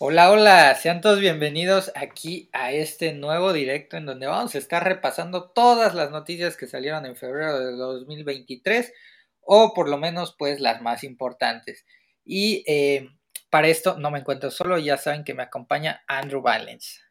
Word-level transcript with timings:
Hola, 0.00 0.30
hola, 0.30 0.76
sean 0.76 1.00
todos 1.00 1.18
bienvenidos 1.18 1.90
aquí 1.96 2.48
a 2.52 2.70
este 2.70 3.12
nuevo 3.14 3.52
directo 3.52 3.96
en 3.96 4.06
donde 4.06 4.28
vamos 4.28 4.54
a 4.54 4.58
estar 4.58 4.84
repasando 4.84 5.50
todas 5.50 5.92
las 5.92 6.12
noticias 6.12 6.56
que 6.56 6.68
salieron 6.68 7.04
en 7.04 7.16
febrero 7.16 7.58
de 7.58 7.72
2023 7.72 8.94
o 9.40 9.74
por 9.74 9.88
lo 9.88 9.98
menos 9.98 10.36
pues 10.38 10.60
las 10.60 10.80
más 10.82 11.02
importantes. 11.02 11.84
Y 12.24 12.62
eh, 12.68 13.08
para 13.50 13.66
esto 13.66 13.98
no 13.98 14.12
me 14.12 14.20
encuentro 14.20 14.52
solo, 14.52 14.78
ya 14.78 14.98
saben 14.98 15.24
que 15.24 15.34
me 15.34 15.42
acompaña 15.42 16.04
Andrew 16.06 16.42
Valens. 16.42 17.04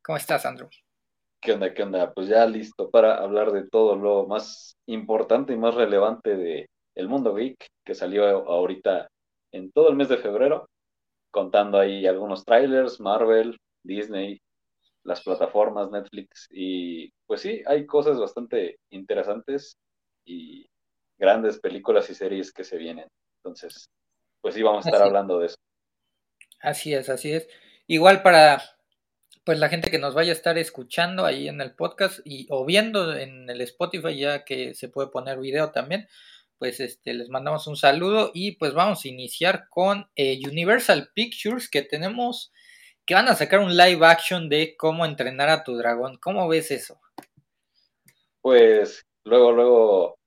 ¿Cómo 0.00 0.16
estás, 0.16 0.46
Andrew? 0.46 0.68
¿Qué 1.40 1.50
onda, 1.50 1.74
qué 1.74 1.82
onda? 1.82 2.12
Pues 2.14 2.28
ya 2.28 2.46
listo 2.46 2.90
para 2.90 3.16
hablar 3.16 3.50
de 3.50 3.68
todo 3.68 3.96
lo 3.96 4.28
más 4.28 4.76
importante 4.86 5.52
y 5.52 5.56
más 5.56 5.74
relevante 5.74 6.36
de 6.36 6.68
mundo 7.08 7.34
geek 7.34 7.66
que 7.84 7.96
salió 7.96 8.24
ahorita 8.48 9.08
en 9.50 9.72
todo 9.72 9.88
el 9.88 9.96
mes 9.96 10.08
de 10.08 10.18
febrero 10.18 10.69
contando 11.30 11.78
ahí 11.78 12.06
algunos 12.06 12.44
trailers, 12.44 13.00
Marvel, 13.00 13.58
Disney, 13.82 14.40
las 15.04 15.22
plataformas, 15.22 15.90
Netflix, 15.90 16.46
y 16.50 17.10
pues 17.26 17.40
sí, 17.40 17.62
hay 17.66 17.86
cosas 17.86 18.18
bastante 18.18 18.78
interesantes 18.90 19.76
y 20.24 20.68
grandes 21.18 21.58
películas 21.58 22.08
y 22.10 22.14
series 22.14 22.52
que 22.52 22.64
se 22.64 22.76
vienen. 22.76 23.08
Entonces, 23.38 23.90
pues 24.40 24.54
sí, 24.54 24.62
vamos 24.62 24.84
a 24.84 24.90
estar 24.90 25.06
hablando 25.06 25.38
de 25.38 25.46
eso. 25.46 25.56
Así 26.60 26.92
es, 26.92 27.08
así 27.08 27.32
es. 27.32 27.48
Igual 27.86 28.22
para 28.22 28.62
pues 29.44 29.58
la 29.58 29.68
gente 29.68 29.90
que 29.90 29.98
nos 29.98 30.14
vaya 30.14 30.30
a 30.30 30.34
estar 30.34 30.58
escuchando 30.58 31.24
ahí 31.24 31.48
en 31.48 31.60
el 31.60 31.74
podcast 31.74 32.20
y 32.24 32.46
o 32.50 32.64
viendo 32.64 33.16
en 33.16 33.48
el 33.48 33.60
Spotify 33.62 34.16
ya 34.16 34.44
que 34.44 34.74
se 34.74 34.88
puede 34.88 35.08
poner 35.08 35.38
video 35.40 35.70
también, 35.70 36.08
pues 36.60 36.78
este, 36.78 37.14
les 37.14 37.30
mandamos 37.30 37.66
un 37.66 37.74
saludo 37.74 38.32
y 38.34 38.56
pues 38.56 38.74
vamos 38.74 39.02
a 39.02 39.08
iniciar 39.08 39.66
con 39.70 40.10
eh, 40.14 40.38
Universal 40.46 41.10
Pictures 41.14 41.70
que 41.70 41.80
tenemos 41.80 42.52
que 43.06 43.14
van 43.14 43.28
a 43.28 43.34
sacar 43.34 43.60
un 43.60 43.74
live 43.74 44.04
action 44.06 44.50
de 44.50 44.76
cómo 44.76 45.06
entrenar 45.06 45.48
a 45.48 45.64
tu 45.64 45.74
dragón. 45.74 46.18
¿Cómo 46.18 46.46
ves 46.48 46.70
eso? 46.70 47.00
Pues 48.42 49.06
luego, 49.24 49.52
luego 49.52 50.18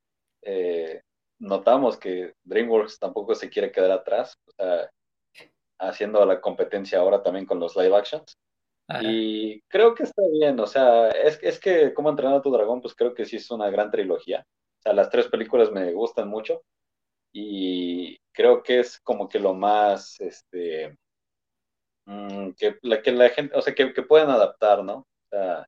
eh, 0.42 1.02
notamos 1.40 1.98
que 1.98 2.34
DreamWorks 2.44 2.98
tampoco 2.98 3.36
se 3.36 3.52
quiere 3.52 3.72
quedar 3.72 3.92
atrás, 3.92 4.36
o 4.48 4.52
sea, 4.54 4.90
haciendo 5.80 6.26
la 6.26 6.42
competencia 6.42 6.98
ahora 6.98 7.22
también 7.22 7.46
con 7.46 7.60
los 7.60 7.76
live 7.76 7.96
actions. 7.96 8.36
Y 9.02 9.62
creo 9.70 9.94
que 9.94 10.04
está 10.04 10.24
bien, 10.40 10.60
o 10.60 10.68
sea, 10.68 11.10
es, 11.10 11.40
es 11.44 11.60
que 11.60 11.94
cómo 11.94 12.10
entrenar 12.10 12.38
a 12.38 12.42
tu 12.42 12.52
dragón, 12.52 12.82
pues 12.82 12.96
creo 12.96 13.14
que 13.14 13.26
sí 13.26 13.36
es 13.36 13.50
una 13.52 13.70
gran 13.70 13.92
trilogía 13.92 14.46
sea, 14.84 14.94
las 14.94 15.10
tres 15.10 15.28
películas 15.28 15.72
me 15.72 15.92
gustan 15.94 16.28
mucho 16.28 16.64
y 17.34 18.18
creo 18.34 18.64
que 18.64 18.80
es 18.80 19.00
como 19.02 19.30
que 19.30 19.40
lo 19.40 19.54
más, 19.54 20.20
este, 20.22 20.98
mm, 22.06 22.52
que, 22.52 22.78
la, 22.82 23.02
que 23.02 23.12
la 23.12 23.30
gente, 23.30 23.56
o 23.58 23.62
sea, 23.62 23.74
que, 23.74 23.88
pueden 24.04 24.30
adaptar, 24.30 24.84
¿no? 24.84 24.98
O 24.98 25.08
sea, 25.30 25.68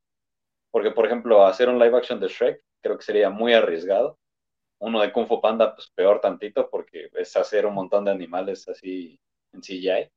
porque, 0.72 0.92
por 0.92 1.06
ejemplo, 1.06 1.46
hacer 1.46 1.70
un 1.70 1.80
live 1.80 1.98
action 1.98 2.20
de 2.20 2.28
Shrek 2.28 2.62
creo 2.82 2.98
que 2.98 3.04
sería 3.06 3.30
muy 3.30 3.54
arriesgado. 3.54 4.20
Uno 4.80 5.02
de 5.02 5.12
Kung 5.12 5.28
Fu 5.28 5.42
Panda, 5.42 5.74
pues 5.76 5.90
peor 5.96 6.22
tantito, 6.22 6.70
porque 6.70 7.10
es 7.14 7.36
hacer 7.38 7.66
un 7.66 7.74
montón 7.76 8.06
de 8.06 8.12
animales 8.12 8.68
así 8.68 9.20
en 9.54 9.62
CGI. 9.62 10.12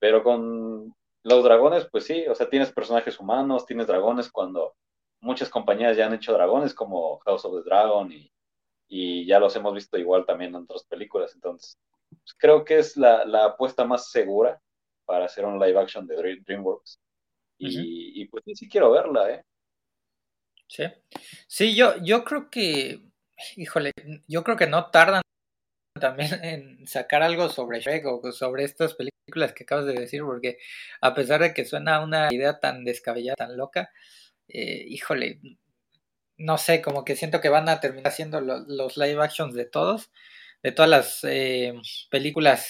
Pero 0.00 0.22
con 0.24 0.94
los 1.24 1.44
dragones, 1.44 1.88
pues 1.90 2.04
sí, 2.04 2.26
o 2.28 2.34
sea, 2.34 2.48
tienes 2.48 2.72
personajes 2.72 3.20
humanos, 3.20 3.66
tienes 3.66 3.86
dragones 3.86 4.30
cuando 4.30 4.74
muchas 5.26 5.50
compañías 5.50 5.96
ya 5.96 6.06
han 6.06 6.14
hecho 6.14 6.32
dragones 6.32 6.72
como 6.72 7.18
House 7.18 7.44
of 7.44 7.56
the 7.56 7.68
Dragon 7.68 8.10
y, 8.88 9.26
ya 9.26 9.40
los 9.40 9.54
hemos 9.56 9.74
visto 9.74 9.98
igual 9.98 10.24
también 10.24 10.54
en 10.54 10.62
otras 10.62 10.84
películas. 10.84 11.34
Entonces, 11.34 11.76
pues, 12.08 12.34
creo 12.38 12.64
que 12.64 12.78
es 12.78 12.96
la, 12.96 13.44
apuesta 13.44 13.84
más 13.84 14.10
segura 14.10 14.62
para 15.04 15.24
hacer 15.24 15.44
un 15.44 15.58
live 15.58 15.78
action 15.78 16.06
de 16.06 16.40
DreamWorks. 16.46 17.00
Y, 17.58 18.26
pues 18.28 18.44
sí, 18.54 18.68
quiero 18.68 18.92
verla, 18.92 19.30
¿eh? 19.30 19.44
Sí, 20.68 20.84
sí 21.48 21.74
yo, 21.74 21.96
yo 22.02 22.24
creo 22.24 22.48
que, 22.50 23.00
híjole, 23.56 23.92
yo 24.28 24.44
creo 24.44 24.56
que 24.56 24.66
no 24.66 24.90
tardan 24.90 25.22
también 26.00 26.30
en 26.44 26.86
sacar 26.86 27.22
algo 27.22 27.48
sobre 27.48 27.80
Shrek 27.80 28.06
o 28.06 28.32
sobre 28.32 28.64
estas 28.64 28.94
películas 28.94 29.52
que 29.52 29.64
acabas 29.64 29.86
de 29.86 29.94
decir, 29.94 30.22
porque 30.22 30.58
a 31.00 31.14
pesar 31.14 31.40
de 31.40 31.52
que 31.52 31.64
suena 31.64 32.00
una 32.02 32.32
idea 32.32 32.60
tan 32.60 32.84
descabellada, 32.84 33.36
tan 33.36 33.56
loca, 33.56 33.90
eh, 34.48 34.84
híjole, 34.88 35.40
no 36.38 36.58
sé, 36.58 36.82
como 36.82 37.04
que 37.04 37.16
siento 37.16 37.40
que 37.40 37.48
van 37.48 37.68
a 37.68 37.80
terminar 37.80 38.08
haciendo 38.08 38.40
los 38.40 38.96
live 38.96 39.22
actions 39.22 39.54
de 39.54 39.64
todos, 39.64 40.10
de 40.62 40.72
todas 40.72 40.90
las 40.90 41.24
eh, 41.24 41.74
películas, 42.10 42.68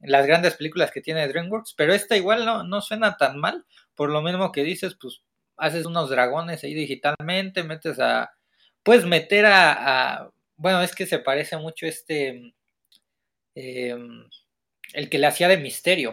las 0.00 0.26
grandes 0.26 0.54
películas 0.54 0.90
que 0.90 1.00
tiene 1.00 1.28
DreamWorks, 1.28 1.74
pero 1.76 1.94
esta 1.94 2.16
igual 2.16 2.44
no, 2.44 2.64
no 2.64 2.80
suena 2.80 3.16
tan 3.16 3.38
mal, 3.38 3.64
por 3.94 4.10
lo 4.10 4.22
mismo 4.22 4.52
que 4.52 4.64
dices, 4.64 4.96
pues 5.00 5.22
haces 5.56 5.86
unos 5.86 6.10
dragones 6.10 6.64
ahí 6.64 6.74
digitalmente, 6.74 7.62
metes 7.62 8.00
a, 8.00 8.32
puedes 8.82 9.04
meter 9.04 9.46
a, 9.46 10.30
bueno, 10.56 10.82
es 10.82 10.94
que 10.94 11.06
se 11.06 11.18
parece 11.18 11.56
mucho 11.56 11.86
este, 11.86 12.54
em, 13.54 14.28
el 14.94 15.08
que 15.08 15.18
le 15.18 15.26
hacía 15.26 15.48
de 15.48 15.58
misterio 15.58 16.12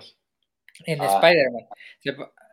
en 0.86 1.02
ah. 1.02 1.06
Spider-Man. 1.06 1.68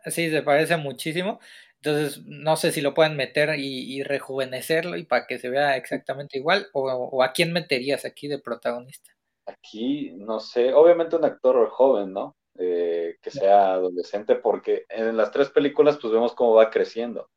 Sí, 0.05 0.29
se 0.29 0.41
parece 0.41 0.77
muchísimo. 0.77 1.39
Entonces, 1.87 2.25
no 2.25 2.57
sé 2.57 2.73
si 2.73 2.81
lo 2.81 2.93
pueden 2.93 3.15
meter 3.15 3.57
y, 3.57 4.03
rejuvenecerlo 4.03 4.97
y 4.97 5.05
para 5.05 5.25
que 5.25 5.39
se 5.39 5.49
vea 5.49 5.77
exactamente 5.77 6.37
igual, 6.37 6.67
o, 6.73 7.23
a 7.23 7.31
quién 7.31 7.53
meterías 7.53 8.03
aquí 8.03 8.27
de 8.27 8.39
protagonista. 8.39 9.11
Aquí, 9.45 10.11
no 10.17 10.41
sé, 10.41 10.73
obviamente 10.73 11.15
un 11.15 11.23
actor 11.23 11.69
joven, 11.69 12.11
¿no? 12.11 12.35
Eh, 12.59 13.17
que 13.21 13.31
sea 13.31 13.73
adolescente, 13.73 14.35
porque 14.35 14.85
en 14.89 15.15
las 15.15 15.31
tres 15.31 15.49
películas 15.49 15.97
pues 16.01 16.11
vemos 16.11 16.33
cómo 16.33 16.55
va 16.55 16.69
creciendo. 16.69 17.29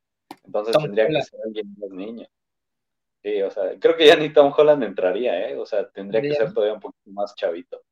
Entonces 0.45 0.77
tendría 0.77 1.07
que 1.07 1.23
ser 1.23 1.41
alguien 1.45 1.73
más 1.79 1.91
niño. 1.91 2.27
Sí, 3.23 3.43
o 3.43 3.51
sea, 3.51 3.79
creo 3.79 3.97
que 3.97 4.07
ya 4.07 4.17
ni 4.17 4.33
Tom 4.33 4.53
Holland 4.57 4.83
entraría, 4.83 5.49
¿eh? 5.49 5.57
O 5.57 5.67
sea, 5.67 5.89
tendría 5.91 6.23
que 6.23 6.35
ser 6.35 6.53
todavía 6.53 6.75
un 6.75 6.81
poquito 6.81 7.11
más 7.11 7.35
chavito. 7.37 7.83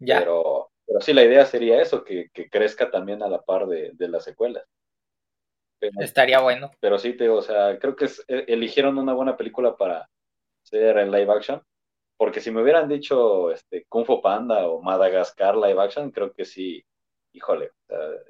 Ya. 0.00 0.20
Pero, 0.20 0.70
pero 0.86 1.00
sí, 1.00 1.12
la 1.12 1.22
idea 1.22 1.44
sería 1.44 1.80
eso, 1.80 2.02
que, 2.02 2.30
crezca 2.50 2.90
también 2.90 3.22
a 3.22 3.28
la 3.28 3.42
par 3.42 3.66
de, 3.66 3.92
de 3.92 4.08
las 4.08 4.24
secuelas. 4.24 4.64
Estaría 5.80 6.40
bueno. 6.40 6.70
Pero 6.80 6.98
sí, 6.98 7.12
te, 7.12 7.28
o 7.28 7.42
sea, 7.42 7.78
creo 7.78 7.96
que 7.96 8.06
e, 8.28 8.44
eligieron 8.48 8.98
una 8.98 9.12
buena 9.12 9.36
película 9.36 9.76
para 9.76 10.08
ser 10.62 10.98
en 10.98 11.10
live 11.10 11.32
action. 11.32 11.62
Porque 12.18 12.40
si 12.40 12.50
me 12.50 12.62
hubieran 12.62 12.88
dicho 12.88 13.50
este, 13.50 13.84
Kung 13.88 14.06
Fu 14.06 14.22
Panda 14.22 14.66
o 14.68 14.80
Madagascar 14.80 15.54
live 15.56 15.80
action, 15.80 16.10
creo 16.10 16.32
que 16.32 16.44
sí, 16.44 16.82
híjole, 17.32 17.72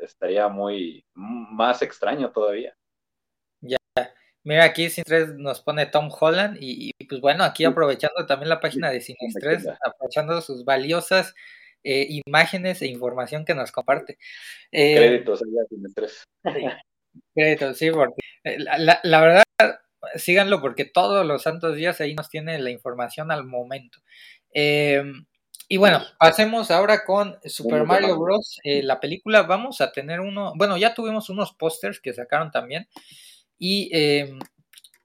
estaría 0.01 0.49
muy 0.49 1.05
más 1.15 1.83
extraño 1.83 2.33
todavía. 2.33 2.75
Ya, 3.61 3.79
mira, 4.43 4.65
aquí 4.65 4.91
Sin 4.91 5.05
nos 5.37 5.61
pone 5.61 5.87
Tom 5.87 6.11
Holland 6.11 6.59
y, 6.61 6.93
pues 7.09 7.21
bueno, 7.21 7.45
aquí 7.45 7.65
aprovechando 7.65 8.27
también 8.27 8.49
la 8.49 8.61
página 8.61 8.91
de 8.91 9.01
Cine 9.01 9.19
aprovechando 9.85 10.41
sus 10.41 10.65
valiosas 10.65 11.33
eh, 11.85 12.21
imágenes 12.27 12.83
e 12.83 12.89
información 12.89 13.45
que 13.45 13.55
nos 13.55 13.71
comparte. 13.71 14.19
Eh, 14.73 14.97
Créditos 14.97 15.43
allá 15.43 15.65
Cine 15.69 15.89
sí, 15.95 16.67
porque 17.35 18.23
eh, 18.45 18.59
la, 18.59 19.21
verdad, 19.21 19.45
síganlo 20.15 20.61
porque 20.61 20.85
todos 20.85 21.27
los 21.27 21.43
santos 21.43 21.77
días 21.77 22.01
ahí 22.01 22.15
nos 22.15 22.29
tiene 22.29 22.59
la 22.59 22.71
información 22.71 23.31
al 23.31 23.45
momento. 23.45 23.99
Em, 24.53 25.27
y 25.69 25.79
bueno, 25.79 26.03
pasemos 26.19 26.71
ahora 26.71 27.05
con 27.05 27.39
Super 27.45 27.85
Mario 27.85 28.19
Bros. 28.19 28.61
Eh, 28.63 28.83
la 28.83 29.01
película, 29.01 29.43
vamos 29.43 29.81
a 29.81 29.93
tener 29.93 30.21
uno, 30.21 30.53
bueno, 30.57 30.77
ya 30.77 30.95
tuvimos 30.95 31.29
unos 31.29 31.53
pósters 31.55 32.01
que 32.01 32.15
sacaron 32.15 32.51
también 32.51 32.89
y 33.59 33.91
em, 33.93 34.39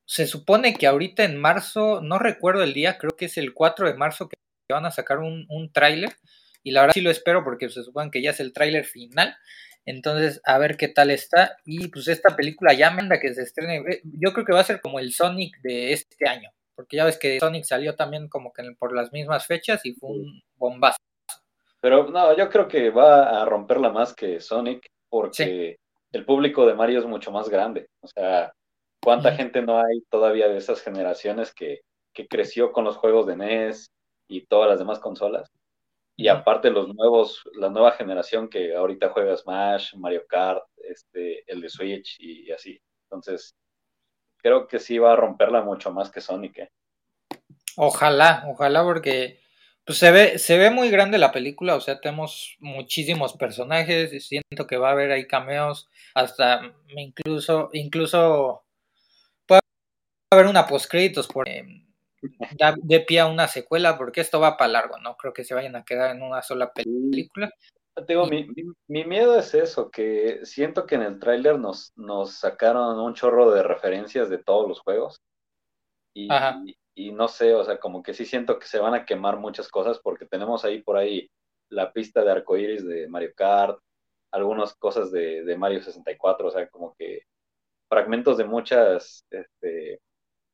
se 0.06 0.28
supone 0.28 0.76
que 0.76 0.88
ahorita 0.88 1.24
en 1.24 1.38
marzo, 1.38 2.02
no 2.02 2.20
recuerdo 2.20 2.64
el 2.64 2.74
día, 2.74 2.98
creo 2.98 3.16
que 3.18 3.26
es 3.26 3.38
el 3.38 3.54
4 3.54 3.88
de 3.88 3.96
marzo 3.96 4.30
que 4.30 4.38
van 4.70 4.86
a 4.86 4.92
sacar 4.92 5.20
un, 5.20 5.46
un 5.50 5.72
tráiler 5.72 6.16
y 6.64 6.72
la 6.72 6.82
verdad 6.82 6.94
sí 6.94 7.02
lo 7.02 7.12
espero 7.12 7.44
porque 7.44 7.70
se 7.70 7.84
supone 7.84 8.12
que 8.12 8.22
ya 8.22 8.32
es 8.32 8.40
el 8.40 8.54
tráiler 8.54 8.86
final. 8.86 9.36
Entonces, 9.86 10.42
a 10.46 10.58
ver 10.58 10.78
qué 10.78 10.88
tal 10.88 11.12
está. 11.12 11.58
Y 11.66 11.88
pues 11.88 12.08
esta 12.08 12.36
película 12.36 12.74
ya 12.74 12.92
manda 12.92 13.20
que 13.20 13.34
se 13.34 13.44
estrene. 13.44 13.78
Eh, 13.90 14.02
yo 14.04 14.34
creo 14.34 14.46
que 14.46 14.54
va 14.54 14.60
a 14.60 14.66
ser 14.66 14.82
como 14.82 15.00
el 15.00 15.14
Sonic 15.14 15.60
de 15.62 15.94
este 15.94 16.28
año. 16.28 16.50
Porque 16.76 16.98
ya 16.98 17.06
ves 17.06 17.18
que 17.18 17.40
Sonic 17.40 17.64
salió 17.64 17.96
también 17.96 18.28
como 18.28 18.54
que 18.54 18.64
por 18.78 18.96
las 18.96 19.12
mismas 19.12 19.46
fechas 19.46 19.86
y 19.86 19.94
fue 19.94 20.12
un 20.12 20.42
bombazo. 20.56 20.98
Pero 21.80 22.10
no, 22.10 22.36
yo 22.38 22.50
creo 22.50 22.68
que 22.68 22.92
va 22.92 23.42
a 23.42 23.46
romperla 23.46 23.90
más 23.90 24.14
que 24.14 24.40
Sonic 24.40 24.88
porque 25.10 25.78
el 26.12 26.26
público 26.26 26.66
de 26.66 26.76
Mario 26.76 27.00
es 27.00 27.06
mucho 27.06 27.32
más 27.32 27.50
grande. 27.50 27.88
O 28.02 28.08
sea, 28.08 28.54
¿cuánta 29.02 29.34
gente 29.34 29.62
no 29.62 29.80
hay 29.80 30.02
todavía 30.10 30.48
de 30.48 30.58
esas 30.58 30.82
generaciones 30.82 31.54
que, 31.54 31.82
que 32.14 32.28
creció 32.28 32.72
con 32.72 32.84
los 32.86 32.98
juegos 32.98 33.26
de 33.26 33.36
NES 33.36 33.88
y 34.28 34.46
todas 34.46 34.70
las 34.70 34.80
demás 34.80 35.00
consolas? 35.00 35.50
Y 36.22 36.28
aparte 36.28 36.70
los 36.70 36.88
nuevos, 36.94 37.42
la 37.56 37.70
nueva 37.72 37.94
generación 37.94 38.48
que 38.48 38.76
ahorita 38.76 39.10
juega 39.10 39.36
Smash, 39.36 39.96
Mario 39.96 40.28
Kart, 40.28 40.64
este, 40.88 41.44
el 41.52 41.62
de 41.62 41.70
Switch 41.70 42.18
y, 42.20 42.52
así. 42.52 42.80
Entonces, 43.06 43.56
creo 44.38 44.68
que 44.68 44.78
sí 44.78 45.00
va 45.00 45.14
a 45.14 45.16
romperla 45.16 45.64
mucho 45.64 45.92
más 45.92 46.12
que 46.12 46.22
Sonic. 46.22 46.60
¿eh? 46.60 46.70
Ojalá, 47.76 48.44
ojalá 48.48 48.84
porque 48.84 49.40
pues 49.84 49.98
se 49.98 50.12
ve, 50.12 50.38
se 50.38 50.60
ve 50.60 50.70
muy 50.70 50.92
grande 50.92 51.18
la 51.18 51.32
película, 51.32 51.74
o 51.74 51.82
sea, 51.82 52.00
tenemos 52.00 52.56
muchísimos 52.60 53.34
personajes, 53.34 54.14
y 54.14 54.20
siento 54.20 54.68
que 54.68 54.78
va 54.78 54.90
a 54.90 54.92
haber 54.92 55.12
ahí 55.12 55.26
cameos, 55.26 55.90
hasta 56.14 56.62
incluso, 56.90 57.72
incluso 57.74 58.64
puede 59.48 59.62
haber 60.32 60.46
una 60.46 60.68
postcréditos 60.68 61.28
porque 61.28 61.66
da 62.58 62.76
de 62.82 63.00
pie 63.02 63.20
a 63.20 63.28
una 63.28 63.48
secuela, 63.48 63.98
porque 63.98 64.22
esto 64.22 64.40
va 64.40 64.58
para 64.58 64.72
largo, 64.72 64.98
no 65.00 65.16
creo 65.16 65.34
que 65.34 65.44
se 65.44 65.54
vayan 65.54 65.76
a 65.76 65.84
quedar 65.84 66.16
en 66.16 66.22
una 66.22 66.42
sola 66.42 66.72
película. 66.72 67.52
Digo, 68.08 68.26
mi, 68.26 68.48
mi, 68.88 69.04
miedo 69.04 69.38
es 69.38 69.54
eso, 69.54 69.92
que 69.92 70.46
siento 70.46 70.86
que 70.86 70.96
en 70.96 71.02
el 71.02 71.20
tráiler 71.20 71.60
nos, 71.60 71.92
nos 71.98 72.40
sacaron 72.40 72.98
un 73.00 73.14
chorro 73.14 73.52
de 73.52 73.64
referencias 73.64 74.30
de 74.30 74.38
todos 74.38 74.68
los 74.68 74.80
juegos. 74.80 75.20
Y, 76.14 76.30
y, 76.96 77.12
no 77.12 77.28
sé, 77.28 77.54
o 77.54 77.64
sea, 77.64 77.80
como 77.80 78.02
que 78.02 78.14
sí 78.14 78.26
siento 78.26 78.60
que 78.60 78.68
se 78.68 78.80
van 78.80 78.94
a 78.94 79.06
quemar 79.06 79.38
muchas 79.38 79.68
cosas 79.68 80.00
porque 80.00 80.26
tenemos 80.26 80.64
ahí 80.64 80.82
por 80.82 80.98
ahí 80.98 81.30
la 81.70 81.92
pista 81.92 82.24
de 82.24 82.32
arcoiris 82.32 82.86
de 82.86 83.08
Mario 83.08 83.34
Kart, 83.36 83.80
algunas 84.32 84.74
cosas 84.76 85.12
de, 85.12 85.44
de 85.44 85.58
Mario 85.58 85.82
64, 85.82 86.48
o 86.48 86.52
sea, 86.52 86.68
como 86.70 86.94
que 86.98 87.24
fragmentos 87.90 88.38
de 88.38 88.46
muchas 88.46 89.26
este, 89.30 90.00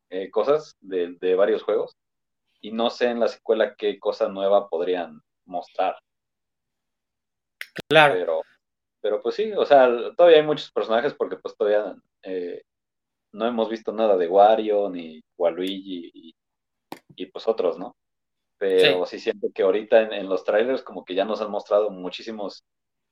eh, 0.09 0.29
cosas 0.31 0.77
de, 0.81 1.15
de 1.19 1.35
varios 1.35 1.63
juegos. 1.63 1.95
Y 2.61 2.71
no 2.71 2.89
sé 2.89 3.07
en 3.07 3.19
la 3.19 3.27
secuela 3.27 3.75
qué 3.75 3.99
cosa 3.99 4.27
nueva 4.29 4.69
podrían 4.69 5.21
mostrar. 5.45 5.97
Claro. 7.87 8.13
Pero, 8.13 8.41
pero 9.01 9.21
pues 9.21 9.35
sí, 9.35 9.51
o 9.53 9.65
sea, 9.65 9.87
todavía 10.15 10.39
hay 10.39 10.45
muchos 10.45 10.71
personajes 10.71 11.13
porque 11.13 11.37
pues 11.37 11.55
todavía 11.55 11.95
eh, 12.23 12.63
no 13.31 13.47
hemos 13.47 13.69
visto 13.69 13.91
nada 13.91 14.17
de 14.17 14.27
Wario 14.27 14.89
ni 14.89 15.23
Waluigi 15.37 16.11
y, 16.13 16.35
y 17.15 17.25
pues 17.27 17.47
otros, 17.47 17.77
¿no? 17.77 17.95
Pero 18.57 19.05
sí, 19.05 19.19
siento 19.19 19.49
que 19.53 19.61
ahorita 19.61 20.01
en, 20.01 20.27
los 20.27 20.43
trailers 20.43 20.81
como 20.81 21.05
que 21.05 21.13
ya 21.13 21.25
nos 21.25 21.41
han 21.41 21.51
mostrado 21.51 21.91
muchísimos 21.91 22.65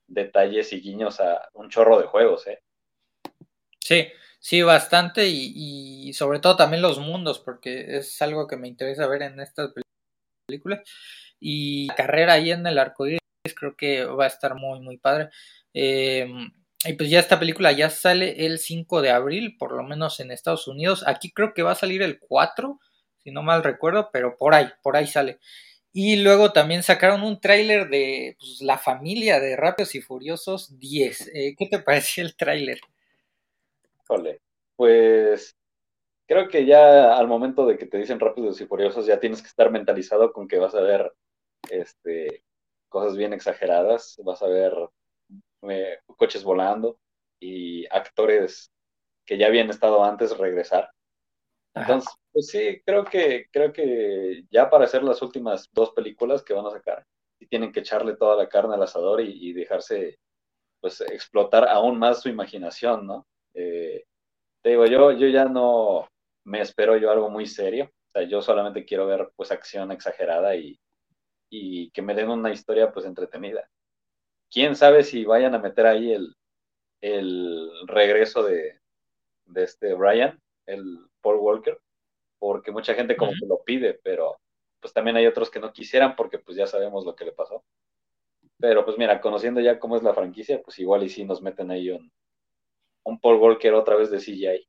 detalles 0.08 0.74
y 0.74 0.82
guiños 0.82 1.20
a 1.20 1.50
un 1.54 1.70
chorro 1.70 2.00
de 2.00 2.08
juegos, 2.08 2.48
¿eh? 2.48 2.60
Sí, 3.80 4.08
sí, 4.46 4.62
bastante 4.62 5.28
y, 5.28 6.14
sobre 6.14 6.40
todo 6.40 6.56
también 6.56 6.84
los 6.84 7.00
mundos, 7.00 7.40
porque 7.40 7.98
es 7.98 8.22
algo 8.22 8.48
que 8.48 8.58
me 8.58 8.68
interesa 8.68 9.08
ver 9.08 9.24
en 9.24 9.40
estas 9.40 9.72
películas. 10.48 10.82
Y 11.40 11.88
la 11.88 11.96
carrera 11.96 12.34
ahí 12.34 12.52
en 12.52 12.68
el 12.68 12.78
arcoíris 12.78 13.20
creo 13.56 13.76
que 13.76 14.06
va 14.06 14.26
a 14.26 14.28
estar 14.28 14.54
muy, 14.56 14.82
muy 14.82 14.98
padre. 14.98 15.30
Em, 15.74 16.52
y 16.86 16.94
pues 16.94 17.10
ya 17.10 17.20
esta 17.20 17.40
película 17.40 17.72
ya 17.72 17.90
sale 17.90 18.46
el 18.46 18.60
5 18.60 19.02
de 19.02 19.10
abril, 19.10 19.58
por 19.58 19.72
lo 19.74 19.84
menos 19.84 20.20
en 20.20 20.32
Estados 20.32 20.68
Unidos. 20.68 21.04
Aquí 21.08 21.32
creo 21.32 21.54
que 21.56 21.64
va 21.64 21.72
a 21.72 21.76
salir 21.76 22.04
el 22.04 22.20
4, 22.20 22.80
si 23.18 23.32
no 23.32 23.42
mal 23.42 23.64
recuerdo, 23.64 24.10
pero 24.14 24.38
por 24.38 24.54
ahí, 24.54 24.68
por 24.84 24.96
ahí 24.96 25.08
sale. 25.08 25.40
Y 25.92 26.18
luego 26.18 26.54
también 26.54 26.84
sacaron 26.84 27.24
un 27.24 27.40
tráiler 27.42 27.90
de 27.90 28.36
pues, 28.40 28.62
la 28.62 28.78
familia 28.78 29.40
de 29.40 29.56
Rápidos 29.56 29.96
y 29.96 30.02
Furiosos 30.02 30.78
10. 30.80 31.32
Eh, 31.34 31.56
¿Qué 31.58 31.68
te 31.68 31.80
pareció 31.80 32.24
el 32.24 32.36
tráiler? 32.36 32.80
Híjole, 34.06 34.42
pues 34.76 35.56
creo 36.28 36.48
que 36.48 36.66
ya 36.66 37.18
al 37.18 37.28
momento 37.28 37.66
de 37.66 37.78
que 37.78 37.88
te 37.88 37.98
dicen 37.98 38.20
Rápidos 38.20 38.62
y 38.62 38.68
Furiosos 38.68 39.06
ya 39.06 39.20
tienes 39.20 39.42
que 39.42 39.48
estar 39.48 39.72
mentalizado 39.72 40.32
con 40.32 40.48
que 40.48 40.60
vas 40.60 40.76
a 40.76 40.82
ver 40.82 41.14
este 41.70 42.44
cosas 42.90 43.18
bien 43.18 43.34
exageradas, 43.34 44.16
vas 44.24 44.42
a 44.42 44.48
ver 44.48 44.74
eh, 45.64 46.00
coches 46.18 46.44
volando 46.44 47.00
y 47.40 47.86
actores 47.88 48.72
que 49.26 49.38
ya 49.38 49.48
habían 49.48 49.70
estado 49.70 50.04
antes 50.04 50.38
regresar. 50.38 50.92
Entonces, 51.74 52.14
pues 52.32 52.48
sí, 52.48 52.82
creo 52.86 53.04
que, 53.04 53.48
creo 53.52 53.74
que 53.74 54.44
ya 54.50 54.70
para 54.70 54.86
hacer 54.86 55.04
las 55.04 55.22
últimas 55.22 55.70
dos 55.74 55.92
películas 55.92 56.44
que 56.44 56.54
van 56.54 56.66
a 56.68 56.72
sacar, 56.72 57.06
y 57.40 57.48
tienen 57.48 57.72
que 57.72 57.82
echarle 57.82 58.16
toda 58.16 58.36
la 58.36 58.48
carne 58.48 58.76
al 58.76 58.84
asador 58.84 59.22
y, 59.22 59.54
dejarse 59.54 60.20
pues 60.80 61.02
explotar 61.02 61.68
aún 61.68 61.98
más 62.00 62.22
su 62.22 62.30
imaginación, 62.30 63.08
¿no? 63.08 63.26
Eh, 63.56 64.04
te 64.62 64.70
digo, 64.70 64.86
yo, 64.86 65.12
yo 65.14 65.28
ya 65.28 65.46
no 65.46 66.08
me 66.44 66.62
espero 66.62 66.98
yo 66.98 67.10
algo 67.10 67.30
muy 67.30 67.46
serio, 67.46 67.86
o 67.86 68.12
sea, 68.12 68.24
yo 68.24 68.42
solamente 68.42 68.86
quiero 68.86 69.08
ver 69.08 69.32
pues 69.36 69.52
acción 69.52 69.92
exagerada 69.92 70.56
y, 70.56 70.80
y 71.50 71.90
que 71.92 72.02
me 72.02 72.14
den 72.14 72.30
una 72.30 72.52
historia 72.52 72.92
pues 72.92 73.06
entretenida. 73.06 73.68
Quién 74.52 74.76
sabe 74.76 75.04
si 75.04 75.26
vayan 75.26 75.56
a 75.56 75.60
meter 75.60 75.88
ahí 75.88 76.12
el, 76.12 76.36
el 77.02 77.72
regreso 77.88 78.44
de, 78.44 78.80
de 79.46 79.64
este 79.64 79.94
Brian, 79.94 80.40
el 80.66 81.00
Paul 81.22 81.38
Walker, 81.38 81.80
porque 82.40 82.72
mucha 82.72 82.94
gente 82.94 83.16
como 83.16 83.32
que 83.32 83.46
lo 83.48 83.64
pide, 83.64 84.00
pero 84.04 84.38
pues 84.80 84.94
también 84.94 85.18
hay 85.18 85.26
otros 85.28 85.50
que 85.50 85.60
no 85.60 85.74
quisieran 85.74 86.16
porque 86.16 86.40
pues 86.40 86.58
ya 86.58 86.68
sabemos 86.68 87.06
lo 87.06 87.16
que 87.16 87.26
le 87.26 87.32
pasó. 87.32 87.64
Pero 88.58 88.86
pues 88.86 88.98
mira, 88.98 89.20
conociendo 89.22 89.62
ya 89.62 89.80
cómo 89.80 89.98
es 89.98 90.04
la 90.04 90.14
franquicia, 90.14 90.62
pues 90.62 90.80
igual 90.80 91.04
y 91.04 91.10
si 91.10 91.26
nos 91.26 91.42
meten 91.42 91.72
ahí 91.72 91.90
un, 91.90 92.12
un 93.06 93.20
Paul 93.20 93.38
Walker 93.38 93.74
otra 93.74 93.96
vez 93.96 94.12
de 94.12 94.20
CGI. 94.20 94.68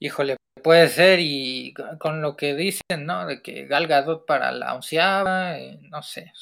Híjole, 0.00 0.36
Puede 0.62 0.88
ser, 0.88 1.18
y 1.20 1.74
con 1.98 2.22
lo 2.22 2.36
que 2.36 2.54
dicen, 2.54 3.04
¿no? 3.04 3.26
De 3.26 3.42
que 3.42 3.66
Gal 3.66 3.88
Gadot 3.88 4.26
para 4.26 4.52
la 4.52 4.74
onceava, 4.74 5.58
eh, 5.58 5.78
no 5.82 6.02
sé, 6.02 6.32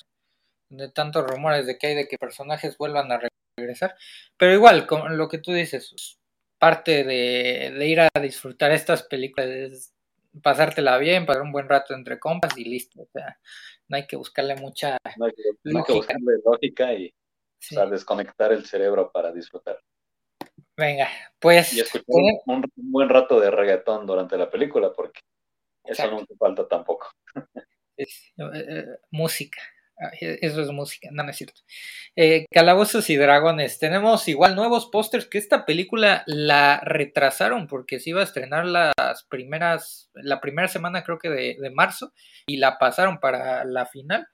de 0.68 0.90
tantos 0.90 1.26
rumores 1.26 1.66
de 1.66 1.78
que 1.78 1.88
hay 1.88 1.94
de 1.94 2.08
que 2.08 2.18
personajes 2.18 2.76
vuelvan 2.76 3.10
a 3.12 3.20
regresar. 3.56 3.96
Pero 4.36 4.52
igual, 4.52 4.86
con 4.86 5.16
lo 5.16 5.28
que 5.28 5.38
tú 5.38 5.52
dices, 5.52 6.18
parte 6.58 7.04
de, 7.04 7.86
ir 7.86 8.00
a 8.00 8.10
disfrutar 8.20 8.72
estas 8.72 9.04
películas 9.04 9.48
es 9.48 9.94
pasártela 10.42 10.98
bien, 10.98 11.24
pasar 11.24 11.42
un 11.42 11.52
buen 11.52 11.68
rato 11.68 11.94
entre 11.94 12.18
compas 12.18 12.58
y 12.58 12.64
listo. 12.64 13.02
O 13.02 13.08
sea, 13.12 13.38
no 13.88 13.96
hay 13.96 14.06
que 14.06 14.16
buscarle 14.16 14.56
mucha 14.56 14.98
no 15.16 15.26
hay 15.26 15.32
que, 15.32 15.92
buscarle 15.94 16.34
lógica 16.44 16.92
y 16.92 17.14
desconectar 17.90 18.52
el 18.52 18.66
cerebro 18.66 19.10
para 19.10 19.32
disfrutar. 19.32 19.80
Venga, 20.80 21.10
pues. 21.38 21.74
Y 21.74 21.80
escuchar 21.80 22.06
un, 22.46 22.64
buen 22.76 23.10
rato 23.10 23.38
de 23.38 23.50
reggaetón 23.50 24.06
durante 24.06 24.38
la 24.38 24.48
película, 24.48 24.90
porque 24.96 25.20
eso 25.84 26.10
no 26.10 26.24
te 26.24 26.34
falta 26.36 26.66
tampoco. 26.66 27.12
Es, 27.96 28.32
eh, 28.38 28.64
eh, 28.66 28.84
música. 29.10 29.60
Eso 30.18 30.62
es 30.62 30.68
música, 30.70 31.10
no, 31.12 31.22
no 31.22 31.30
es 31.30 31.36
cierto. 31.36 31.60
Eh, 32.16 32.46
Calabozos 32.50 33.10
y 33.10 33.16
Dragones. 33.16 33.78
Tenemos 33.78 34.26
igual 34.28 34.56
nuevos 34.56 34.86
pósters 34.86 35.26
que 35.26 35.36
esta 35.36 35.66
película 35.66 36.22
la 36.24 36.80
retrasaron 36.80 37.66
porque 37.66 38.00
se 38.00 38.08
iba 38.08 38.22
a 38.22 38.24
estrenar 38.24 38.64
las 38.64 39.24
primeras, 39.28 40.10
la 40.14 40.40
primera 40.40 40.68
semana 40.68 41.04
creo 41.04 41.18
que 41.18 41.28
de, 41.28 41.58
de 41.60 41.70
marzo 41.70 42.14
y 42.46 42.56
la 42.56 42.78
pasaron 42.78 43.20
para 43.20 43.66
la 43.66 43.84
final 43.84 44.26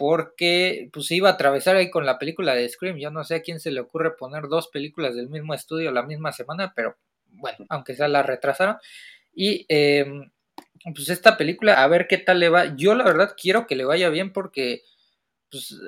porque 0.00 0.88
pues 0.94 1.10
iba 1.10 1.28
a 1.28 1.32
atravesar 1.32 1.76
ahí 1.76 1.90
con 1.90 2.06
la 2.06 2.18
película 2.18 2.54
de 2.54 2.66
Scream. 2.66 2.96
Yo 2.96 3.10
no 3.10 3.22
sé 3.22 3.34
a 3.34 3.42
quién 3.42 3.60
se 3.60 3.70
le 3.70 3.80
ocurre 3.80 4.16
poner 4.16 4.48
dos 4.48 4.68
películas 4.68 5.14
del 5.14 5.28
mismo 5.28 5.52
estudio 5.52 5.92
la 5.92 6.02
misma 6.02 6.32
semana, 6.32 6.72
pero 6.74 6.96
bueno, 7.26 7.66
aunque 7.68 7.94
sea 7.94 8.08
la 8.08 8.22
retrasaron. 8.22 8.78
Y 9.34 9.66
em, 9.68 10.30
pues 10.94 11.10
esta 11.10 11.36
película, 11.36 11.82
a 11.82 11.86
ver 11.86 12.06
qué 12.08 12.16
tal 12.16 12.40
le 12.40 12.48
va. 12.48 12.74
Yo 12.76 12.94
la 12.94 13.04
verdad 13.04 13.36
quiero 13.38 13.66
que 13.66 13.76
le 13.76 13.84
vaya 13.84 14.08
bien 14.08 14.32
porque, 14.32 14.84
pues, 15.50 15.78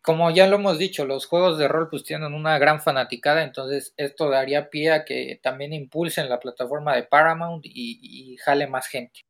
como 0.00 0.30
ya 0.30 0.46
lo 0.46 0.56
hemos 0.56 0.78
dicho, 0.78 1.04
los 1.04 1.26
juegos 1.26 1.58
de 1.58 1.66
rol 1.66 1.88
pues 1.90 2.04
tienen 2.04 2.34
una 2.34 2.56
gran 2.58 2.80
fanaticada, 2.80 3.42
entonces 3.42 3.94
esto 3.96 4.30
daría 4.30 4.70
pie 4.70 4.92
a 4.92 5.04
que 5.04 5.40
también 5.42 5.72
impulsen 5.72 6.28
la 6.28 6.38
plataforma 6.38 6.94
de 6.94 7.02
Paramount 7.02 7.66
y, 7.66 7.98
y 8.00 8.36
jale 8.36 8.68
más 8.68 8.86
gente. 8.86 9.22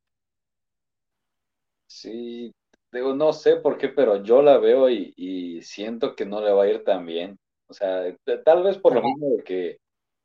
Sí, 1.86 2.52
Digo, 2.92 3.14
no 3.14 3.32
sé 3.32 3.56
por 3.56 3.76
qué, 3.76 3.88
pero 3.88 4.22
yo 4.22 4.42
la 4.42 4.58
veo 4.58 4.88
y, 4.88 5.60
siento 5.62 6.16
que 6.16 6.24
no 6.24 6.40
le 6.40 6.52
va 6.52 6.64
a 6.64 6.68
ir 6.68 6.84
tan 6.84 7.04
bien. 7.04 7.38
O 7.66 7.74
sea, 7.74 8.16
tal 8.44 8.62
vez 8.62 8.78
por 8.78 8.94
lo 8.94 9.02
mismo 9.02 9.36
de 9.36 9.44
que 9.44 9.78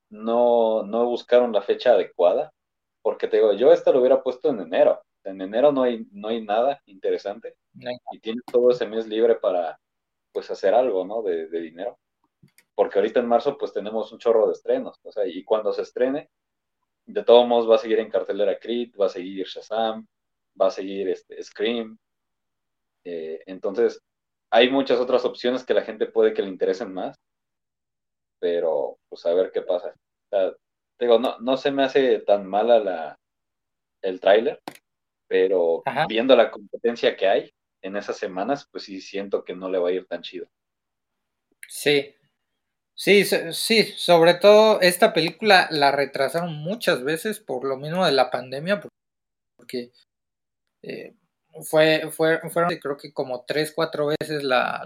no, 0.10 0.84
no 0.84 1.05
buscaron 1.05 1.51
la 1.51 1.62
fecha 1.62 1.91
adecuada. 1.91 2.53
Porque 3.01 3.27
te 3.27 3.38
digo, 3.38 3.53
yo 3.53 3.74
esta 3.74 3.91
lo 3.91 4.00
hubiera 4.00 4.24
puesto 4.24 4.50
en 4.50 4.62
enero. 4.62 5.01
En 5.25 5.41
enero 5.41 5.72
no 5.72 5.84
hay, 5.84 6.05
no 6.12 6.29
hay 6.29 6.41
nada 6.41 6.82
interesante. 6.86 7.55
Y 8.12 8.20
tienes 8.20 8.43
todo 8.46 8.72
ese 8.72 8.88
mes 8.88 9.08
libre 9.08 9.36
para 9.36 9.77
pues 10.32 10.50
hacer 10.51 10.74
algo, 10.74 11.05
¿no? 11.05 11.22
De, 11.22 11.48
de, 11.48 11.60
dinero. 11.62 12.00
Porque 12.75 13.00
ahorita 13.00 13.20
en 13.20 13.27
marzo 13.27 13.58
pues 13.58 13.74
tenemos 13.74 14.12
un 14.13 14.20
chorro 14.20 14.48
de 14.48 14.53
estrenos. 14.53 15.00
O 15.03 15.12
sea, 15.12 15.27
y 15.27 15.43
cuando 15.43 15.74
se 15.74 15.82
estrene, 15.82 16.29
de 17.05 17.24
todos 17.24 17.48
modos 17.48 17.70
va 17.70 17.75
a 17.75 17.79
seguir 17.79 18.00
en 18.00 18.10
cartelera 18.10 18.58
Creed, 18.60 18.93
va 19.00 19.08
a 19.08 19.10
seguir 19.10 19.46
Shazam, 19.48 20.08
va 20.60 20.67
a 20.67 20.72
seguir 20.72 21.10
este, 21.10 21.41
Scream, 21.43 21.98
eh, 23.05 23.41
entonces, 23.45 24.00
hay 24.51 24.69
muchas 24.69 25.00
otras 25.00 25.25
opciones 25.25 25.63
que 25.63 25.74
la 25.74 25.81
gente 25.81 26.05
puede 26.05 26.33
que 26.33 26.41
le 26.41 26.50
interesen 26.50 26.93
más, 26.93 27.17
pero 28.39 29.00
pues 29.10 29.25
a 29.25 29.33
ver 29.33 29.51
qué 29.51 29.62
pasa. 29.62 29.93
digo, 31.00 31.19
no, 31.19 31.39
no 31.39 31.57
se 31.57 31.72
me 31.72 31.83
hace 31.83 32.19
tan 32.19 32.45
mala 32.45 32.79
la, 32.79 33.19
el 34.01 34.19
tráiler, 34.19 34.60
pero 35.27 35.81
viendo 36.07 36.36
la 36.36 36.51
competencia 36.51 37.15
que 37.15 37.27
hay 37.27 37.51
en 37.81 37.95
esas 37.95 38.17
semanas, 38.17 38.67
pues 38.72 38.83
sí 38.83 39.01
siento 39.01 39.43
que 39.43 39.55
no 39.55 39.69
le 39.69 39.79
va 39.79 39.89
a 39.89 39.91
ir 39.91 40.05
tan 40.05 40.22
chido. 40.22 40.48
Sí, 41.67 42.13
sí, 42.93 43.25
sí, 43.25 43.83
sobre 43.95 44.36
todo 44.36 44.81
esta 44.81 45.13
película 45.13 45.67
la 45.72 45.91
retrasaron 45.91 46.53
muchas 46.53 47.03
veces 47.03 47.39
por 47.39 47.65
lo 47.65 47.77
mismo 47.77 48.05
de 48.05 48.12
la 48.12 48.29
pandemia, 48.29 48.81
porque 49.57 49.91
eh, 50.83 51.15
fue, 51.62 52.10
fue, 52.12 52.39
fueron 52.50 52.75
creo 52.77 52.98
que 52.98 53.13
como 53.13 53.43
tres, 53.45 53.72
cuatro 53.75 54.07
veces 54.07 54.43
la, 54.43 54.83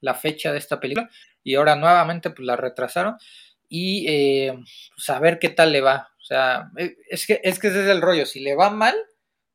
la, 0.00 0.14
fecha 0.14 0.52
de 0.52 0.58
esta 0.58 0.80
película 0.80 1.10
y 1.42 1.54
ahora 1.54 1.76
nuevamente 1.76 2.30
pues 2.30 2.46
la 2.46 2.56
retrasaron 2.56 3.16
y 3.68 4.06
eh, 4.08 4.54
pues 4.94 5.10
a 5.10 5.18
ver 5.18 5.38
qué 5.38 5.48
tal 5.48 5.72
le 5.72 5.80
va. 5.80 6.08
O 6.20 6.24
sea, 6.24 6.70
eh, 6.76 6.96
es 7.08 7.26
que, 7.26 7.40
es 7.42 7.58
que 7.58 7.68
ese 7.68 7.82
es 7.82 7.88
el 7.88 8.02
rollo, 8.02 8.26
si 8.26 8.40
le 8.40 8.54
va 8.54 8.70
mal, 8.70 8.94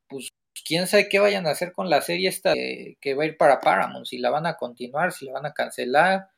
pues 0.08 0.30
quién 0.64 0.86
sabe 0.86 1.08
qué 1.08 1.18
vayan 1.18 1.46
a 1.46 1.50
hacer 1.50 1.72
con 1.72 1.88
la 1.88 2.00
serie 2.02 2.28
esta 2.28 2.54
que 2.54 3.14
va 3.14 3.22
a 3.24 3.26
ir 3.26 3.36
para 3.36 3.60
Paramount, 3.60 4.06
si 4.06 4.18
la 4.18 4.30
van 4.30 4.46
a 4.46 4.56
continuar, 4.56 5.12
si 5.12 5.26
la 5.26 5.32
van 5.32 5.46
a 5.46 5.54
cancelar 5.54 6.28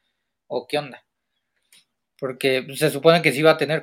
o 0.47 0.67
qué 0.67 0.79
onda. 0.79 1.05
Porque 2.19 2.63
pues, 2.63 2.79
se 2.79 2.91
supone 2.91 3.23
que 3.23 3.33
sí 3.33 3.43
va 3.43 3.53
a 3.53 3.57
tener 3.57 3.83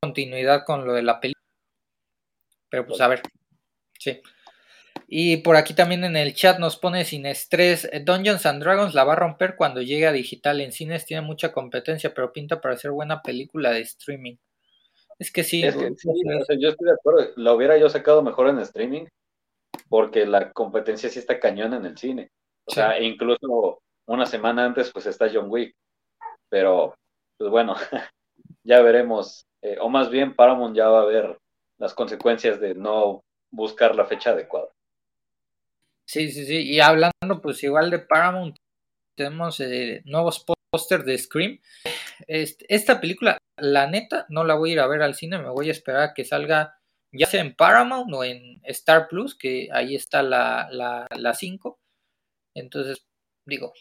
continuidad 0.00 0.64
con 0.64 0.86
lo 0.86 0.94
de 0.94 1.02
la 1.02 1.20
película. 1.20 1.42
Pero 2.70 2.86
pues 2.86 3.00
a 3.00 3.08
ver. 3.08 3.22
Sí. 3.98 4.20
Y 5.16 5.36
por 5.36 5.54
aquí 5.54 5.74
también 5.74 6.02
en 6.02 6.16
el 6.16 6.34
chat 6.34 6.58
nos 6.58 6.76
pone 6.76 7.04
sin 7.04 7.24
estrés. 7.24 7.88
Eh, 7.92 8.00
Dungeons 8.00 8.46
and 8.46 8.60
Dragons 8.60 8.94
la 8.94 9.04
va 9.04 9.12
a 9.12 9.16
romper 9.16 9.54
cuando 9.54 9.80
llegue 9.80 10.08
a 10.08 10.12
digital. 10.12 10.60
En 10.60 10.72
cines 10.72 11.06
tiene 11.06 11.24
mucha 11.24 11.52
competencia, 11.52 12.12
pero 12.12 12.32
pinta 12.32 12.60
para 12.60 12.76
ser 12.76 12.90
buena 12.90 13.22
película 13.22 13.70
de 13.70 13.82
streaming. 13.82 14.34
Es 15.20 15.30
que 15.30 15.44
sí. 15.44 15.62
Es 15.62 15.76
que, 15.76 15.94
yo 16.58 16.70
estoy 16.70 16.86
de 16.88 16.94
acuerdo. 16.94 17.30
La 17.36 17.52
hubiera 17.52 17.78
yo 17.78 17.88
sacado 17.88 18.24
mejor 18.24 18.48
en 18.48 18.58
streaming, 18.58 19.06
porque 19.88 20.26
la 20.26 20.50
competencia 20.50 21.08
sí 21.08 21.20
está 21.20 21.38
cañón 21.38 21.74
en 21.74 21.86
el 21.86 21.96
cine. 21.96 22.32
O 22.64 22.72
sea, 22.72 23.00
incluso 23.00 23.82
una 24.06 24.26
semana 24.26 24.64
antes, 24.64 24.90
pues 24.90 25.06
está 25.06 25.30
John 25.32 25.46
Wick. 25.48 25.76
Pero, 26.48 26.96
pues 27.38 27.50
bueno, 27.50 27.76
ya 28.64 28.82
veremos. 28.82 29.46
Eh, 29.62 29.76
o 29.80 29.88
más 29.88 30.10
bien, 30.10 30.34
Paramount 30.34 30.76
ya 30.76 30.88
va 30.88 31.02
a 31.02 31.06
ver 31.06 31.38
las 31.78 31.94
consecuencias 31.94 32.58
de 32.58 32.74
no 32.74 33.22
buscar 33.52 33.94
la 33.94 34.06
fecha 34.06 34.30
adecuada. 34.30 34.73
Sí, 36.06 36.30
sí, 36.30 36.44
sí. 36.44 36.58
Y 36.58 36.80
hablando 36.80 37.40
pues 37.42 37.62
igual 37.62 37.90
de 37.90 37.98
Paramount, 37.98 38.56
tenemos 39.16 39.60
eh, 39.60 40.02
nuevos 40.04 40.44
pósters 40.72 41.04
de 41.04 41.18
Scream. 41.18 41.60
esta 42.26 43.00
película, 43.00 43.38
la 43.56 43.86
neta, 43.86 44.26
no 44.28 44.44
la 44.44 44.54
voy 44.54 44.70
a 44.70 44.72
ir 44.74 44.80
a 44.80 44.86
ver 44.86 45.02
al 45.02 45.14
cine, 45.14 45.38
me 45.38 45.50
voy 45.50 45.68
a 45.68 45.72
esperar 45.72 46.02
a 46.02 46.14
que 46.14 46.24
salga 46.24 46.78
ya 47.16 47.26
sea 47.26 47.40
en 47.40 47.54
Paramount 47.54 48.12
o 48.12 48.24
en 48.24 48.60
Star 48.64 49.08
Plus, 49.08 49.36
que 49.36 49.68
ahí 49.72 49.94
está 49.94 50.22
la 50.22 50.68
5. 51.34 51.78
La, 51.78 52.60
Entonces, 52.60 53.06
digo, 53.46 53.72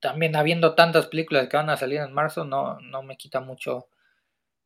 también 0.00 0.36
habiendo 0.36 0.74
tantas 0.74 1.06
películas 1.08 1.48
que 1.48 1.56
van 1.56 1.70
a 1.70 1.76
salir 1.76 2.00
en 2.00 2.12
marzo, 2.12 2.44
no, 2.44 2.78
no 2.80 3.02
me 3.02 3.16
quita 3.16 3.40
mucho 3.40 3.88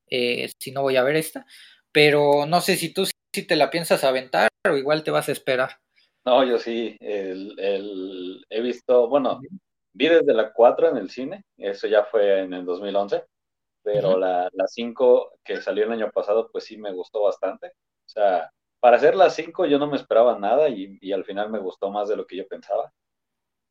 eh, 0.09 0.51
si 0.59 0.73
no 0.73 0.83
voy 0.83 0.97
a 0.97 1.03
ver 1.03 1.17
esta. 1.17 1.47
Pero 1.93 2.47
no 2.47 2.61
sé 2.61 2.77
si 2.77 2.93
tú 2.93 3.07
si 3.07 3.47
te 3.47 3.57
la 3.57 3.71
piensas 3.71 4.05
aventar 4.05 4.49
o 4.69 4.77
igual 4.77 5.03
te 5.03 5.11
vas 5.11 5.29
a 5.29 5.33
esperar. 5.33 5.81
No, 6.31 6.45
yo 6.45 6.59
sí, 6.61 6.97
el, 7.01 8.47
he 8.51 8.61
visto, 8.61 9.09
bueno, 9.09 9.41
vi 9.93 10.09
desde 10.09 10.33
la 10.33 10.53
4 10.53 10.89
en 10.89 10.97
el 10.97 11.11
cine, 11.11 11.45
eso 11.57 11.89
ya 11.89 12.05
fue 12.05 12.43
en 12.43 12.55
el 12.55 12.65
2011, 12.65 13.25
pero 13.83 14.17
la 14.17 14.49
5 14.69 15.33
que 15.43 15.61
salió 15.61 15.85
el 15.85 15.93
año 15.93 16.11
pasado, 16.13 16.49
pues 16.53 16.65
sí 16.67 16.77
me 16.79 16.93
gustó 16.93 17.23
bastante. 17.23 17.69
O 17.69 18.09
sea, 18.09 18.49
para 18.79 18.97
hacer 18.99 19.17
la 19.17 19.29
5 19.31 19.67
yo 19.67 19.81
no 19.81 19.89
me 19.89 19.97
esperaba 19.97 20.39
nada 20.39 20.69
y, 20.69 20.99
y, 21.01 21.13
al 21.13 21.25
final 21.25 21.51
me 21.51 21.59
gustó 21.59 21.91
más 21.91 22.09
de 22.09 22.17
lo 22.17 22.27
que 22.27 22.37
yo 22.37 22.47
pensaba. 22.47 22.93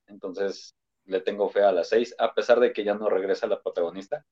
Entonces 0.07 0.75
le 1.05 1.21
tengo 1.21 1.49
fe 1.49 1.63
a 1.63 1.71
la 1.71 1.85
6, 1.85 2.15
a 2.19 2.33
pesar 2.33 2.59
de 2.59 2.73
que 2.73 2.83
ya 2.83 2.95
no 2.95 3.09
regresa 3.09 3.47
la 3.47 3.61
protagonista. 3.61 4.25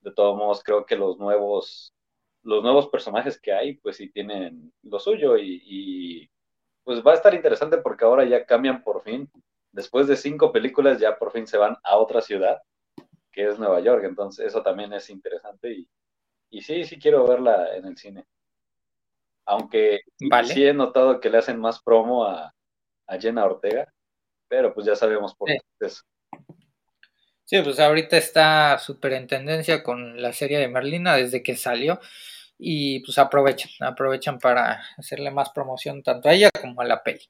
De 0.00 0.12
todos 0.12 0.36
modos, 0.36 0.64
creo 0.64 0.86
que 0.86 0.96
los 0.96 1.18
nuevos 1.18 1.92
los 2.42 2.62
nuevos 2.62 2.88
personajes 2.88 3.40
que 3.40 3.52
hay, 3.52 3.76
pues 3.78 3.96
sí 3.98 4.10
tienen 4.10 4.72
lo 4.82 4.98
suyo 4.98 5.36
y, 5.38 6.30
pues 6.88 7.02
va 7.06 7.12
a 7.12 7.16
estar 7.16 7.34
interesante 7.34 7.76
porque 7.76 8.06
ahora 8.06 8.24
ya 8.24 8.46
cambian 8.46 8.82
por 8.82 9.02
fin. 9.02 9.30
Después 9.72 10.06
de 10.06 10.16
cinco 10.16 10.50
películas 10.52 10.98
ya 10.98 11.18
por 11.18 11.32
fin 11.32 11.46
se 11.46 11.58
van 11.58 11.76
a 11.84 11.98
otra 11.98 12.22
ciudad, 12.22 12.62
que 13.30 13.46
es 13.46 13.58
Nueva 13.58 13.80
York. 13.80 14.04
Entonces 14.04 14.46
eso 14.46 14.62
también 14.62 14.94
es 14.94 15.10
interesante 15.10 15.70
y, 15.70 15.88
y 16.48 16.62
sí, 16.62 16.86
sí 16.86 16.98
quiero 16.98 17.26
verla 17.26 17.76
en 17.76 17.84
el 17.84 17.98
cine. 17.98 18.24
Aunque 19.44 20.00
sí 20.44 20.64
he 20.64 20.72
notado 20.72 21.20
que 21.20 21.28
le 21.28 21.36
hacen 21.36 21.60
más 21.60 21.82
promo 21.82 22.24
a, 22.24 22.54
a 23.06 23.18
Jenna 23.18 23.44
Ortega, 23.44 23.92
pero 24.48 24.72
pues 24.72 24.86
ya 24.86 24.96
sabemos 24.96 25.34
por 25.34 25.48
qué 25.48 25.58
es 25.80 26.02
Sí, 27.44 27.60
pues 27.60 27.78
ahorita 27.80 28.16
está 28.16 28.78
súper 28.78 29.12
en 29.12 29.26
tendencia 29.26 29.82
con 29.82 30.22
la 30.22 30.32
serie 30.32 30.58
de 30.58 30.68
Merlina 30.68 31.16
desde 31.16 31.42
que 31.42 31.54
salió 31.54 32.00
y 32.58 33.00
pues 33.00 33.16
aprovechan, 33.18 33.70
aprovechan 33.80 34.38
para 34.38 34.82
hacerle 34.96 35.30
más 35.30 35.50
promoción 35.50 36.02
tanto 36.02 36.28
a 36.28 36.34
ella 36.34 36.50
como 36.60 36.80
a 36.80 36.84
la 36.84 37.02
peli. 37.02 37.22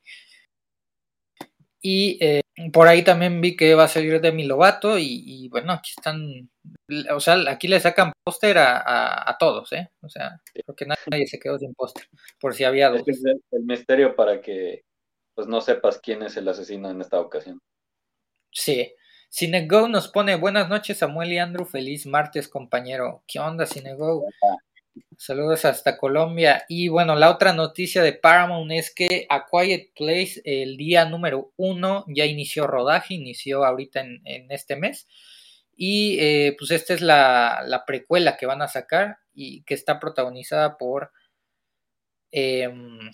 Y 1.81 2.19
eh, 2.21 2.41
por 2.73 2.89
ahí 2.89 3.05
también 3.05 3.41
vi 3.41 3.57
que 3.57 3.75
va 3.75 3.85
a 3.85 3.89
salir 3.89 4.21
Demi 4.21 4.45
Lovato 4.45 4.99
y, 4.99 5.23
y 5.27 5.49
bueno, 5.49 5.73
aquí 5.73 5.93
están, 5.97 6.51
o 7.15 7.21
sea, 7.21 7.37
aquí 7.49 7.69
le 7.69 7.79
sacan 7.79 8.13
póster 8.25 8.59
a, 8.59 9.31
a, 9.31 9.39
todos, 9.39 9.73
¿eh? 9.73 9.91
O 10.03 10.09
sea, 10.09 10.41
creo 10.53 10.75
que 10.75 10.87
nadie 10.87 11.27
se 11.29 11.39
quedó 11.39 11.57
sin 11.59 11.75
póster, 11.75 12.09
por 12.41 12.55
si 12.55 12.65
había 12.65 12.91
dos. 12.91 13.07
Es 13.07 13.25
el, 13.25 13.41
el, 13.53 13.63
misterio 13.63 14.17
para 14.17 14.41
que 14.41 14.83
pues 15.35 15.47
no 15.47 15.61
sepas 15.61 16.01
quién 16.01 16.23
es 16.23 16.37
el 16.37 16.49
asesino 16.49 16.91
en 16.91 17.01
esta 17.01 17.21
ocasión. 17.21 17.61
Sí. 18.51 18.93
Cinego 19.31 19.89
nos 19.89 20.09
pone 20.09 20.37
buenas 20.37 20.69
noches 20.71 20.99
Samuel 20.99 21.33
y 21.33 21.39
Andrew, 21.39 21.67
feliz 21.67 22.07
martes 22.07 22.49
compañero. 22.49 23.23
¿Qué 23.29 23.39
onda 23.39 23.67
Cinego? 23.67 24.25
Saludos 25.19 25.65
hasta 25.65 25.99
Colombia. 25.99 26.65
Y 26.69 26.87
bueno, 26.87 27.17
la 27.17 27.31
otra 27.31 27.53
noticia 27.53 28.05
de 28.05 28.13
Paramount 28.13 28.71
es 28.71 28.95
que 28.95 29.27
A 29.29 29.47
Quiet 29.51 29.93
Place, 29.97 30.41
el 30.45 30.77
día 30.77 31.07
número 31.07 31.53
uno, 31.57 32.05
ya 32.07 32.25
inició 32.25 32.69
rodaje, 32.69 33.15
inició 33.15 33.65
ahorita 33.65 34.01
en, 34.01 34.51
este 34.53 34.77
mes. 34.77 35.09
Y 35.77 36.19
eh, 36.21 36.55
pues 36.57 36.71
esta 36.71 36.95
es 36.95 37.01
la, 37.01 37.83
precuela 37.85 38.37
que 38.37 38.47
van 38.47 38.63
a 38.63 38.69
sacar 38.69 39.19
y 39.35 39.65
que 39.65 39.75
está 39.75 39.99
protagonizada 39.99 40.79
por, 40.79 41.11
em, 42.31 43.11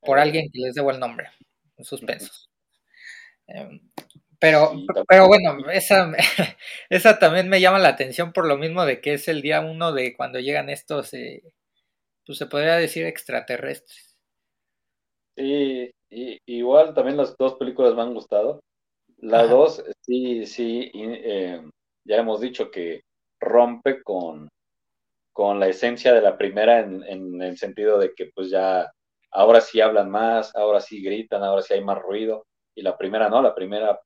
por 0.00 0.18
alguien 0.18 0.50
que 0.52 0.60
les 0.60 0.74
debo 0.74 0.90
el 0.90 1.00
nombre, 1.00 1.30
suspensos. 1.80 2.50
Pero, 4.42 4.72
pero 5.06 5.28
bueno, 5.28 5.70
esa, 5.70 6.10
esa 6.90 7.20
también 7.20 7.48
me 7.48 7.60
llama 7.60 7.78
la 7.78 7.90
atención 7.90 8.32
por 8.32 8.44
lo 8.44 8.58
mismo 8.58 8.84
de 8.84 9.00
que 9.00 9.12
es 9.14 9.28
el 9.28 9.40
día 9.40 9.60
uno 9.60 9.92
de 9.92 10.16
cuando 10.16 10.40
llegan 10.40 10.68
estos, 10.68 11.14
eh, 11.14 11.54
pues 12.26 12.38
se 12.38 12.46
podría 12.46 12.74
decir 12.74 13.06
extraterrestres. 13.06 14.16
Sí, 15.36 15.92
y, 16.10 16.38
igual 16.46 16.92
también 16.92 17.18
las 17.18 17.36
dos 17.36 17.54
películas 17.54 17.94
me 17.94 18.02
han 18.02 18.14
gustado. 18.14 18.58
La 19.18 19.46
dos, 19.46 19.84
sí, 20.00 20.44
sí, 20.44 20.90
eh, 20.92 21.62
ya 22.04 22.16
hemos 22.16 22.40
dicho 22.40 22.68
que 22.68 23.02
rompe 23.38 24.02
con, 24.02 24.48
con 25.32 25.60
la 25.60 25.68
esencia 25.68 26.12
de 26.12 26.20
la 26.20 26.36
primera 26.36 26.80
en, 26.80 27.04
en 27.04 27.40
el 27.42 27.56
sentido 27.58 27.96
de 27.96 28.12
que 28.12 28.32
pues 28.34 28.50
ya 28.50 28.90
ahora 29.30 29.60
sí 29.60 29.80
hablan 29.80 30.10
más, 30.10 30.52
ahora 30.56 30.80
sí 30.80 31.00
gritan, 31.00 31.44
ahora 31.44 31.62
sí 31.62 31.74
hay 31.74 31.84
más 31.84 32.00
ruido. 32.02 32.44
Y 32.74 32.82
la 32.82 32.98
primera 32.98 33.28
no, 33.28 33.40
la 33.40 33.54
primera 33.54 34.00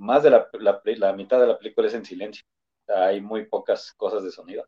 más 0.00 0.22
de 0.22 0.30
la, 0.30 0.48
la, 0.52 1.12
mitad 1.12 1.38
de 1.38 1.46
la 1.46 1.58
película 1.58 1.86
es 1.86 1.94
en 1.94 2.04
silencio. 2.04 2.44
hay 2.88 3.20
muy 3.20 3.44
pocas 3.46 3.92
cosas 3.92 4.24
de 4.24 4.30
sonido. 4.30 4.66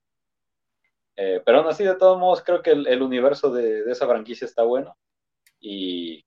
Eh, 1.16 1.42
pero 1.44 1.58
aún 1.58 1.68
así, 1.68 1.84
de 1.84 1.96
todos 1.96 2.18
modos, 2.18 2.42
creo 2.42 2.62
que 2.62 2.70
el, 2.70 3.02
universo 3.02 3.50
de, 3.50 3.90
esa 3.90 4.06
franquicia 4.06 4.44
está 4.44 4.62
bueno. 4.62 4.96
Y 5.58 6.24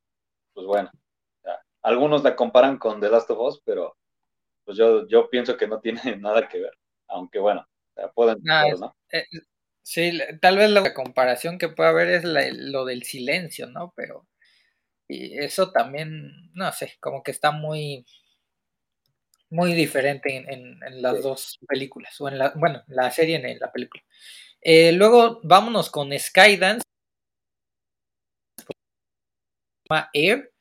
pues 0.53 0.65
bueno, 0.65 0.89
algunos 1.81 2.23
la 2.23 2.35
comparan 2.35 2.77
con 2.77 2.99
The 2.99 3.09
Last 3.09 3.29
of 3.29 3.39
Us, 3.39 3.61
pero 3.63 3.95
pues 4.63 4.77
yo, 4.77 5.07
yo 5.07 5.29
pienso 5.29 5.55
que 5.55 5.67
no 5.67 5.79
tiene 5.79 6.01
nada 6.17 6.47
que 6.47 6.59
ver. 6.59 6.73
Aunque 7.07 7.39
bueno, 7.39 7.67
pueden. 8.15 8.37
Ah, 8.49 8.65
¿no? 8.79 8.95
Eh, 9.11 9.25
sí, 9.83 10.19
tal 10.41 10.57
vez 10.57 10.71
la 10.71 10.93
comparación 10.93 11.57
que 11.57 11.69
pueda 11.69 11.89
haber 11.89 12.09
es 12.09 12.23
lo 12.23 12.85
del 12.85 13.03
silencio, 13.03 13.67
¿no? 13.67 13.93
Pero 13.95 14.27
y 15.07 15.37
eso 15.37 15.71
también, 15.71 16.51
no 16.53 16.71
sé, 16.71 16.93
como 16.99 17.21
que 17.21 17.31
está 17.31 17.51
muy 17.51 18.05
muy 19.49 19.73
diferente 19.73 20.45
en, 20.47 20.79
las 21.01 21.21
dos 21.21 21.59
películas, 21.67 22.19
o 22.19 22.27
en 22.27 22.37
la, 22.37 22.53
bueno, 22.55 22.83
la 22.87 23.11
serie 23.11 23.35
en 23.35 23.59
la 23.59 23.71
película. 23.71 24.03
Eh, 24.61 24.91
luego 24.91 25.39
vámonos 25.43 25.89
con 25.89 26.17
Skydance, 26.17 26.83
Air, 30.13 30.51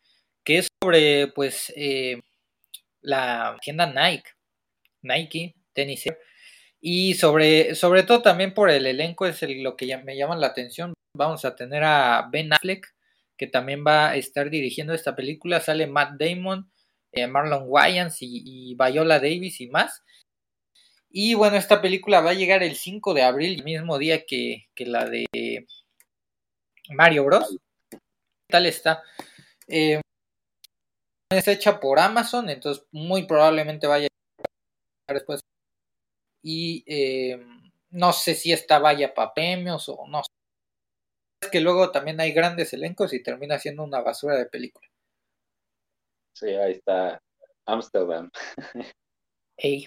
que 0.45 0.59
es 0.59 0.69
sobre 0.83 1.29
pues 1.29 1.73
eh, 1.77 2.21
la 3.01 3.57
tienda 3.63 3.87
Nike, 3.87 4.31
Nike, 5.03 5.55
tenis 5.73 6.05
y 6.87 7.15
sobre, 7.15 7.75
sobre 7.75 8.03
todo 8.03 8.21
también 8.21 8.53
por 8.53 8.69
el 8.69 8.87
elenco 8.87 9.25
es 9.25 9.41
lo 9.43 9.75
que 9.75 9.97
me 10.05 10.19
llama 10.19 10.37
la 10.37 10.49
atención. 10.49 10.93
Vamos 11.17 11.47
a 11.47 11.57
tener 11.57 11.83
a 11.83 12.29
Ben 12.31 12.53
Affleck, 12.53 12.95
que 13.39 13.47
también 13.47 13.85
va 13.87 14.11
a 14.11 14.17
estar 14.17 14.51
dirigiendo 14.51 14.93
esta 14.93 15.17
película. 15.17 15.61
Sale 15.61 15.87
Matt 15.87 16.19
Damon, 16.19 16.71
Marlon 17.29 17.65
Wayans 17.67 18.19
y, 18.21 18.75
Viola 18.75 19.19
Davis 19.19 19.61
y 19.61 19.69
más. 19.69 20.03
Y 21.11 21.35
bueno, 21.35 21.57
esta 21.57 21.81
película 21.81 22.21
va 22.21 22.31
a 22.31 22.35
llegar 22.35 22.63
el 22.63 22.77
5 22.77 23.15
de 23.15 23.23
abril, 23.23 23.55
el 23.59 23.65
mismo 23.65 23.99
día 23.99 24.25
que, 24.27 24.67
la 24.79 25.09
de 25.09 25.27
Mario 26.91 27.25
Bros. 27.25 27.57
¿Qué 27.91 27.99
tal 28.51 28.67
está? 28.67 29.03
Eh, 29.69 30.01
es 31.31 31.49
hecha 31.49 31.81
por 31.81 31.99
Amazon, 31.99 32.51
entonces 32.51 32.85
muy 32.93 33.27
probablemente 33.27 33.87
vaya 33.87 34.09
a 35.09 35.13
después. 35.13 35.41
Y 36.43 36.85
eh, 36.87 37.41
no 37.91 38.13
sé 38.13 38.35
si 38.35 38.53
esta 38.53 38.79
vaya 38.79 39.15
para 39.15 39.33
premios 39.33 39.89
o 39.89 40.07
no. 40.09 40.23
Es 41.41 41.49
que 41.51 41.61
luego 41.61 41.91
también 41.91 42.21
hay 42.21 42.33
grandes 42.33 42.73
elencos 42.73 43.13
y 43.13 43.23
termina 43.23 43.59
siendo 43.59 43.85
una 43.85 44.01
basura 44.01 44.37
de 44.37 44.47
película. 44.47 44.89
Sí, 46.35 46.49
ahí 46.49 46.73
está 46.73 47.21
Amsterdam. 47.67 48.31
Hey. 49.57 49.85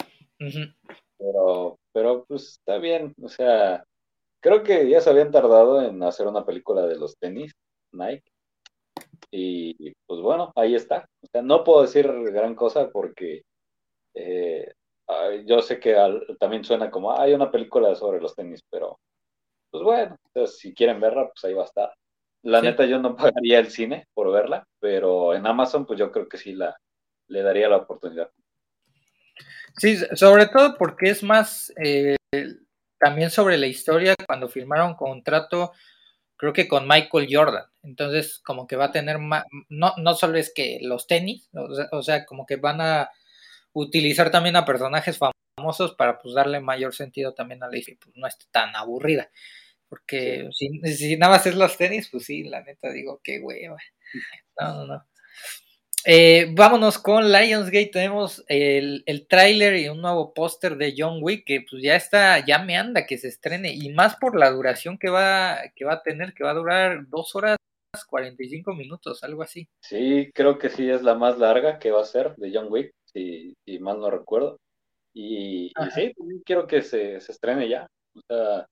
Pero, 1.18 1.78
pero 1.92 2.26
pues 2.26 2.52
está 2.52 2.78
bien, 2.78 3.14
o 3.22 3.28
sea, 3.28 3.84
creo 4.40 4.64
que 4.64 4.90
ya 4.90 5.02
se 5.02 5.10
habían 5.10 5.30
tardado 5.30 5.82
en 5.82 6.02
hacer 6.04 6.26
una 6.26 6.46
película 6.46 6.86
de 6.86 6.96
los 6.96 7.18
tenis, 7.18 7.54
Nike. 7.92 8.24
Y 9.30 9.94
pues 10.06 10.22
bueno, 10.22 10.54
ahí 10.56 10.76
está. 10.76 11.10
O 11.22 11.28
sea, 11.28 11.42
no 11.42 11.66
puedo 11.66 11.82
decir 11.82 12.08
gran 12.32 12.56
cosa 12.56 12.90
porque 12.90 13.44
eh, 14.14 14.74
yo 15.46 15.62
sé 15.62 15.80
que 15.80 15.96
también 16.40 16.64
suena 16.64 16.90
como, 16.90 17.12
hay 17.12 17.34
una 17.34 17.52
película 17.52 17.94
sobre 17.96 18.22
los 18.22 18.36
tenis, 18.36 18.64
pero 18.70 19.00
pues 19.70 19.84
bueno, 19.84 20.18
si 20.46 20.74
quieren 20.74 21.02
verla, 21.02 21.28
pues 21.28 21.44
ahí 21.44 21.54
va 21.54 21.64
a 21.64 21.66
estar. 21.66 21.94
La 22.44 22.62
neta 22.62 22.86
yo 22.86 23.00
no 23.00 23.16
pagaría 23.18 23.60
el 23.60 23.70
cine 23.70 24.08
por 24.14 24.32
verla, 24.32 24.68
pero 24.80 25.34
en 25.34 25.46
Amazon 25.46 25.86
pues 25.86 26.00
yo 26.00 26.12
creo 26.12 26.28
que 26.28 26.38
sí 26.38 26.54
la, 26.54 26.78
le 27.28 27.42
daría 27.42 27.70
la 27.70 27.78
oportunidad. 27.78 28.30
Sí, 29.78 29.98
sobre 30.16 30.48
todo 30.48 30.76
porque 30.78 31.10
es 31.10 31.22
más 31.22 31.72
eh, 31.84 32.16
también 33.00 33.30
sobre 33.30 33.58
la 33.58 33.68
historia 33.68 34.16
cuando 34.26 34.50
firmaron 34.50 34.96
contrato, 34.96 35.72
creo 36.36 36.54
que 36.54 36.68
con 36.68 36.88
Michael 36.88 37.28
Jordan. 37.30 37.66
Entonces, 37.84 38.40
como 38.40 38.68
que 38.68 38.76
va 38.76 38.86
a 38.86 38.92
tener 38.92 39.20
más, 39.20 39.46
no, 39.70 39.94
no 39.98 40.16
solo 40.16 40.38
es 40.38 40.52
que 40.54 40.80
los 40.82 41.08
tenis, 41.08 41.50
o 41.92 42.02
sea, 42.02 42.26
como 42.26 42.46
que 42.46 42.56
van 42.58 42.82
a 42.82 43.10
utilizar 43.74 44.32
también 44.32 44.56
a 44.56 44.66
personajes 44.66 45.20
famosos 45.20 45.96
para 45.96 46.18
pues 46.20 46.34
darle 46.34 46.60
mayor 46.60 46.94
sentido 46.96 47.34
también 47.34 47.64
a 47.64 47.70
la 47.70 47.78
historia, 47.78 48.00
pues 48.04 48.16
no 48.18 48.28
esté 48.28 48.46
tan 48.52 48.76
aburrida. 48.76 49.30
Porque 49.90 50.50
si, 50.54 50.80
si, 50.96 51.18
nada 51.18 51.34
más 51.34 51.46
es 51.46 51.56
los 51.56 51.78
tenis, 51.78 52.10
pues 52.12 52.26
sí, 52.26 52.44
la 52.44 52.62
neta 52.64 52.92
digo, 52.92 53.22
qué 53.24 53.40
hueva. 53.40 53.78
No, 54.60 54.74
no, 54.74 54.88
no. 54.88 55.06
Eh, 56.06 56.48
vámonos 56.54 56.98
con 56.98 57.32
Lionsgate. 57.32 57.90
Tenemos 57.92 58.44
el, 58.48 59.04
el 59.06 59.28
tráiler 59.28 59.76
y 59.76 59.90
un 59.90 60.02
nuevo 60.02 60.34
póster 60.34 60.78
de 60.78 60.94
John 60.98 61.20
Wick 61.22 61.46
que 61.46 61.66
pues 61.70 61.84
ya 61.84 61.96
está, 61.96 62.46
ya 62.46 62.60
me 62.60 62.78
anda 62.78 63.06
que 63.06 63.18
se 63.18 63.28
estrene 63.28 63.74
y 63.74 63.90
más 63.90 64.16
por 64.16 64.38
la 64.40 64.50
duración 64.50 64.98
que 64.98 65.10
va, 65.10 65.58
que 65.76 65.86
va 65.86 65.94
a 65.94 66.04
tener, 66.04 66.34
que 66.34 66.44
va 66.44 66.52
a 66.52 66.56
durar 66.56 67.08
dos 67.10 67.36
horas 67.36 67.58
45 68.06 68.74
minutos, 68.74 69.24
algo 69.24 69.44
así. 69.44 69.68
Sí, 69.82 70.32
creo 70.34 70.58
que 70.58 70.70
sí 70.70 70.90
es 70.90 71.02
la 71.02 71.16
más 71.16 71.38
larga 71.40 71.80
que 71.80 71.92
va 71.92 72.02
a 72.02 72.06
ser 72.06 72.36
de 72.36 72.52
John 72.54 72.68
Wick, 72.70 72.94
si, 73.06 73.56
si 73.66 73.80
mal 73.80 74.00
no 74.00 74.10
recuerdo. 74.10 74.58
Y, 75.14 75.68
y 75.68 75.92
sí, 75.94 76.14
quiero 76.46 76.68
que 76.68 76.84
se, 76.84 77.20
se, 77.20 77.32
estrene 77.32 77.68
ya. 77.68 77.88
O 78.14 78.22
sea, 78.28 78.68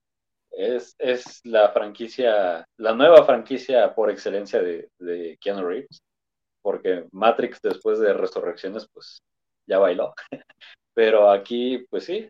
es, 0.58 0.96
es 1.00 1.42
la 1.44 1.70
franquicia, 1.70 2.66
la 2.78 2.94
nueva 2.94 3.24
franquicia 3.26 3.94
por 3.94 4.10
excelencia 4.10 4.62
de, 4.62 4.90
de 5.00 5.38
Keanu 5.40 5.68
Reeves 5.68 6.02
porque 6.66 7.06
Matrix 7.12 7.62
después 7.62 8.00
de 8.00 8.12
Resurrecciones, 8.12 8.90
pues 8.92 9.22
ya 9.68 9.78
bailó. 9.78 10.16
Pero 10.96 11.30
aquí, 11.30 11.86
pues 11.92 12.06
sí, 12.06 12.28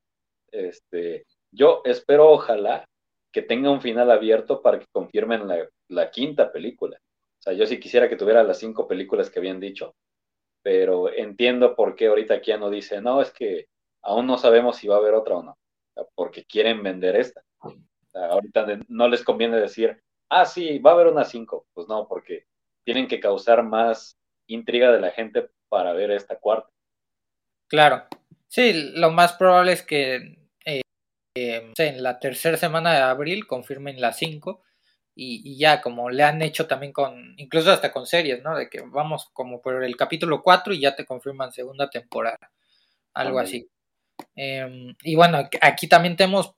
este, 0.51 1.25
yo 1.51 1.81
espero, 1.85 2.29
ojalá, 2.31 2.83
que 3.31 3.43
tenga 3.43 3.71
un 3.71 3.79
final 3.79 4.11
abierto 4.11 4.61
para 4.61 4.77
que 4.77 4.87
confirmen 4.91 5.47
la, 5.87 6.11
quinta 6.11 6.51
película. 6.51 6.97
O 6.97 7.41
sea, 7.43 7.53
yo 7.53 7.65
sí 7.65 7.79
quisiera 7.79 8.09
que 8.09 8.17
tuviera 8.17 8.43
las 8.43 8.59
cinco 8.59 8.89
películas 8.89 9.29
que 9.29 9.39
habían 9.39 9.61
dicho, 9.61 9.95
pero 10.61 11.09
entiendo 11.13 11.73
por 11.73 11.95
qué 11.95 12.07
ahorita 12.07 12.41
no 12.59 12.69
dice, 12.69 12.99
no, 12.99 13.21
es 13.21 13.31
que 13.31 13.67
aún 14.01 14.27
no 14.27 14.37
sabemos 14.37 14.75
si 14.75 14.89
va 14.89 14.95
a 14.95 14.99
haber 14.99 15.13
otra 15.13 15.37
o 15.37 15.43
no, 15.43 15.57
porque 16.13 16.43
quieren 16.43 16.83
vender 16.83 17.15
esta. 17.15 17.41
Ahorita 18.15 18.65
no 18.87 19.07
les 19.07 19.23
conviene 19.23 19.57
decir, 19.57 20.01
ah, 20.29 20.45
sí, 20.45 20.79
va 20.79 20.91
a 20.91 20.93
haber 20.93 21.07
una 21.07 21.25
cinco. 21.25 21.67
Pues 21.73 21.87
no, 21.87 22.07
porque 22.07 22.45
tienen 22.83 23.07
que 23.07 23.19
causar 23.19 23.63
más 23.63 24.17
intriga 24.47 24.91
de 24.91 25.01
la 25.01 25.11
gente 25.11 25.49
para 25.69 25.93
ver 25.93 26.11
esta 26.11 26.37
cuarta. 26.37 26.69
Claro, 27.67 28.05
sí, 28.47 28.91
lo 28.95 29.11
más 29.11 29.33
probable 29.33 29.73
es 29.73 29.81
que 29.81 30.37
eh, 31.35 31.71
en 31.77 32.03
la 32.03 32.19
tercera 32.19 32.57
semana 32.57 32.93
de 32.93 33.01
abril 33.01 33.47
confirmen 33.47 33.99
las 33.99 34.17
cinco 34.17 34.61
y, 35.15 35.57
ya 35.57 35.81
como 35.81 36.09
le 36.09 36.23
han 36.23 36.41
hecho 36.41 36.67
también 36.67 36.91
con, 36.91 37.35
incluso 37.37 37.71
hasta 37.71 37.91
con 37.91 38.05
series, 38.05 38.43
¿no? 38.43 38.55
De 38.55 38.69
que 38.69 38.81
vamos 38.81 39.29
como 39.33 39.61
por 39.61 39.83
el 39.83 39.95
capítulo 39.95 40.43
4 40.43 40.73
y 40.73 40.81
ya 40.81 40.95
te 40.95 41.05
confirman 41.05 41.53
segunda 41.53 41.89
temporada, 41.89 42.51
algo 43.13 43.39
así. 43.39 43.69
Em, 44.35 44.95
y 45.03 45.15
bueno, 45.15 45.49
aquí 45.61 45.87
también 45.87 46.15
tenemos 46.15 46.55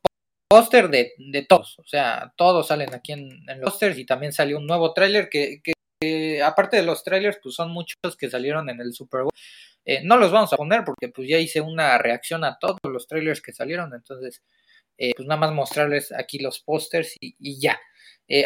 póster 0.50 0.90
de, 0.90 1.14
de, 1.18 1.46
todos, 1.46 1.78
o 1.80 1.86
sea, 1.86 2.34
todos 2.36 2.68
salen 2.68 2.94
aquí 2.94 3.14
en, 3.14 3.30
en 3.50 3.60
los 3.60 3.72
pósters 3.72 3.98
y 3.98 4.06
también 4.06 4.32
salió 4.32 4.58
un 4.58 4.68
nuevo 4.68 4.94
tráiler 4.94 5.30
que, 5.30 5.62
que 5.62 5.74
eh, 6.00 6.44
aparte 6.44 6.78
de 6.78 6.84
los 6.84 7.04
trailers, 7.04 7.40
pues 7.42 7.56
son 7.56 7.72
muchos 7.72 8.16
que 8.18 8.30
salieron 8.30 8.70
en 8.70 8.80
el 8.80 8.94
Super 8.94 9.22
Bowl. 9.24 9.32
Eh, 9.86 10.02
no 10.04 10.18
los 10.18 10.32
vamos 10.32 10.54
a 10.54 10.58
poner 10.58 10.84
porque 10.84 11.10
pues 11.10 11.28
ya 11.28 11.38
hice 11.38 11.62
una 11.62 11.98
reacción 11.98 12.44
a 12.44 12.60
todos 12.60 12.78
los 12.84 13.08
trailers 13.08 13.42
que 13.42 13.54
salieron, 13.54 13.94
entonces 13.94 14.44
eh, 14.98 15.14
pues 15.16 15.28
nada 15.28 15.40
más 15.40 15.54
mostrarles 15.54 16.12
aquí 16.12 16.40
los 16.40 16.60
pósters 16.60 17.16
y, 17.20 17.60
ya. 17.60 17.80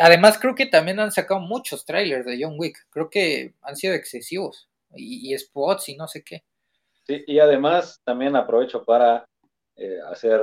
además 0.01 0.37
creo 0.39 0.53
que 0.53 0.67
también 0.67 0.99
han 0.99 1.11
sacado 1.11 1.39
muchos 1.39 1.83
trailers 1.83 2.25
de 2.25 2.37
John 2.41 2.55
Wick, 2.57 2.85
creo 2.91 3.09
que 3.09 3.55
han 3.63 3.75
sido 3.75 3.95
excesivos 3.95 4.69
y, 4.95 5.35
spots 5.37 5.89
y 5.89 5.97
no 5.97 6.07
sé 6.07 6.23
qué. 6.23 6.43
Sí, 7.07 7.23
y 7.25 7.39
además 7.39 7.99
también 8.05 8.35
aprovecho 8.35 8.85
para 8.85 9.25
hacer 10.11 10.41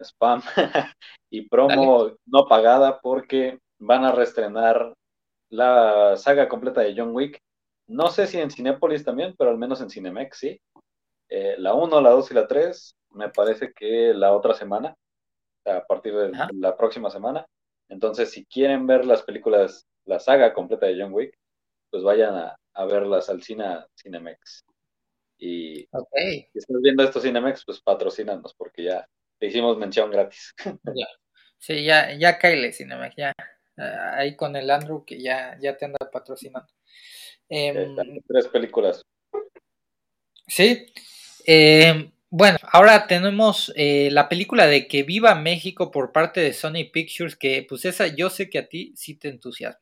spam 0.00 0.42
y 1.30 1.48
promo 1.48 2.12
no 2.26 2.46
pagada 2.48 3.00
porque 3.00 3.58
van 3.78 4.04
a 4.04 4.12
reestrenar 4.12 4.94
la 5.50 6.16
saga 6.16 6.48
completa 6.48 6.80
de 6.80 6.94
John 6.96 7.14
Wick. 7.14 7.40
No 7.88 8.08
sé 8.08 8.26
si 8.26 8.38
en 8.38 8.50
Cinepolis 8.50 9.04
también, 9.04 9.34
pero 9.38 9.50
al 9.50 9.58
menos 9.58 9.80
en 9.80 9.90
Cinemex 9.90 10.38
sí. 10.38 10.60
Eh, 11.28 11.56
la 11.58 11.74
1, 11.74 12.00
la 12.00 12.10
2 12.10 12.30
y 12.30 12.34
la 12.34 12.46
3, 12.46 12.94
me 13.10 13.28
parece 13.30 13.72
que 13.72 14.12
la 14.14 14.32
otra 14.32 14.54
semana, 14.54 14.94
a 15.64 15.84
partir 15.84 16.14
de 16.14 16.32
la 16.54 16.76
próxima 16.76 17.10
semana. 17.10 17.46
Entonces, 17.88 18.30
si 18.30 18.44
quieren 18.46 18.86
ver 18.86 19.04
las 19.04 19.22
películas, 19.22 19.86
la 20.04 20.20
saga 20.20 20.52
completa 20.52 20.86
de 20.86 21.00
John 21.00 21.12
Wick, 21.12 21.36
pues 21.90 22.02
vayan 22.02 22.34
a, 22.34 22.84
verlas 22.86 23.28
al 23.28 23.42
cine 23.42 23.64
Cinemex. 24.00 24.64
Y 25.38 25.76
si 25.76 26.58
estás 26.58 26.80
viendo 26.82 27.02
estos 27.02 27.22
Cinemex, 27.22 27.64
pues 27.64 27.80
patrocínanos, 27.80 28.54
porque 28.54 28.84
ya 28.84 29.06
te 29.38 29.46
hicimos 29.46 29.78
mención 29.78 30.10
gratis. 30.10 30.54
Sí, 31.58 31.84
ya, 31.84 32.12
ya 32.12 32.38
caile 32.38 32.70
Cinemex, 32.70 33.16
ya. 33.16 33.32
Ah, 33.78 34.16
ahí 34.18 34.36
con 34.36 34.54
el 34.56 34.70
Andrew 34.70 35.04
que 35.04 35.20
ya, 35.20 35.56
ya 35.58 35.76
te 35.76 35.86
anda 35.86 35.98
patrocinando. 36.12 36.68
Em, 37.48 37.96
tres 38.28 38.46
películas. 38.48 39.02
Sí. 40.46 40.86
Em, 41.44 42.10
bueno, 42.30 42.58
ahora 42.72 43.06
tenemos 43.06 43.72
eh, 43.76 44.10
la 44.12 44.28
película 44.28 44.66
de 44.66 44.86
Que 44.86 45.02
Viva 45.02 45.34
México 45.34 45.90
por 45.90 46.12
parte 46.12 46.40
de 46.40 46.52
Sony 46.52 46.90
Pictures, 46.92 47.36
que 47.36 47.64
pues 47.68 47.84
esa 47.84 48.06
yo 48.08 48.30
sé 48.30 48.50
que 48.50 48.58
a 48.58 48.68
ti 48.68 48.92
sí 48.96 49.16
te 49.18 49.28
entusiasma. 49.28 49.80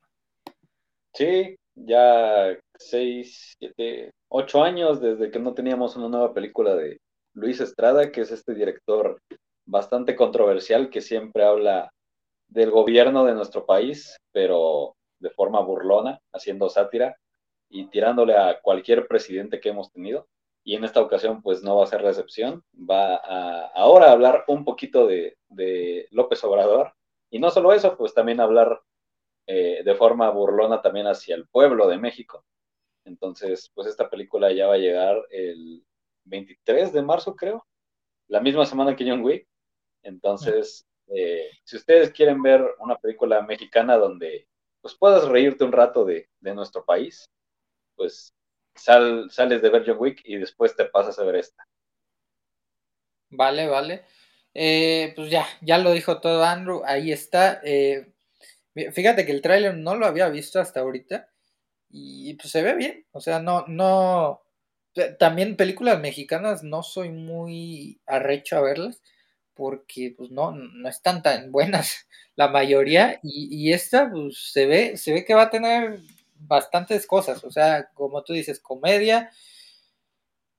Sí, 1.12 1.56
ya 1.74 2.56
seis, 2.78 3.54
siete, 3.58 4.10
ocho 4.28 4.62
años 4.62 5.00
desde 5.00 5.30
que 5.30 5.38
no 5.38 5.54
teníamos 5.54 5.96
una 5.96 6.08
nueva 6.08 6.34
película 6.34 6.74
de 6.74 6.98
Luis 7.34 7.60
Estrada, 7.60 8.10
que 8.12 8.20
es 8.20 8.30
este 8.30 8.54
director 8.54 9.20
bastante 9.66 10.16
controversial 10.16 10.90
que 10.90 11.00
siempre 11.00 11.44
habla 11.44 11.90
del 12.48 12.70
gobierno 12.70 13.24
de 13.24 13.34
nuestro 13.34 13.66
país, 13.66 14.16
pero 14.32 14.96
de 15.18 15.30
forma 15.30 15.60
burlona, 15.60 16.20
haciendo 16.32 16.68
sátira 16.68 17.16
y 17.68 17.86
tirándole 17.86 18.36
a 18.36 18.60
cualquier 18.60 19.08
presidente 19.08 19.60
que 19.60 19.70
hemos 19.70 19.90
tenido. 19.90 20.28
Y 20.62 20.76
en 20.76 20.84
esta 20.84 21.00
ocasión, 21.00 21.42
pues 21.42 21.62
no 21.62 21.76
va 21.76 21.84
a 21.84 21.88
ser 21.88 22.02
la 22.02 22.10
excepción. 22.10 22.62
Va 22.74 23.16
a 23.16 23.66
ahora 23.74 24.12
hablar 24.12 24.44
un 24.48 24.64
poquito 24.64 25.06
de, 25.06 25.36
López 26.10 26.42
Obrador. 26.44 26.94
Y 27.30 27.38
no 27.38 27.50
solo 27.50 27.72
eso, 27.72 27.96
pues 27.96 28.14
también 28.14 28.40
hablar 28.40 28.80
eh, 29.46 29.82
de 29.84 29.94
forma 29.94 30.30
burlona 30.30 30.80
también 30.80 31.06
hacia 31.06 31.34
el 31.34 31.46
pueblo 31.48 31.88
de 31.88 31.98
México. 31.98 32.44
Entonces, 33.04 33.70
pues 33.74 33.88
esta 33.88 34.08
película 34.08 34.52
ya 34.52 34.66
va 34.66 34.74
a 34.74 34.78
llegar 34.78 35.22
el 35.30 35.84
23 36.24 36.92
de 36.92 37.02
marzo, 37.02 37.36
creo, 37.36 37.66
la 38.28 38.40
misma 38.40 38.64
semana 38.64 38.96
que 38.96 39.08
John 39.08 39.22
Wick. 39.22 39.46
Entonces, 40.04 40.86
eh, 41.08 41.50
si 41.64 41.76
ustedes 41.76 42.12
quieren 42.12 42.42
ver 42.42 42.62
una 42.78 42.96
película 42.96 43.42
mexicana 43.42 43.96
donde 43.96 44.46
pues 44.80 44.94
puedas 44.94 45.26
reírte 45.26 45.64
un 45.64 45.72
rato 45.72 46.04
de, 46.04 46.28
nuestro 46.40 46.84
país, 46.84 47.24
pues 47.96 48.34
sal, 48.74 49.30
sales 49.30 49.62
de 49.62 49.70
ver 49.70 49.84
John 49.86 49.96
Wick 49.98 50.20
y 50.24 50.36
después 50.36 50.76
te 50.76 50.84
pasas 50.84 51.18
a 51.18 51.24
ver 51.24 51.36
esta. 51.36 51.66
Vale, 53.30 53.66
vale. 53.66 54.04
Eh, 54.52 55.12
pues 55.16 55.30
ya, 55.30 55.46
ya 55.62 55.78
lo 55.78 55.92
dijo 55.92 56.20
todo 56.20 56.44
Andrew, 56.44 56.82
ahí 56.84 57.10
está. 57.12 57.60
Eh, 57.64 58.12
fíjate 58.74 59.24
que 59.24 59.32
el 59.32 59.40
tráiler 59.40 59.74
no 59.74 59.94
lo 59.94 60.06
había 60.06 60.28
visto 60.28 60.60
hasta 60.60 60.80
ahorita 60.80 61.28
y 61.88 62.34
pues 62.34 62.50
se 62.50 62.62
ve 62.62 62.74
bien, 62.74 63.06
o 63.12 63.20
sea, 63.20 63.38
no, 63.38 63.64
no, 63.68 64.42
también 65.18 65.56
películas 65.56 66.00
mexicanas 66.00 66.62
no 66.62 66.82
soy 66.82 67.10
muy 67.10 68.00
arrecho 68.06 68.56
a 68.56 68.62
verlas 68.62 69.00
porque 69.54 70.14
pues 70.16 70.30
no, 70.30 70.52
no 70.52 70.88
están 70.88 71.22
tan 71.22 71.52
buenas 71.52 72.06
la 72.36 72.48
mayoría 72.48 73.20
y, 73.22 73.48
y 73.50 73.72
esta 73.72 74.10
pues 74.10 74.50
se 74.52 74.66
ve, 74.66 74.96
se 74.96 75.12
ve 75.12 75.24
que 75.24 75.34
va 75.34 75.42
a 75.44 75.50
tener 75.50 76.00
bastantes 76.36 77.06
cosas, 77.06 77.42
o 77.44 77.50
sea, 77.50 77.88
como 77.94 78.22
tú 78.22 78.32
dices, 78.34 78.60
comedia, 78.60 79.30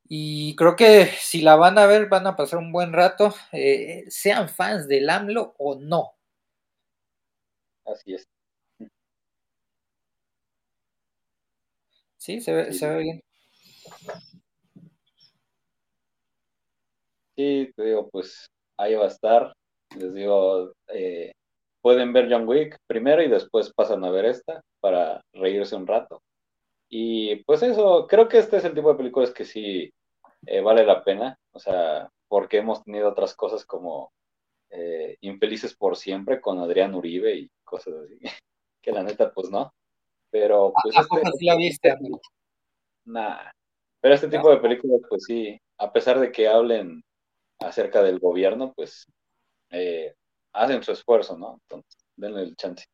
y 0.08 0.56
creo 0.56 0.76
que 0.76 1.06
si 1.20 1.42
la 1.42 1.56
van 1.56 1.78
a 1.78 1.86
ver, 1.88 2.08
van 2.10 2.28
a 2.28 2.36
pasar 2.36 2.60
un 2.60 2.72
buen 2.72 2.94
rato, 2.94 3.34
eh, 3.52 4.06
sean 4.10 4.50
fans 4.50 4.88
del 4.88 5.10
AMLO 5.10 5.56
o 5.58 5.76
no. 5.80 6.14
Así 7.84 8.14
es. 8.14 8.28
Sí, 12.18 12.42
se 12.42 12.54
ve, 12.54 12.74
se 12.74 12.90
ve 12.90 12.98
bien. 13.02 13.22
Sí, 17.38 17.72
te 17.76 17.84
digo, 17.84 18.10
pues 18.10 18.50
ahí 18.78 18.96
va 18.96 19.06
a 19.06 19.10
estar. 19.10 19.54
Les 19.98 20.14
digo, 20.14 20.74
eh, 20.88 21.32
pueden 21.82 22.14
ver 22.14 22.28
John 22.30 22.48
Wick 22.48 22.78
primero 22.88 23.22
y 23.22 23.28
después 23.28 23.72
pasan 23.74 24.04
a 24.04 24.10
ver 24.10 24.26
esta 24.26 24.62
para 24.80 25.22
reírse 25.34 25.76
un 25.76 25.88
rato. 25.88 26.22
Y 26.90 27.38
pues 27.44 27.64
eso, 27.64 28.08
creo 28.08 28.28
que 28.28 28.40
este 28.40 28.58
es 28.58 28.66
el 28.66 28.74
tipo 28.74 28.90
de 28.90 28.98
películas 28.98 29.32
que 29.32 29.46
sí 29.46 29.92
eh, 30.46 30.62
vale 30.62 30.86
la 30.86 31.04
pena, 31.04 31.38
o 31.52 31.60
sea, 31.60 32.10
porque 32.28 32.58
hemos 32.58 32.84
tenido 32.84 33.10
otras 33.10 33.36
cosas 33.36 33.66
como 33.66 34.12
eh, 34.70 35.18
Infelices 35.22 35.76
por 35.76 35.96
Siempre 35.96 36.42
con 36.42 36.60
Adrián 36.60 36.94
Uribe 36.94 37.36
y 37.36 37.52
cosas 37.64 37.96
así, 37.96 38.20
que 38.82 38.92
la 38.92 39.04
neta 39.04 39.32
pues 39.34 39.50
no, 39.50 39.74
pero 40.30 40.74
pues... 40.84 40.96
¿A 40.98 41.02
este, 41.02 41.32
sí 41.38 41.46
la 41.46 41.56
viste, 41.56 41.96
Nah, 43.06 43.52
pero 44.02 44.16
este 44.16 44.28
tipo 44.28 44.50
de 44.50 44.58
películas 44.58 45.02
pues 45.08 45.24
sí, 45.26 45.60
a 45.78 45.92
pesar 45.92 46.20
de 46.20 46.32
que 46.32 46.48
hablen 46.48 47.04
acerca 47.60 48.04
del 48.04 48.20
gobierno, 48.20 48.74
pues 48.76 49.08
eh, 49.72 50.14
hacen 50.54 50.84
su 50.84 50.92
esfuerzo, 50.92 51.38
¿no? 51.38 51.60
Entonces, 51.64 51.98
denle 52.16 52.44
el 52.44 52.56
chance. 52.56 52.86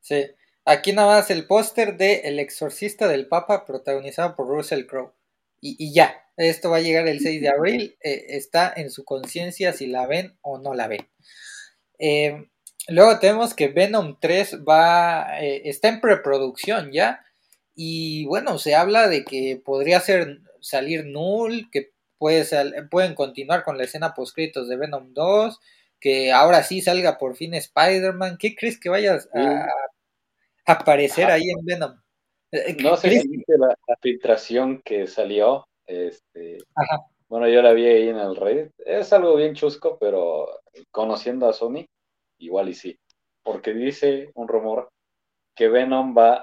Sí, 0.00 0.26
aquí 0.64 0.92
nada 0.92 1.16
más 1.16 1.30
el 1.30 1.46
póster 1.46 1.96
de 1.96 2.20
El 2.24 2.38
exorcista 2.38 3.08
del 3.08 3.28
Papa 3.28 3.64
protagonizado 3.64 4.34
por 4.36 4.48
Russell 4.48 4.86
Crowe. 4.86 5.12
Y, 5.60 5.92
ya, 5.92 6.24
esto 6.36 6.70
va 6.70 6.76
a 6.76 6.80
llegar 6.80 7.08
el 7.08 7.18
6 7.18 7.40
de 7.40 7.48
abril, 7.48 7.96
eh, 8.02 8.26
está 8.28 8.72
en 8.76 8.90
su 8.90 9.04
conciencia 9.04 9.72
si 9.72 9.88
la 9.88 10.06
ven 10.06 10.38
o 10.40 10.58
no 10.58 10.74
la 10.74 10.86
ven. 10.86 11.08
Eh, 11.98 12.48
luego 12.86 13.18
tenemos 13.18 13.54
que 13.54 13.68
Venom 13.68 14.18
3 14.20 14.60
va, 14.60 15.40
está 15.40 15.88
en 15.88 16.00
preproducción 16.00 16.92
ya, 16.92 17.24
y 17.80 18.26
bueno, 18.26 18.58
se 18.58 18.74
habla 18.74 19.06
de 19.06 19.24
que 19.24 19.62
podría 19.64 20.00
ser, 20.00 20.40
salir 20.60 21.06
null, 21.06 21.70
que 21.70 21.92
puede 22.18 22.44
pueden 22.90 23.14
continuar 23.14 23.64
con 23.64 23.78
la 23.78 23.84
escena 23.84 24.14
postcritos 24.14 24.68
de 24.68 24.76
Venom 24.76 25.14
2, 25.14 25.60
que 26.00 26.32
ahora 26.32 26.62
sí 26.62 26.80
salga 26.80 27.18
por 27.18 27.36
fin 27.36 27.54
Spider-Man. 27.54 28.36
¿Qué 28.38 28.54
crees 28.54 28.78
que 28.78 28.88
vayas 28.88 29.28
a, 29.34 29.66
aparecer 30.66 31.30
ahí 31.30 31.50
en 31.50 31.64
Venom? 31.64 32.00
Eh, 32.52 32.76
no 32.82 32.96
sé 32.96 33.20
si 33.20 33.44
la, 33.46 33.68
la, 33.86 33.96
filtración 34.00 34.82
que 34.82 35.06
salió. 35.06 35.66
Este, 35.86 36.58
Bueno, 37.28 37.46
yo 37.48 37.60
la 37.60 37.72
vi 37.72 37.86
ahí 37.86 38.08
en 38.08 38.16
el 38.16 38.36
Reddit. 38.36 38.72
Es 38.78 39.12
algo 39.12 39.36
bien 39.36 39.54
chusco, 39.54 39.98
pero 39.98 40.48
conociendo 40.90 41.48
a 41.48 41.52
Sony, 41.52 41.86
igual 42.38 42.70
y 42.70 42.74
sí. 42.74 42.98
Porque 43.42 43.74
dice 43.74 44.30
un 44.34 44.48
rumor 44.48 44.88
que 45.54 45.68
Venom 45.68 46.16
va 46.16 46.40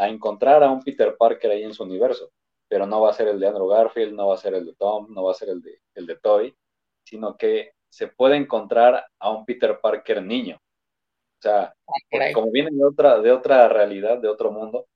a, 0.00 0.08
encontrar 0.08 0.62
a 0.62 0.70
un 0.70 0.82
Peter 0.82 1.16
Parker 1.18 1.50
ahí 1.50 1.64
en 1.64 1.74
su 1.74 1.82
universo. 1.82 2.30
Pero 2.68 2.86
no 2.86 3.00
va 3.00 3.10
a 3.10 3.14
ser 3.14 3.28
el 3.28 3.40
de 3.40 3.46
Andrew 3.46 3.66
Garfield, 3.66 4.14
no 4.14 4.28
va 4.28 4.34
a 4.34 4.38
ser 4.38 4.54
el 4.54 4.66
de 4.66 4.74
Tom, 4.74 5.12
no 5.12 5.24
va 5.24 5.32
a 5.32 5.34
ser 5.34 5.48
el 5.48 5.62
de, 5.62 5.80
el 5.94 6.06
de 6.06 6.16
Toy, 6.16 6.54
sino 7.04 7.36
que 7.36 7.72
se 7.88 8.08
puede 8.08 8.36
encontrar 8.36 9.06
a 9.18 9.30
un 9.30 9.44
Peter 9.44 9.80
Parker 9.80 10.22
niño. 10.22 10.56
O 10.56 11.42
sea, 11.42 11.72
ah, 11.86 12.32
como 12.34 12.50
viene 12.50 12.70
de 12.72 12.84
otra, 12.84 13.20
de 13.20 13.32
otra 13.32 13.68
realidad, 13.68 14.18
de 14.18 14.28
otro 14.28 14.50
mundo, 14.50 14.86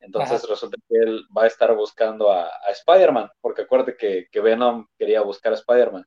entonces 0.00 0.48
resulta 0.48 0.76
que 0.88 0.96
él 0.96 1.24
va 1.36 1.44
a 1.44 1.46
estar 1.46 1.74
buscando 1.76 2.32
a, 2.32 2.50
Spider-Man, 2.70 3.30
porque 3.40 3.62
acuérdate 3.62 3.96
que, 3.96 4.28
que, 4.30 4.40
Venom 4.40 4.86
quería 4.98 5.20
buscar 5.20 5.52
a 5.52 5.56
Spider-Man. 5.56 6.06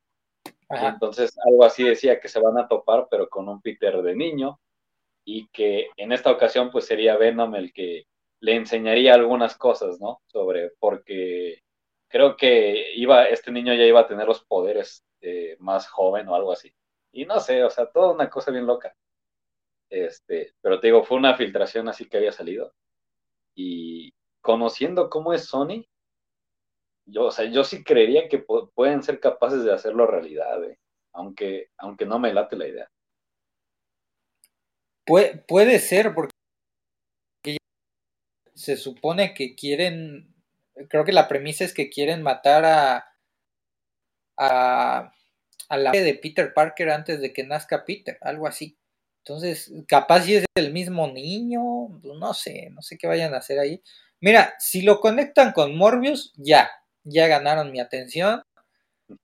Entonces 0.69 1.37
algo 1.45 1.63
así 1.63 1.83
decía 1.83 2.19
que 2.19 2.27
se 2.27 2.39
van 2.39 2.57
a 2.57 2.67
topar, 2.67 3.07
pero 3.09 3.29
con 3.29 3.47
un 3.47 3.61
Peter 3.61 4.01
de 4.01 4.15
niño, 4.15 4.59
y 5.23 5.47
que 5.49 5.89
en 5.95 6.11
esta 6.11 6.31
ocasión 6.31 6.71
pues 6.71 6.85
sería 6.85 7.17
Venom 7.17 7.53
el 7.55 7.71
que 7.71 8.05
le 8.43 8.55
enseñaría 8.55 9.13
algunas 9.13 9.55
cosas, 9.55 10.01
¿no? 10.01 10.21
Sobre, 10.25 10.71
porque 10.77 11.59
creo 12.09 12.35
que 12.35 12.91
iba, 12.93 13.29
este 13.29 13.51
niño 13.53 13.73
ya 13.73 13.85
iba 13.85 14.01
a 14.01 14.07
tener 14.07 14.27
los 14.27 14.43
poderes 14.43 15.01
eh, 15.21 15.55
más 15.59 15.87
joven 15.87 16.27
o 16.27 16.35
algo 16.35 16.51
así. 16.51 16.73
Y 17.13 17.25
no 17.25 17.39
sé, 17.39 17.63
o 17.63 17.69
sea, 17.69 17.85
toda 17.85 18.11
una 18.11 18.29
cosa 18.29 18.51
bien 18.51 18.65
loca. 18.65 18.93
Este, 19.89 20.53
pero 20.59 20.81
te 20.81 20.87
digo, 20.87 21.05
fue 21.05 21.15
una 21.15 21.37
filtración 21.37 21.87
así 21.87 22.09
que 22.09 22.17
había 22.17 22.33
salido. 22.33 22.73
Y 23.55 24.13
conociendo 24.41 25.09
cómo 25.09 25.31
es 25.31 25.45
Sony, 25.45 25.85
yo, 27.05 27.27
o 27.27 27.31
sea, 27.31 27.45
yo 27.45 27.63
sí 27.63 27.81
creería 27.81 28.27
que 28.27 28.39
pueden 28.75 29.03
ser 29.03 29.21
capaces 29.21 29.63
de 29.63 29.71
hacerlo 29.71 30.05
realidad, 30.05 30.61
eh, 30.65 30.77
aunque, 31.13 31.69
aunque 31.77 32.05
no 32.05 32.19
me 32.19 32.33
late 32.33 32.57
la 32.57 32.67
idea. 32.67 32.91
puede 35.47 35.79
ser, 35.79 36.13
porque 36.13 36.33
se 38.55 38.77
supone 38.77 39.33
que 39.33 39.55
quieren, 39.55 40.33
creo 40.89 41.05
que 41.05 41.11
la 41.11 41.27
premisa 41.27 41.63
es 41.63 41.73
que 41.73 41.89
quieren 41.89 42.21
matar 42.21 42.65
a, 42.65 43.05
a, 44.37 45.13
a 45.69 45.77
la 45.77 45.91
de 45.91 46.13
Peter 46.15 46.53
Parker 46.53 46.89
antes 46.89 47.21
de 47.21 47.33
que 47.33 47.43
nazca 47.43 47.85
Peter, 47.85 48.17
algo 48.21 48.47
así. 48.47 48.77
Entonces, 49.19 49.71
capaz 49.87 50.23
si 50.23 50.35
es 50.35 50.45
el 50.55 50.73
mismo 50.73 51.07
niño, 51.07 51.61
pues, 52.01 52.17
no 52.17 52.33
sé, 52.33 52.69
no 52.71 52.81
sé 52.81 52.97
qué 52.97 53.07
vayan 53.07 53.33
a 53.33 53.37
hacer 53.37 53.59
ahí. 53.59 53.81
Mira, 54.19 54.53
si 54.59 54.81
lo 54.81 54.99
conectan 54.99 55.53
con 55.53 55.77
Morbius, 55.77 56.33
ya, 56.35 56.69
ya 57.03 57.27
ganaron 57.27 57.71
mi 57.71 57.79
atención. 57.79 58.41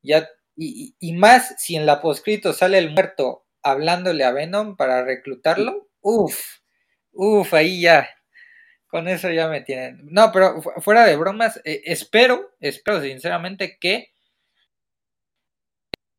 Ya, 0.02 0.30
y, 0.56 0.96
y 1.00 1.13
más 1.13 1.56
si 1.58 1.76
en 1.76 1.86
la 1.86 2.02
poscrito 2.02 2.54
sale 2.54 2.78
el 2.78 2.92
muerto 2.92 3.46
hablándole 3.62 4.24
a 4.24 4.32
Venom 4.32 4.76
para 4.78 5.04
reclutarlo, 5.04 5.89
uff, 6.02 6.60
uff, 7.12 7.54
ahí 7.54 7.82
ya, 7.82 8.10
con 8.89 9.08
eso 9.08 9.32
ya 9.32 9.47
me 9.47 9.62
tienen. 9.62 9.99
No, 10.12 10.32
pero 10.32 10.62
fuera 10.62 11.06
de 11.06 11.15
bromas, 11.15 11.62
eh, 11.63 11.82
espero, 11.86 12.52
espero 12.60 13.02
sinceramente 13.02 13.78
que 13.80 14.12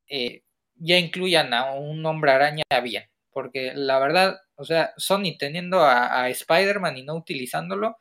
eh, 0.09 0.43
ya 0.77 0.99
incluyan 0.99 1.53
a 1.55 1.73
un 1.75 2.05
hombre 2.07 2.33
araña 2.33 2.65
bien 2.83 3.11
porque 3.33 3.73
la 3.75 3.99
verdad, 3.99 4.41
o 4.57 4.65
sea, 4.65 4.93
Sony 4.97 5.37
teniendo 5.39 5.81
a, 5.81 6.29
Spider-Man 6.29 6.99
y 6.99 7.03
no 7.05 7.15
utilizándolo, 7.15 7.97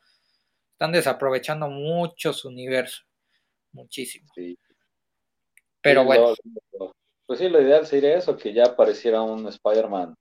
están 0.72 0.92
desaprovechando 0.92 1.68
mucho 1.68 2.32
su 2.32 2.48
universo, 2.48 3.02
muchísimo. 3.72 4.28
Sí. 4.34 4.58
Pero 5.80 6.04
bueno. 6.04 6.34
pues 7.26 7.38
sí, 7.38 7.48
lo 7.48 7.60
ideal 7.62 7.86
sería 7.86 8.16
eso, 8.16 8.36
que 8.36 8.52
ya 8.52 8.64
apareciera 8.66 9.22
un 9.22 9.46
Spider-Man, 9.48 10.14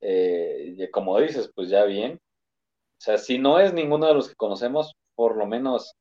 eh, 0.00 0.88
como 0.92 1.18
dices, 1.20 1.50
pues 1.54 1.68
ya 1.68 1.84
bien. 1.84 2.20
O 2.98 3.00
sea, 3.00 3.16
si 3.16 3.38
no 3.38 3.60
es 3.60 3.72
ninguno 3.72 4.06
de 4.06 4.14
los 4.14 4.28
que 4.28 4.34
conocemos, 4.34 4.94
por 5.14 5.36
lo 5.36 5.46
menos 5.46 5.94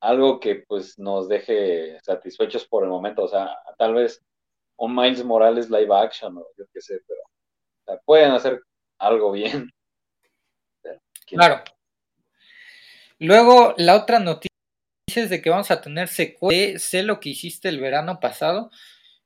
algo 0.00 0.40
que 0.40 0.64
pues 0.68 0.98
nos 0.98 1.28
deje 1.28 1.98
satisfechos 2.02 2.66
por 2.66 2.84
el 2.84 2.90
momento. 2.90 3.22
O 3.22 3.28
sea, 3.28 3.56
tal 3.78 3.94
vez 3.94 4.20
un 4.76 4.94
Miles 4.94 5.24
Morales 5.24 5.70
live 5.70 5.94
action 5.94 6.36
o 6.36 6.46
yo 6.58 6.64
qué 6.72 6.80
sé, 6.80 7.00
pero 7.06 8.00
pueden 8.04 8.32
hacer 8.32 8.60
algo 8.98 9.32
bien. 9.32 9.70
Claro. 11.24 11.62
Luego, 13.18 13.72
la 13.78 13.96
otra 13.96 14.18
noticia 14.18 14.50
es 15.14 15.30
de 15.30 15.40
que 15.40 15.48
vamos 15.48 15.70
a 15.70 15.80
tener 15.80 16.08
secuela 16.08 16.78
Sé 16.78 17.02
lo 17.04 17.20
que 17.20 17.30
hiciste 17.30 17.70
el 17.70 17.80
verano 17.80 18.20
pasado. 18.20 18.70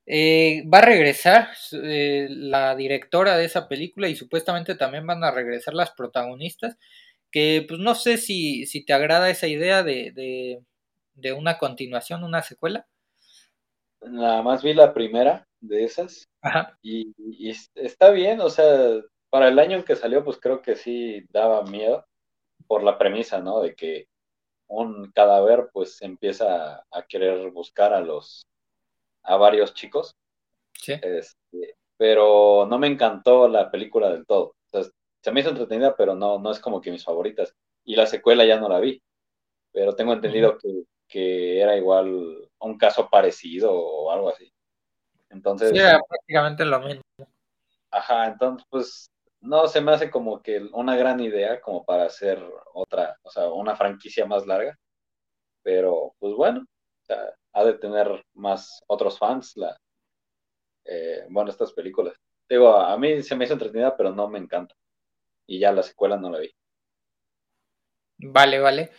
Eh, 0.07 0.65
va 0.73 0.79
a 0.79 0.83
regresar 0.83 1.49
eh, 1.73 2.29
la 2.31 2.77
directora 2.77 3.37
de 3.37 3.45
esa 3.45 3.69
película 3.69 4.09
y 4.09 4.17
supuestamente 4.17 4.77
también 4.77 5.07
van 5.07 5.25
a 5.25 5.31
regresar 5.31 5.75
las 5.75 5.91
protagonistas. 5.93 6.79
Que 7.31 7.65
pues 7.69 7.81
no 7.81 7.95
sé 7.95 8.17
si, 8.17 8.67
si 8.67 8.85
te 8.85 8.93
agrada 8.93 9.31
esa 9.31 9.49
idea 9.49 9.83
de, 9.83 10.63
de 11.15 11.33
una 11.33 11.59
continuación, 11.59 12.25
una 12.25 12.43
secuela. 12.43 12.87
Nada 14.03 14.43
más 14.43 14.63
vi 14.63 14.75
la 14.75 14.95
primera 14.95 15.47
de 15.61 15.85
esas. 15.85 16.29
Y, 16.83 17.13
está 17.75 18.11
bien, 18.11 18.41
o 18.41 18.51
sea, 18.51 19.01
para 19.31 19.49
el 19.49 19.59
año 19.59 19.79
en 19.79 19.83
que 19.83 19.97
salió, 19.97 20.25
pues 20.25 20.39
creo 20.41 20.63
que 20.63 20.77
sí 20.77 21.25
daba 21.31 21.65
miedo 21.65 22.07
por 22.67 22.83
la 22.83 22.99
premisa, 22.99 23.41
¿no? 23.41 23.61
De 23.61 23.75
que 23.75 24.07
un 24.69 25.11
cadáver 25.13 25.69
pues 25.73 26.03
empieza 26.03 26.85
a, 26.91 27.03
querer 27.09 27.51
buscar 27.51 27.93
a 27.93 28.01
los, 28.01 28.47
a 29.27 29.37
varios 29.37 29.75
chicos. 29.75 30.15
Sí. 30.75 30.93
Este, 30.93 31.77
pero 31.97 32.67
no 32.69 32.79
me 32.79 32.87
encantó 32.87 33.49
la 33.49 33.71
película 33.71 34.11
del 34.11 34.27
todo. 34.27 34.49
O 34.49 34.69
sea, 34.71 34.83
se 35.23 35.33
me 35.33 35.41
hizo 35.41 35.51
entretenida, 35.51 35.97
pero 35.97 36.15
no, 36.15 36.39
no 36.39 36.51
es 36.51 36.61
como 36.61 36.81
que 36.81 36.91
mis 36.91 37.05
favoritas. 37.05 37.55
y 37.85 37.97
la 37.97 38.07
secuela 38.07 38.45
ya 38.45 38.59
no 38.59 38.69
la 38.69 38.81
vi, 38.81 39.01
pero 39.73 39.95
tengo 39.95 40.13
entendido 40.13 40.59
que, 40.59 40.85
que, 41.09 41.61
era 41.61 41.77
igual 41.77 42.51
un 42.59 42.79
caso 42.79 43.09
parecido 43.09 43.73
o 43.73 44.11
algo 44.11 44.29
así. 44.31 44.53
Entonces... 45.31 45.71
Sí, 45.71 45.79
era 45.79 46.01
prácticamente 46.09 46.65
lo 46.65 46.81
mismo. 46.81 47.03
Ajá, 47.91 48.27
entonces 48.27 48.67
pues 48.69 49.11
no 49.41 49.69
se 49.69 49.81
me 49.81 49.93
hace 49.93 50.11
como 50.11 50.43
que 50.43 50.59
una 50.73 50.97
gran 50.97 51.21
idea 51.21 51.61
como 51.61 51.85
para 51.85 52.05
hacer 52.05 52.43
otra, 52.75 53.17
o 53.23 53.31
sea, 53.31 53.49
una 53.49 53.77
franquicia 53.77 54.27
más 54.27 54.47
larga, 54.47 54.77
pero 55.63 56.15
pues 56.19 56.35
bueno, 56.35 56.61
o 56.61 57.05
sea, 57.05 57.35
ha 57.57 57.65
de 57.65 57.73
tener 57.73 58.23
más 58.35 58.83
otros 58.87 59.19
fans 59.19 59.55
eh, 60.85 61.25
bueno, 61.31 61.51
estas 61.51 61.73
películas. 61.73 62.15
Digo, 62.49 62.77
a 62.77 62.97
mí 62.99 63.23
se 63.23 63.35
me 63.35 63.45
hizo 63.45 63.55
entretenida, 63.55 63.97
pero 63.97 64.15
no 64.15 64.29
me 64.29 64.39
encanta. 64.39 64.75
Y 65.47 65.59
ya 65.59 65.73
la 65.73 65.83
secuela 65.83 66.17
no 66.17 66.31
la 66.31 66.39
vi. 66.41 66.55
Vale, 68.19 68.61
vale. 68.61 68.91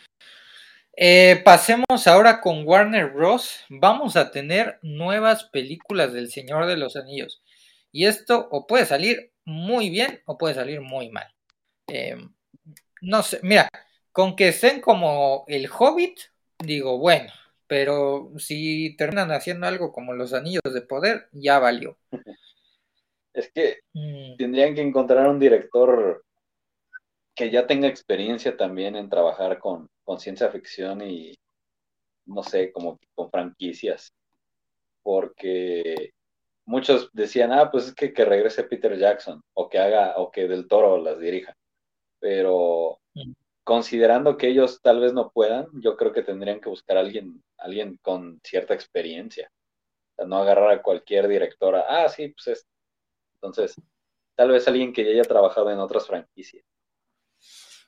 Eh, 0.93 1.39
pasemos 1.45 2.07
ahora 2.07 2.41
con 2.41 2.67
Warner 2.67 3.11
Bros. 3.11 3.63
Vamos 3.69 4.15
a 4.15 4.31
tener 4.31 4.79
nuevas 4.81 5.45
películas 5.45 6.11
del 6.11 6.31
Señor 6.31 6.65
de 6.65 6.77
los 6.77 6.95
Anillos. 6.95 7.43
Y 7.91 8.07
esto 8.07 8.47
o 8.51 8.65
puede 8.65 8.85
salir 8.85 9.33
muy 9.45 9.91
bien 9.91 10.21
o 10.25 10.37
puede 10.37 10.55
salir 10.55 10.81
muy 10.81 11.11
mal. 11.11 11.31
Eh, 11.87 12.17
no 13.01 13.21
sé, 13.21 13.39
mira, 13.43 13.69
con 14.11 14.35
que 14.35 14.47
estén 14.47 14.81
como 14.81 15.45
el 15.47 15.69
Hobbit, 15.69 16.19
digo, 16.57 16.97
bueno, 16.97 17.31
pero 17.67 18.32
si 18.38 18.95
terminan 18.97 19.32
haciendo 19.32 19.67
algo 19.67 19.91
como 19.91 20.13
los 20.13 20.34
Anillos 20.34 20.73
de 20.73 20.82
Poder, 20.82 21.27
ya 21.32 21.60
valió. 21.60 21.97
Es 23.34 23.51
que 23.53 23.82
mm. 23.93 24.38
tendrían 24.38 24.73
que 24.73 24.82
encontrar 24.82 25.27
un 25.27 25.39
director 25.39 26.25
que 27.36 27.51
ya 27.51 27.67
tenga 27.67 27.88
experiencia 27.88 28.58
también 28.58 28.95
en 28.95 29.10
trabajar 29.10 29.60
con, 29.60 29.88
con 30.03 30.19
ciencia 30.19 30.49
ficción 30.49 31.01
y, 31.01 31.36
no 32.25 32.41
sé, 32.41 32.71
como 32.71 32.97
con 33.13 33.30
franquicias. 33.30 34.12
Porque 35.03 36.13
muchos 36.65 37.12
decían, 37.13 37.51
ah, 37.51 37.69
pues 37.69 37.89
es 37.89 37.93
que, 37.93 38.12
que 38.12 38.25
regrese 38.25 38.63
Peter 38.63 38.97
Jackson 38.97 39.39
o 39.53 39.69
que 39.69 39.77
haga, 39.77 40.17
o 40.17 40.32
que 40.32 40.47
Del 40.47 40.67
Toro 40.67 40.97
las 40.97 41.19
dirija. 41.19 41.56
Pero 42.19 42.97
mm. 43.13 43.34
Considerando 43.67 44.38
que 44.38 44.47
ellos 44.47 44.80
tal 44.82 45.01
vez 45.01 45.12
no 45.12 45.30
puedan, 45.30 45.67
yo 45.73 45.97
creo 45.97 46.13
que 46.13 46.23
tendrían 46.23 46.62
que 46.62 46.69
buscar 46.69 46.95
a 46.95 47.01
alguien, 47.01 47.43
alguien 47.58 47.99
con 48.01 48.39
cierta 48.41 48.73
experiencia. 48.73 49.51
O 50.13 50.15
sea, 50.15 50.25
no 50.25 50.38
agarrar 50.38 50.71
a 50.71 50.82
cualquier 50.82 51.27
directora, 51.27 51.84
ah, 51.89 52.08
sí, 52.08 52.30
pues 52.30 52.47
es. 52.47 52.67
Entonces, 53.34 53.75
tal 54.38 54.51
vez 54.51 54.65
alguien 54.69 54.93
que 54.93 55.03
ya 55.03 55.12
haya 55.12 55.23
trabajado 55.23 55.69
en 55.69 55.80
otras 55.80 56.08
franquicias. 56.08 56.63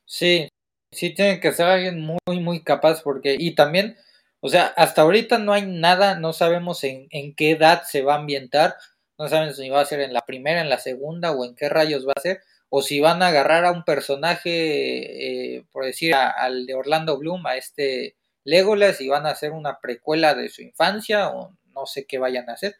Sí, 0.04 0.50
sí 0.92 1.15
tiene 1.15 1.39
que 1.39 1.54
ser 1.54 1.68
alguien 1.68 2.02
muy, 2.02 2.42
muy 2.42 2.62
capaz 2.62 3.02
porque, 3.02 3.38
y 3.39 3.56
también, 3.56 3.96
o 4.42 4.50
sea, 4.50 4.65
hasta 4.76 5.04
ahorita 5.04 5.38
no 5.38 5.54
hay 5.54 5.65
nada, 5.65 6.20
no 6.20 6.34
sabemos 6.34 6.84
en, 6.84 7.08
en 7.12 7.34
qué 7.34 7.52
edad 7.52 7.84
se 7.84 8.02
va 8.02 8.15
a 8.15 8.20
ambientar, 8.20 8.76
no 9.18 9.30
saben 9.30 9.54
si 9.54 9.70
va 9.70 9.80
a 9.80 9.86
ser 9.86 10.02
en 10.02 10.12
la 10.12 10.26
primera, 10.26 10.60
en 10.60 10.70
la 10.70 10.80
segunda 10.80 11.32
o 11.32 11.46
en 11.46 11.56
qué 11.56 11.70
rayos 11.70 12.06
va 12.06 12.15
a 12.18 12.22
ser, 12.22 12.42
o 12.69 12.82
si 12.82 12.99
van 12.99 13.21
a 13.21 13.27
agarrar 13.27 13.65
a 13.65 13.71
un 13.71 13.84
personaje, 13.84 15.58
eh, 15.58 15.65
por 15.71 15.86
decir, 15.86 16.13
al 16.15 16.65
de 16.65 16.75
Orlando 16.75 17.17
Bloom, 17.17 17.45
a 17.47 17.58
este 17.58 18.15
Legolas, 18.43 19.01
y 19.01 19.08
van 19.10 19.25
a 19.25 19.32
hacer 19.32 19.51
una 19.51 19.79
precuela 19.79 20.36
de 20.36 20.49
su 20.49 20.62
infancia, 20.62 21.29
o 21.29 21.55
no 21.73 21.86
sé 21.86 22.05
qué 22.05 22.19
vayan 22.19 22.49
a 22.49 22.53
hacer, 22.53 22.75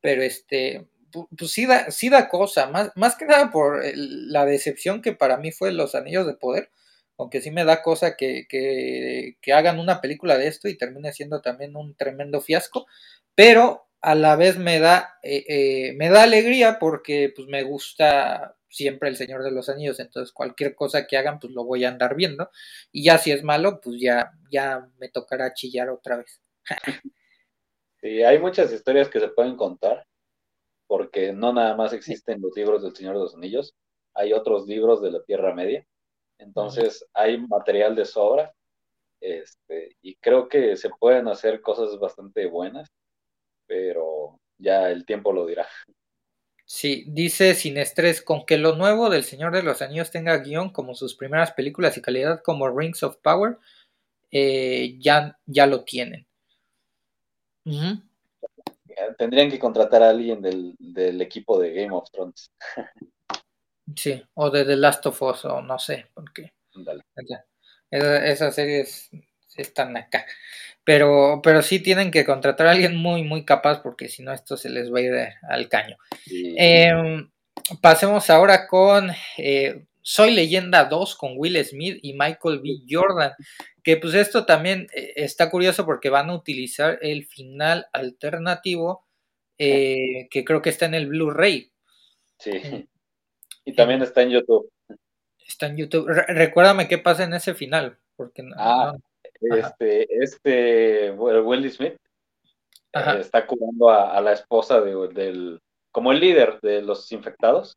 pero 0.00 0.22
este, 0.22 0.86
pues 1.36 1.50
sí 1.50 1.66
da, 1.66 1.90
sí 1.90 2.08
da 2.10 2.28
cosa, 2.28 2.68
más, 2.68 2.90
más 2.96 3.16
que 3.16 3.26
nada 3.26 3.50
por 3.50 3.82
la 3.94 4.44
decepción 4.44 5.02
que 5.02 5.12
para 5.12 5.36
mí 5.36 5.52
fue 5.52 5.72
Los 5.72 5.94
Anillos 5.94 6.26
de 6.26 6.34
Poder, 6.34 6.70
aunque 7.18 7.40
sí 7.40 7.50
me 7.50 7.64
da 7.64 7.82
cosa 7.82 8.16
que, 8.16 8.46
que, 8.48 9.52
hagan 9.52 9.78
una 9.78 10.00
película 10.00 10.36
de 10.36 10.48
esto 10.48 10.68
y 10.68 10.76
termine 10.76 11.12
siendo 11.12 11.40
también 11.42 11.76
un 11.76 11.94
tremendo 11.94 12.40
fiasco, 12.40 12.86
pero 13.34 13.88
a 14.00 14.14
la 14.14 14.36
vez 14.36 14.58
me 14.58 14.80
da, 14.80 15.14
eh, 15.22 15.44
eh, 15.48 15.92
me 15.96 16.10
da 16.10 16.24
alegría 16.24 16.78
porque 16.78 17.32
pues 17.34 17.48
me 17.48 17.62
gusta 17.62 18.56
siempre 18.74 19.08
el 19.08 19.16
Señor 19.16 19.42
de 19.42 19.50
los 19.50 19.68
Anillos, 19.68 20.00
entonces 20.00 20.32
cualquier 20.32 20.74
cosa 20.74 21.06
que 21.06 21.16
hagan 21.16 21.38
pues 21.38 21.52
lo 21.52 21.64
voy 21.64 21.84
a 21.84 21.88
andar 21.88 22.16
viendo 22.16 22.50
y 22.90 23.04
ya 23.04 23.18
si 23.18 23.30
es 23.30 23.42
malo 23.42 23.80
pues 23.80 24.00
ya, 24.00 24.32
ya 24.50 24.88
me 24.98 25.08
tocará 25.08 25.54
chillar 25.54 25.90
otra 25.90 26.16
vez. 26.16 26.42
sí, 28.00 28.22
hay 28.22 28.38
muchas 28.38 28.72
historias 28.72 29.08
que 29.08 29.20
se 29.20 29.28
pueden 29.28 29.56
contar 29.56 30.06
porque 30.86 31.32
no 31.32 31.52
nada 31.52 31.76
más 31.76 31.92
existen 31.92 32.40
los 32.40 32.54
libros 32.56 32.82
del 32.82 32.94
Señor 32.94 33.14
de 33.14 33.20
los 33.20 33.34
Anillos, 33.34 33.74
hay 34.12 34.32
otros 34.32 34.66
libros 34.66 35.00
de 35.00 35.12
la 35.12 35.22
Tierra 35.22 35.54
Media, 35.54 35.86
entonces 36.38 37.06
hay 37.14 37.38
material 37.38 37.94
de 37.94 38.04
sobra, 38.04 38.54
este, 39.20 39.96
y 40.02 40.16
creo 40.16 40.48
que 40.48 40.76
se 40.76 40.90
pueden 40.90 41.28
hacer 41.28 41.62
cosas 41.62 41.98
bastante 41.98 42.46
buenas, 42.46 42.92
pero 43.66 44.38
ya 44.58 44.90
el 44.90 45.06
tiempo 45.06 45.32
lo 45.32 45.46
dirá. 45.46 45.66
Sí, 46.74 47.04
dice 47.06 47.54
sin 47.54 47.76
estrés, 47.76 48.20
con 48.20 48.44
que 48.44 48.58
lo 48.58 48.74
nuevo 48.74 49.08
del 49.08 49.22
Señor 49.22 49.52
de 49.52 49.62
los 49.62 49.80
Anillos 49.80 50.10
tenga 50.10 50.38
guion 50.38 50.70
como 50.70 50.96
sus 50.96 51.14
primeras 51.14 51.52
películas 51.52 51.96
y 51.96 52.02
calidad 52.02 52.42
como 52.42 52.68
Rings 52.68 53.04
of 53.04 53.18
Power, 53.18 53.58
eh, 54.32 54.96
ya, 54.98 55.38
ya 55.46 55.66
lo 55.66 55.84
tienen. 55.84 56.26
Tendrían 59.16 59.52
que 59.52 59.60
contratar 59.60 60.02
a 60.02 60.10
alguien 60.10 60.42
del, 60.42 61.20
equipo 61.20 61.60
de 61.60 61.74
Game 61.74 61.94
of 61.94 62.10
Thrones. 62.10 62.50
Sí, 63.94 64.20
o 64.34 64.50
de 64.50 64.64
The 64.64 64.76
Last 64.76 65.06
of 65.06 65.22
Us, 65.22 65.44
o 65.44 65.60
no 65.60 65.78
sé, 65.78 66.06
porque 66.12 66.54
esas 67.90 68.54
series 68.54 69.10
están 69.56 69.96
acá. 69.96 70.26
Pero, 70.84 71.40
pero 71.42 71.62
sí 71.62 71.80
tienen 71.80 72.10
que 72.10 72.24
contratar 72.24 72.66
a 72.66 72.72
alguien 72.72 72.96
muy, 72.96 73.22
muy 73.22 73.44
capaz, 73.44 73.82
porque 73.82 74.08
si 74.08 74.22
no, 74.22 74.32
esto 74.32 74.56
se 74.56 74.68
les 74.68 74.92
va 74.92 74.98
a 74.98 75.02
ir 75.02 75.14
al 75.48 75.68
caño. 75.68 75.96
Em, 76.26 77.30
pasemos 77.80 78.28
ahora 78.28 78.66
con 78.66 79.10
eh, 79.38 79.86
Soy 80.02 80.32
Leyenda 80.32 80.84
2 80.84 81.16
con 81.16 81.32
Will 81.36 81.64
Smith 81.64 81.98
y 82.02 82.12
Michael 82.12 82.60
B. 82.60 82.80
Jordan. 82.88 83.32
Que 83.82 83.96
pues 83.96 84.14
esto 84.14 84.44
también 84.44 84.86
eh, 84.94 85.14
está 85.16 85.50
curioso 85.50 85.86
porque 85.86 86.10
van 86.10 86.28
a 86.28 86.34
utilizar 86.34 86.98
el 87.00 87.24
final 87.26 87.86
alternativo 87.92 89.06
eh, 89.58 90.28
que 90.30 90.44
creo 90.44 90.60
que 90.60 90.70
está 90.70 90.84
en 90.84 90.94
el 90.94 91.06
Blu-ray. 91.06 91.72
Sí. 92.38 92.86
Y 93.64 93.72
también 93.72 94.02
está 94.02 94.22
en 94.22 94.30
YouTube. 94.30 94.70
Está 95.46 95.66
en 95.66 95.78
YouTube. 95.78 96.06
recuérdame 96.06 96.86
qué 96.86 96.98
pasa 96.98 97.24
en 97.24 97.32
ese 97.32 97.54
final. 97.54 97.98
Porque 98.16 98.42
ah, 98.58 98.92
este, 99.50 100.06
este, 100.22 101.10
Will 101.12 101.70
Smith 101.70 101.96
eh, 102.92 103.16
está 103.18 103.46
curando 103.46 103.90
a, 103.90 104.20
la 104.20 104.32
esposa 104.32 104.80
del, 104.80 105.60
como 105.90 106.12
el 106.12 106.20
líder 106.20 106.60
de 106.60 106.82
los 106.82 107.10
infectados. 107.12 107.76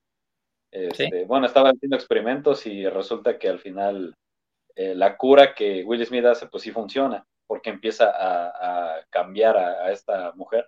Este, 0.71 1.25
bueno, 1.25 1.45
estaba 1.45 1.69
haciendo 1.69 1.95
experimentos 1.95 2.65
y 2.65 2.88
resulta 2.88 3.39
que 3.39 3.47
al 3.47 3.60
final 3.60 4.13
eh, 4.75 4.93
la 4.93 5.17
cura 5.17 5.56
que 5.56 5.84
Will 5.84 6.06
Smith 6.06 6.25
hace, 6.25 6.47
pues 6.47 6.63
sí 6.63 6.71
funciona, 6.71 7.25
porque 7.47 7.69
empieza 7.69 8.12
a, 8.13 9.01
cambiar 9.10 9.58
a, 9.58 9.91
esta 9.91 10.34
mujer. 10.34 10.67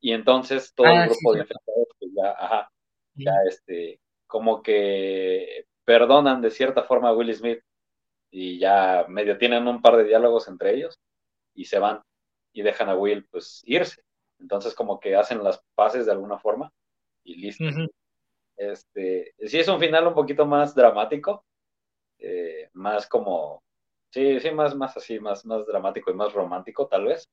Y 0.00 0.12
entonces 0.12 0.74
todo 0.74 0.88
el 0.88 0.98
ah, 0.98 1.06
grupo 1.06 1.32
de 1.32 1.40
infectados, 1.40 1.88
pues 1.98 2.10
ya, 2.14 2.30
ajá, 2.32 2.70
ya 3.14 3.32
este, 3.48 4.00
como 4.26 4.62
que 4.62 5.64
perdonan 5.84 6.42
de 6.42 6.50
cierta 6.50 6.82
forma 6.82 7.08
a 7.08 7.14
Will 7.14 7.34
Smith 7.34 7.60
y 8.32 8.58
ya 8.58 9.04
medio 9.08 9.36
tienen 9.36 9.68
un 9.68 9.82
par 9.82 9.96
de 9.96 10.04
diálogos 10.04 10.48
entre 10.48 10.74
ellos 10.74 10.98
y 11.54 11.66
se 11.66 11.78
van 11.78 12.00
y 12.52 12.62
dejan 12.62 12.88
a 12.88 12.96
Will 12.96 13.26
pues 13.30 13.62
irse. 13.64 14.02
Entonces 14.40 14.74
como 14.74 14.98
que 14.98 15.14
hacen 15.14 15.44
las 15.44 15.62
paces 15.74 16.06
de 16.06 16.12
alguna 16.12 16.38
forma 16.38 16.72
y 17.22 17.36
listo. 17.36 17.64
Este, 18.56 19.34
sí 19.38 19.58
es 19.60 19.68
un 19.68 19.78
final 19.78 20.06
un 20.06 20.14
poquito 20.14 20.46
más 20.46 20.74
dramático, 20.74 21.44
eh, 22.18 22.70
más 22.72 23.06
como, 23.06 23.62
sí, 24.10 24.40
sí, 24.40 24.50
más, 24.50 24.74
más 24.74 24.96
así, 24.96 25.20
más, 25.20 25.44
más 25.44 25.66
dramático 25.66 26.10
y 26.10 26.14
más 26.14 26.32
romántico 26.32 26.88
tal 26.88 27.04
vez. 27.04 27.28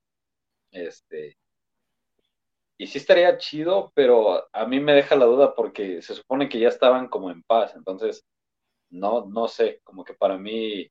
Este, 0.72 1.38
y 2.78 2.88
sí 2.88 2.98
estaría 2.98 3.38
chido, 3.38 3.92
pero 3.96 4.48
a 4.52 4.66
mí 4.66 4.80
me 4.80 4.94
deja 4.94 5.16
la 5.16 5.26
duda 5.26 5.56
porque 5.56 6.02
se 6.02 6.14
supone 6.14 6.50
que 6.50 6.60
ya 6.60 6.68
estaban 6.68 7.08
como 7.08 7.32
en 7.32 7.42
paz, 7.44 7.74
entonces 7.76 8.26
no, 8.90 9.26
no 9.26 9.48
sé, 9.48 9.82
como 9.84 10.04
que 10.04 10.14
para 10.14 10.38
mí 10.38 10.90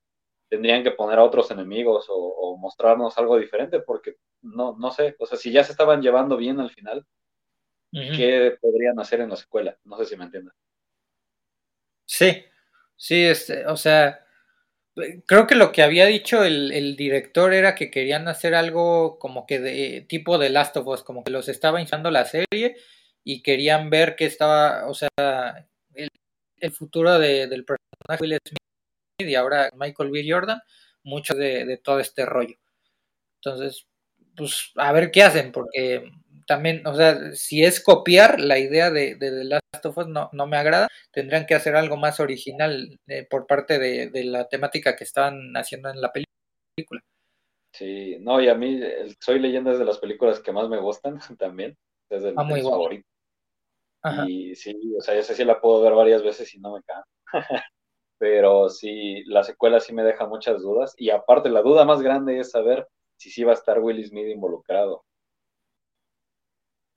tendrían 0.49 0.83
que 0.83 0.93
poner 0.93 1.19
a 1.19 1.25
otros 1.25 1.51
enemigos 1.51 2.07
o, 2.09 2.57
mostrarnos 2.59 3.17
algo 3.19 3.39
diferente 3.39 3.79
porque 3.81 4.17
no, 4.43 4.77
no 4.77 4.91
sé, 4.91 5.15
o 5.21 5.27
sea, 5.27 5.39
si 5.39 5.53
ya 5.53 5.63
se 5.63 5.71
estaban 5.73 6.03
llevando 6.03 6.37
bien 6.37 6.59
al 6.59 6.71
final, 6.71 7.07
¿qué 7.93 8.59
podrían 8.61 8.99
hacer 8.99 9.21
en 9.21 9.29
la 9.29 9.37
escuela? 9.37 9.79
No 9.85 9.97
sé 9.97 10.07
si 10.07 10.17
me 10.17 10.25
entiendes. 10.25 10.55
Sí, 12.05 12.45
Sí, 12.99 13.25
este, 13.25 13.67
o 13.67 13.77
sea, 13.77 14.27
creo 15.27 15.47
que 15.47 15.55
lo 15.55 15.73
que 15.73 15.83
había 15.83 16.07
dicho 16.07 16.45
el, 16.45 16.97
director 16.97 17.55
era 17.55 17.75
que 17.77 17.91
querían 17.91 18.29
hacer 18.29 18.55
algo 18.55 19.19
como 19.21 19.47
que 19.47 19.61
de 19.61 20.03
tipo 20.09 20.39
de 20.39 20.51
Last 20.51 20.77
of 20.77 20.87
Us, 20.89 21.03
como 21.05 21.25
que 21.25 21.31
los 21.31 21.49
estaba 21.49 21.81
hinchando 21.81 22.11
la 22.11 22.25
serie 22.25 22.77
y 23.25 23.43
querían 23.43 23.91
ver 23.91 24.17
que 24.17 24.27
estaba, 24.27 24.89
o 24.89 24.95
sea, 24.95 25.09
el, 25.95 26.09
futuro 26.73 27.19
del 27.19 27.65
personaje 27.65 28.21
Will 28.21 28.39
Smith 28.45 28.59
y 29.19 29.35
ahora 29.35 29.71
Michael 29.77 30.11
B. 30.11 30.25
Jordan, 30.29 30.61
mucho 31.03 31.35
de, 31.35 31.81
todo 31.83 32.01
este 32.01 32.25
rollo. 32.25 32.57
Entonces, 33.43 33.87
pues 34.37 34.73
a 34.77 34.93
ver 34.93 35.11
qué 35.11 35.23
hacen, 35.23 35.53
porque 35.53 36.11
también, 36.47 36.87
o 36.87 36.95
sea, 36.95 37.33
si 37.33 37.65
es 37.65 37.83
copiar 37.83 38.41
la 38.41 38.59
idea 38.59 38.91
de, 38.91 39.17
de 39.17 39.31
The 39.31 39.45
Last 39.45 39.87
of 39.87 39.99
Us, 39.99 40.09
no, 40.09 40.31
no 40.33 40.47
me 40.47 40.57
agrada. 40.57 40.89
Tendrían 41.13 41.47
que 41.47 41.55
hacer 41.55 41.77
algo 41.77 41.97
más 41.97 42.21
original 42.21 42.99
eh, 43.07 43.27
por 43.29 43.47
parte 43.47 43.79
de, 43.79 44.11
de, 44.11 44.25
la 44.25 44.49
temática 44.49 44.97
que 44.97 45.05
estaban 45.05 45.53
haciendo 45.57 45.91
en 45.91 46.01
la 46.01 46.13
película. 46.13 47.01
Sí, 47.73 48.17
no, 48.21 48.41
y 48.41 48.49
a 48.49 48.55
mí 48.55 48.81
Soy 49.21 49.39
Leyenda 49.39 49.73
es 49.73 49.79
de 49.79 49.85
las 49.85 49.99
películas 49.99 50.41
que 50.41 50.53
más 50.53 50.69
me 50.69 50.81
gustan 50.81 51.19
también, 51.39 51.77
es 52.11 52.25
el, 52.25 52.35
ah, 52.37 52.43
muy 52.43 52.63
favorito. 52.63 53.07
Y 54.27 54.55
sí, 54.55 54.75
o 54.99 55.01
sea, 55.01 55.15
esa 55.15 55.35
sí 55.35 55.45
la 55.45 55.61
puedo 55.61 55.83
ver 55.83 55.95
varias 55.95 56.23
veces 56.23 56.55
y 56.55 56.61
no 56.61 56.75
me 56.75 56.83
cae. 56.83 57.03
Pero 58.19 58.69
sí, 58.69 59.23
la 59.27 59.45
secuela 59.45 59.81
sí 59.81 59.93
me 59.93 60.03
deja 60.03 60.27
muchas 60.27 60.61
dudas. 60.61 60.95
Y 60.97 61.11
aparte, 61.11 61.51
la 61.51 61.63
duda 61.63 61.85
más 61.85 62.01
grande 62.03 62.41
es 62.41 62.51
saber 62.51 62.89
si 63.17 63.31
sí 63.31 63.45
va 63.45 63.53
a 63.53 63.55
estar 63.55 63.79
Will 63.79 64.05
Smith 64.05 64.29
involucrado. 64.29 65.05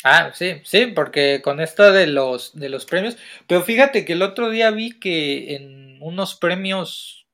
Ah, 0.04 0.32
sí, 0.34 0.62
sí, 0.64 0.88
porque 0.88 1.42
con 1.44 1.60
esto 1.60 1.92
de 1.92 2.08
los, 2.08 2.58
de 2.58 2.70
los 2.70 2.86
premios, 2.86 3.18
pero 3.48 3.62
fíjate 3.62 4.04
que 4.04 4.14
el 4.14 4.24
otro 4.24 4.50
día 4.50 4.72
vi 4.72 5.00
que 5.00 5.56
en 5.56 6.02
unos 6.02 6.36
premios 6.36 7.28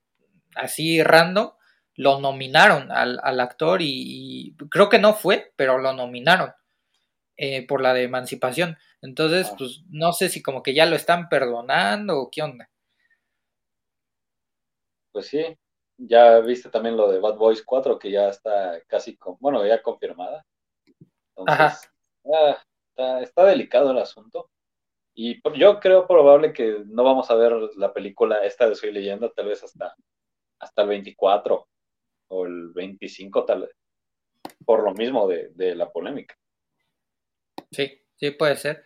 así 0.53 1.01
random 1.01 1.51
lo 1.95 2.19
nominaron 2.19 2.91
al, 2.91 3.19
al 3.23 3.39
actor 3.39 3.81
y, 3.81 4.55
creo 4.69 4.89
que 4.89 4.99
no 4.99 5.13
fue, 5.13 5.53
pero 5.55 5.77
lo 5.77 5.93
nominaron 5.93 6.51
eh, 7.37 7.65
por 7.67 7.81
la 7.81 7.93
de 7.93 8.03
emancipación. 8.03 8.77
Entonces, 9.01 9.49
ah. 9.51 9.55
pues 9.57 9.83
no 9.89 10.11
sé 10.11 10.29
si 10.29 10.41
como 10.41 10.63
que 10.63 10.73
ya 10.73 10.85
lo 10.87 10.95
están 10.95 11.29
perdonando 11.29 12.19
o 12.19 12.29
qué 12.31 12.41
onda. 12.41 12.69
Pues 15.11 15.27
sí, 15.27 15.57
ya 15.97 16.39
viste 16.39 16.69
también 16.69 16.97
lo 16.97 17.09
de 17.09 17.19
Bad 17.19 17.37
Boys 17.37 17.63
4 17.63 17.99
que 17.99 18.11
ya 18.11 18.29
está 18.29 18.81
casi, 18.87 19.17
con, 19.17 19.37
bueno, 19.39 19.65
ya 19.65 19.81
confirmada. 19.81 20.45
Entonces, 21.35 21.91
ah, 22.33 23.21
está, 23.21 23.45
delicado 23.45 23.91
el 23.91 23.99
asunto. 23.99 24.49
Y 25.13 25.41
yo 25.57 25.79
creo 25.79 26.07
probable 26.07 26.53
que 26.53 26.83
no 26.85 27.03
vamos 27.03 27.29
a 27.31 27.35
ver 27.35 27.53
la 27.75 27.93
película 27.93 28.45
esta 28.45 28.69
de 28.69 28.75
Soy 28.75 28.91
Leyenda 28.91 29.31
tal 29.31 29.47
vez 29.47 29.63
hasta, 29.63 29.95
hasta 30.59 30.81
el 30.83 30.87
24 30.89 31.67
o 32.29 32.45
el 32.45 32.69
25 32.69 33.45
tal 33.45 33.61
vez, 33.61 33.75
por 34.65 34.83
lo 34.83 34.93
mismo 34.93 35.27
de, 35.27 35.49
de 35.55 35.75
la 35.75 35.89
polémica. 35.91 36.35
Sí, 37.71 38.01
sí 38.15 38.31
puede 38.31 38.55
ser. 38.55 38.85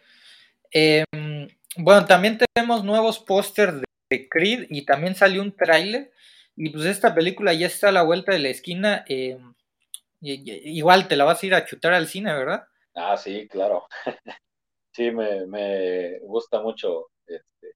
Em, 0.71 1.47
bueno, 1.77 2.05
también 2.05 2.37
tenemos 2.37 2.83
nuevos 2.83 3.19
pósters 3.19 3.81
de 4.09 4.29
Creed 4.29 4.67
y 4.69 4.85
también 4.85 5.15
salió 5.15 5.41
un 5.41 5.55
tráiler 5.55 6.11
y 6.55 6.69
pues 6.69 6.85
esta 6.85 7.15
película 7.15 7.53
ya 7.53 7.67
está 7.67 7.89
a 7.89 7.93
la 7.93 8.03
vuelta 8.03 8.33
de 8.33 8.39
la 8.39 8.49
esquina. 8.49 9.03
Em, 9.07 9.53
igual 10.21 11.07
te 11.07 11.15
la 11.15 11.25
vas 11.25 11.41
a 11.41 11.45
ir 11.45 11.55
a 11.55 11.65
chutar 11.65 11.93
al 11.93 12.07
cine, 12.07 12.33
¿verdad? 12.33 12.65
Ah, 12.93 13.17
sí, 13.17 13.47
claro. 13.47 13.87
sí, 14.93 15.11
me, 15.11 15.45
me 15.47 16.19
gusta 16.19 16.61
mucho 16.61 17.07
este, 17.25 17.73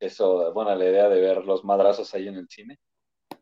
eso, 0.00 0.52
bueno, 0.52 0.74
la 0.74 0.84
idea 0.84 1.08
de 1.08 1.20
ver 1.20 1.44
los 1.44 1.64
madrazos 1.64 2.14
ahí 2.14 2.28
en 2.28 2.36
el 2.36 2.48
cine. 2.48 2.78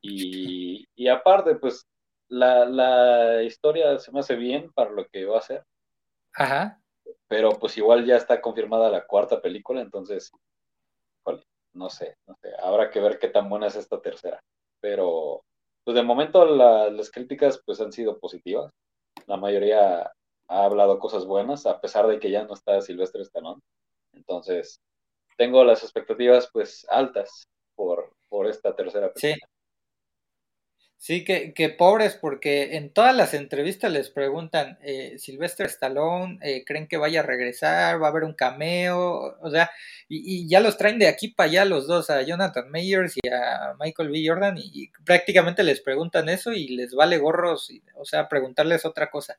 Y, 0.02 0.87
y 0.94 1.09
aparte, 1.09 1.57
pues 1.57 1.87
la, 2.29 2.64
la 2.66 3.42
historia 3.42 3.98
se 3.98 4.12
me 4.12 4.20
hace 4.20 4.37
bien 4.37 4.72
para 4.72 4.90
lo 4.90 5.07
que 5.09 5.24
va 5.24 5.38
a 5.38 5.42
ser. 5.42 5.64
Ajá 6.37 6.81
pero 7.29 7.51
pues 7.59 7.77
igual 7.77 8.05
ya 8.05 8.16
está 8.16 8.40
confirmada 8.40 8.90
la 8.90 9.07
cuarta 9.07 9.40
película, 9.40 9.81
entonces, 9.81 10.31
no 11.75 11.90
sé, 11.90 12.16
no 12.27 12.35
sé, 12.40 12.53
habrá 12.62 12.90
que 12.90 13.01
ver 13.01 13.18
qué 13.18 13.29
tan 13.29 13.51
buena 13.51 13.66
es 13.66 13.77
esta 13.77 14.01
tercera. 14.01 14.40
Pero, 14.81 15.42
pues 15.85 15.94
de 15.94 16.03
momento 16.03 16.44
las 16.46 17.11
críticas 17.11 17.61
pues 17.64 17.81
han 17.81 17.92
sido 17.92 18.18
positivas. 18.18 18.72
La 19.27 19.37
mayoría 19.37 20.11
ha 20.49 20.64
hablado 20.64 20.99
cosas 20.99 21.27
buenas, 21.27 21.66
a 21.66 21.81
pesar 21.81 22.07
de 22.07 22.18
que 22.18 22.31
ya 22.31 22.44
no 22.44 22.55
está 22.55 22.81
Silvestre 22.81 23.22
Stallone. 23.22 23.61
Entonces, 24.12 24.81
tengo 25.37 25.64
las 25.64 25.83
expectativas 25.83 26.49
pues 26.53 26.87
altas 26.88 27.44
por, 27.75 28.12
por 28.29 28.46
esta 28.46 28.75
tercera 28.75 29.12
película. 29.12 29.35
Sí, 29.35 29.55
que, 31.24 31.54
que, 31.54 31.68
pobres, 31.68 32.14
porque 32.14 32.76
en 32.76 32.92
todas 32.92 33.14
las 33.14 33.32
entrevistas 33.32 33.92
les 33.92 34.10
preguntan, 34.10 34.76
eh, 34.82 35.16
Sylvester 35.18 35.66
Stallone, 35.66 36.38
eh, 36.42 36.64
¿creen 36.64 36.88
que 36.88 36.96
vaya 36.96 37.20
a 37.20 37.22
regresar? 37.22 38.02
¿Va 38.02 38.08
a 38.08 38.10
haber 38.10 38.24
un 38.24 38.34
cameo? 38.34 39.36
O 39.40 39.50
sea, 39.50 39.70
y, 40.08 40.48
ya 40.48 40.58
los 40.60 40.76
traen 40.76 40.98
de 40.98 41.06
aquí 41.06 41.28
para 41.28 41.48
allá 41.48 41.64
los 41.64 41.86
dos, 41.86 42.10
a 42.10 42.22
Jonathan 42.22 42.70
Mayers 42.70 43.14
y 43.22 43.28
a 43.28 43.74
Michael 43.78 44.10
B. 44.10 44.24
Jordan, 44.26 44.56
y, 44.58 44.90
prácticamente 45.04 45.62
les 45.62 45.80
preguntan 45.80 46.28
eso 46.28 46.52
y 46.52 46.68
les 46.68 46.94
vale 46.94 47.18
gorros, 47.18 47.70
o 47.94 48.04
sea, 48.04 48.28
preguntarles 48.28 48.84
otra 48.84 49.10
cosa. 49.10 49.38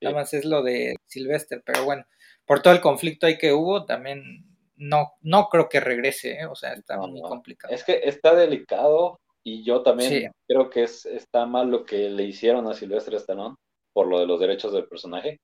Nada 0.00 0.16
más 0.16 0.34
es 0.34 0.44
lo 0.44 0.62
de 0.62 0.96
Sylvester, 1.06 1.62
pero 1.64 1.84
bueno, 1.84 2.06
por 2.44 2.60
todo 2.60 2.74
el 2.74 2.80
conflicto 2.80 3.26
ahí 3.26 3.38
que 3.38 3.52
hubo, 3.52 3.84
también 3.86 4.44
no, 4.76 5.12
no 5.22 5.48
creo 5.48 5.68
que 5.68 5.80
regrese, 5.80 6.40
¿eh? 6.40 6.46
o 6.46 6.56
sea, 6.56 6.72
está 6.72 6.98
muy 6.98 7.22
complicado. 7.22 7.72
Es 7.72 7.84
que 7.84 8.00
está 8.04 8.34
delicado 8.34 9.20
y 9.44 9.62
yo 9.62 9.82
también 9.82 10.32
creo 10.48 10.70
que 10.70 10.84
es, 10.84 11.04
está 11.04 11.44
mal 11.44 11.70
lo 11.70 11.84
que 11.84 12.08
le 12.08 12.24
hicieron 12.24 12.66
a 12.66 12.74
Silvestre 12.74 13.18
Stallone 13.18 13.56
por 13.92 14.08
lo 14.08 14.18
de 14.18 14.26
los 14.26 14.40
derechos 14.40 14.72
del 14.72 14.88
personaje. 14.88 15.38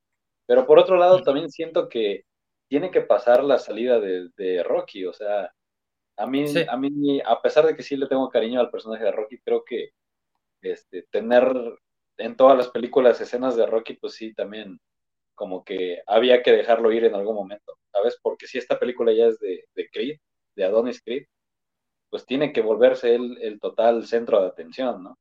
Pero 0.46 0.66
por 0.66 0.78
otro 0.78 0.96
lado, 0.96 1.22
también 1.22 1.50
siento 1.50 1.88
que 1.88 2.24
tiene 2.66 2.90
que 2.90 3.02
pasar 3.02 3.44
la 3.44 3.58
salida 3.58 4.00
de, 4.00 4.62
Rocky. 4.64 5.04
O 5.04 5.12
sea, 5.12 5.52
a 6.16 6.26
mí, 6.26 6.46
a 6.66 6.76
mí, 6.78 7.20
a 7.24 7.42
pesar 7.42 7.66
de 7.66 7.76
que 7.76 7.82
sí 7.82 7.96
le 7.96 8.06
tengo 8.06 8.30
cariño 8.30 8.58
al 8.58 8.70
personaje 8.70 9.04
de 9.04 9.12
Rocky, 9.12 9.38
creo 9.44 9.64
que 9.64 9.90
este, 10.62 11.02
tener 11.10 11.54
en 12.16 12.36
todas 12.36 12.56
las 12.56 12.68
películas 12.68 13.20
escenas 13.20 13.54
de 13.54 13.66
Rocky, 13.66 13.94
pues 13.94 14.14
sí, 14.14 14.34
también 14.34 14.80
como 15.34 15.62
que 15.62 16.02
había 16.06 16.42
que 16.42 16.52
dejarlo 16.52 16.90
ir 16.92 17.04
en 17.04 17.14
algún 17.14 17.34
momento, 17.34 17.78
¿sabes? 17.92 18.18
Porque 18.22 18.46
si 18.46 18.58
esta 18.58 18.78
película 18.78 19.12
ya 19.12 19.26
es 19.26 19.38
de, 19.40 19.64
de 19.74 19.88
Creed, 19.90 20.18
de 20.56 20.64
Adonis 20.64 21.02
Creed, 21.02 21.26
pues 22.10 22.26
tiene 22.26 22.52
que 22.52 22.60
volverse 22.60 23.14
él 23.14 23.38
el 23.40 23.60
total 23.60 24.04
centro 24.06 24.42
de 24.42 24.48
atención, 24.48 25.04
¿no? 25.04 25.18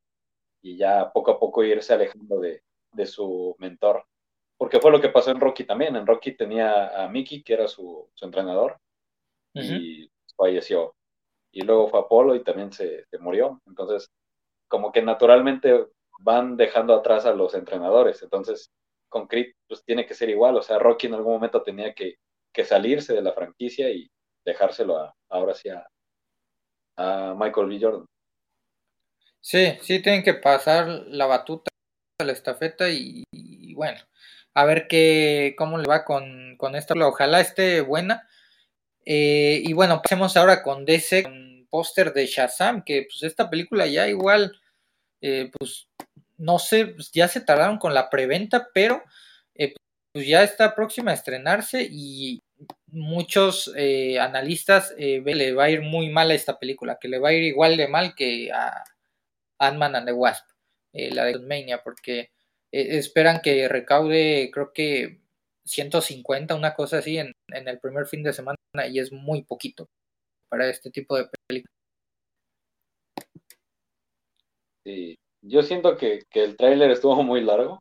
Y 0.62 0.76
ya 0.76 1.12
poco 1.14 1.32
a 1.32 1.40
poco 1.40 1.64
irse 1.64 1.94
alejando 1.94 2.40
de, 2.40 2.62
su 3.06 3.56
mentor. 3.60 4.04
Porque 4.58 4.82
fue 4.82 4.92
lo 4.92 5.00
que 5.00 5.10
pasó 5.10 5.32
en 5.32 5.40
Rocky 5.40 5.64
también. 5.64 5.96
En 5.96 6.06
Rocky 6.06 6.34
tenía 6.36 7.04
a 7.04 7.08
Mickey, 7.08 7.44
que 7.44 7.54
era 7.54 7.68
su, 7.68 8.10
entrenador, 8.22 8.78
y 9.54 10.10
falleció. 10.36 10.96
Y 11.52 11.62
luego 11.62 11.88
fue 11.88 12.00
Apolo 12.00 12.36
y 12.36 12.44
también 12.44 12.74
se, 12.74 13.06
murió. 13.20 13.62
Entonces, 13.68 14.10
como 14.68 14.92
que 14.92 15.02
naturalmente 15.02 15.88
van 16.20 16.58
dejando 16.58 16.94
atrás 16.94 17.26
a 17.26 17.34
los 17.34 17.54
entrenadores. 17.54 18.22
Entonces, 18.22 18.72
con 19.08 19.28
Creed, 19.28 19.54
pues 19.68 19.84
tiene 19.86 20.06
que 20.06 20.14
ser 20.14 20.30
igual. 20.30 20.58
O 20.58 20.62
sea, 20.62 20.80
Rocky 20.80 21.08
en 21.08 21.14
algún 21.14 21.34
momento 21.34 21.64
tenía 21.64 21.94
que, 21.94 22.16
que 22.52 22.66
salirse 22.66 23.14
de 23.14 23.22
la 23.22 23.34
franquicia 23.34 23.90
y 23.90 24.10
dejárselo 24.44 24.98
a, 24.98 25.16
ahora 25.30 25.54
sí 25.54 25.70
a, 25.70 25.88
a 27.00 27.34
Michael 27.38 27.68
B. 27.68 27.80
Jordan. 27.82 28.06
Sí, 29.42 29.78
sí, 29.82 30.02
tienen 30.02 30.24
que 30.24 30.34
pasar 30.34 30.88
la 31.08 31.26
batuta, 31.26 31.72
la 32.24 32.34
estafeta 32.34 32.90
y, 32.90 33.24
bueno, 33.74 34.00
a 34.54 34.66
ver 34.66 34.88
qué, 34.88 35.56
cómo 35.58 35.78
le 35.78 35.88
va 35.88 36.04
con, 36.04 36.58
con 36.58 36.76
esto. 36.76 36.94
Ojalá 36.96 37.40
esté 37.40 37.82
buena. 37.82 38.28
Eh, 39.06 39.62
y 39.64 39.74
bueno, 39.74 40.02
pasemos 40.02 40.36
ahora 40.36 40.62
con 40.62 40.86
DC, 40.86 41.24
con 41.24 41.68
póster 41.70 42.14
de 42.14 42.26
Shazam, 42.28 42.84
que 42.84 43.08
pues 43.10 43.24
esta 43.24 43.50
película 43.50 43.88
ya 43.88 44.08
igual, 44.08 44.60
eh, 45.22 45.50
pues 45.58 45.88
no 46.38 46.60
sé, 46.60 46.88
pues, 46.88 47.12
ya 47.12 47.28
se 47.28 47.42
tardaron 47.42 47.78
con 47.78 47.94
la 47.94 48.10
preventa, 48.10 48.70
pero 48.74 49.04
eh, 49.56 49.74
pues 50.12 50.28
ya 50.28 50.44
está 50.44 50.76
próxima 50.76 51.12
a 51.12 51.16
estrenarse 51.16 51.88
y 51.90 52.40
muchos 52.92 53.74
eh, 53.76 54.20
analistas 54.20 54.94
eh, 54.98 55.22
le 55.26 55.54
va 55.54 55.66
a 55.66 55.70
ir 55.70 55.82
muy 55.82 56.10
mal 56.10 56.32
a 56.32 56.34
esta 56.34 56.60
película, 56.60 56.98
que 57.00 57.08
le 57.08 57.20
va 57.20 57.30
a 57.30 57.34
ir 57.34 57.44
igual 57.44 57.78
de 57.78 57.88
mal 57.88 58.16
que 58.16 58.52
a 58.52 58.84
Ant-Man 59.60 59.96
and 59.96 60.08
the 60.08 60.14
Wasp, 60.14 60.46
eh, 60.94 61.14
la 61.14 61.26
de 61.26 61.40
Mania, 61.40 61.82
porque 61.84 62.32
esperan 62.72 63.42
que 63.42 63.68
recaude, 63.68 64.52
creo 64.54 64.72
que 64.74 65.22
150, 65.66 66.56
una 66.56 66.74
cosa 66.76 67.00
así, 67.00 67.18
en, 67.18 67.34
el 67.48 67.80
primer 67.80 68.06
fin 68.06 68.24
de 68.24 68.34
semana, 68.34 68.58
y 68.90 69.00
es 69.00 69.12
muy 69.12 69.44
poquito 69.44 69.88
para 70.50 70.70
este 70.70 70.92
tipo 70.92 71.18
de 71.18 71.28
películas. 71.48 71.74
Sí, 74.86 75.16
yo 75.42 75.62
siento 75.64 75.98
que, 75.98 76.24
que 76.30 76.44
el 76.44 76.58
tráiler 76.58 76.92
estuvo 76.92 77.22
muy 77.24 77.42
largo, 77.42 77.80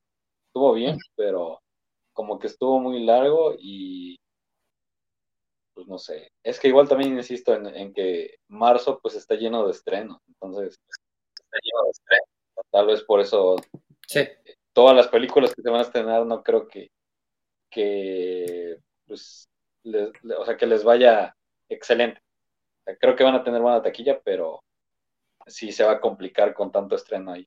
estuvo 0.49 0.73
bien, 0.75 0.99
pero 1.17 1.61
como 2.13 2.39
que 2.39 2.49
estuvo 2.49 2.81
muy 2.81 3.05
largo 3.05 3.55
y 3.59 4.17
pues 5.79 5.87
no 5.87 5.97
sé. 5.97 6.33
Es 6.43 6.59
que 6.59 6.67
igual 6.67 6.89
también 6.89 7.17
insisto 7.17 7.55
en, 7.55 7.95
que 7.95 8.41
marzo 8.49 8.99
pues 9.01 9.15
está 9.15 9.37
lleno 9.37 9.65
de 9.65 9.71
estrenos, 9.71 10.21
entonces 10.27 10.77
está 10.91 11.59
lleno 11.63 11.85
de 11.85 11.91
estrenos. 11.93 12.29
Tal 12.73 12.87
vez 12.89 13.03
por 13.05 13.21
eso 13.21 13.55
sí. 14.09 14.27
todas 14.73 14.97
las 14.97 15.07
películas 15.07 15.55
que 15.55 15.63
se 15.63 15.71
van 15.71 15.79
a 15.79 15.85
estrenar 15.85 16.27
no 16.27 16.43
creo 16.43 16.67
que, 16.67 16.91
que 17.71 18.77
pues, 19.07 19.49
o 20.37 20.45
sea, 20.45 20.57
que 20.57 20.67
les 20.67 20.83
vaya 20.83 21.37
excelente. 21.69 22.21
creo 22.99 23.15
que 23.15 23.23
van 23.23 23.37
a 23.37 23.45
tener 23.45 23.61
buena 23.61 23.81
taquilla, 23.81 24.21
pero 24.21 24.59
sí 25.47 25.71
se 25.71 25.85
va 25.85 25.93
a 25.93 26.01
complicar 26.01 26.55
con 26.55 26.73
tanto 26.73 26.97
estreno 26.97 27.35
ahí. 27.35 27.47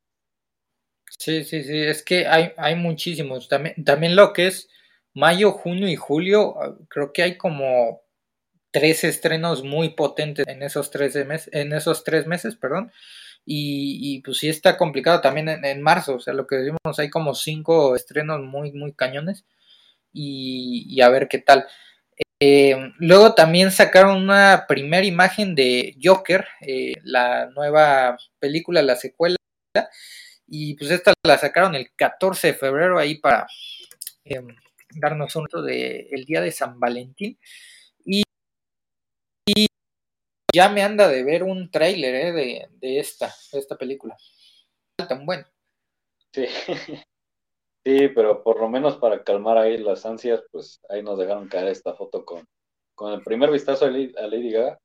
Sí, 1.20 1.44
sí, 1.44 1.64
sí, 1.64 1.82
es 1.82 2.02
que 2.02 2.26
hay, 2.28 2.54
hay 2.56 2.76
muchísimos. 2.76 3.50
También, 3.50 3.84
también 3.84 4.16
lo 4.16 4.32
que 4.32 4.48
es 4.48 4.70
mayo, 5.14 5.52
junio 5.52 5.90
y 5.90 5.98
julio, 5.98 6.56
ah, 6.62 6.78
creo 6.88 7.12
que 7.12 7.24
hay 7.24 7.38
como 7.38 8.00
tres 8.72 9.04
estrenos 9.04 9.64
muy 9.64 9.90
potentes 9.90 10.48
en 10.48 10.64
esos 10.64 10.92
tres 10.92 11.16
meses, 11.26 11.50
en 11.54 11.74
esos 11.74 12.04
tres 12.04 12.26
meses, 12.28 12.56
perdón. 12.56 12.92
Y, 13.46 14.22
pues 14.24 14.38
sí 14.38 14.50
está 14.50 14.78
complicado 14.78 15.20
también 15.22 15.50
en, 15.50 15.82
marzo, 15.82 16.16
o 16.16 16.20
sea, 16.20 16.34
lo 16.34 16.46
que 16.48 16.58
decimos, 16.58 17.00
hay 17.00 17.10
como 17.10 17.34
cinco 17.34 17.96
estrenos 17.96 18.42
muy, 18.42 18.72
muy 18.72 18.94
cañones. 18.94 19.46
Y, 20.14 21.02
a 21.02 21.10
ver 21.10 21.28
qué 21.28 21.40
tal. 21.40 21.68
Eh, 22.40 22.76
luego 23.00 23.36
también 23.36 23.72
sacaron 23.72 24.18
una 24.18 24.66
primera 24.68 25.06
imagen 25.06 25.56
de 25.56 25.96
Joker, 26.04 26.48
eh, 26.62 26.96
la 27.04 27.48
nueva 27.52 28.18
película, 28.40 28.82
la 28.82 28.96
secuela. 28.96 29.38
Y 30.48 30.76
pues 30.76 30.92
esta 30.92 31.14
la 31.26 31.38
sacaron 31.38 31.76
el 31.76 31.92
14 31.96 32.48
de 32.48 32.54
febrero 32.54 33.00
ahí 33.00 33.16
para 33.20 33.48
em, 34.26 34.48
darnos 34.96 35.36
un 35.36 35.48
de 35.66 36.10
el 36.12 36.26
día 36.26 36.42
de 36.42 36.52
San 36.52 36.80
Valentín. 36.80 37.40
Y, 39.46 39.68
ya 40.54 40.70
me 40.70 40.84
anda 40.84 41.08
de 41.08 41.24
ver 41.24 41.44
un 41.44 41.72
tráiler 41.72 42.16
eh, 42.16 42.32
de, 42.32 42.68
de, 42.72 43.00
esta, 43.00 43.34
de 43.52 43.60
esta 43.60 43.78
película. 43.78 44.18
Tan 44.96 45.26
bueno. 45.26 45.46
Sí. 46.34 46.46
sí, 47.86 48.08
pero 48.10 48.44
por 48.44 48.60
lo 48.60 48.70
menos 48.70 48.98
para 48.98 49.24
calmar 49.24 49.58
ahí 49.58 49.78
las 49.78 50.06
ansias, 50.06 50.44
pues 50.52 50.82
ahí 50.90 51.02
nos 51.04 51.18
dejaron 51.18 51.48
caer 51.48 51.70
esta 51.70 51.94
foto 51.94 52.26
con, 52.26 52.48
con 52.96 53.14
el 53.14 53.24
primer 53.24 53.52
vistazo 53.52 53.86
a 53.86 53.90
Lady 53.90 54.52
Gaga. 54.52 54.80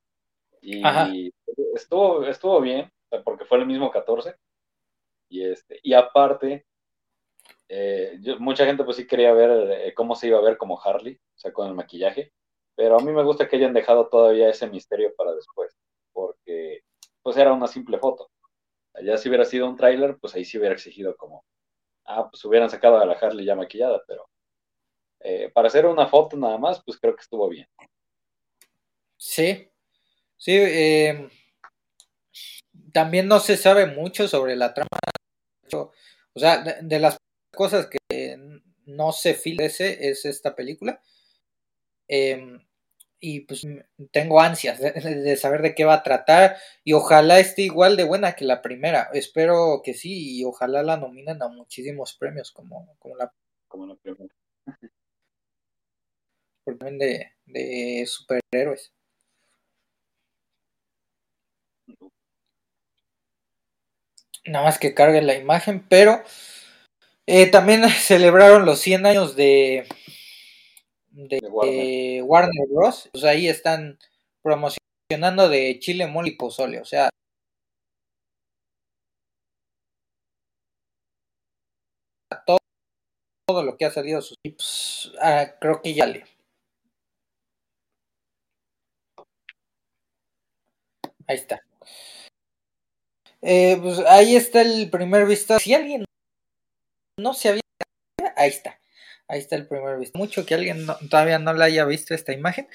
Y 0.63 1.33
estuvo, 1.75 2.25
estuvo 2.25 2.61
bien, 2.61 2.91
porque 3.25 3.45
fue 3.45 3.59
el 3.59 3.67
mismo 3.67 3.91
14 3.91 4.35
y, 5.29 5.45
este, 5.45 5.81
y 5.83 5.93
aparte, 5.93 6.67
eh, 7.69 8.19
mucha 8.39 8.65
gente 8.65 8.85
pues 8.85 8.97
sí 8.97 9.07
quería 9.07 9.33
ver 9.33 9.71
eh, 9.71 9.95
cómo 9.95 10.15
se 10.15 10.29
iba 10.29 10.39
a 10.39 10.43
ver 10.43 10.57
como 10.57 10.81
Harley, 10.81 11.15
o 11.15 11.39
sea, 11.39 11.53
con 11.53 11.69
el 11.69 11.75
maquillaje, 11.75 12.33
pero 12.77 12.99
a 12.99 13.03
mí 13.03 13.11
me 13.13 13.25
gusta 13.25 13.49
que 13.49 13.57
hayan 13.57 13.73
dejado 13.73 14.09
todavía 14.09 14.49
ese 14.49 14.69
misterio 14.69 15.15
para 15.17 15.35
después, 15.35 15.75
porque 16.13 16.81
pues 17.23 17.37
era 17.37 17.53
una 17.53 17.67
simple 17.67 17.99
foto. 17.99 18.31
Ya 19.03 19.19
si 19.19 19.29
hubiera 19.29 19.45
sido 19.45 19.69
un 19.69 19.77
tráiler, 19.77 20.17
pues 20.19 20.35
ahí 20.35 20.45
sí 20.45 20.59
hubiera 20.59 20.75
exigido 20.75 21.17
como, 21.17 21.45
ah, 22.05 22.29
pues 22.31 22.45
hubieran 22.45 22.71
sacado 22.71 22.99
a 22.99 23.05
la 23.05 23.15
Harley 23.15 23.45
ya 23.45 23.57
maquillada, 23.57 24.03
pero 24.07 24.29
eh, 25.21 25.51
para 25.53 25.69
hacer 25.69 25.87
una 25.87 26.07
foto 26.07 26.37
nada 26.37 26.59
más, 26.59 26.83
pues 26.85 26.99
creo 26.99 27.15
que 27.15 27.23
estuvo 27.23 27.49
bien. 27.49 27.67
Sí, 29.17 29.71
sí, 30.37 30.61
también 32.93 33.27
no 33.27 33.41
se 33.41 33.57
sabe 33.57 33.87
mucho 33.87 34.29
sobre 34.29 34.57
la 34.57 34.73
trama 34.73 34.89
o 35.75 36.39
sea, 36.39 36.63
de, 36.63 37.01
las 37.01 37.17
cosas 37.55 37.89
que 37.89 38.37
no 38.85 39.13
se 39.13 39.35
filese 39.35 40.09
es 40.09 40.25
esta 40.25 40.55
película. 40.55 41.01
Em, 42.09 42.66
y 43.27 43.41
pues 43.41 43.67
tengo 44.13 44.41
ansias 44.41 44.79
de, 44.81 45.37
saber 45.37 45.63
de 45.63 45.75
qué 45.75 45.85
va 45.85 45.95
a 45.95 46.03
tratar 46.05 46.57
y 46.85 46.93
ojalá 46.93 47.41
esté 47.41 47.63
igual 47.63 47.97
de 47.97 48.05
buena 48.05 48.35
que 48.35 48.45
la 48.45 48.63
primera. 48.63 49.11
Espero 49.13 49.83
que 49.85 49.95
sí 49.95 50.39
y 50.39 50.45
ojalá 50.45 50.83
la 50.85 50.97
nominen 50.97 51.43
a 51.43 51.49
muchísimos 51.49 52.15
premios 52.15 52.53
como, 52.53 52.95
como 53.01 53.17
la 53.17 53.33
como 53.69 53.87
la 53.87 53.97
primera. 53.97 54.33
De, 56.67 57.33
de 57.47 58.07
superhéroes. 58.07 58.93
nada 64.45 64.65
más 64.65 64.79
que 64.79 64.95
cargue 64.95 65.23
la 65.23 65.35
imagen, 65.35 65.85
pero 65.89 66.23
eh, 67.27 67.47
también 67.47 67.89
celebraron 67.91 68.65
los 68.65 68.79
100 68.81 69.07
años 69.07 69.37
de, 69.37 69.87
de, 71.17 72.23
Warner. 72.23 72.69
Bros. 72.69 73.11
Sea, 73.15 73.31
ahí 73.31 73.49
están 73.49 73.99
promocionando 74.43 75.49
de 75.49 75.79
chile, 75.81 76.07
mole 76.07 76.31
y 76.31 76.37
pozole, 76.37 76.81
o 76.81 76.85
sea, 76.85 77.09
todo, 82.45 82.59
todo 83.47 83.63
lo 83.63 83.77
que 83.77 83.87
ha 83.87 83.91
salido 83.91 84.21
sus 84.21 84.37
tips, 84.43 85.13
ah, 85.21 85.47
creo 85.61 85.81
que 85.83 85.95
ya 85.95 86.07
le. 86.07 86.25
Ahí 91.29 91.37
está. 91.37 91.61
Eh, 93.43 93.79
pues 93.81 93.99
ahí 94.01 94.37
está 94.37 94.63
el 94.63 94.91
primer 94.91 95.27
vistazo. 95.27 95.61
Si 95.61 95.75
alguien 95.75 96.05
no 97.19 97.35
se 97.35 97.49
había. 97.49 97.63
Ahí 98.37 98.51
está. 98.51 98.79
Ahí 99.29 99.41
está 99.41 99.57
el 99.57 99.67
primer 99.67 99.99
vistazo. 99.99 100.19
Mucho 100.19 100.47
que 100.47 100.55
alguien 100.55 100.87
todavía 101.11 101.39
no 101.39 101.53
la 101.53 101.67
haya 101.67 101.85
visto 101.85 102.15
esta 102.15 102.33
imagen. 102.33 102.69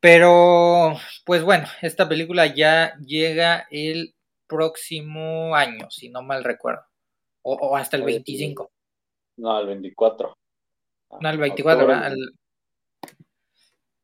Pero, 0.00 0.96
pues 1.26 1.42
bueno, 1.42 1.66
esta 1.82 2.08
película 2.08 2.46
ya 2.46 2.96
llega 3.04 3.66
el 3.70 4.14
próximo 4.46 5.54
año, 5.54 5.90
si 5.90 6.08
no 6.08 6.22
mal 6.22 6.42
recuerdo. 6.42 6.82
O, 7.42 7.76
hasta 7.76 7.96
el 7.96 8.04
25. 8.04 8.70
No, 9.36 9.60
el 9.60 9.66
24. 9.66 10.36
No, 11.20 11.30
el 11.30 11.38
24, 11.38 11.88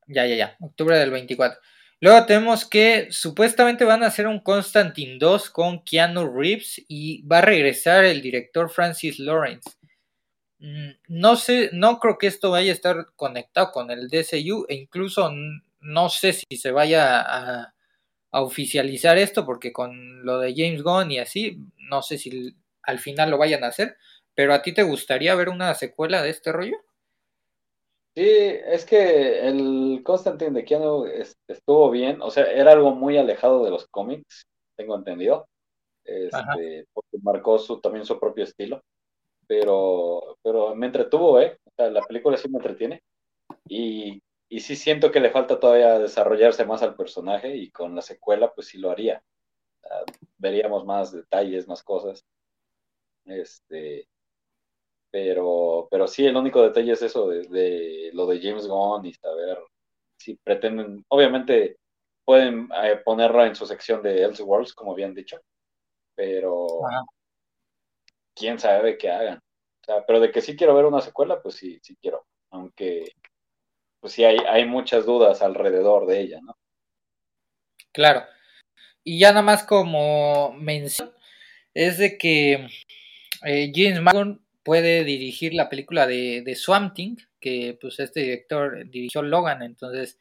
Ya, 0.06 0.26
ya, 0.26 0.36
ya. 0.36 0.56
Octubre 0.60 0.98
del 0.98 1.10
24. 1.10 1.60
Luego 2.00 2.26
tenemos 2.26 2.68
que 2.68 3.08
supuestamente 3.10 3.84
van 3.84 4.02
a 4.02 4.08
hacer 4.08 4.26
un 4.26 4.40
Constantine 4.40 5.16
2 5.18 5.50
con 5.50 5.82
Keanu 5.82 6.30
Reeves 6.30 6.84
y 6.88 7.26
va 7.26 7.38
a 7.38 7.42
regresar 7.42 8.04
el 8.04 8.20
director 8.20 8.68
Francis 8.68 9.18
Lawrence. 9.18 9.70
Mm, 10.58 10.90
no 11.08 11.36
sé, 11.36 11.70
no 11.72 11.98
creo 11.98 12.16
que 12.18 12.26
esto 12.28 12.50
vaya 12.50 12.70
a 12.70 12.74
estar 12.74 13.06
conectado 13.14 13.72
con 13.72 13.90
el 13.90 14.08
DCU 14.08 14.66
e 14.68 14.74
incluso 14.74 15.30
no 15.80 16.08
sé 16.08 16.32
si 16.32 16.56
se 16.56 16.70
vaya 16.70 17.20
a, 17.20 17.72
oficializar 18.38 19.16
esto 19.16 19.46
porque 19.46 19.72
con 19.72 20.22
lo 20.22 20.40
de 20.40 20.52
James 20.54 20.82
Gunn 20.82 21.10
y 21.10 21.18
así, 21.18 21.58
no 21.88 22.02
sé 22.02 22.18
si 22.18 22.54
al 22.82 22.98
final 22.98 23.30
lo 23.30 23.38
vayan 23.38 23.64
a 23.64 23.68
hacer, 23.68 23.96
pero 24.34 24.52
a 24.52 24.60
ti 24.60 24.74
te 24.74 24.82
gustaría 24.82 25.34
ver 25.34 25.48
una 25.48 25.74
secuela 25.74 26.20
de 26.20 26.30
este 26.30 26.52
rollo? 26.52 26.76
Sí, 28.14 28.28
es 28.28 28.84
que 28.84 29.48
el 29.48 30.02
Constantine 30.04 30.50
de 30.50 30.64
Keanu 30.66 31.06
estuvo 31.48 31.90
bien, 31.90 32.20
o 32.20 32.30
sea, 32.30 32.44
era 32.44 32.72
algo 32.72 32.94
muy 32.94 33.16
alejado 33.16 33.64
de 33.64 33.70
los 33.70 33.86
cómics, 33.86 34.46
tengo 34.76 34.96
entendido, 34.96 35.48
este, 36.04 36.86
porque 36.92 37.18
marcó 37.22 37.58
su, 37.58 37.80
también 37.80 38.04
su 38.04 38.20
propio 38.20 38.44
estilo, 38.44 38.82
pero, 39.46 40.38
pero 40.42 40.74
me 40.74 40.86
entretuvo, 40.86 41.40
¿eh? 41.40 41.58
O 41.64 41.70
sea, 41.76 41.90
la 41.90 42.02
película 42.02 42.36
sí 42.36 42.48
me 42.48 42.58
entretiene 42.58 43.02
y, 43.68 44.22
y 44.48 44.60
sí 44.60 44.76
siento 44.76 45.10
que 45.10 45.20
le 45.20 45.30
falta 45.30 45.58
todavía 45.58 45.98
desarrollarse 45.98 46.64
más 46.64 46.82
al 46.82 46.96
personaje 46.96 47.56
y 47.56 47.70
con 47.70 47.94
la 47.94 48.02
secuela 48.02 48.52
pues 48.54 48.68
sí 48.68 48.78
lo 48.78 48.90
haría. 48.90 49.22
veríamos 50.38 50.84
más 50.84 51.12
detalles, 51.12 51.68
más 51.68 51.82
cosas. 51.82 52.24
Este, 53.24 54.08
pero, 55.10 55.88
pero 55.90 56.06
sí, 56.06 56.26
el 56.26 56.36
único 56.36 56.62
detalle 56.62 56.92
es 56.92 57.02
eso 57.02 57.28
de, 57.28 58.10
lo 58.12 58.26
de 58.26 58.40
James 58.40 58.66
Gunn 58.66 59.06
y 59.06 59.14
saber 59.14 59.58
si 60.18 60.36
pretenden, 60.36 61.04
obviamente 61.08 61.78
pueden 62.24 62.68
eh, 62.82 63.00
ponerlo 63.04 63.44
en 63.44 63.54
su 63.54 63.66
sección 63.66 64.02
de 64.02 64.22
Elseworlds, 64.24 64.74
como 64.74 64.92
habían 64.92 65.14
dicho, 65.14 65.38
pero 66.14 66.66
quién 68.36 68.58
sabe 68.60 68.98
qué 68.98 69.10
hagan. 69.10 69.38
O 69.38 69.84
sea, 69.84 70.06
pero 70.06 70.20
de 70.20 70.30
que 70.30 70.42
sí 70.42 70.56
quiero 70.56 70.74
ver 70.74 70.84
una 70.84 71.00
secuela, 71.00 71.40
pues 71.42 71.56
sí, 71.56 71.78
sí 71.82 71.96
quiero, 72.00 72.26
aunque 72.50 73.12
pues 74.00 74.12
sí 74.12 74.24
hay, 74.24 74.38
hay 74.48 74.66
muchas 74.66 75.06
dudas 75.06 75.42
alrededor 75.42 76.06
de 76.06 76.20
ella, 76.20 76.40
¿no? 76.42 76.56
Claro. 77.92 78.24
Y 79.02 79.18
ya 79.18 79.30
nada 79.30 79.42
más 79.42 79.64
como 79.64 80.52
mención, 80.52 81.12
es 81.74 81.98
de 81.98 82.18
que 82.18 82.68
eh, 83.44 83.72
James 83.74 84.00
Gunn 84.12 84.44
puede 84.62 85.04
dirigir 85.04 85.54
la 85.54 85.68
película 85.68 86.06
de, 86.06 86.42
de 86.42 86.54
Swamp 86.56 86.96
que 87.40 87.78
pues 87.80 88.00
este 88.00 88.20
director 88.20 88.88
dirigió 88.90 89.22
Logan, 89.22 89.62
entonces 89.62 90.18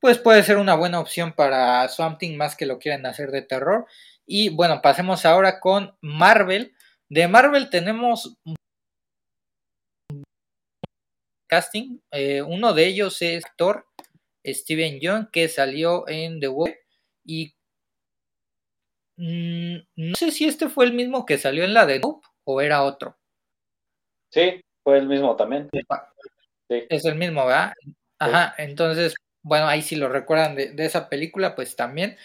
pues 0.00 0.18
puede 0.18 0.42
ser 0.42 0.58
una 0.58 0.74
buena 0.74 1.00
opción 1.00 1.32
para 1.32 1.88
Swamp 1.88 2.18
Thing 2.18 2.36
más 2.36 2.54
que 2.54 2.66
lo 2.66 2.78
quieran 2.78 3.06
hacer 3.06 3.30
de 3.30 3.42
terror. 3.42 3.86
Y 4.26 4.50
bueno, 4.50 4.80
pasemos 4.82 5.24
ahora 5.24 5.58
con 5.58 5.96
Marvel. 6.00 6.75
De 7.08 7.28
Marvel 7.28 7.70
tenemos 7.70 8.36
casting. 11.46 11.98
Eh, 12.10 12.42
uno 12.42 12.72
de 12.72 12.86
ellos 12.86 13.22
es 13.22 13.44
actor 13.44 13.86
Steven 14.44 15.00
Young, 15.00 15.30
que 15.30 15.48
salió 15.48 16.08
en 16.08 16.40
The 16.40 16.48
Web. 16.48 16.76
Y 17.24 17.54
mm, 19.16 19.76
no 19.96 20.14
sé 20.16 20.30
si 20.30 20.44
este 20.46 20.68
fue 20.68 20.84
el 20.84 20.92
mismo 20.92 21.26
que 21.26 21.38
salió 21.38 21.64
en 21.64 21.74
la 21.74 21.86
de 21.86 22.00
Nope 22.00 22.26
o 22.44 22.60
era 22.60 22.82
otro. 22.82 23.16
Sí, 24.30 24.60
fue 24.82 24.98
el 24.98 25.06
mismo 25.06 25.36
también. 25.36 25.68
Es 26.68 27.04
el 27.04 27.14
mismo, 27.14 27.46
¿verdad? 27.46 27.72
Ajá, 28.18 28.54
entonces, 28.58 29.14
bueno, 29.42 29.66
ahí 29.68 29.82
si 29.82 29.96
lo 29.96 30.08
recuerdan 30.08 30.54
de, 30.56 30.74
esa 30.84 31.08
película, 31.08 31.54
pues 31.54 31.76
también. 31.76 32.16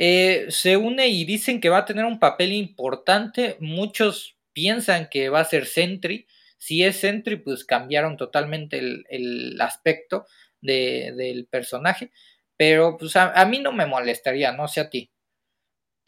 Eh, 0.00 0.46
se 0.50 0.76
une 0.76 1.08
y 1.08 1.24
dicen 1.24 1.60
que 1.60 1.70
va 1.70 1.78
a 1.78 1.84
tener 1.84 2.04
un 2.04 2.20
papel 2.20 2.52
importante. 2.52 3.56
Muchos 3.60 4.38
piensan 4.52 5.08
que 5.10 5.28
va 5.28 5.40
a 5.40 5.44
ser 5.44 5.66
Sentry. 5.66 6.26
Si 6.56 6.84
es 6.84 6.96
Sentry, 6.98 7.36
pues 7.36 7.64
cambiaron 7.64 8.16
totalmente 8.16 8.78
el, 8.78 9.60
aspecto 9.60 10.26
del 10.60 11.46
personaje. 11.50 12.12
Pero 12.56 12.96
pues 12.96 13.16
a, 13.16 13.44
mí 13.46 13.58
no 13.58 13.72
me 13.72 13.86
molestaría, 13.86 14.52
no 14.52 14.68
sé 14.68 14.80
a 14.80 14.90
ti. 14.90 15.10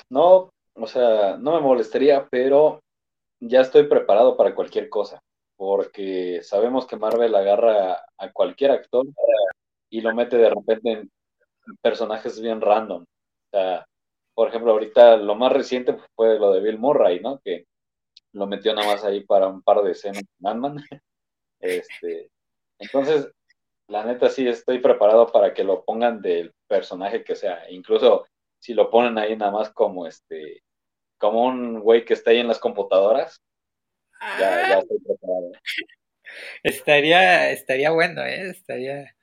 No, 0.08 0.50
o 0.74 0.86
sea, 0.86 1.36
no 1.36 1.54
me 1.54 1.60
molestaría, 1.60 2.26
pero 2.30 2.80
ya 3.40 3.60
estoy 3.60 3.84
preparado 3.84 4.36
para 4.36 4.54
cualquier 4.54 4.88
cosa. 4.88 5.20
Porque 5.56 6.40
sabemos 6.42 6.86
que 6.86 6.96
Marvel 6.96 7.34
agarra 7.34 8.04
a 8.16 8.32
cualquier 8.32 8.70
actor 8.70 9.06
y 9.90 10.00
lo 10.00 10.14
mete 10.14 10.36
de 10.38 10.48
repente 10.48 10.92
en 10.92 11.10
personajes 11.82 12.40
bien 12.40 12.60
random. 12.60 13.04
O 13.52 13.56
sea, 13.56 13.86
por 14.34 14.48
ejemplo, 14.48 14.72
ahorita 14.72 15.16
lo 15.16 15.34
más 15.34 15.52
reciente 15.52 15.96
fue 16.14 16.38
lo 16.38 16.52
de 16.52 16.60
Bill 16.60 16.78
Murray, 16.78 17.20
¿no? 17.20 17.40
Que 17.40 17.66
lo 18.32 18.46
metió 18.46 18.74
nada 18.74 18.86
más 18.86 19.04
ahí 19.04 19.24
para 19.24 19.48
un 19.48 19.62
par 19.62 19.82
de 19.82 19.92
escenas 19.92 20.22
en 20.22 20.46
Ant-Man. 20.46 20.76
Este, 21.62 22.30
entonces, 22.78 23.30
la 23.86 24.02
neta 24.02 24.30
sí 24.30 24.48
estoy 24.48 24.78
preparado 24.78 25.30
para 25.30 25.52
que 25.52 25.62
lo 25.62 25.84
pongan 25.84 26.22
del 26.22 26.54
personaje 26.66 27.22
que 27.22 27.36
sea. 27.36 27.70
Incluso 27.70 28.26
si 28.58 28.72
lo 28.72 28.88
ponen 28.88 29.18
ahí 29.18 29.36
nada 29.36 29.50
más 29.50 29.70
como 29.70 30.06
este, 30.06 30.62
como 31.18 31.44
un 31.44 31.80
güey 31.80 32.06
que 32.06 32.14
está 32.14 32.30
ahí 32.30 32.38
en 32.38 32.48
las 32.48 32.58
computadoras, 32.58 33.42
ya, 34.38 34.68
ya 34.68 34.78
estoy 34.78 35.00
preparado. 35.00 35.52
Estaría, 36.62 37.50
estaría 37.50 37.90
bueno, 37.90 38.22
¿eh? 38.22 38.50
Estaría. 38.50 39.14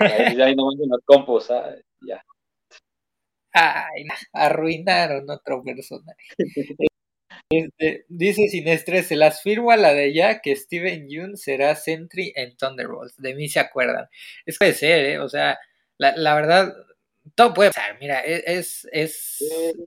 Ahí, 0.00 0.40
ahí 0.40 0.56
nomás 0.56 0.80
en 0.80 0.88
las 0.88 1.00
compus, 1.04 1.50
¿ah? 1.50 1.76
ya. 2.00 2.24
Ay, 3.52 4.04
arruinaron 4.32 5.28
otro 5.30 5.62
personaje. 5.62 6.16
Este, 7.50 8.04
dice 8.08 8.48
sin 8.48 8.68
estrés, 8.68 9.06
se 9.06 9.16
las 9.16 9.42
firmo 9.42 9.70
a 9.70 9.76
la 9.78 9.94
de 9.94 10.12
ya 10.12 10.40
que 10.40 10.54
Steven 10.54 11.08
Yeun 11.08 11.36
será 11.36 11.74
Sentry 11.76 12.32
en 12.36 12.56
Thunderbolts. 12.56 13.16
De 13.16 13.34
mí 13.34 13.48
se 13.48 13.60
acuerdan. 13.60 14.08
Es 14.44 14.58
puede 14.58 14.74
ser, 14.74 15.04
¿eh? 15.06 15.18
O 15.18 15.28
sea, 15.28 15.58
la, 15.96 16.14
la 16.16 16.34
verdad, 16.34 16.74
todo 17.34 17.54
puede 17.54 17.70
pasar. 17.70 17.98
Mira, 18.00 18.22
e, 18.24 18.42
es, 18.46 18.86
es, 18.92 19.38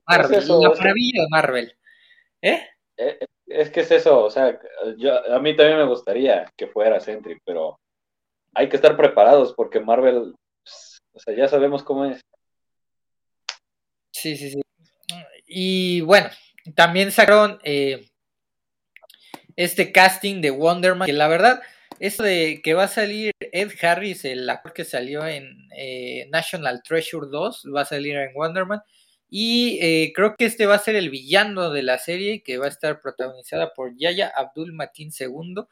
Marvel, 0.06 0.48
la 0.48 0.70
maravilla 0.70 1.22
de 1.22 1.28
Marvel. 1.30 1.76
¿Eh? 2.42 2.66
¿eh? 2.96 3.18
Es 3.46 3.70
que 3.70 3.80
es 3.80 3.90
eso, 3.90 4.24
o 4.24 4.30
sea, 4.30 4.58
yo, 4.96 5.12
a 5.32 5.38
mí 5.38 5.54
también 5.54 5.78
me 5.78 5.86
gustaría 5.86 6.50
que 6.56 6.68
fuera 6.68 7.00
Sentry, 7.00 7.38
pero 7.44 7.78
hay 8.54 8.68
que 8.68 8.76
estar 8.76 8.96
preparados 8.96 9.52
porque 9.54 9.80
Marvel, 9.80 10.34
o 11.14 11.18
sea, 11.18 11.34
ya 11.36 11.48
sabemos 11.48 11.82
cómo 11.82 12.06
es. 12.06 12.20
Sí, 14.22 14.36
sí, 14.36 14.50
sí. 14.50 14.60
Y 15.46 16.00
bueno, 16.02 16.30
también 16.76 17.12
sacaron 17.12 17.58
eh, 17.64 18.06
este 19.56 19.92
casting 19.92 20.40
de 20.40 20.50
Wonderman, 20.50 21.06
que 21.06 21.12
la 21.12 21.28
verdad, 21.28 21.62
esto 22.00 22.22
de 22.22 22.60
que 22.62 22.74
va 22.74 22.84
a 22.84 22.88
salir 22.88 23.32
Ed 23.40 23.72
Harris, 23.82 24.24
el 24.24 24.48
actor 24.48 24.72
que 24.72 24.84
salió 24.84 25.26
en 25.26 25.68
eh, 25.76 26.26
National 26.30 26.82
Treasure 26.82 27.26
2, 27.30 27.64
va 27.74 27.82
a 27.82 27.84
salir 27.84 28.16
en 28.16 28.30
Wonderman. 28.34 28.80
Y 29.34 29.78
eh, 29.80 30.12
creo 30.14 30.34
que 30.36 30.44
este 30.46 30.66
va 30.66 30.74
a 30.74 30.78
ser 30.78 30.94
el 30.96 31.08
villano 31.10 31.70
de 31.70 31.82
la 31.82 31.98
serie, 31.98 32.42
que 32.42 32.58
va 32.58 32.66
a 32.66 32.68
estar 32.68 33.00
protagonizada 33.00 33.72
por 33.74 33.92
Yaya 33.96 34.28
Abdul 34.34 34.72
Matin 34.74 35.10
II. 35.10 35.66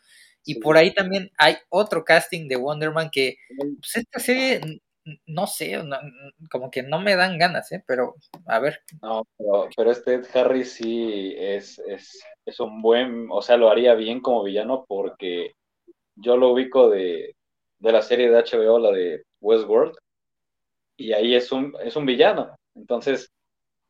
Y 0.44 0.56
por 0.60 0.76
ahí 0.78 0.94
también 0.94 1.30
hay 1.38 1.56
otro 1.68 2.04
casting 2.04 2.48
de 2.48 2.56
Wonderman 2.56 3.10
que 3.10 3.36
pues 3.80 3.96
esta 3.96 4.18
serie 4.20 4.60
no 5.26 5.46
sé, 5.46 5.80
como 6.50 6.70
que 6.70 6.82
no 6.82 7.00
me 7.00 7.16
dan 7.16 7.38
ganas, 7.38 7.70
¿eh? 7.72 7.82
pero 7.86 8.14
a 8.46 8.58
ver. 8.58 8.80
No, 9.02 9.26
pero, 9.76 9.90
este 9.90 10.14
Ed 10.14 10.26
Harris 10.34 10.72
sí 10.72 11.34
es, 11.36 11.78
es, 11.80 12.22
es, 12.44 12.60
un 12.60 12.82
buen, 12.82 13.28
o 13.30 13.42
sea, 13.42 13.56
lo 13.56 13.70
haría 13.70 13.94
bien 13.94 14.20
como 14.20 14.42
villano 14.42 14.84
porque 14.88 15.54
yo 16.16 16.36
lo 16.36 16.50
ubico 16.52 16.88
de, 16.88 17.36
de 17.78 17.92
la 17.92 18.02
serie 18.02 18.30
de 18.30 18.42
HBO, 18.42 18.78
la 18.78 18.92
de 18.92 19.24
Westworld, 19.40 19.96
y 20.96 21.12
ahí 21.12 21.34
es 21.34 21.50
un, 21.52 21.74
es 21.82 21.96
un 21.96 22.06
villano. 22.06 22.54
Entonces, 22.74 23.30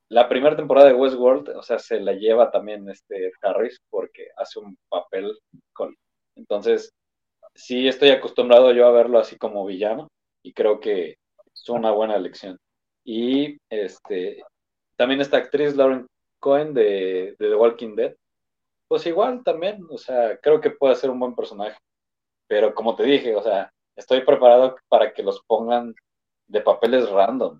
la 0.08 0.28
primera 0.28 0.56
temporada 0.56 0.88
de 0.88 0.94
Westworld, 0.94 1.50
o 1.50 1.62
sea, 1.62 1.78
se 1.78 2.00
la 2.00 2.12
lleva 2.12 2.50
también 2.50 2.88
este 2.88 3.32
Harris 3.42 3.80
porque 3.90 4.28
hace 4.36 4.58
un 4.58 4.76
papel 4.88 5.38
con... 5.72 5.94
Entonces, 6.36 6.92
sí 7.54 7.88
estoy 7.88 8.10
acostumbrado 8.10 8.72
yo 8.72 8.86
a 8.86 8.92
verlo 8.92 9.18
así 9.18 9.36
como 9.36 9.66
villano 9.66 10.08
y 10.42 10.52
creo 10.52 10.80
que 10.80 11.16
es 11.54 11.68
una 11.68 11.90
buena 11.90 12.16
elección. 12.16 12.58
Y 13.04 13.58
este 13.70 14.42
también 14.96 15.20
esta 15.20 15.38
actriz 15.38 15.74
Lauren 15.76 16.06
Cohen 16.40 16.74
de, 16.74 17.34
The 17.38 17.54
Walking 17.54 17.96
Dead, 17.96 18.14
pues 18.88 19.06
igual 19.06 19.42
también, 19.44 19.86
o 19.88 19.96
sea, 19.96 20.38
creo 20.42 20.60
que 20.60 20.70
puede 20.70 20.94
ser 20.94 21.10
un 21.10 21.20
buen 21.20 21.34
personaje. 21.34 21.78
Pero 22.46 22.74
como 22.74 22.96
te 22.96 23.04
dije, 23.04 23.34
o 23.34 23.42
sea, 23.42 23.70
estoy 23.96 24.22
preparado 24.22 24.76
para 24.88 25.12
que 25.12 25.22
los 25.22 25.40
pongan 25.46 25.94
de 26.48 26.60
papeles 26.60 27.08
random. 27.08 27.58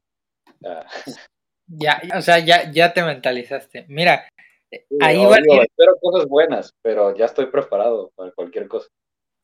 Ya, 1.72 2.02
o 2.16 2.20
sea, 2.20 2.40
ya, 2.40 2.68
ya 2.72 2.92
te 2.92 3.00
mentalizaste. 3.00 3.86
Mira, 3.86 4.28
ahí 5.00 5.24
va 5.24 5.30
a 5.30 5.34
salir... 5.36 5.60
Espero 5.62 5.96
cosas 6.00 6.26
buenas, 6.26 6.74
pero 6.82 7.14
ya 7.14 7.26
estoy 7.26 7.46
preparado 7.46 8.10
para 8.16 8.32
cualquier 8.32 8.66
cosa. 8.66 8.88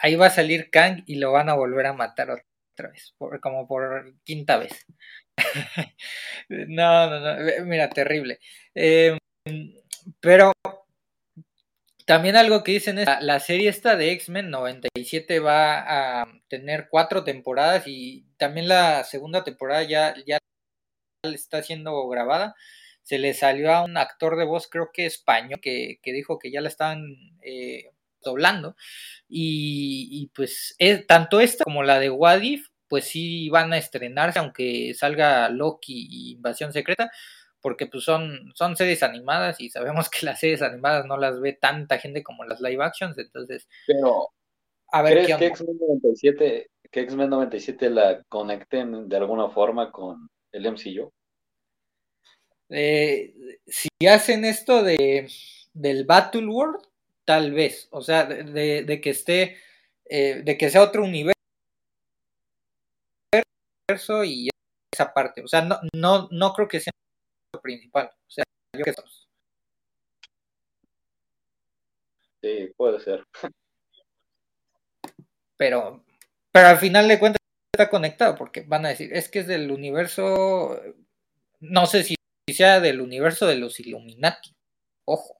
Ahí 0.00 0.16
va 0.16 0.26
a 0.26 0.30
salir 0.30 0.68
Kang 0.70 1.04
y 1.06 1.20
lo 1.20 1.30
van 1.30 1.48
a 1.48 1.54
volver 1.54 1.86
a 1.86 1.92
matar 1.92 2.32
otra 2.32 2.44
vez, 2.84 3.14
como 3.40 3.66
por 3.66 4.14
quinta 4.24 4.58
vez. 4.58 4.86
no, 6.48 7.10
no, 7.10 7.20
no, 7.20 7.64
mira, 7.64 7.88
terrible. 7.90 8.38
Em, 8.74 9.18
pero 10.20 10.52
también 12.06 12.36
algo 12.36 12.62
que 12.62 12.72
dicen 12.72 12.98
es, 12.98 13.08
la, 13.20 13.40
serie 13.40 13.68
esta 13.68 13.96
de 13.96 14.12
X-Men 14.12 14.50
97 14.50 15.40
va 15.40 16.20
a 16.22 16.26
tener 16.48 16.88
cuatro 16.88 17.24
temporadas 17.24 17.84
y 17.86 18.26
también 18.36 18.68
la 18.68 19.02
segunda 19.04 19.42
temporada 19.42 19.82
ya, 19.82 20.14
ya 20.26 20.38
está 21.24 21.62
siendo 21.62 22.06
grabada. 22.08 22.54
Se 23.02 23.18
le 23.18 23.34
salió 23.34 23.72
a 23.72 23.84
un 23.84 23.96
actor 23.96 24.36
de 24.36 24.44
voz, 24.44 24.68
creo 24.68 24.90
que 24.92 25.06
español, 25.06 25.60
que, 25.60 25.98
dijo 26.04 26.38
que 26.38 26.50
ya 26.52 26.60
la 26.60 26.68
estaban 26.68 27.02
eh, 27.42 27.90
doblando. 28.26 28.76
Y, 29.28 30.30
pues 30.34 30.76
tanto 31.08 31.40
esta 31.40 31.64
como 31.64 31.82
la 31.82 31.98
de 31.98 32.10
Wadif, 32.10 32.68
pues 32.88 33.06
sí 33.06 33.48
van 33.48 33.72
a 33.72 33.78
estrenarse, 33.78 34.38
aunque 34.38 34.94
salga 34.94 35.48
Loki 35.48 36.06
y 36.08 36.32
Invasión 36.32 36.72
Secreta, 36.72 37.10
porque 37.60 37.86
pues 37.86 38.04
son, 38.04 38.52
son 38.54 38.76
series 38.76 39.02
animadas 39.02 39.60
y 39.60 39.70
sabemos 39.70 40.08
que 40.10 40.26
las 40.26 40.38
series 40.38 40.62
animadas 40.62 41.06
no 41.06 41.16
las 41.16 41.40
ve 41.40 41.52
tanta 41.54 41.98
gente 41.98 42.22
como 42.22 42.44
las 42.44 42.60
live 42.60 42.84
actions, 42.84 43.18
entonces... 43.18 43.68
Pero, 43.86 44.28
a 44.88 45.02
ver, 45.02 45.24
¿crees 45.24 45.38
que 45.38 45.46
X-Men 45.46 45.78
97, 45.80 46.70
que 46.90 47.00
X-Men 47.00 47.30
97 47.30 47.90
la 47.90 48.22
conecten 48.28 49.08
de 49.08 49.16
alguna 49.16 49.48
forma 49.48 49.90
con 49.90 50.28
el 50.52 50.70
MCU? 50.70 51.12
Eh, 52.68 53.34
si 53.66 53.88
hacen 54.08 54.44
esto 54.44 54.82
de 54.82 55.28
del 55.72 56.04
Battle 56.04 56.46
World, 56.46 56.80
tal 57.26 57.52
vez, 57.52 57.88
o 57.90 58.00
sea, 58.00 58.24
de, 58.24 59.00
que 59.02 59.10
esté, 59.10 59.58
eh, 60.06 60.42
de 60.44 60.56
que 60.56 60.70
sea 60.70 60.82
otro 60.82 61.02
universo 61.04 61.34
y 64.24 64.48
esa 64.94 65.12
parte, 65.12 65.42
o 65.42 65.48
sea, 65.48 65.60
no, 65.62 65.78
no, 65.92 66.28
no 66.30 66.52
creo 66.54 66.68
que 66.68 66.80
sea 66.80 66.92
lo 67.52 67.60
principal, 67.60 68.06
o 68.06 68.30
sea, 68.30 68.44
yo 68.72 68.84
que 68.84 68.94
Sí, 72.42 72.72
puede 72.76 73.00
ser. 73.00 73.24
Pero, 75.56 76.04
pero 76.52 76.68
al 76.68 76.78
final 76.78 77.08
de 77.08 77.18
cuentas 77.18 77.40
está 77.74 77.90
conectado, 77.90 78.36
porque 78.36 78.60
van 78.62 78.86
a 78.86 78.90
decir, 78.90 79.12
es 79.12 79.28
que 79.28 79.40
es 79.40 79.48
del 79.48 79.72
universo, 79.72 80.80
no 81.58 81.86
sé 81.86 82.04
si 82.04 82.14
sea 82.52 82.78
del 82.78 83.00
universo 83.00 83.46
de 83.46 83.56
los 83.56 83.80
Illuminati, 83.80 84.54
ojo, 85.06 85.35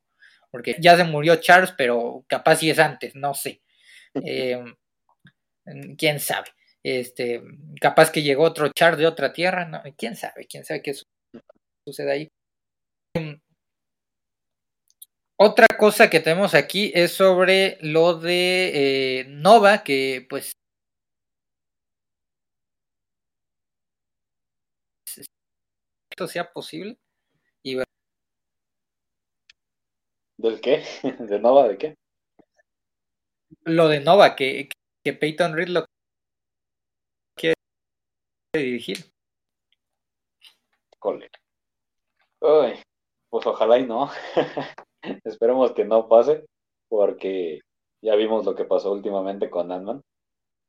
porque 0.57 0.75
ya 0.81 0.97
se 0.97 1.05
murió 1.05 1.37
Charles, 1.37 1.75
pero 1.77 2.25
capaz 2.27 2.57
si 2.57 2.71
es 2.71 2.79
antes, 2.79 3.15
no 3.15 3.35
sé. 3.35 3.61
Eh, 4.25 4.65
quién 5.99 6.19
sabe. 6.21 6.49
Este, 6.83 7.43
capaz 7.79 8.11
que 8.11 8.23
llegó 8.23 8.45
otro 8.45 8.71
Charles 8.71 9.01
de 9.01 9.07
otra 9.07 9.35
tierra, 9.35 9.67
no, 9.67 9.83
quién 9.99 10.17
sabe, 10.17 10.47
quién 10.47 10.65
sabe 10.65 10.81
qué 10.81 10.95
sucede 11.85 12.11
ahí. 12.11 12.29
Em, 13.15 13.39
otra 15.39 15.67
cosa 15.79 16.09
que 16.09 16.21
tenemos 16.21 16.55
aquí 16.55 16.91
es 16.95 17.13
sobre 17.13 17.77
lo 17.83 18.15
de 18.19 19.21
eh, 19.21 19.25
Nova, 19.29 19.83
que 19.85 20.27
pues 20.31 20.53
esto 26.11 26.27
sea 26.27 26.51
posible 26.51 26.97
y 27.63 27.77
ver. 27.77 27.87
¿Del 30.39 30.61
qué? 30.61 30.83
¿De 31.19 31.39
Nova 31.39 31.69
de 31.69 31.79
qué? 31.79 31.95
Lo 33.65 33.89
de 33.89 34.01
Nova, 34.01 34.37
que, 34.37 34.69
que 35.05 35.13
Peyton 35.13 35.55
Reed 35.55 35.69
lo 35.69 35.85
quiere 37.37 37.55
dirigir. 38.55 38.99
Cole. 40.99 41.31
pues 42.39 43.47
ojalá 43.47 43.79
y 43.79 43.87
no. 43.87 44.11
Esperemos 45.25 45.73
que 45.73 45.85
no 45.85 46.09
pase, 46.09 46.45
porque 46.89 47.61
ya 48.03 48.15
vimos 48.17 48.45
lo 48.45 48.55
que 48.55 48.65
pasó 48.65 48.93
últimamente 48.93 49.51
con 49.51 49.71
Ant-Man. 49.71 50.03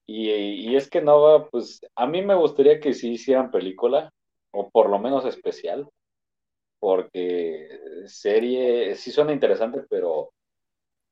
Y, 0.05 0.29
y, 0.31 0.75
es 0.75 0.89
que 0.89 1.01
no 1.01 1.21
va, 1.21 1.49
pues 1.49 1.81
a 1.95 2.07
mí 2.07 2.21
me 2.21 2.35
gustaría 2.35 2.79
que 2.79 2.93
sí 2.93 3.11
hicieran 3.11 3.51
película, 3.51 4.13
o 4.51 4.69
por 4.69 4.89
lo 4.89 4.99
menos 4.99 5.25
especial, 5.25 5.89
porque 6.79 7.67
serie 8.05 8.95
sí 8.95 9.11
suena 9.11 9.33
interesante, 9.33 9.83
pero 9.89 10.31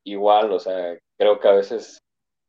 igual, 0.03 0.51
o 0.51 0.59
sea, 0.59 0.97
creo 1.17 1.39
que 1.39 1.47
a 1.47 1.53
veces 1.53 1.99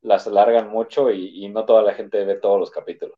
las 0.02 0.26
alargan 0.26 0.68
mucho 0.68 1.10
y, 1.10 1.48
no 1.48 1.64
toda 1.64 1.82
la 1.82 1.94
gente 1.94 2.24
ve 2.24 2.36
todos 2.36 2.60
los 2.60 2.70
capítulos. 2.70 3.16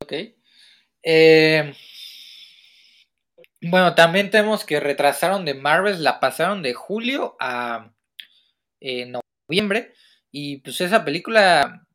Ok. 0.00 0.12
Eh, 1.04 1.74
bueno, 3.60 3.94
también 3.94 4.30
tenemos 4.30 4.64
que 4.64 4.80
retrasaron 4.80 5.44
de 5.44 5.54
Marvel, 5.54 6.02
la 6.02 6.20
pasaron 6.20 6.62
de 6.62 6.74
julio 6.74 7.36
a 7.38 7.92
eh, 8.80 9.06
noviembre. 9.48 9.92
Y 10.30 10.58
pues 10.58 10.80
esa 10.80 11.04
película, 11.04 11.86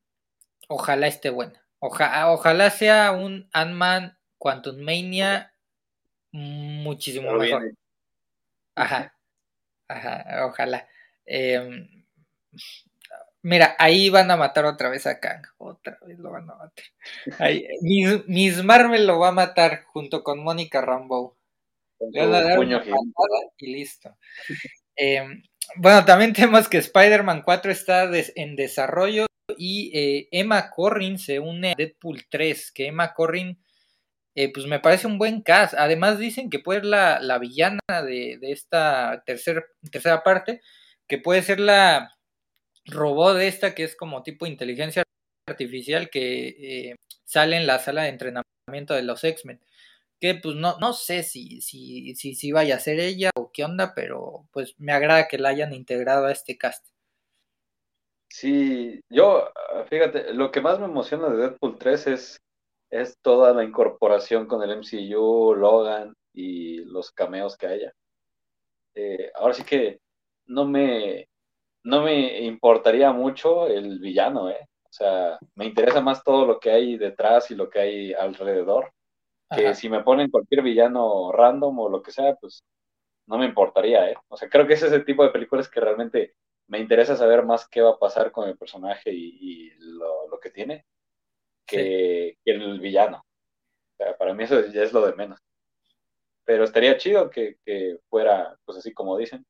ojalá 0.70 1.08
esté 1.08 1.30
buena. 1.30 1.66
ojalá 1.80 2.70
sea 2.70 3.12
un 3.12 3.50
Ant-Man 3.52 4.17
Quantum 4.38 4.80
Mania 4.80 5.54
muchísimo 6.32 7.34
mejor. 7.34 7.74
Ajá. 8.76 9.14
Ajá, 9.88 10.46
ojalá. 10.46 10.88
Em, 11.26 11.88
mira, 13.42 13.76
ahí 13.80 14.10
van 14.10 14.30
a 14.32 14.38
matar 14.38 14.66
otra 14.66 14.90
vez 14.90 15.08
a 15.08 15.20
Kang. 15.20 15.44
Otra 15.58 15.98
vez 16.06 16.20
lo 16.20 16.32
van 16.32 16.50
a 16.50 16.56
matar. 16.56 16.86
Ahí, 17.40 17.68
Miss, 18.28 18.64
Marvel 18.64 19.08
lo 19.08 19.20
va 19.20 19.30
a 19.30 19.34
matar 19.34 19.84
junto 19.86 20.24
con 20.24 20.44
Mónica 20.44 20.82
Rambeau. 20.82 21.36
y 23.58 23.74
listo. 23.74 24.18
Em, 24.96 25.42
bueno, 25.78 26.06
también 26.06 26.34
tenemos 26.34 26.68
que 26.68 26.78
Spider-Man 26.78 27.44
4 27.44 27.72
está 27.72 28.10
en 28.36 28.56
desarrollo 28.56 29.26
y 29.58 29.92
eh, 29.98 30.28
Emma 30.32 30.70
Corrin 30.70 31.18
se 31.18 31.40
une 31.40 31.72
a 31.72 31.76
Deadpool 31.76 32.26
3, 32.30 32.72
que 32.72 32.88
Emma 32.88 33.14
Corrin 33.14 33.58
eh, 34.38 34.54
pues 34.54 34.68
me 34.68 34.80
parece 34.80 35.08
un 35.08 35.18
buen 35.18 35.42
cast. 35.42 35.74
Además 35.74 36.20
dicen 36.20 36.52
que 36.52 36.60
puede 36.60 36.82
ser 36.82 36.86
la, 36.86 37.40
villana 37.40 37.80
de, 38.06 38.38
esta 38.44 39.24
tercera 39.26 40.24
parte, 40.24 40.62
que 41.08 41.18
puede 41.18 41.42
ser 41.42 41.60
la 41.60 42.16
robot 42.86 43.38
de 43.38 43.48
esta, 43.48 43.74
que 43.74 43.84
es 43.84 43.96
como 43.96 44.22
tipo 44.22 44.46
inteligencia 44.46 45.02
artificial 45.48 46.12
que 46.12 46.90
eh, 46.90 46.96
sale 47.26 47.58
en 47.58 47.66
la 47.66 47.80
sala 47.80 48.04
de 48.04 48.10
entrenamiento 48.10 48.94
de 48.94 49.02
los 49.02 49.24
X-Men. 49.24 49.60
Que 50.22 50.36
pues 50.36 50.56
no, 50.56 50.78
no 50.80 50.94
sé 50.94 51.24
si, 51.24 51.62
si, 51.62 52.14
si, 52.14 52.36
si 52.36 52.52
vaya 52.52 52.76
a 52.76 52.80
ser 52.80 53.00
ella 53.00 53.32
o 53.36 53.52
qué 53.52 53.64
onda, 53.64 53.94
pero 53.96 54.48
pues 54.54 54.76
me 54.78 54.94
agrada 54.94 55.28
que 55.28 55.40
la 55.40 55.50
hayan 55.50 55.74
integrado 55.74 56.28
a 56.28 56.32
este 56.32 56.60
cast. 56.60 56.86
Sí, 58.30 59.00
yo, 59.10 59.52
fíjate, 59.90 60.34
lo 60.34 60.52
que 60.52 60.62
más 60.62 60.80
me 60.80 60.86
emociona 60.86 61.30
de 61.30 61.38
Deadpool 61.38 61.80
3 61.80 62.08
es 62.08 62.38
es 62.90 63.18
toda 63.22 63.54
la 63.54 63.64
incorporación 63.64 64.48
con 64.48 64.64
el 64.64 64.78
MCU, 64.78 65.56
Logan 65.56 66.14
y 66.34 66.86
los 66.86 67.12
cameos 67.12 67.58
que 67.58 67.68
haya. 67.68 67.94
Eh, 68.96 69.32
ahora 69.36 69.54
sí 69.54 69.64
que 69.64 70.00
no 70.48 70.66
me, 70.66 71.28
no 71.84 72.02
me 72.04 72.42
importaría 72.42 73.12
mucho 73.12 73.68
el 73.68 74.00
villano, 74.00 74.50
¿eh? 74.50 74.68
O 74.84 74.94
sea, 74.94 75.38
me 75.56 75.66
interesa 75.66 76.02
más 76.02 76.24
todo 76.24 76.46
lo 76.46 76.60
que 76.60 76.72
hay 76.72 76.98
detrás 76.98 77.52
y 77.52 77.56
lo 77.56 77.70
que 77.70 77.80
hay 77.80 78.14
alrededor. 78.14 78.92
Que 79.56 79.76
si 79.76 79.88
me 79.88 80.04
ponen 80.04 80.30
cualquier 80.30 80.62
villano 80.62 81.32
random 81.32 81.80
o 81.80 81.90
lo 81.90 82.02
que 82.02 82.12
sea, 82.12 82.36
pues 82.36 82.64
no 83.28 83.38
me 83.38 83.46
importaría, 83.46 84.10
¿eh? 84.10 84.16
O 84.28 84.36
sea, 84.36 84.50
creo 84.50 84.68
que 84.68 84.74
es 84.74 84.84
ese 84.84 85.02
tipo 85.02 85.24
de 85.24 85.30
películas 85.30 85.70
que 85.70 85.80
realmente 85.80 86.34
me 86.68 86.80
interesa 86.80 87.16
saber 87.16 87.46
más 87.46 87.68
qué 87.68 87.82
va 87.82 87.92
a 87.92 88.00
pasar 88.00 88.32
con 88.32 88.50
el 88.50 88.58
personaje 88.58 89.12
y, 89.14 89.72
lo, 89.80 90.28
lo, 90.28 90.40
que 90.40 90.50
tiene 90.50 90.86
que, 91.68 92.38
el 92.46 92.80
villano. 92.80 93.26
para 94.18 94.34
mí 94.34 94.44
eso 94.44 94.66
ya 94.68 94.84
es 94.84 94.94
lo 94.94 95.06
de 95.06 95.14
menos. 95.16 95.40
Pero 96.46 96.64
estaría 96.64 96.98
chido 96.98 97.30
que, 97.30 97.58
fuera, 98.10 98.58
pues 98.66 98.78
así 98.78 98.94
como 98.94 99.18
dicen. 99.18 99.46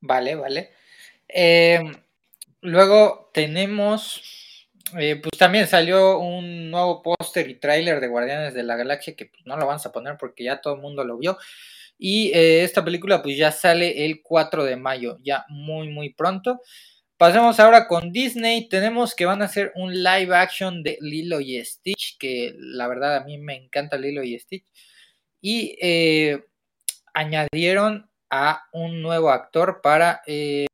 Vale, 0.00 0.34
vale. 0.34 0.70
Eh, 1.28 1.80
luego 2.60 3.30
tenemos, 3.32 4.68
eh, 4.98 5.16
pues 5.16 5.38
también 5.38 5.66
salió 5.66 6.18
un 6.18 6.70
nuevo 6.70 7.02
póster 7.02 7.48
y 7.48 7.54
tráiler 7.54 8.00
de 8.00 8.08
Guardianes 8.08 8.54
de 8.54 8.62
la 8.62 8.76
Galaxia 8.76 9.16
que 9.16 9.26
pues, 9.26 9.44
no 9.46 9.56
lo 9.56 9.66
vamos 9.66 9.84
a 9.86 9.92
poner 9.92 10.16
porque 10.18 10.44
ya 10.44 10.60
todo 10.60 10.74
el 10.74 10.80
mundo 10.82 11.04
lo 11.04 11.18
vio. 11.18 11.38
Y 11.98 12.30
eh, 12.34 12.62
esta 12.62 12.84
película 12.84 13.22
pues 13.22 13.36
ya 13.36 13.50
sale 13.52 14.04
el 14.04 14.22
4 14.22 14.64
de 14.64 14.76
mayo, 14.76 15.18
ya 15.22 15.46
muy 15.48 15.88
muy 15.88 16.10
pronto. 16.12 16.60
Pasemos 17.18 17.58
ahora 17.60 17.88
con 17.88 18.12
Disney. 18.12 18.68
Tenemos 18.68 19.14
que 19.14 19.24
van 19.24 19.40
a 19.40 19.46
hacer 19.46 19.72
un 19.74 20.02
live 20.02 20.36
action 20.36 20.82
de 20.82 20.98
Lilo 21.00 21.40
y 21.40 21.64
Stitch, 21.64 22.18
que 22.18 22.54
la 22.58 22.88
verdad 22.88 23.16
a 23.16 23.24
mí 23.24 23.38
me 23.38 23.56
encanta 23.56 23.96
Lilo 23.96 24.22
y 24.22 24.38
Stitch. 24.38 24.66
Y 25.40 25.78
eh, 25.80 26.44
añadieron 27.14 28.10
a 28.28 28.66
un 28.72 29.00
nuevo 29.00 29.30
actor 29.30 29.80
para 29.82 30.20
eh, 30.26 30.66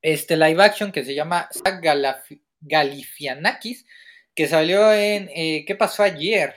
este 0.00 0.38
live 0.38 0.62
action 0.62 0.92
que 0.92 1.04
se 1.04 1.14
llama 1.14 1.50
Zach 1.52 1.84
Galifianakis, 2.60 3.84
que 4.34 4.48
salió 4.48 4.94
en 4.94 5.28
eh, 5.34 5.64
¿Qué 5.66 5.74
pasó 5.74 6.04
ayer? 6.04 6.54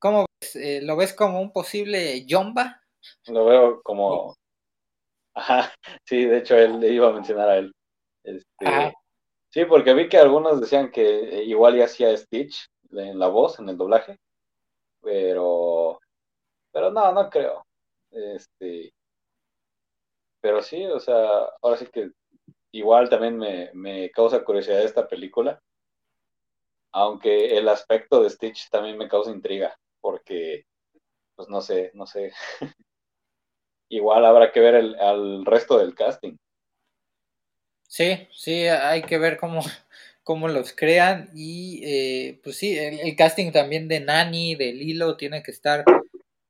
¿Cómo 0.00 0.26
ves? 0.40 0.82
¿Lo 0.82 0.96
ves 0.96 1.12
como 1.14 1.40
un 1.40 1.52
posible 1.52 2.26
Jomba? 2.28 2.82
Lo 3.28 3.44
veo 3.44 3.82
como 3.82 4.39
Ajá, 5.34 5.72
sí, 6.04 6.24
de 6.24 6.38
hecho 6.38 6.56
él 6.56 6.80
le 6.80 6.88
iba 6.88 7.08
a 7.08 7.12
mencionar 7.12 7.48
a 7.48 7.58
él. 7.58 7.72
Este, 8.24 8.94
sí, 9.50 9.64
porque 9.64 9.94
vi 9.94 10.08
que 10.08 10.18
algunos 10.18 10.60
decían 10.60 10.90
que 10.90 11.44
igual 11.44 11.76
ya 11.76 11.84
hacía 11.86 12.16
Stitch 12.16 12.68
en 12.92 13.18
la 13.18 13.28
voz, 13.28 13.58
en 13.58 13.68
el 13.68 13.76
doblaje, 13.76 14.18
pero, 15.02 16.00
pero 16.72 16.90
no, 16.92 17.12
no 17.12 17.30
creo. 17.30 17.66
Este, 18.10 18.92
pero 20.40 20.62
sí, 20.62 20.84
o 20.86 21.00
sea, 21.00 21.24
ahora 21.62 21.76
sí 21.76 21.86
que 21.86 22.10
igual 22.72 23.08
también 23.08 23.36
me, 23.38 23.70
me 23.74 24.10
causa 24.10 24.44
curiosidad 24.44 24.82
esta 24.82 25.08
película, 25.08 25.60
aunque 26.92 27.56
el 27.58 27.68
aspecto 27.68 28.22
de 28.22 28.30
Stitch 28.30 28.68
también 28.70 28.96
me 28.98 29.08
causa 29.08 29.30
intriga, 29.30 29.76
porque, 30.00 30.64
pues 31.36 31.48
no 31.48 31.60
sé, 31.60 31.90
no 31.94 32.06
sé. 32.06 32.32
igual 33.90 34.24
habrá 34.24 34.50
que 34.50 34.60
ver 34.60 34.76
el, 34.76 34.98
al 34.98 35.44
resto 35.44 35.78
del 35.78 35.94
casting. 35.94 36.36
Sí, 37.86 38.28
sí, 38.32 38.66
hay 38.68 39.02
que 39.02 39.18
ver 39.18 39.36
cómo, 39.36 39.60
cómo 40.22 40.48
los 40.48 40.72
crean 40.72 41.28
y 41.34 41.82
eh, 41.84 42.40
pues 42.42 42.56
sí, 42.56 42.78
el, 42.78 43.14
casting 43.16 43.52
también 43.52 43.88
de 43.88 44.00
Nani, 44.00 44.54
de 44.54 44.72
Lilo, 44.72 45.16
tiene 45.16 45.42
que 45.42 45.50
estar, 45.50 45.84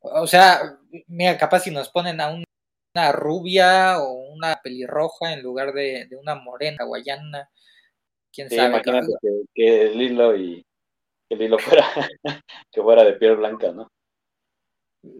o 0.00 0.26
sea, 0.26 0.78
mira, 1.06 1.38
capaz 1.38 1.60
si 1.60 1.70
nos 1.70 1.88
ponen 1.88 2.20
a 2.20 2.28
una 2.28 3.12
rubia 3.12 4.00
o 4.00 4.12
una 4.12 4.60
pelirroja 4.62 5.32
en 5.32 5.42
lugar 5.42 5.72
de, 5.72 6.08
una 6.20 6.34
morena 6.34 6.84
guayana, 6.84 7.50
quién 8.30 8.50
sabe. 8.50 8.68
Imagínate 8.68 9.08
que, 9.54 9.90
Lilo 9.94 10.36
y 10.36 10.62
que 11.28 11.36
Lilo 11.36 11.58
fuera, 11.58 11.86
que 12.70 12.82
fuera 12.82 13.02
de 13.02 13.14
piel 13.14 13.36
blanca, 13.36 13.72
¿no? 13.72 13.88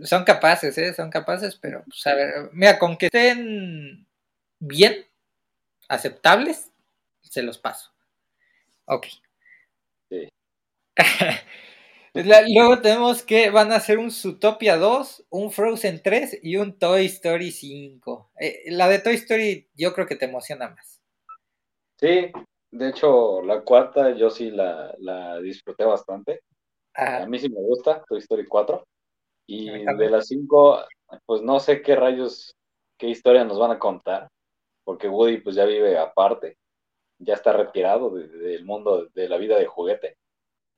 Son 0.05 0.25
capaces, 0.25 0.77
¿eh? 0.79 0.95
Son 0.95 1.11
capaces, 1.11 1.57
pero, 1.57 1.83
pues, 1.85 2.07
a 2.07 2.15
ver, 2.15 2.51
mira, 2.53 2.79
con 2.79 2.97
que 2.97 3.07
estén 3.07 4.07
bien, 4.59 5.07
aceptables, 5.89 6.71
se 7.23 7.43
los 7.43 7.59
paso. 7.59 7.91
Ok. 8.87 9.07
Sí. 10.11 10.29
Luego 12.15 12.81
tenemos 12.81 13.23
que 13.23 13.51
van 13.51 13.73
a 13.73 13.77
hacer 13.77 13.99
un 13.99 14.11
Zootopia 14.11 14.77
2, 14.77 15.27
un 15.31 15.53
Frozen 15.53 16.03
3 16.03 16.41
y 16.43 16.57
un 16.57 16.79
Toy 16.79 17.07
Story 17.07 17.53
5. 17.53 18.33
Eh, 18.41 18.65
la 18.69 18.89
de 18.89 18.99
Toy 18.99 19.15
Story 19.15 19.69
yo 19.77 19.95
creo 19.95 20.07
que 20.07 20.17
te 20.17 20.27
emociona 20.27 20.71
más. 20.71 21.01
Sí, 21.99 22.33
de 22.73 22.89
hecho 22.89 23.43
la 23.43 23.63
cuarta 23.63 24.17
yo 24.17 24.31
sí 24.31 24.51
la, 24.51 24.95
la 24.99 25.41
disfruté 25.41 25.85
bastante. 25.85 26.41
A 26.95 27.27
mí 27.27 27.39
sí 27.39 27.49
me 27.49 27.61
gusta, 27.61 28.03
Toy 28.09 28.19
Story 28.19 28.47
4. 28.47 28.85
Y 29.53 29.69
de 29.69 30.09
las 30.11 30.29
cinco, 30.29 30.79
pues 31.27 31.43
no 31.43 31.59
sé 31.59 31.83
qué 31.83 31.97
rayos, 31.97 32.55
qué 32.97 33.09
historia 33.09 33.43
nos 33.45 33.59
van 33.59 33.73
a 33.73 33.81
contar, 33.81 34.29
porque 34.85 35.09
Woody 35.09 35.39
pues 35.41 35.57
ya 35.57 35.65
vive 35.65 35.99
aparte, 35.99 36.57
ya 37.19 37.35
está 37.35 37.53
retirado 37.53 38.11
del 38.11 38.65
mundo 38.65 39.07
de 39.15 39.29
la 39.29 39.39
vida 39.39 39.59
de 39.59 39.67
juguete. 39.67 40.17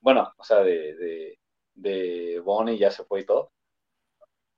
Bueno, 0.01 0.33
o 0.39 0.45
sea, 0.45 0.61
de, 0.65 0.95
de, 0.97 1.39
de 1.75 2.41
Bonnie 2.41 2.79
ya 2.79 2.91
se 2.91 3.05
fue 3.05 3.21
y 3.21 3.27
todo. 3.27 3.53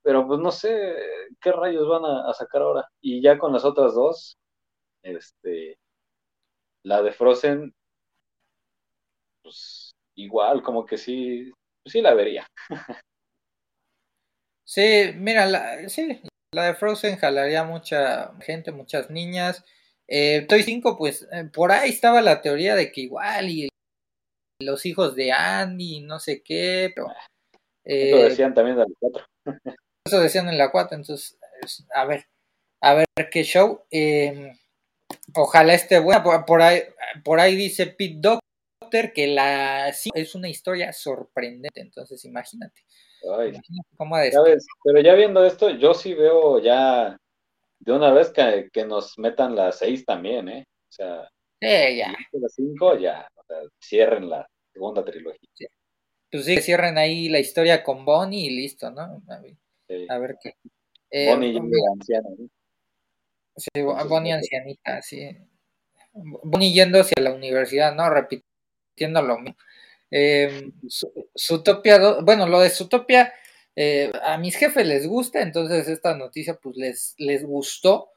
Pero 0.03 0.27
pues 0.27 0.39
no 0.39 0.51
sé 0.51 0.95
qué 1.41 1.51
rayos 1.51 1.87
van 1.87 2.05
a, 2.05 2.29
a 2.29 2.33
sacar 2.33 2.61
ahora. 2.61 2.87
Y 3.01 3.21
ya 3.21 3.37
con 3.37 3.51
las 3.53 3.65
otras 3.65 3.95
dos, 3.95 4.37
este, 5.03 5.77
la 6.83 7.01
de 7.01 7.11
Frozen, 7.11 7.73
pues 9.41 9.95
igual, 10.15 10.61
como 10.63 10.85
que 10.85 10.97
sí, 10.97 11.51
sí 11.85 12.01
la 12.01 12.13
vería. 12.13 12.47
Sí, 14.65 15.11
mira, 15.15 15.45
la, 15.45 15.87
sí, 15.89 16.21
la 16.51 16.65
de 16.65 16.73
Frozen 16.73 17.17
jalaría 17.17 17.63
mucha 17.63 18.33
gente, 18.41 18.71
muchas 18.71 19.09
niñas. 19.11 19.63
Eh, 20.07 20.45
Toy 20.49 20.63
5, 20.63 20.97
pues 20.97 21.27
eh, 21.31 21.45
por 21.53 21.71
ahí 21.71 21.91
estaba 21.91 22.21
la 22.21 22.41
teoría 22.41 22.75
de 22.75 22.91
que 22.91 23.01
igual 23.01 23.49
y 23.49 23.69
los 24.59 24.85
hijos 24.85 25.15
de 25.15 25.31
Andy, 25.31 26.01
no 26.01 26.19
sé 26.19 26.41
qué, 26.43 26.91
pero... 26.95 27.07
eso 27.83 28.17
eh, 28.17 28.29
decían 28.29 28.53
también 28.53 28.77
de 28.77 28.83
la 28.83 28.93
4. 28.99 29.25
Eso 30.07 30.19
decían 30.19 30.47
en 30.49 30.59
la 30.59 30.71
4, 30.71 30.97
entonces, 30.97 31.35
a 31.95 32.05
ver, 32.05 32.27
a 32.79 32.93
ver 32.93 33.07
qué 33.31 33.43
show. 33.43 33.85
Em, 33.89 34.55
ojalá 35.33 35.73
esté 35.73 35.97
buena, 35.97 36.23
por, 36.45 36.61
ahí, 36.61 36.83
por 37.23 37.39
ahí 37.39 37.55
dice 37.55 37.87
Pete 37.87 38.17
Doctor 38.19 38.41
que 39.15 39.25
la 39.27 39.89
es 39.89 40.35
una 40.35 40.47
historia 40.47 40.93
sorprendente, 40.93 41.81
entonces 41.81 42.23
imagínate. 42.23 42.83
Cómo 43.97 44.15
pero 44.83 45.01
ya 45.01 45.13
viendo 45.13 45.45
esto, 45.45 45.69
yo 45.69 45.93
sí 45.93 46.13
veo 46.13 46.59
ya 46.59 47.17
de 47.79 47.91
una 47.91 48.11
vez 48.11 48.31
que, 48.31 48.85
nos 48.85 49.17
metan 49.17 49.55
las 49.55 49.79
6 49.79 50.05
también, 50.05 50.49
¿eh? 50.49 50.65
O 50.89 50.91
sea, 50.91 51.29
ya. 51.61 52.15
las 52.31 52.53
5 52.53 52.97
ya, 52.97 53.27
cierren 53.79 54.29
la 54.29 54.47
segunda 54.73 55.03
trilogía. 55.03 55.69
Pues 56.31 56.45
sí, 56.45 56.57
cierren 56.57 56.97
ahí 56.97 57.29
la 57.29 57.39
historia 57.39 57.83
con 57.83 58.03
Bonnie 58.03 58.47
y 58.47 58.49
listo, 58.49 58.91
¿no? 58.91 59.21
A 60.09 60.17
ver, 60.17 60.37
qué. 60.41 60.55
Eh, 61.09 61.29
Bonnie 61.29 61.53
ya 61.53 61.61
anciana, 61.93 62.29
¿no? 62.37 62.49
Sí, 63.55 63.81
Bonnie 63.81 64.33
ancianita, 64.33 65.01
sí. 65.01 65.29
Bonnie 66.11 66.73
yendo 66.73 66.99
hacia 66.99 67.21
la 67.21 67.33
universidad, 67.33 67.95
¿no? 67.95 68.09
Repitiendo 68.09 69.21
lo 69.21 69.37
mismo. 69.39 69.57
Eh, 70.11 70.71
bueno, 72.23 72.47
lo 72.47 72.59
de 72.59 72.69
Zootopia, 72.69 73.33
eh, 73.75 74.11
a 74.23 74.37
mis 74.37 74.55
jefes 74.55 74.85
les 74.87 75.07
gusta, 75.07 75.41
entonces 75.41 75.87
esta 75.87 76.15
noticia 76.15 76.55
pues 76.61 76.77
les, 76.77 77.15
les 77.17 77.43
gustó. 77.43 78.09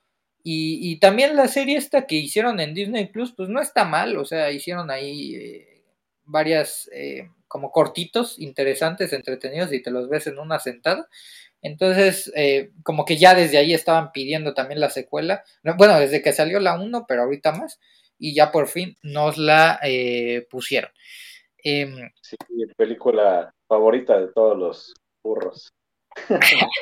Y, 0.44 0.92
y, 0.92 1.00
también 1.00 1.36
la 1.36 1.48
serie 1.48 1.76
esta 1.76 2.06
que 2.06 2.14
hicieron 2.16 2.60
en 2.60 2.72
Disney 2.72 3.06
Plus, 3.08 3.34
pues 3.36 3.48
no 3.48 3.60
está 3.60 3.84
mal, 3.84 4.16
o 4.16 4.24
sea, 4.24 4.50
hicieron 4.52 4.90
ahí 4.90 5.34
eh, 5.34 5.78
varias 6.28 6.88
eh, 6.92 7.28
como 7.48 7.72
cortitos, 7.72 8.38
interesantes, 8.38 9.12
entretenidos 9.12 9.72
y 9.72 9.82
te 9.82 9.90
los 9.90 10.08
ves 10.08 10.26
en 10.26 10.38
una 10.38 10.60
sentada. 10.60 11.08
Entonces, 11.60 12.30
eh, 12.36 12.70
como 12.84 13.04
que 13.04 13.16
ya 13.16 13.34
desde 13.34 13.58
ahí 13.58 13.74
estaban 13.74 14.12
pidiendo 14.12 14.54
también 14.54 14.80
la 14.80 14.90
secuela. 14.90 15.42
Bueno, 15.76 15.98
desde 15.98 16.22
que 16.22 16.32
salió 16.32 16.60
la 16.60 16.78
1, 16.78 17.06
pero 17.08 17.22
ahorita 17.22 17.52
más. 17.52 17.80
Y 18.18 18.34
ya 18.34 18.52
por 18.52 18.68
fin 18.68 18.96
nos 19.02 19.38
la 19.38 19.80
eh, 19.82 20.46
pusieron. 20.50 20.90
Em, 21.62 22.10
sí, 22.20 22.36
película 22.76 23.52
favorita 23.66 24.18
de 24.20 24.28
todos 24.28 24.56
los 24.56 24.94
burros. 25.22 25.72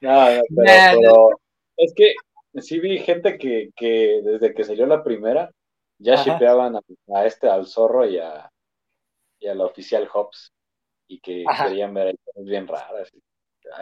no, 0.00 0.26
pero, 0.56 1.40
es 1.76 1.92
que 1.94 2.14
sí 2.60 2.80
vi 2.80 2.98
gente 2.98 3.38
que, 3.38 3.70
que 3.76 4.20
desde 4.24 4.54
que 4.54 4.64
salió 4.64 4.86
la 4.86 5.02
primera 5.02 5.50
ya 5.98 6.16
shipeaban 6.16 6.76
a, 6.76 7.26
este, 7.26 7.48
al 7.48 7.66
zorro 7.66 8.06
y 8.06 8.18
a, 8.18 8.50
y 9.38 9.48
a 9.48 9.54
la 9.54 9.66
oficial 9.66 10.08
Hobbs 10.12 10.52
y 11.06 11.20
que 11.20 11.44
querían 11.62 11.92
ver 11.94 12.16
cosas 12.24 12.44
bien 12.44 12.66
raras. 12.66 13.10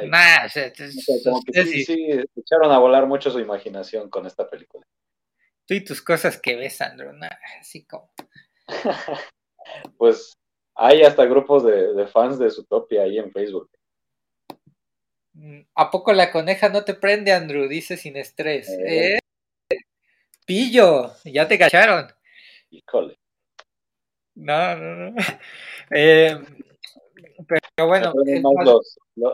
nah, 0.06 0.48
sí, 0.48 1.84
sí, 1.84 2.08
echaron 2.36 2.72
a 2.72 2.78
volar 2.78 3.06
mucho 3.06 3.30
su 3.30 3.38
imaginación 3.38 4.10
con 4.10 4.26
esta 4.26 4.48
película. 4.48 4.84
Tú 5.66 5.74
y 5.74 5.84
tus 5.84 6.00
cosas 6.00 6.40
que 6.40 6.56
ves, 6.56 6.80
Andrew, 6.80 7.12
así 7.60 7.84
como. 7.84 8.10
pues 9.98 10.34
hay 10.74 11.02
hasta 11.02 11.24
grupos 11.24 11.64
de, 11.64 12.06
fans 12.06 12.38
de 12.38 12.50
Zootopia 12.50 13.02
ahí 13.02 13.18
en 13.18 13.32
Facebook. 13.32 13.70
¿A 15.74 15.90
poco 15.90 16.12
la 16.12 16.30
coneja 16.30 16.68
no 16.68 16.84
te 16.84 16.94
prende, 16.94 17.32
Andrew? 17.32 17.68
Dice 17.68 17.96
sin 17.96 18.16
estrés. 18.16 18.68
Eh. 18.68 19.14
¿Eh? 19.14 19.18
Pillo, 20.44 21.12
ya 21.24 21.46
te 21.46 21.58
cacharon. 21.58 22.08
Híjole. 22.70 23.18
No, 24.34 24.76
no, 24.76 25.10
no. 25.10 25.16
Eh, 25.90 26.38
pero 27.46 27.88
bueno. 27.88 28.12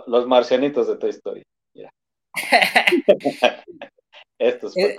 los, 0.07 0.27
marcianitos 0.29 0.87
de 0.87 0.97
Toy 0.97 1.11
Story. 1.11 1.43
Estos 4.39 4.77
eh, 4.77 4.97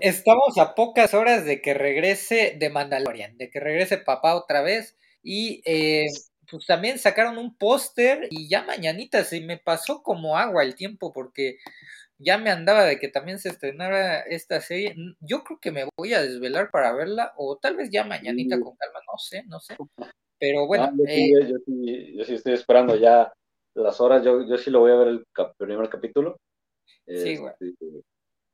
estamos 0.00 0.58
a 0.58 0.74
pocas 0.74 1.14
horas 1.14 1.44
de 1.44 1.60
que 1.60 1.74
regrese 1.74 2.56
de 2.58 2.70
Mandalorian, 2.70 3.36
de 3.36 3.50
que 3.50 3.60
regrese 3.60 3.98
papá 3.98 4.34
otra 4.34 4.62
vez. 4.62 4.96
Y 5.22 5.62
eh, 5.64 6.06
pues 6.50 6.66
también 6.66 6.98
sacaron 6.98 7.38
un 7.38 7.56
póster 7.56 8.28
y 8.30 8.48
ya 8.48 8.62
mañanita 8.62 9.24
se 9.24 9.40
me 9.40 9.58
pasó 9.58 10.02
como 10.02 10.36
agua 10.36 10.62
el 10.62 10.74
tiempo 10.74 11.12
porque 11.12 11.58
ya 12.18 12.38
me 12.38 12.50
andaba 12.50 12.84
de 12.84 12.98
que 12.98 13.08
también 13.08 13.38
se 13.38 13.48
estrenara 13.48 14.20
esta 14.20 14.60
serie. 14.60 14.94
Yo 15.20 15.44
creo 15.44 15.58
que 15.60 15.72
me 15.72 15.88
voy 15.96 16.14
a 16.14 16.22
desvelar 16.22 16.70
para 16.70 16.92
verla 16.92 17.32
o 17.36 17.56
tal 17.56 17.76
vez 17.76 17.90
ya 17.90 18.04
mañanita 18.04 18.58
con 18.60 18.76
calma, 18.76 19.00
no 19.06 19.18
sé, 19.18 19.44
no 19.46 19.60
sé. 19.60 19.76
Pero 20.38 20.66
bueno. 20.66 20.92
Eh, 21.06 21.30
yo, 21.48 22.24
sí, 22.24 22.34
estoy 22.34 22.54
esperando 22.54 22.96
ya 22.96 23.32
las 23.74 24.00
horas. 24.00 24.24
Yo, 24.24 24.46
yo 24.46 24.56
sí 24.56 24.70
lo 24.70 24.80
voy 24.80 24.92
a 24.92 24.96
ver 24.96 25.08
el 25.08 25.24
primer 25.58 25.88
capítulo. 25.88 26.36
Sí, 27.06 27.32
este, 27.34 27.74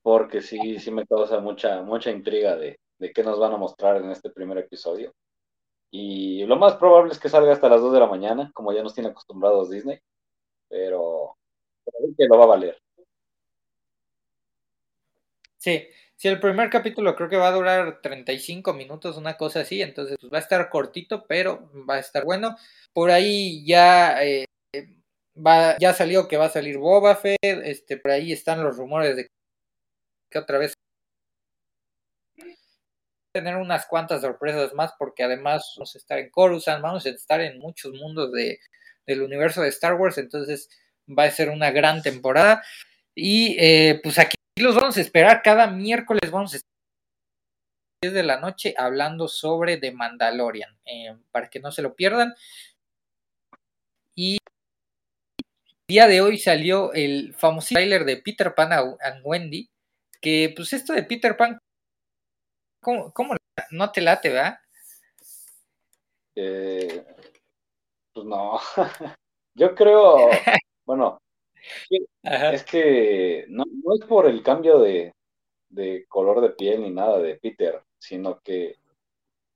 Porque 0.03 0.42
sí, 0.42 0.78
sí 0.78 0.90
me 0.90 1.07
causa 1.07 1.40
mucha, 1.40 1.82
mucha 1.82 2.11
intriga 2.11 2.57
de, 2.57 2.78
de 2.98 3.12
qué 3.12 3.22
nos 3.22 3.38
van 3.38 3.53
a 3.53 3.57
mostrar 3.57 3.96
en 3.96 4.11
este 4.11 4.30
primer 4.30 4.59
episodio. 4.59 5.12
Y 5.90 6.44
lo 6.46 6.57
más 6.57 6.76
probable 6.76 7.12
es 7.12 7.18
que 7.18 7.28
salga 7.28 7.53
hasta 7.53 7.68
las 7.68 7.80
2 7.80 7.92
de 7.92 8.00
la 8.00 8.07
mañana, 8.07 8.50
como 8.55 8.72
ya 8.72 8.82
nos 8.82 8.94
tiene 8.94 9.11
acostumbrados 9.11 9.70
Disney. 9.70 9.98
Pero, 10.68 11.36
pero 11.84 12.14
que 12.16 12.26
lo 12.26 12.38
va 12.38 12.44
a 12.44 12.48
valer. 12.48 12.82
Sí, 15.59 15.86
si 16.16 16.28
el 16.28 16.40
primer 16.40 16.70
capítulo 16.70 17.14
creo 17.14 17.28
que 17.28 17.36
va 17.36 17.48
a 17.48 17.53
durar 17.53 18.00
35 18.00 18.72
minutos, 18.72 19.16
una 19.16 19.36
cosa 19.36 19.61
así, 19.61 19.82
entonces 19.82 20.16
pues, 20.20 20.32
va 20.32 20.38
a 20.38 20.40
estar 20.40 20.70
cortito, 20.70 21.24
pero 21.26 21.70
va 21.88 21.96
a 21.96 22.00
estar 22.00 22.24
bueno. 22.24 22.57
Por 22.92 23.11
ahí 23.11 23.64
ya 23.66 24.24
eh, 24.24 24.46
va, 25.36 25.76
ya 25.78 25.92
salió 25.92 26.28
que 26.28 26.36
va 26.36 26.46
a 26.46 26.50
salir 26.50 26.78
Boba 26.78 27.16
Fett, 27.16 27.38
este, 27.42 27.96
por 27.96 28.12
ahí 28.12 28.32
están 28.32 28.62
los 28.62 28.76
rumores 28.76 29.16
de 29.16 29.24
que 29.24 29.30
otra 30.39 30.59
vez 30.59 30.74
tener 33.33 33.57
unas 33.57 33.87
cuantas 33.87 34.20
sorpresas 34.20 34.74
más 34.74 34.93
porque 34.99 35.24
además 35.24 35.74
vamos 35.76 35.95
a 35.95 35.99
estar 35.99 36.18
en 36.18 36.30
Coruscant, 36.30 36.83
vamos 36.83 37.07
a 37.07 37.11
estar 37.11 37.41
en 37.41 37.59
muchos 37.59 37.93
mundos 37.95 38.30
de, 38.33 38.61
del 39.07 39.22
universo 39.22 39.62
de 39.62 39.68
Star 39.68 39.95
Wars, 39.95 40.18
entonces 40.18 40.68
va 41.09 41.24
a 41.24 41.30
ser 41.30 41.49
una 41.49 41.70
gran 41.70 42.03
temporada. 42.03 42.62
Y 43.14 43.57
eh, 43.59 44.01
pues 44.03 44.18
aquí 44.18 44.37
los 44.59 44.74
vamos 44.74 44.97
a 44.97 45.01
esperar 45.01 45.43
cada 45.43 45.66
miércoles, 45.66 46.30
vamos 46.30 46.53
a 46.53 46.57
estar 46.57 46.70
10 48.03 48.14
de 48.14 48.22
la 48.22 48.41
noche 48.41 48.74
hablando 48.76 49.28
sobre 49.28 49.76
The 49.76 49.93
Mandalorian, 49.93 50.76
eh, 50.85 51.16
para 51.30 51.49
que 51.49 51.61
no 51.61 51.72
se 51.72 51.83
lo 51.83 51.95
pierdan. 51.95 52.35
Y 54.14 54.35
el 54.35 55.74
día 55.89 56.07
de 56.07 56.20
hoy 56.20 56.39
salió 56.39 56.93
el 56.93 57.35
famoso 57.35 57.74
trailer 57.74 58.05
de 58.05 58.18
Peter 58.18 58.55
Pan 58.55 58.72
and 58.72 59.20
Wendy, 59.24 59.70
que 60.23 60.53
pues 60.57 60.73
esto 60.73 60.95
de 60.95 61.03
Peter 61.03 61.37
Pan, 61.37 61.59
¿cómo, 62.81 63.12
no 63.73 63.93
te 63.93 64.01
late, 64.01 64.31
verdad? 64.31 64.59
Eh, 66.35 67.05
pues 68.14 68.27
no, 68.27 68.59
yo 69.55 69.75
creo, 69.75 70.31
bueno, 70.87 71.18
es 72.23 72.64
que 72.64 73.45
no, 73.49 73.64
es 73.95 74.07
por 74.07 74.27
el 74.27 74.43
cambio 74.43 74.79
de, 74.79 75.12
color 76.09 76.41
de 76.41 76.51
piel 76.51 76.83
ni 76.83 76.91
nada 76.91 77.18
de 77.18 77.37
Peter, 77.37 77.83
sino 77.99 78.41
que 78.41 78.77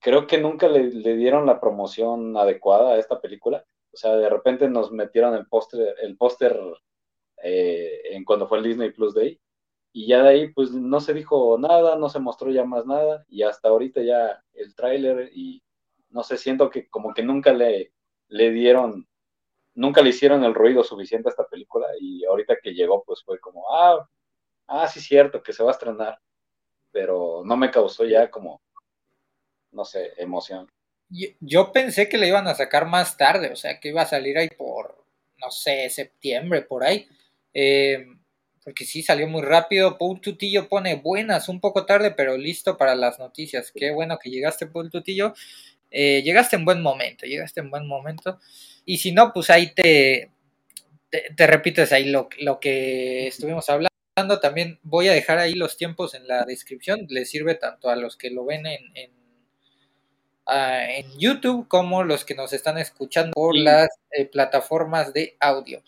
creo 0.00 0.26
que 0.26 0.38
nunca 0.38 0.68
le, 0.68 0.90
dieron 0.90 1.46
la 1.46 1.60
promoción 1.60 2.36
adecuada 2.36 2.94
a 2.94 2.98
esta 2.98 3.20
película. 3.20 3.64
O 3.92 3.96
sea, 3.96 4.16
de 4.16 4.28
repente 4.28 4.68
nos 4.68 4.92
metieron 4.92 5.34
el 5.34 5.46
póster, 5.46 5.94
el 6.02 6.16
póster 6.16 6.58
eh, 7.42 8.02
en 8.10 8.24
cuando 8.24 8.46
fue 8.46 8.58
el 8.58 8.64
Disney 8.64 8.90
Plus 8.90 9.14
Day, 9.14 9.40
y 9.96 10.08
ya 10.08 10.22
de 10.22 10.28
ahí 10.28 10.48
pues 10.52 10.72
no 10.72 11.00
se 11.00 11.14
dijo 11.14 11.56
nada, 11.58 11.96
no 11.96 12.10
se 12.10 12.18
mostró 12.18 12.50
ya 12.50 12.64
más 12.64 12.84
nada, 12.84 13.24
y 13.30 13.42
hasta 13.44 13.68
ahorita 13.68 14.02
ya 14.02 14.44
el 14.52 14.74
tráiler, 14.74 15.30
y 15.34 15.62
no 16.10 16.22
sé, 16.22 16.36
siento 16.36 16.68
que 16.68 16.86
como 16.90 17.14
que 17.14 17.22
nunca 17.22 17.54
le, 17.54 17.94
le 18.28 18.50
dieron 18.50 19.08
nunca 19.74 20.02
le 20.02 20.10
hicieron 20.10 20.44
el 20.44 20.54
ruido 20.54 20.84
suficiente 20.84 21.30
a 21.30 21.30
esta 21.30 21.48
película 21.48 21.86
y 21.98 22.26
ahorita 22.26 22.56
que 22.62 22.74
llegó 22.74 23.04
pues 23.04 23.22
fue 23.24 23.40
como, 23.40 23.64
ah, 23.74 24.06
ah, 24.66 24.86
sí 24.86 25.00
cierto, 25.00 25.42
que 25.42 25.54
se 25.54 25.62
va 25.62 25.70
a 25.70 25.72
estrenar, 25.72 26.18
pero 26.92 27.40
no 27.46 27.56
me 27.56 27.70
causó 27.70 28.04
ya 28.04 28.30
como, 28.30 28.60
no 29.72 29.86
sé, 29.86 30.12
emoción. 30.18 30.70
Yo 31.40 31.72
pensé 31.72 32.06
que 32.10 32.18
le 32.18 32.28
iban 32.28 32.48
a 32.48 32.54
sacar 32.54 32.86
más 32.86 33.16
tarde, 33.16 33.50
o 33.50 33.56
sea, 33.56 33.80
que 33.80 33.88
iba 33.88 34.02
a 34.02 34.06
salir 34.06 34.36
ahí 34.36 34.50
por, 34.50 35.06
no 35.38 35.50
sé, 35.50 35.88
septiembre, 35.88 36.60
por 36.60 36.84
ahí. 36.84 37.08
Eh, 37.54 38.06
porque 38.66 38.84
sí 38.84 39.00
salió 39.00 39.28
muy 39.28 39.42
rápido. 39.42 39.96
Paul 39.96 40.20
Tutillo 40.20 40.68
pone 40.68 40.96
buenas, 40.96 41.48
un 41.48 41.60
poco 41.60 41.86
tarde, 41.86 42.10
pero 42.10 42.36
listo 42.36 42.76
para 42.76 42.96
las 42.96 43.20
noticias. 43.20 43.70
Qué 43.72 43.92
bueno 43.92 44.18
que 44.18 44.28
llegaste, 44.28 44.66
Paul 44.66 44.90
Tutillo. 44.90 45.34
eh, 45.92 46.20
llegaste 46.24 46.56
en 46.56 46.64
buen 46.64 46.82
momento, 46.82 47.26
llegaste 47.26 47.60
en 47.60 47.70
buen 47.70 47.86
momento. 47.86 48.40
Y 48.84 48.98
si 48.98 49.12
no, 49.12 49.32
pues 49.32 49.50
ahí 49.50 49.72
te, 49.72 50.32
te, 51.36 51.46
repites 51.46 51.92
ahí 51.92 52.06
lo, 52.10 52.28
lo, 52.40 52.58
que 52.58 53.28
estuvimos 53.28 53.70
hablando. 53.70 54.40
También 54.42 54.80
voy 54.82 55.06
a 55.06 55.12
dejar 55.12 55.38
ahí 55.38 55.54
los 55.54 55.76
tiempos 55.76 56.14
en 56.14 56.26
la 56.26 56.44
descripción. 56.44 57.06
Les 57.08 57.30
sirve 57.30 57.54
tanto 57.54 57.88
a 57.88 57.94
los 57.94 58.16
que 58.16 58.30
lo 58.30 58.44
ven 58.44 58.66
en, 58.66 58.80
en, 58.96 59.12
en 60.48 61.18
YouTube 61.20 61.68
como 61.68 62.02
los 62.02 62.24
que 62.24 62.34
nos 62.34 62.52
están 62.52 62.78
escuchando 62.78 63.30
por 63.32 63.56
las 63.56 63.90
eh, 64.10 64.24
plataformas 64.24 65.12
de 65.12 65.36
audio. 65.38 65.84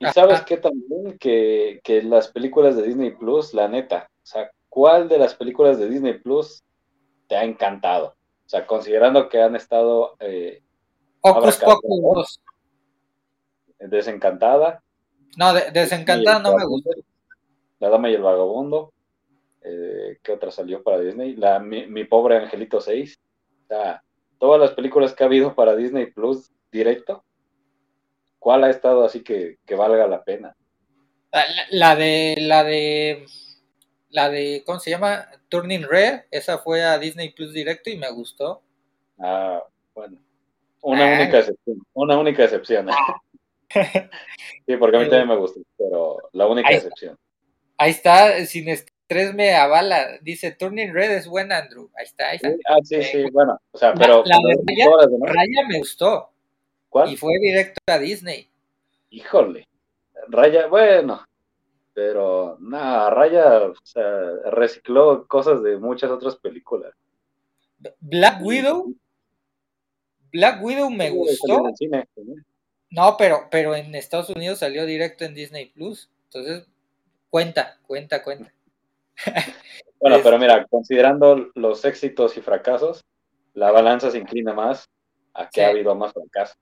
Y 0.00 0.06
sabes 0.06 0.40
que 0.42 0.56
también 0.56 1.18
que, 1.18 1.80
que 1.84 2.02
las 2.02 2.28
películas 2.28 2.74
de 2.74 2.82
Disney 2.82 3.10
Plus, 3.10 3.52
la 3.54 3.68
neta, 3.68 4.10
o 4.16 4.26
sea, 4.26 4.50
¿cuál 4.68 5.08
de 5.08 5.18
las 5.18 5.34
películas 5.34 5.78
de 5.78 5.88
Disney 5.88 6.18
Plus 6.18 6.64
te 7.28 7.36
ha 7.36 7.44
encantado? 7.44 8.16
O 8.46 8.48
sea, 8.48 8.66
considerando 8.66 9.28
que 9.28 9.40
han 9.40 9.54
estado... 9.54 10.16
Eh, 10.18 10.62
Ocus 11.20 11.58
Pocus 11.58 12.40
Desencantada. 13.78 14.82
No, 15.36 15.52
Desencantada 15.54 16.38
no 16.40 16.56
me 16.56 16.64
gustó. 16.64 16.90
La 17.78 17.88
Dama 17.88 18.10
y 18.10 18.14
el 18.14 18.22
Vagabundo. 18.22 18.92
Eh, 19.62 20.18
¿Qué 20.22 20.32
otra 20.32 20.50
salió 20.50 20.82
para 20.82 21.00
Disney? 21.00 21.36
La, 21.36 21.58
mi, 21.58 22.04
Pobre 22.04 22.38
Angelito 22.38 22.80
6. 22.80 23.18
O 23.64 23.68
sea, 23.68 24.02
todas 24.38 24.60
las 24.60 24.72
películas 24.72 25.14
que 25.14 25.24
ha 25.24 25.26
habido 25.26 25.54
para 25.54 25.76
Disney 25.76 26.06
Plus 26.06 26.50
directo, 26.72 27.22
¿cuál 28.40 28.64
ha 28.64 28.70
estado 28.70 29.04
así 29.04 29.22
que, 29.22 29.58
valga 29.76 30.08
la 30.08 30.24
pena? 30.24 30.56
La, 31.70 31.94
de, 31.94 32.34
la 32.40 32.64
de, 32.64 33.24
la 34.08 34.28
de, 34.28 34.64
¿cómo 34.66 34.80
se 34.80 34.90
llama? 34.90 35.28
Turning 35.48 35.86
Red, 35.88 36.22
esa 36.32 36.58
fue 36.58 36.82
a 36.82 36.98
Disney 36.98 37.32
Plus 37.32 37.52
directo 37.52 37.88
y 37.90 37.96
me 37.96 38.10
gustó. 38.10 38.62
Ah, 39.18 39.62
bueno. 39.94 40.18
Una 40.82 41.04
ah. 41.04 41.20
única 41.20 41.38
excepción, 41.38 41.78
una 41.92 42.18
única 42.18 42.42
excepción. 42.42 42.88
sí, 44.66 44.76
porque 44.76 44.96
a 44.96 45.00
mí 45.00 45.08
también 45.08 45.28
me 45.28 45.36
gusta, 45.36 45.60
pero 45.78 46.16
la 46.32 46.48
única 46.48 46.70
excepción. 46.70 47.16
Ahí 47.76 47.90
está, 47.92 48.44
sin 48.46 48.68
estrés 48.68 49.34
me 49.34 49.54
avala. 49.54 50.18
Dice 50.22 50.50
Turning 50.52 50.92
Red 50.92 51.12
es 51.12 51.28
buena, 51.28 51.58
Andrew. 51.58 51.90
Ahí 51.96 52.04
está, 52.04 52.28
ahí 52.28 52.36
está. 52.36 52.48
ah, 52.68 52.78
sí, 52.82 53.02
sí, 53.02 53.24
bueno. 53.30 53.58
O 53.70 53.78
sea, 53.78 53.94
pero. 53.94 54.24
La, 54.24 54.36
Raya, 55.22 55.68
me 55.68 55.78
gustó. 55.78 56.30
¿Cuál? 56.90 57.12
Y 57.12 57.16
fue 57.16 57.38
directo 57.40 57.78
a 57.86 57.98
Disney. 57.98 58.48
Híjole. 59.10 59.66
Raya, 60.28 60.66
bueno. 60.66 61.24
Pero, 61.94 62.58
nada, 62.60 63.10
Raya 63.10 63.62
o 63.62 63.74
sea, 63.82 64.32
recicló 64.50 65.26
cosas 65.26 65.62
de 65.62 65.78
muchas 65.78 66.10
otras 66.10 66.36
películas. 66.36 66.92
Black 68.00 68.42
Widow. 68.42 68.94
Black 70.32 70.62
Widow 70.62 70.90
me 70.90 71.10
gustó. 71.10 71.62
No, 72.90 73.16
pero, 73.16 73.48
pero 73.50 73.74
en 73.74 73.94
Estados 73.94 74.30
Unidos 74.30 74.58
salió 74.58 74.84
directo 74.84 75.24
en 75.24 75.34
Disney 75.34 75.66
Plus. 75.66 76.10
Entonces, 76.24 76.68
cuenta, 77.30 77.78
cuenta, 77.86 78.22
cuenta. 78.22 78.52
bueno, 80.00 80.18
pero 80.22 80.38
mira, 80.38 80.66
considerando 80.66 81.50
los 81.54 81.84
éxitos 81.84 82.36
y 82.36 82.40
fracasos, 82.40 83.04
la 83.54 83.70
balanza 83.70 84.10
se 84.10 84.18
inclina 84.18 84.52
más 84.52 84.88
a 85.34 85.48
que 85.48 85.62
ha 85.62 85.68
habido 85.68 85.94
más 85.94 86.12
fracasos. 86.12 86.56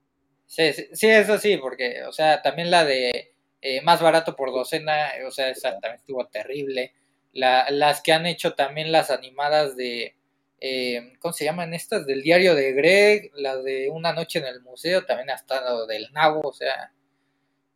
Sí, 0.48 0.72
sí, 0.94 1.06
eso 1.08 1.38
sí, 1.38 1.58
porque, 1.58 2.02
o 2.04 2.12
sea, 2.12 2.40
también 2.40 2.70
la 2.70 2.84
de 2.84 3.34
eh, 3.60 3.82
más 3.82 4.00
barato 4.00 4.34
por 4.34 4.50
docena, 4.50 5.10
o 5.26 5.30
sea, 5.30 5.50
esa 5.50 5.72
también 5.72 5.96
estuvo 5.96 6.26
terrible. 6.26 6.94
La, 7.34 7.70
las 7.70 8.00
que 8.00 8.12
han 8.14 8.24
hecho 8.26 8.54
también 8.54 8.90
las 8.90 9.10
animadas 9.10 9.76
de 9.76 10.16
eh, 10.60 11.12
¿cómo 11.20 11.32
se 11.34 11.44
llaman 11.44 11.74
estas? 11.74 12.06
Del 12.06 12.22
diario 12.22 12.54
de 12.54 12.72
Greg, 12.72 13.30
la 13.34 13.56
de 13.58 13.90
Una 13.90 14.12
noche 14.14 14.38
en 14.38 14.46
el 14.46 14.62
museo, 14.62 15.04
también 15.04 15.30
ha 15.30 15.34
estado 15.34 15.86
del 15.86 16.10
Nabo, 16.12 16.40
o 16.48 16.52
sea... 16.52 16.92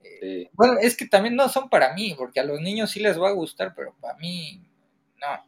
Eh, 0.04 0.48
bueno, 0.52 0.78
es 0.80 0.96
que 0.96 1.06
también 1.06 1.36
no 1.36 1.48
son 1.48 1.68
para 1.70 1.94
mí, 1.94 2.14
porque 2.16 2.40
a 2.40 2.44
los 2.44 2.60
niños 2.60 2.90
sí 2.90 3.00
les 3.00 3.20
va 3.20 3.28
a 3.28 3.32
gustar, 3.32 3.74
pero 3.74 3.94
para 4.00 4.18
mí 4.18 4.60
no. 5.20 5.46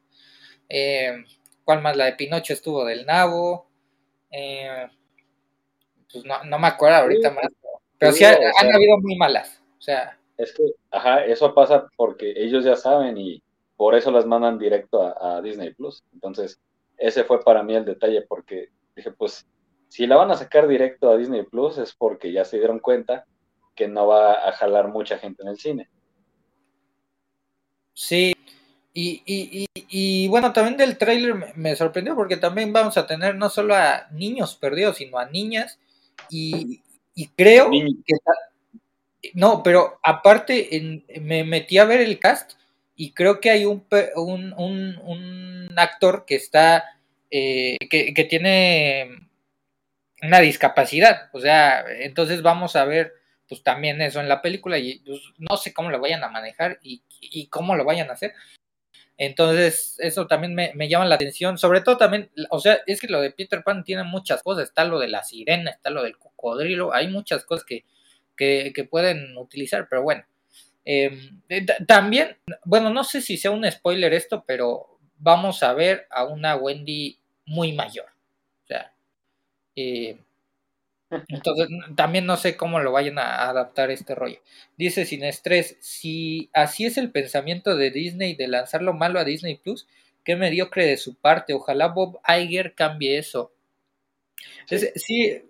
Eh, 0.69 1.25
¿Cuál 1.65 1.83
más? 1.83 1.97
La 1.97 2.07
de 2.07 2.15
Pinocho 2.15 2.53
estuvo 2.53 2.85
del 2.85 3.07
Nabo. 3.07 3.69
Eh, 4.31 4.89
pues 6.15 6.25
no, 6.25 6.43
no 6.45 6.59
me 6.59 6.69
acuerdo 6.69 6.97
ahorita 6.97 7.31
más. 7.31 7.47
Pero 7.99 8.13
sí, 8.13 8.25
han, 8.25 8.75
habido 8.75 8.99
muy 9.03 9.17
malas. 9.17 9.61
O 9.79 9.83
sea. 9.83 10.19
Es 10.37 10.53
que, 10.53 10.65
ajá, 10.91 11.25
eso 11.25 11.55
pasa 11.55 11.87
porque 11.97 12.33
ellos 12.37 12.65
ya 12.65 12.77
saben 12.77 13.19
y 13.19 13.43
por 13.77 13.95
eso 13.95 14.11
las 14.11 14.27
mandan 14.27 14.59
directo 14.59 15.15
a 15.23 15.43
Disney 15.43 15.75
Plus. 15.75 16.03
Entonces, 16.13 16.61
ese 16.97 17.25
fue 17.25 17.43
para 17.43 17.63
mí 17.63 17.75
el 17.75 17.85
detalle, 17.85 18.23
porque 18.23 18.71
dije, 18.97 19.11
pues, 19.13 19.47
si 19.89 20.07
la 20.07 20.17
van 20.17 20.31
a 20.31 20.37
sacar 20.37 20.67
directo 20.67 21.11
a 21.11 21.17
Disney 21.17 21.43
Plus 21.45 21.79
es 21.79 21.95
porque 21.95 22.33
ya 22.33 22.45
se 22.45 22.59
dieron 22.59 22.79
cuenta 22.79 23.27
que 23.75 23.89
no 23.89 24.07
va 24.07 24.49
a 24.49 24.53
jalar 24.53 24.89
mucha 24.89 25.19
gente 25.19 25.43
en 25.43 25.49
el 25.49 25.59
cine. 25.59 25.89
Sí, 27.93 28.35
y, 28.97 29.23
y, 29.27 29.67
y, 29.75 30.29
bueno, 30.29 30.53
también 30.53 30.77
del 30.77 30.97
tráiler 30.97 31.57
me, 31.57 31.75
sorprendió 31.75 32.15
porque 32.15 32.37
también 32.37 32.73
vamos 32.73 32.97
a 32.97 33.09
tener 33.09 33.35
no 33.35 33.51
solo 33.51 33.75
a 33.75 34.07
niños 34.13 34.55
perdidos, 34.55 34.99
sino 34.99 35.19
a 35.19 35.27
niñas. 35.27 35.81
Y, 36.31 36.83
creo 37.37 37.71
que... 37.71 38.15
No, 39.35 39.63
pero 39.63 39.99
aparte 40.03 40.77
en, 40.77 41.05
me 41.23 41.45
metí 41.45 41.79
a 41.79 41.85
ver 41.85 42.01
el 42.01 42.19
cast 42.19 42.53
y 42.95 43.13
creo 43.13 43.41
que 43.41 43.51
hay 43.51 43.65
un, 43.65 43.85
un, 44.17 44.53
un, 44.99 45.75
actor 45.77 46.25
que 46.27 46.37
está, 46.37 46.85
eh, 47.31 47.77
que, 47.91 48.15
que, 48.15 48.25
tiene 48.25 49.29
una 50.23 50.41
discapacidad, 50.41 51.31
o 51.33 51.41
sea, 51.41 51.85
entonces 52.01 52.43
vamos 52.43 52.77
a 52.77 52.85
ver 52.85 53.15
pues 53.49 53.63
también 53.63 54.01
eso 54.01 54.21
en 54.21 54.29
la 54.29 54.41
película 54.41 54.79
y 54.79 55.01
pues, 55.01 55.21
no 55.39 55.57
sé 55.57 55.73
cómo 55.73 55.91
lo 55.91 56.01
vayan 56.01 56.25
a 56.25 56.29
manejar 56.29 56.79
y, 56.83 57.03
y, 57.21 57.47
cómo 57.49 57.77
lo 57.77 57.85
vayan 57.85 58.11
a 58.11 58.15
hacer. 58.15 58.35
Entonces, 59.17 59.97
eso 59.99 60.27
también 60.27 60.55
me, 60.55 60.73
me, 60.75 60.89
llama 60.89 61.07
la 61.07 61.15
atención, 61.15 61.57
sobre 61.57 61.81
todo 61.81 61.97
también, 61.97 62.31
o 62.51 62.59
sea, 62.59 62.81
es 62.87 63.01
que 63.01 63.07
lo 63.07 63.21
de 63.21 63.31
Peter 63.31 63.63
Pan 63.63 63.85
tiene 63.85 64.03
muchas 64.03 64.43
cosas, 64.43 64.65
está 64.65 64.85
lo 64.85 64.99
de 64.99 65.09
la 65.09 65.23
sirena, 65.23 65.71
está 65.71 65.91
lo 65.91 66.03
del 66.03 66.19
cocodrilo, 66.19 66.93
hay 66.93 67.09
muchas 67.09 67.45
cosas 67.45 67.65
que, 67.65 67.85
que, 68.37 68.73
que 68.75 68.85
pueden 68.85 69.37
utilizar, 69.39 69.87
pero 69.89 70.03
bueno, 70.03 70.25
Em, 70.85 71.41
eh, 71.49 71.65
también, 71.87 72.37
bueno, 72.65 72.91
no 72.91 73.05
sé 73.05 73.23
si 73.23 73.37
sea 73.39 73.51
un 73.51 73.71
spoiler 73.71 74.13
esto, 74.13 74.45
pero 74.47 74.99
vamos 75.17 75.63
a 75.63 75.73
ver 75.73 76.07
a 76.11 76.25
una 76.25 76.57
Wendy 76.57 77.19
muy 77.47 77.73
mayor. 77.73 78.07
O 78.65 78.67
sea, 78.67 78.93
eh, 79.77 80.19
entonces 81.29 81.69
también 81.97 82.27
no 82.27 82.37
sé 82.37 82.57
cómo 82.57 82.81
lo 82.81 82.93
vayan 82.93 83.19
a 83.19 83.49
adaptar 83.49 83.91
este 83.91 84.15
rollo. 84.15 84.39
Dice 84.77 85.05
sin 85.05 85.25
estrés, 85.25 85.77
si 85.81 86.51
así 86.53 86.85
es 86.87 86.97
el 86.97 87.11
pensamiento 87.11 87.77
de 87.77 87.91
Disney 87.91 88.35
de 88.35 88.49
lanzar 88.49 88.83
lo 88.83 88.93
malo 88.93 89.19
a 89.19 89.25
Disney 89.25 89.57
Plus, 89.57 89.87
qué 90.25 90.37
mediocre 90.37 90.87
de 90.87 90.97
su 90.97 91.15
parte. 91.15 91.55
Ojalá 91.55 91.89
Bob 91.89 92.21
Iger 92.27 92.75
cambie 92.75 93.19
eso. 93.19 93.53
sí 94.69 95.43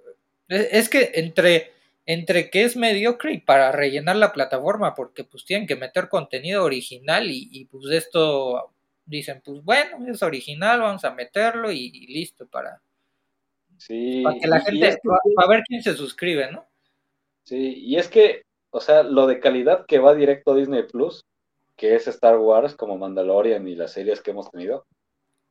es 0.48 0.88
que 0.88 1.12
entre 1.14 1.74
entre 2.06 2.50
que 2.50 2.64
es 2.64 2.76
mediocre 2.76 3.32
y 3.32 3.38
para 3.38 3.72
rellenar 3.72 4.16
la 4.16 4.32
plataforma, 4.32 4.94
porque 4.94 5.24
pues 5.24 5.44
tienen 5.44 5.66
que 5.66 5.76
meter 5.76 6.08
contenido 6.08 6.64
original 6.64 7.30
y, 7.30 7.66
pues 7.70 7.86
esto 7.90 8.72
dicen, 9.06 9.42
pues 9.44 9.62
bueno, 9.64 10.06
es 10.08 10.22
original, 10.22 10.80
vamos 10.80 11.04
a 11.04 11.14
meterlo 11.14 11.70
y, 11.72 11.90
listo 12.08 12.46
para, 12.46 12.82
sí, 13.79 14.22
para 14.22 14.39
que 14.39 14.47
la 14.47 14.61
gente, 14.61 14.99
para, 15.35 15.49
ver 15.49 15.62
quién 15.66 15.83
se 15.83 15.95
suscribe, 15.95 16.51
¿no? 16.51 16.66
Sí, 17.45 17.75
y 17.79 17.97
es 17.97 18.09
que, 18.09 18.43
o 18.70 18.81
sea, 18.81 19.03
lo 19.03 19.27
de 19.27 19.41
calidad 19.41 19.87
que 19.87 19.99
va 19.99 20.14
directo 20.14 20.53
a 20.53 20.57
Disney 20.57 20.85
Plus, 20.85 21.25
que 21.77 21.95
es 21.95 22.07
Star 22.07 22.39
Wars 22.39 22.75
como 22.75 22.99
Mandalorian 22.99 23.66
y 23.68 23.75
las 23.75 23.93
series 23.93 24.20
que 24.20 24.31
hemos 24.31 24.51
tenido, 24.51 24.87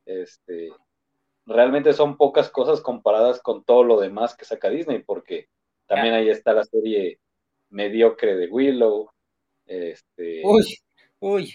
este, 0.06 0.70
realmente 1.46 1.92
son 1.92 2.16
pocas 2.16 2.50
cosas 2.50 2.80
comparadas 2.80 3.40
con 3.40 3.64
todo 3.64 3.84
lo 3.84 4.00
demás 4.00 4.36
que 4.36 4.44
saca 4.44 4.70
Disney, 4.70 5.02
porque 5.02 5.48
también 5.86 6.14
ahí 6.14 6.28
está 6.28 6.52
la 6.52 6.64
serie 6.64 7.18
mediocre 7.70 8.36
de 8.36 8.48
Willow. 8.48 9.10
Este, 9.66 10.42
uy, 10.44 10.78
uy. 11.20 11.54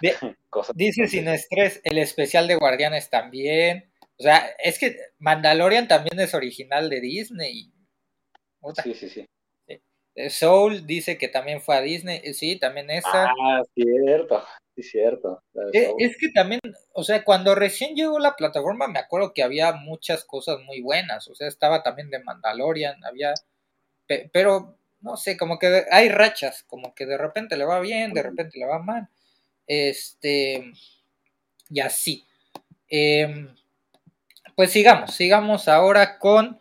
dice 0.74 1.06
sin 1.08 1.28
estrés, 1.28 1.80
el 1.84 1.98
especial 1.98 2.48
de 2.48 2.56
Guardianes 2.56 3.10
también. 3.10 3.90
O 4.18 4.22
sea, 4.22 4.46
es 4.62 4.78
que 4.78 4.96
Mandalorian 5.18 5.88
también 5.88 6.18
es 6.20 6.34
original 6.34 6.88
de 6.88 7.00
Disney. 7.00 7.72
Sí, 8.82 8.94
sí, 8.94 9.08
sí. 9.08 9.26
Eh, 10.16 10.30
Soul 10.30 10.86
dice 10.86 11.18
que 11.18 11.28
también 11.28 11.60
fue 11.60 11.76
a 11.76 11.80
Disney. 11.80 12.20
Eh, 12.22 12.34
sí, 12.34 12.58
también 12.58 12.90
esa. 12.90 13.26
Ah, 13.26 13.62
cierto. 13.74 14.44
Sí, 14.76 14.82
cierto. 14.82 15.42
Eh, 15.72 15.92
es, 15.98 16.16
que 16.16 16.30
también, 16.30 16.60
o 16.92 17.04
sea, 17.04 17.24
cuando 17.24 17.54
recién 17.54 17.94
llegó 17.94 18.18
la 18.18 18.36
plataforma, 18.36 18.88
me 18.88 18.98
acuerdo 18.98 19.32
que 19.32 19.42
había 19.42 19.72
muchas 19.72 20.24
cosas 20.24 20.60
muy 20.64 20.80
buenas. 20.80 21.28
O 21.28 21.34
sea, 21.34 21.48
estaba 21.48 21.82
también 21.82 22.10
de 22.10 22.22
Mandalorian, 22.22 23.04
había. 23.04 23.34
Pero, 24.32 24.76
no 25.00 25.16
sé, 25.16 25.36
como 25.36 25.58
que 25.58 25.84
hay 25.90 26.08
rachas, 26.08 26.62
como 26.64 26.94
que 26.94 27.06
de 27.06 27.16
repente 27.18 27.56
le 27.56 27.64
va 27.64 27.80
bien, 27.80 28.12
de 28.12 28.22
repente 28.22 28.58
le 28.58 28.66
va 28.66 28.78
mal. 28.78 29.08
Este. 29.66 30.72
Y 31.70 31.80
así. 31.80 32.24
Em, 32.88 33.48
pues 34.56 34.72
sigamos, 34.72 35.14
sigamos 35.14 35.68
ahora 35.68 36.18
con 36.18 36.58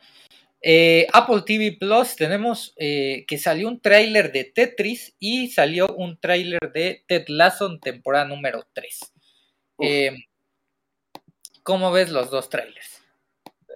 eh, 0.61 1.07
Apple 1.13 1.41
TV 1.45 1.77
Plus. 1.79 2.15
Tenemos 2.15 2.73
eh, 2.77 3.25
que 3.27 3.37
salió 3.37 3.67
un 3.67 3.79
tráiler 3.79 4.31
de 4.31 4.45
Tetris 4.45 5.15
y 5.19 5.49
salió 5.49 5.87
un 5.95 6.17
tráiler 6.17 6.71
de 6.73 7.03
Ted 7.07 7.25
Lasso 7.27 7.77
temporada 7.79 8.25
número 8.25 8.63
3. 8.73 9.13
Eh, 9.79 10.11
¿Cómo 11.63 11.91
ves 11.91 12.11
los 12.11 12.29
dos 12.29 12.49
trailers? 12.49 13.03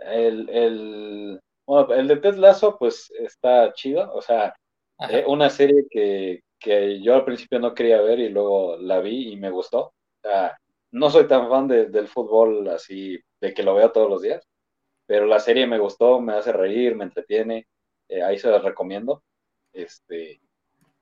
El, 0.06 0.50
el, 0.50 1.42
el 1.96 2.08
de 2.08 2.18
Ted 2.18 2.36
Lasso 2.36 2.78
pues 2.78 3.12
está 3.20 3.74
chido, 3.74 4.14
o 4.14 4.22
sea, 4.22 4.56
una 5.28 5.50
serie 5.50 5.86
que, 5.90 6.44
que 6.60 7.02
yo 7.02 7.16
al 7.16 7.26
principio 7.26 7.60
no 7.60 7.74
quería 7.74 8.02
ver 8.02 8.20
y 8.20 8.30
luego 8.30 8.78
la 8.78 9.00
vi 9.00 9.34
y 9.34 9.36
me 9.36 9.50
gustó. 9.50 9.80
O 9.80 9.94
sea, 10.22 10.58
no 10.98 11.10
soy 11.10 11.28
tan 11.28 11.50
fan 11.50 11.68
del 11.68 12.08
fútbol 12.08 12.68
así, 12.70 13.20
de 13.40 13.54
que 13.54 13.64
lo 13.64 13.76
veo 13.76 13.92
todos 13.92 14.10
los 14.10 14.22
días, 14.22 14.48
pero 15.06 15.26
la 15.26 15.40
serie 15.40 15.68
me 15.68 15.80
gustó, 15.80 16.20
me 16.20 16.34
hace 16.34 16.52
reír, 16.52 16.96
me 16.96 17.06
entretiene, 17.06 17.68
eh, 18.10 18.24
ahí 18.24 18.38
se 18.38 18.50
las 18.50 18.64
recomiendo. 18.64 19.24
Este, 19.74 20.42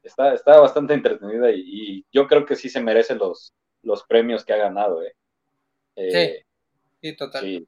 está, 0.04 0.34
está 0.34 0.60
bastante 0.60 0.94
entretenida 0.94 1.50
y, 1.52 2.06
yo 2.12 2.28
creo 2.28 2.46
que 2.46 2.56
sí 2.56 2.70
se 2.70 2.82
merece 2.82 3.16
los, 3.16 3.54
los 3.82 4.04
premios 4.04 4.46
que 4.46 4.54
ha 4.54 4.58
ganado. 4.58 5.02
Eh. 5.02 5.16
Eh, 5.96 6.44
sí, 7.02 7.10
sí, 7.10 7.16
total. 7.16 7.68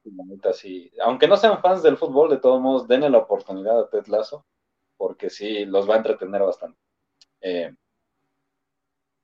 Sí, 0.52 0.92
Aunque 1.02 1.26
no 1.26 1.36
sean 1.36 1.60
fans 1.60 1.82
del 1.82 1.96
fútbol, 1.96 2.30
de 2.30 2.38
todos 2.38 2.60
modos, 2.60 2.86
denle 2.86 3.10
la 3.10 3.18
oportunidad 3.18 3.80
a 3.80 3.88
Ted 3.88 4.06
Lasso, 4.06 4.44
porque 4.96 5.30
sí, 5.30 5.64
los 5.64 5.88
va 5.88 5.94
a 5.94 5.98
entretener 5.98 6.42
bastante. 6.42 6.78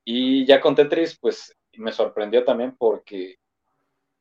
y 0.05 0.47
ya 0.47 0.61
con 0.61 0.75
Tetris, 0.75 1.19
pues 1.19 1.55
me 1.79 1.93
sorprendió 1.93 2.45
también 2.45 2.77
porque 2.77 3.37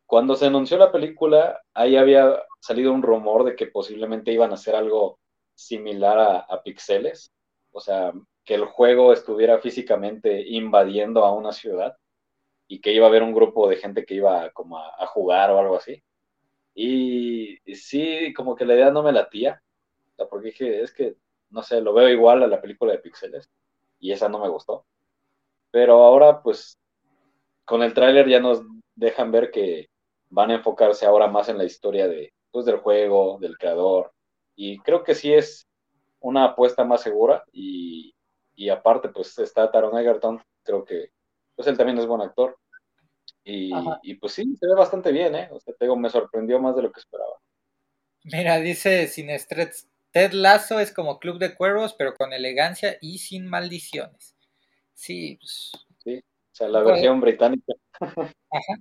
cuando 0.06 0.36
se 0.36 0.46
anunció 0.46 0.78
la 0.78 0.92
película, 0.92 1.62
ahí 1.74 1.96
había 1.96 2.44
salido 2.60 2.94
un 2.94 3.02
rumor 3.02 3.44
de 3.44 3.56
que 3.56 3.68
posiblemente 3.68 4.32
iban 4.32 4.52
a 4.52 4.56
hacer 4.56 4.76
algo 4.76 5.20
similar 5.56 6.46
a, 6.50 6.62
Pixeles, 6.64 7.32
o 7.72 7.80
sea, 7.80 8.14
que 8.44 8.56
el 8.56 8.66
juego 8.66 9.14
estuviera 9.14 9.60
físicamente 9.60 10.48
invadiendo 10.48 11.26
a 11.26 11.34
una 11.34 11.52
ciudad 11.52 11.98
y 12.68 12.80
que 12.80 12.94
iba 12.94 13.06
a 13.06 13.10
haber 13.10 13.24
un 13.24 13.34
grupo 13.34 13.68
de 13.68 13.78
gente 13.78 14.06
que 14.06 14.16
iba 14.16 14.50
como 14.52 14.78
a, 14.78 15.06
jugar 15.08 15.52
o 15.52 15.60
algo 15.60 15.78
así. 15.78 16.04
Y, 16.76 17.58
sí, 17.76 18.34
como 18.34 18.56
que 18.56 18.66
la 18.66 18.76
idea 18.76 18.92
no 18.92 19.04
me 19.04 19.12
latía, 19.12 19.62
porque 20.30 20.48
dije, 20.48 20.82
es 20.82 20.94
que, 20.94 21.16
no 21.50 21.64
sé, 21.64 21.82
lo 21.82 21.94
veo 21.94 22.10
igual 22.10 22.44
a 22.44 22.48
la 22.48 22.62
película 22.62 22.94
de 22.94 23.00
Pixeles 23.00 23.50
y 24.00 24.12
esa 24.12 24.30
no 24.30 24.40
me 24.40 24.50
gustó. 24.50 24.86
Pero 25.72 26.04
ahora, 26.04 26.42
pues, 26.42 26.78
con 27.66 27.84
el 27.84 27.94
tráiler 27.94 28.28
ya 28.28 28.40
nos 28.40 28.62
dejan 28.96 29.32
ver 29.32 29.52
que 29.52 29.90
van 30.30 30.52
a 30.52 30.56
enfocarse 30.56 31.06
ahora 31.06 31.28
más 31.28 31.50
en 31.50 31.58
la 31.58 31.66
historia 31.66 32.08
de, 32.08 32.34
pues, 32.52 32.66
del 32.66 32.78
juego, 32.78 33.38
del 33.40 33.58
creador. 33.58 34.12
Y 34.56 34.80
creo 34.80 35.04
que 35.04 35.16
sí 35.16 35.34
es 35.34 35.68
una 36.20 36.46
apuesta 36.46 36.84
más 36.84 37.02
segura. 37.02 37.44
Y, 37.52 38.14
aparte, 38.72 39.10
pues 39.10 39.38
está 39.40 39.70
Taron 39.72 39.98
Egerton, 39.98 40.42
creo 40.64 40.86
que 40.86 41.10
pues 41.56 41.68
él 41.68 41.78
también 41.78 42.00
es 42.00 42.08
buen 42.08 42.22
actor. 42.22 42.58
Y, 43.44 44.16
pues 44.16 44.34
sí, 44.34 44.56
se 44.56 44.68
ve 44.68 44.74
bastante 44.74 45.12
bien, 45.12 45.36
¿eh? 45.36 45.50
O 45.52 45.60
sea, 45.60 45.74
te 45.74 45.86
digo, 45.86 45.96
me 45.98 46.10
sorprendió 46.10 46.60
más 46.60 46.76
de 46.76 46.84
lo 46.84 46.92
que 46.92 47.00
esperaba. 47.00 47.38
Mira, 48.24 48.58
dice 48.60 49.08
Sin 49.08 49.30
Estrés, 49.30 49.90
Ted 50.12 50.32
Lasso 50.32 50.80
es 50.80 50.94
como 50.94 51.20
Club 51.20 51.40
de 51.40 51.56
Cuervos, 51.56 51.94
pero 51.94 52.14
con 52.14 52.32
elegancia 52.32 52.98
y 53.02 53.18
sin 53.18 53.48
maldiciones. 53.48 54.36
Sí, 54.94 55.38
pues 55.42 55.72
o 56.54 56.56
sea, 56.56 56.68
la 56.68 56.82
versión 56.84 57.20
británica. 57.20 57.74
Ajá. 58.00 58.80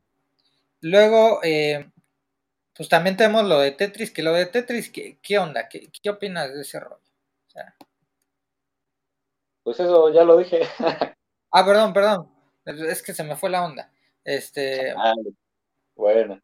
Luego, 0.83 1.41
eh, 1.43 1.91
pues 2.77 2.91
también 2.91 3.17
tenemos 3.17 3.45
lo 3.45 3.61
de 3.61 3.71
Tetris, 3.71 4.11
que 4.11 4.23
lo 4.23 4.35
de 4.35 4.45
Tetris, 4.45 4.91
¿qué, 4.91 5.19
qué 5.23 5.39
onda? 5.39 5.69
¿Qué, 5.71 5.91
¿Qué, 5.91 6.11
opinas 6.11 6.53
de 6.53 6.61
ese 6.61 6.79
rollo? 6.81 7.01
O 7.47 7.51
sea, 7.51 7.75
pues 9.63 9.81
eso 9.81 10.13
ya 10.13 10.25
lo 10.25 10.37
dije. 10.37 10.61
ah, 11.51 11.65
perdón, 11.65 11.95
perdón. 11.95 12.29
Es 12.67 13.03
que 13.03 13.15
se 13.15 13.25
me 13.25 13.37
fue 13.37 13.49
la 13.49 13.65
onda. 13.65 13.91
Este. 14.23 14.91
Ah, 14.91 15.15
bueno. 15.95 16.41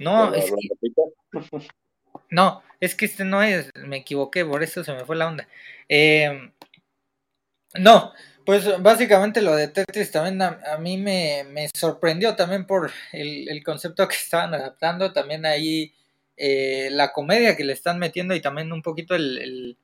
no, 0.00 0.34
es 0.34 0.50
que... 0.50 0.56
No, 2.30 2.62
es 2.80 2.94
que 2.94 3.06
este 3.06 3.24
no 3.24 3.42
es, 3.42 3.70
me 3.74 3.98
equivoqué, 3.98 4.44
por 4.44 4.62
eso 4.62 4.84
se 4.84 4.92
me 4.92 5.04
fue 5.04 5.16
la 5.16 5.28
onda. 5.28 5.48
Em, 5.88 6.52
no, 7.74 8.12
pues 8.44 8.82
básicamente 8.82 9.42
lo 9.42 9.54
de 9.54 9.68
Tetris 9.68 10.10
también 10.10 10.40
a, 10.42 10.76
mí 10.78 10.96
me, 10.98 11.68
sorprendió 11.74 12.34
también 12.36 12.66
por 12.66 12.90
el, 13.12 13.62
concepto 13.64 14.08
que 14.08 14.16
estaban 14.16 14.54
adaptando, 14.54 15.12
también 15.12 15.46
ahí 15.46 15.94
eh, 16.36 16.88
la 16.90 17.12
comedia 17.12 17.56
que 17.56 17.64
le 17.64 17.72
están 17.72 17.98
metiendo 17.98 18.34
y 18.34 18.40
también 18.40 18.72
un 18.72 18.82
poquito 18.82 19.14
el, 19.14 19.76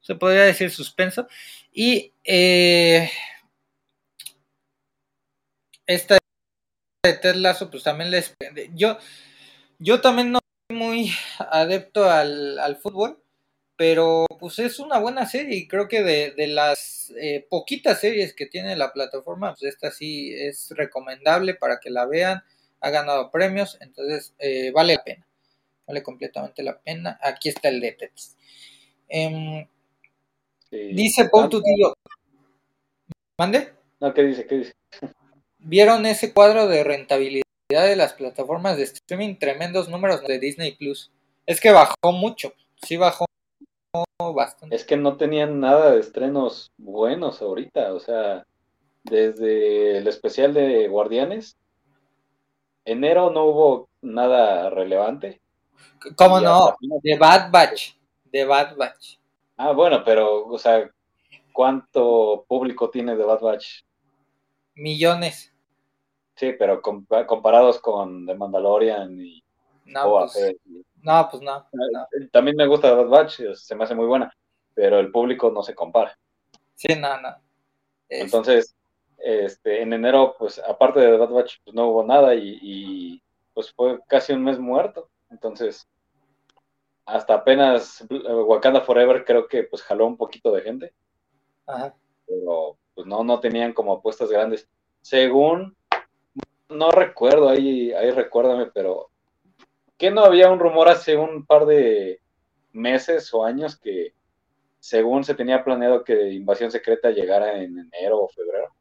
se 0.00 0.14
podría 0.14 0.42
decir 0.44 0.70
suspenso. 0.70 1.26
Y 1.72 2.12
eh, 2.24 3.10
esta 5.86 6.18
de 7.04 7.12
Ted 7.14 7.36
Lasso, 7.36 7.70
pues 7.70 7.82
también 7.82 8.10
les... 8.10 8.34
Yo, 8.74 8.98
yo 9.78 10.00
también 10.00 10.32
no 10.32 10.39
muy 10.70 11.10
adepto 11.38 12.08
al, 12.08 12.78
fútbol, 12.80 13.22
pero 13.76 14.26
pues 14.38 14.58
es 14.58 14.78
una 14.78 14.98
buena 14.98 15.26
serie 15.26 15.56
y 15.56 15.68
creo 15.68 15.88
que 15.88 16.02
de, 16.02 16.46
las 16.48 17.12
eh, 17.20 17.46
poquitas 17.48 18.00
series 18.00 18.34
que 18.34 18.46
tiene 18.46 18.76
la 18.76 18.92
plataforma, 18.92 19.54
pues 19.54 19.74
esta 19.74 19.90
sí 19.90 20.32
es 20.34 20.72
recomendable 20.76 21.54
para 21.54 21.80
que 21.80 21.90
la 21.90 22.06
vean, 22.06 22.42
ha 22.80 22.90
ganado 22.90 23.30
premios, 23.30 23.78
entonces 23.80 24.34
eh, 24.38 24.70
vale 24.72 24.94
la 24.94 25.04
pena, 25.04 25.26
vale 25.86 26.02
completamente 26.02 26.62
la 26.62 26.78
pena. 26.78 27.18
Aquí 27.22 27.48
está 27.48 27.68
el 27.68 27.80
de 27.80 27.92
Tetris. 27.92 28.36
Em, 29.08 29.66
dice 30.70 31.28
Paul 31.28 31.48
Tutillo, 31.48 31.94
¿mande? 33.36 33.72
No, 34.00 34.14
¿qué 34.14 34.22
dice? 34.22 34.46
¿Qué 34.46 34.54
dice? 34.56 34.72
¿Vieron 35.58 36.06
ese 36.06 36.32
cuadro 36.32 36.68
de 36.68 36.84
rentabilidad? 36.84 37.49
De 37.78 37.96
las 37.96 38.14
plataformas 38.14 38.76
de 38.76 38.82
streaming 38.82 39.36
tremendos 39.36 39.88
números 39.88 40.22
de 40.22 40.38
Disney 40.38 40.72
Plus. 40.72 41.12
Es 41.46 41.60
que 41.60 41.70
bajó 41.70 42.12
mucho, 42.12 42.52
sí 42.82 42.96
bajó 42.96 43.26
bastante. 44.34 44.74
Es 44.74 44.84
que 44.84 44.96
no 44.96 45.16
tenían 45.16 45.60
nada 45.60 45.92
de 45.92 46.00
estrenos 46.00 46.72
buenos 46.76 47.40
ahorita, 47.40 47.94
o 47.94 48.00
sea, 48.00 48.44
desde 49.04 49.98
el 49.98 50.08
especial 50.08 50.52
de 50.52 50.88
Guardianes, 50.88 51.56
enero 52.84 53.30
no 53.30 53.44
hubo 53.44 53.88
nada 54.02 54.68
relevante. 54.70 55.40
¿Cómo 56.16 56.40
no? 56.40 56.76
De 57.02 57.16
Bad 57.16 57.50
Batch, 57.50 57.94
de 58.24 58.44
Bad 58.44 58.76
Batch. 58.76 59.18
Ah, 59.56 59.72
bueno, 59.72 60.02
pero, 60.04 60.46
o 60.46 60.58
sea, 60.58 60.90
¿cuánto 61.52 62.44
público 62.48 62.90
tiene 62.90 63.16
de 63.16 63.24
Bad 63.24 63.40
Batch? 63.40 63.82
Millones. 64.74 65.52
Sí, 66.40 66.54
pero 66.58 66.80
comparados 66.80 67.80
con 67.80 68.24
The 68.24 68.34
Mandalorian 68.34 69.20
y 69.20 69.44
no, 69.84 70.10
pues, 70.10 70.56
no, 71.02 71.28
pues 71.30 71.42
no, 71.42 71.68
eh, 71.70 72.28
También 72.32 72.56
me 72.56 72.66
gusta 72.66 72.94
Bad 72.94 73.08
Batch, 73.08 73.42
se 73.52 73.74
me 73.74 73.84
hace 73.84 73.94
muy 73.94 74.06
buena, 74.06 74.34
pero 74.72 74.98
el 75.00 75.12
público 75.12 75.50
no 75.50 75.62
se 75.62 75.74
compara. 75.74 76.18
Sí, 76.76 76.96
no, 76.98 77.20
no. 77.20 77.36
Entonces, 78.08 78.74
este, 79.18 79.82
en 79.82 79.92
enero, 79.92 80.34
pues 80.38 80.58
aparte 80.60 81.00
de 81.00 81.18
Bad 81.18 81.28
Batch, 81.28 81.58
pues 81.62 81.74
no 81.74 81.88
hubo 81.88 82.04
nada 82.04 82.34
y, 82.34 83.22
pues 83.52 83.70
fue 83.74 84.00
casi 84.06 84.32
un 84.32 84.42
mes 84.42 84.58
muerto. 84.58 85.10
Entonces, 85.28 85.86
hasta 87.04 87.34
apenas 87.34 88.02
Wakanda 88.08 88.80
Forever 88.80 89.26
creo 89.26 89.46
que 89.46 89.64
pues 89.64 89.82
jaló 89.82 90.06
un 90.06 90.16
poquito 90.16 90.52
de 90.52 90.62
gente. 90.62 90.94
Ajá. 91.66 91.94
Pero 92.26 92.78
pues 92.94 93.06
no, 93.06 93.24
no 93.24 93.40
tenían 93.40 93.74
como 93.74 93.92
apuestas 93.92 94.30
grandes. 94.30 94.66
Según 95.02 95.76
no 96.70 96.90
recuerdo, 96.90 97.48
ahí, 97.48 97.92
ahí 97.92 98.10
recuérdame, 98.10 98.66
pero 98.72 99.10
que 99.98 100.10
no 100.10 100.24
había 100.24 100.50
un 100.50 100.58
rumor 100.58 100.88
hace 100.88 101.16
un 101.16 101.44
par 101.44 101.66
de 101.66 102.20
meses 102.72 103.32
o 103.34 103.44
años 103.44 103.78
que 103.78 104.14
según 104.78 105.24
se 105.24 105.34
tenía 105.34 105.62
planeado 105.62 106.04
que 106.04 106.32
Invasión 106.32 106.70
Secreta 106.70 107.10
llegara 107.10 107.60
en 107.62 107.78
enero 107.78 108.20
o 108.20 108.28
febrero? 108.28 108.74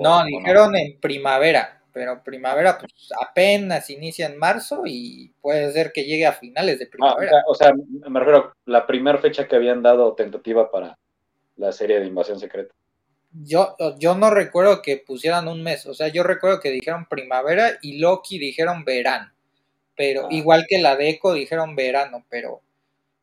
no, 0.00 0.24
dijeron 0.24 0.74
en 0.76 0.98
primavera, 0.98 1.82
pero 1.92 2.22
primavera 2.24 2.78
pues 2.78 3.10
apenas 3.20 3.90
inicia 3.90 4.26
en 4.26 4.38
marzo 4.38 4.82
y 4.86 5.32
puede 5.40 5.70
ser 5.72 5.92
que 5.92 6.04
llegue 6.04 6.26
a 6.26 6.32
finales 6.32 6.78
de 6.78 6.86
ah, 6.86 6.88
primavera. 6.90 7.42
o, 7.46 7.54
sea, 7.54 7.72
me 7.74 8.18
refiero 8.18 8.54
la 8.64 8.86
primera 8.86 9.18
fecha 9.18 9.46
que 9.46 9.56
habían 9.56 9.82
dado 9.82 10.14
tentativa 10.14 10.70
para 10.70 10.98
la 11.56 11.70
serie 11.70 12.00
de 12.00 12.06
Invasión 12.06 12.40
Secreta 12.40 12.74
yo, 13.42 13.76
yo 13.98 14.14
no 14.14 14.30
recuerdo 14.30 14.80
que 14.80 14.96
pusieran 14.96 15.48
un 15.48 15.62
mes, 15.62 15.86
o 15.86 15.94
sea, 15.94 16.08
yo 16.08 16.22
recuerdo 16.22 16.60
que 16.60 16.70
dijeron 16.70 17.06
primavera 17.08 17.78
y 17.82 17.98
Loki 17.98 18.38
dijeron 18.38 18.84
verano, 18.84 19.32
pero 19.96 20.26
ah. 20.26 20.28
igual 20.30 20.66
que 20.68 20.78
la 20.80 20.96
de 20.96 21.20
dijeron 21.34 21.74
verano, 21.74 22.24
pero 22.28 22.62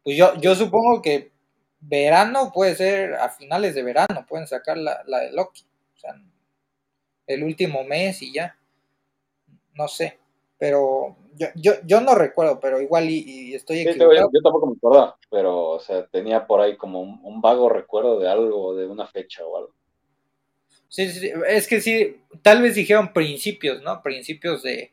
pues 0.04 0.18
yo, 0.18 0.36
yo 0.36 0.56
supongo 0.56 1.02
que 1.02 1.32
verano 1.80 2.52
puede 2.54 2.76
ser 2.76 3.16
a 3.16 3.30
finales 3.30 3.76
de 3.76 3.84
verano, 3.84 4.26
pueden 4.28 4.48
sacar 4.48 4.78
la, 4.78 5.04
de 5.04 5.32
Loki. 5.32 5.64
O 5.96 6.00
sea, 6.00 6.16
el 7.28 7.44
último 7.44 7.84
mes 7.84 8.22
y 8.22 8.34
ya. 8.34 8.58
No 9.74 9.88
sé, 9.88 10.20
pero 10.58 11.16
yo, 11.36 11.48
yo, 11.56 11.74
yo 11.86 12.02
no 12.02 12.14
recuerdo, 12.14 12.60
pero 12.60 12.82
igual 12.82 13.10
y, 13.10 13.54
estoy 13.56 13.80
equivocado. 13.80 14.30
yo, 14.34 14.42
tampoco 14.44 14.68
me 14.68 14.74
acuerdo, 14.76 15.16
pero 15.30 15.70
o 15.70 15.80
sea, 15.80 16.06
tenía 16.08 16.46
por 16.46 16.62
ahí 16.62 16.76
como 16.78 17.02
un, 17.02 17.42
vago 17.42 17.70
recuerdo 17.70 18.20
de 18.20 18.30
algo, 18.30 18.76
de 18.76 18.86
una 18.86 19.08
fecha 19.08 19.46
o 19.46 19.58
algo. 19.58 19.74
Sí, 20.92 21.10
sí, 21.10 21.32
es 21.48 21.68
que 21.70 21.80
sí, 21.80 22.18
tal 22.42 22.62
vez 22.62 22.76
dijeron 22.76 23.14
principios, 23.14 23.82
¿no? 23.82 24.04
Principios 24.04 24.62
de, 24.62 24.92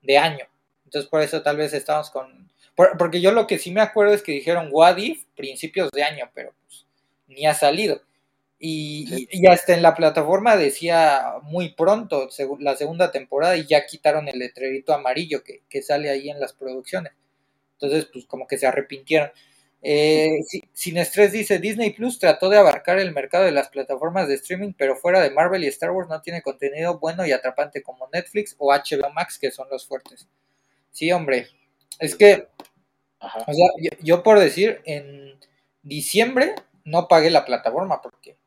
de 0.00 0.16
año. 0.16 0.46
Entonces 0.86 1.10
por 1.10 1.20
eso 1.20 1.42
tal 1.42 1.58
vez 1.58 1.74
estamos 1.74 2.08
con... 2.08 2.50
porque 2.98 3.20
yo 3.20 3.30
lo 3.30 3.46
que 3.46 3.58
sí 3.58 3.70
me 3.70 3.82
acuerdo 3.82 4.14
es 4.14 4.22
que 4.22 4.32
dijeron 4.32 4.68
What 4.70 4.96
If 4.96 5.24
principios 5.36 5.90
de 5.90 6.02
año, 6.02 6.30
pero 6.32 6.54
pues 6.66 6.86
ni 7.26 7.44
ha 7.44 7.52
salido. 7.52 8.00
Y, 8.58 9.46
hasta 9.48 9.74
en 9.74 9.82
la 9.82 9.94
plataforma 9.94 10.56
decía 10.56 11.34
muy 11.42 11.74
pronto 11.74 12.30
la 12.60 12.76
segunda 12.76 13.12
temporada 13.12 13.58
y 13.58 13.66
ya 13.66 13.84
quitaron 13.84 14.28
el 14.28 14.38
letrerito 14.38 14.94
amarillo 14.94 15.42
que, 15.44 15.82
sale 15.82 16.08
ahí 16.08 16.30
en 16.30 16.40
las 16.40 16.54
producciones. 16.54 17.12
Entonces, 17.74 18.08
pues 18.10 18.24
como 18.24 18.46
que 18.46 18.56
se 18.56 18.66
arrepintieron. 18.66 19.30
Eh, 19.86 20.40
sin 20.72 20.96
estrés 20.96 21.30
dice, 21.30 21.58
Disney 21.58 21.90
Plus 21.90 22.18
trató 22.18 22.48
de 22.48 22.56
abarcar 22.56 22.98
el 22.98 23.12
mercado 23.12 23.44
de 23.44 23.52
las 23.52 23.68
plataformas 23.68 24.26
de 24.26 24.34
streaming, 24.36 24.72
pero 24.72 24.96
fuera 24.96 25.20
de 25.20 25.28
Marvel 25.28 25.62
y 25.62 25.66
Star 25.66 25.90
Wars 25.90 26.08
no 26.08 26.22
tiene 26.22 26.40
contenido 26.40 26.98
bueno 26.98 27.26
y 27.26 27.32
atrapante 27.32 27.82
como 27.82 28.08
Netflix 28.10 28.56
o 28.58 28.72
HBO 28.72 29.10
Max, 29.12 29.38
que 29.38 29.50
son 29.50 29.68
los 29.70 29.86
fuertes. 29.86 30.26
Sí, 30.90 31.12
hombre. 31.12 31.48
Es 31.98 32.16
que, 32.16 32.48
o 33.20 33.52
sea, 33.52 33.92
yo 34.00 34.22
por 34.22 34.40
decir, 34.40 34.80
en 34.86 35.38
diciembre 35.82 36.54
no 36.84 37.06
pagué 37.06 37.28
la 37.28 37.44
plataforma 37.44 38.00
porque 38.00 38.38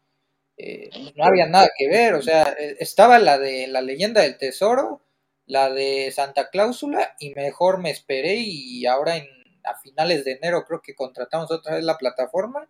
eh, 0.58 0.90
no 1.16 1.24
había 1.24 1.46
nada 1.46 1.70
que 1.78 1.88
ver, 1.88 2.16
o 2.16 2.22
sea, 2.24 2.56
eh, 2.60 2.78
estaba 2.80 3.20
la 3.20 3.38
de 3.38 3.68
la 3.68 3.82
leyenda 3.82 4.22
del 4.22 4.40
tesoro, 4.40 5.02
la 5.46 5.70
de 5.70 6.12
Santa 6.12 6.50
Cláusula 6.50 7.16
y 7.20 7.36
mejor 7.36 7.78
me 7.78 7.92
esperé 7.92 8.38
y 8.38 8.88
ahora 8.88 9.18
en, 9.18 9.37
a 9.70 9.76
finales 9.76 10.26
de 10.26 10.34
enero 10.34 10.66
creo 10.66 10.82
que 10.82 10.96
contratamos 10.96 11.52
otra 11.52 11.76
vez 11.76 11.84
la 11.84 11.98
plataforma 11.98 12.70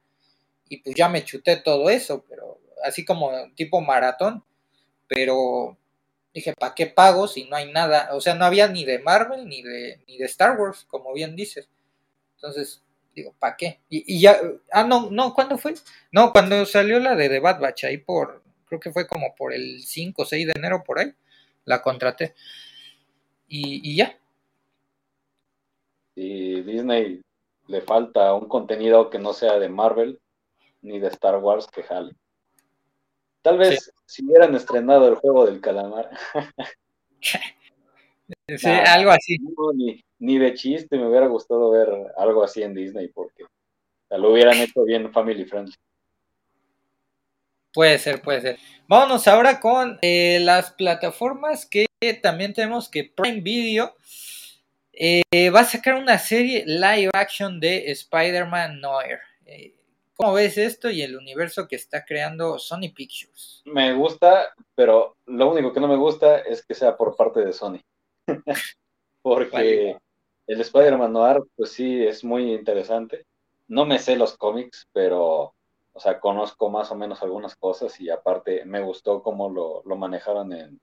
y 0.70 0.78
pues 0.78 0.96
ya 0.96 1.10
me 1.10 1.24
chuté 1.24 1.58
todo 1.58 1.90
eso, 1.90 2.26
pero 2.30 2.60
así 2.84 3.06
como 3.06 3.32
tipo 3.56 3.82
maratón, 3.82 4.44
pero 5.08 5.78
dije, 6.34 6.54
¿para 6.54 6.76
qué 6.76 6.88
pago 6.88 7.28
si 7.28 7.46
no 7.46 7.56
hay 7.56 7.72
nada? 7.72 8.10
O 8.14 8.22
sea, 8.22 8.36
no 8.36 8.46
había 8.46 8.68
ni 8.68 8.86
de 8.86 9.00
Marvel 9.00 9.48
ni 9.48 9.62
de, 9.62 10.02
ni 10.08 10.18
de 10.18 10.26
Star 10.26 10.60
Wars, 10.60 10.86
como 10.90 11.14
bien 11.14 11.36
dices. 11.36 11.70
Entonces, 12.36 12.84
digo, 13.16 13.34
¿para 13.40 13.58
qué? 13.58 13.80
Y, 13.90 14.20
ya, 14.22 14.40
ah, 14.72 14.84
no, 14.84 15.10
no, 15.10 15.34
¿cuándo 15.34 15.58
fue? 15.58 15.74
No, 16.12 16.32
cuando 16.32 16.66
salió 16.66 17.00
la 17.00 17.16
de 17.16 17.30
The 17.30 17.40
Bad 17.40 17.60
Batch, 17.60 17.86
ahí 17.86 17.98
por, 17.98 18.44
creo 18.66 18.80
que 18.80 18.92
fue 18.92 19.08
como 19.08 19.34
por 19.36 19.54
el 19.54 19.82
5 19.82 20.22
o 20.22 20.26
6 20.26 20.46
de 20.46 20.54
enero, 20.56 20.84
por 20.84 21.00
ahí, 21.00 21.14
la 21.66 21.82
contraté. 21.82 22.36
Y, 23.48 23.96
ya. 23.96 24.18
Y 26.20 26.62
Disney 26.62 27.22
le 27.68 27.82
falta 27.82 28.34
un 28.34 28.48
contenido 28.48 29.12
que 29.12 29.20
no 29.20 29.34
sea 29.34 29.60
de 29.60 29.70
Marvel 29.70 30.20
ni 30.82 31.00
de 31.00 31.10
Star 31.10 31.38
Wars 31.38 31.68
que 31.68 31.84
jale. 31.84 32.14
Tal 33.44 33.60
vez 33.60 33.94
si 34.08 34.26
hubieran 34.26 34.56
estrenado 34.56 35.08
el 35.08 35.16
juego 35.16 35.46
del 35.46 35.62
calamar. 35.62 36.10
sí, 37.22 38.68
algo 38.68 39.12
así 39.12 39.38
ni 40.20 40.40
de 40.40 40.54
chiste 40.54 40.98
me 40.98 41.08
hubiera 41.08 41.28
gustado 41.28 41.72
ver 41.72 41.90
algo 42.18 42.44
así 42.44 42.64
en 42.64 42.74
Disney 42.74 43.08
porque 43.10 43.44
lo 44.10 44.32
hubieran 44.32 44.58
hecho 44.58 44.84
bien 44.84 45.12
family 45.12 45.46
friendly. 45.46 45.76
Puede 47.74 48.00
ser, 48.00 48.22
puede 48.22 48.42
ser. 48.42 48.60
Vámonos 48.88 49.28
ahora 49.28 49.60
con 49.60 50.00
eh, 50.02 50.40
las 50.42 50.72
plataformas 50.72 51.66
que 51.66 51.86
también 52.24 52.54
tenemos 52.54 52.90
que 52.90 53.04
Prime 53.04 53.42
Video 53.42 53.94
eh, 55.00 55.50
va 55.52 55.60
a 55.60 55.66
sacar 55.66 55.96
una 55.96 56.18
serie 56.18 56.64
live 56.66 57.12
action 57.14 57.60
de 57.60 57.92
Spider-Man 57.92 58.82
Noir. 58.82 59.20
Eh, 59.46 59.76
¿Cómo 60.16 60.34
ves 60.34 60.58
esto 60.58 60.90
y 60.90 61.04
el 61.04 61.16
universo 61.16 61.68
que 61.68 61.76
está 61.76 62.04
creando 62.04 62.58
Sony 62.58 62.90
Pictures? 62.96 63.62
Me 63.66 63.94
gusta, 63.94 64.56
pero 64.74 65.16
lo 65.28 65.52
único 65.52 65.72
que 65.72 65.80
no 65.80 65.88
me 65.88 65.96
gusta 65.96 66.40
es 66.40 66.66
que 66.66 66.74
sea 66.74 66.98
por 66.98 67.16
parte 67.16 67.46
de 67.46 67.54
Sony. 67.54 67.80
Porque 69.22 69.96
el 70.48 70.62
Spider-Man 70.62 71.14
Noir, 71.14 71.44
pues 71.56 71.74
sí, 71.74 72.04
es 72.04 72.24
muy 72.24 72.52
interesante. 72.52 73.28
No 73.68 73.86
me 73.86 74.00
sé 74.00 74.16
los 74.16 74.36
cómics, 74.36 74.88
pero, 74.94 75.54
o 75.94 76.00
sea, 76.00 76.20
conozco 76.20 76.72
más 76.72 76.90
o 76.90 76.96
menos 76.96 77.22
algunas 77.22 77.56
cosas 77.56 78.00
y 78.02 78.10
aparte 78.10 78.66
me 78.66 78.82
gustó 78.82 79.22
cómo 79.22 79.50
lo, 79.50 79.96
manejaron 79.96 80.52
en, 80.54 80.80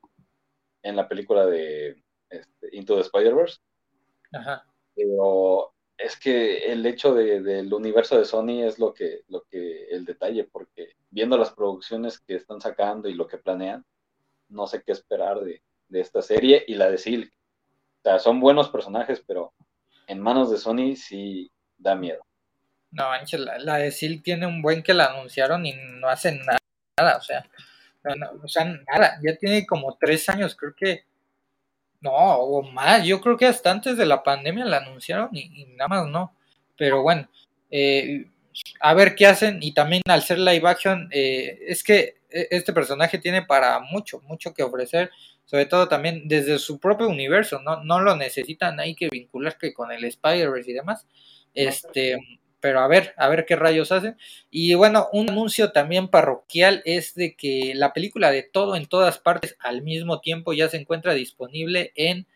la 0.83 1.09
película 1.09 1.47
de 1.47 2.01
este, 2.31 2.69
Into 2.77 2.95
the 2.95 3.01
Spider-Verse. 3.01 3.59
Ajá. 4.35 4.67
Pero 4.95 5.73
es 5.97 6.19
que 6.19 6.73
el 6.73 6.85
hecho 6.87 7.15
del 7.15 7.73
universo 7.73 8.19
de 8.19 8.25
Sony 8.25 8.63
es 8.63 8.79
lo 8.79 8.93
que, 8.93 9.23
lo 9.29 9.43
que, 9.45 9.87
el 9.87 10.05
detalle, 10.05 10.45
porque 10.45 10.97
viendo 11.11 11.37
las 11.37 11.53
producciones 11.53 12.21
que 12.21 12.35
están 12.35 12.61
sacando 12.61 13.09
y 13.09 13.15
lo 13.15 13.27
que 13.27 13.39
planean, 13.39 13.85
no 14.49 14.67
sé 14.67 14.83
qué 14.85 14.93
esperar 14.93 15.41
de, 15.41 15.63
de 15.89 16.01
esta 16.01 16.23
serie 16.23 16.65
y 16.67 16.75
la 16.75 16.91
de 16.91 16.99
Silk 16.99 17.33
o 18.05 18.11
sea, 18.11 18.19
son 18.19 18.39
buenos 18.39 18.69
personajes, 18.69 19.25
pero 19.27 19.55
en 20.07 20.21
manos 20.21 20.51
de 20.51 20.59
Sony 20.59 20.95
sí 20.95 21.51
da 21.79 21.95
miedo. 21.95 22.23
No, 22.91 23.09
la, 23.61 23.77
de 23.79 23.91
Silk 23.91 24.23
tiene 24.23 24.47
un 24.47 24.61
buen 24.61 24.83
que 24.83 24.93
la 24.93 25.07
anunciaron 25.07 25.65
y 25.65 25.73
no 25.73 26.09
hacen 26.09 26.39
nada, 26.45 27.17
o 27.17 27.23
sea, 27.23 27.47
o 28.43 28.47
sea, 28.47 28.65
nada, 28.65 29.19
ya 29.23 29.37
tiene 29.37 29.65
como 29.67 29.97
tres 29.99 30.29
años, 30.29 30.55
creo 30.55 30.75
que, 30.77 31.05
no, 32.05 32.13
o 32.13 32.63
más, 32.63 33.05
yo 33.05 33.21
creo 33.21 33.37
que 33.37 33.47
hasta 33.47 33.71
antes 33.71 33.97
de 33.97 34.07
la 34.07 34.23
pandemia 34.23 34.65
la 34.65 34.79
anunciaron 34.79 35.31
y, 35.33 35.67
nada 35.77 35.89
más 35.89 36.07
no, 36.09 36.35
pero 36.77 37.03
bueno, 37.03 37.29
eh, 37.71 38.27
a 38.81 38.95
ver 38.95 39.15
qué 39.15 39.27
hacen 39.27 39.59
y 39.63 39.73
también 39.73 40.03
al 40.07 40.23
ser 40.23 40.39
live 40.39 40.69
action, 40.69 41.09
eh, 41.11 41.59
es 41.67 41.83
que 41.83 42.19
e, 42.31 42.49
este 42.51 42.73
personaje 42.73 43.19
tiene 43.19 43.43
para 43.43 43.81
mucho, 43.81 44.21
mucho 44.21 44.55
que 44.55 44.63
ofrecer 44.63 45.11
sobre 45.45 45.67
todo 45.67 45.89
también 45.89 46.27
desde 46.27 46.59
su 46.59 46.81
propio 46.81 47.09
universo, 47.09 47.61
no, 47.61 47.83
no 47.85 48.01
lo 48.01 48.17
necesitan 48.17 48.81
ahí 48.81 48.95
que 48.95 49.09
vincular 49.11 49.59
que 49.59 49.75
con 49.75 49.93
el 49.93 50.05
Spider-Verse 50.05 50.71
y 50.71 50.75
demás. 50.75 51.07
Este, 51.53 52.19
pero 52.65 52.81
a 52.81 52.89
ver, 52.89 53.13
a 53.19 53.29
ver 53.29 53.45
qué 53.45 53.57
rayos 53.57 53.93
hacen. 53.93 54.17
Y 54.51 54.73
bueno, 54.73 55.11
un 55.13 55.29
anuncio 55.29 55.71
también 55.71 56.09
parroquial 56.09 56.81
es 56.87 57.15
de 57.15 57.37
que 57.37 57.73
la 57.75 57.93
película 57.93 58.31
de 58.31 58.43
todo 58.43 58.75
en 58.75 58.87
todas 58.87 59.19
partes 59.19 59.55
al 59.59 59.83
mismo 59.83 60.23
tiempo 60.23 60.55
ya 60.55 60.71
se 60.71 60.79
encuentra 60.79 61.13
disponible 61.13 61.93
en 61.95 62.27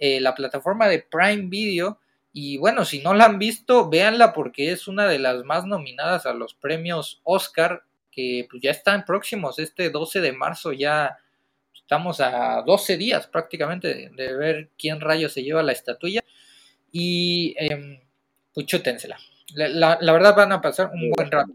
eh, 0.00 0.18
la 0.20 0.34
plataforma 0.34 0.88
de 0.88 1.06
Prime 1.08 1.46
Video. 1.46 2.00
Y 2.32 2.56
bueno, 2.56 2.84
si 2.84 2.98
no 2.98 3.14
la 3.14 3.26
han 3.26 3.38
visto, 3.38 3.88
véanla 3.88 4.32
porque 4.32 4.72
es 4.72 4.88
una 4.88 5.06
de 5.06 5.20
las 5.20 5.44
más 5.44 5.66
nominadas 5.66 6.26
a 6.26 6.34
los 6.34 6.54
premios 6.54 7.20
Oscar, 7.22 7.84
que 8.10 8.48
pues 8.50 8.60
ya 8.60 8.72
están 8.72 9.04
próximos, 9.04 9.60
este 9.60 9.90
12 9.90 10.20
de 10.20 10.32
marzo 10.32 10.72
ya 10.72 11.18
Estamos 11.72 12.18
a 12.18 12.62
12 12.66 12.96
días 12.96 13.28
prácticamente 13.28 14.10
de, 14.12 14.34
ver 14.34 14.70
quién 14.76 15.00
rayo 15.00 15.28
se 15.28 15.44
lleva 15.44 15.62
la 15.62 15.70
estatuilla. 15.70 16.24
Y 16.90 17.54
eh, 17.60 18.02
pues 18.52 18.66
chútensela. 18.66 19.16
La, 19.54 19.98
verdad 20.12 20.36
van 20.36 20.52
a 20.52 20.60
pasar 20.60 20.90
un 20.92 21.10
buen 21.10 21.30
rato. 21.30 21.52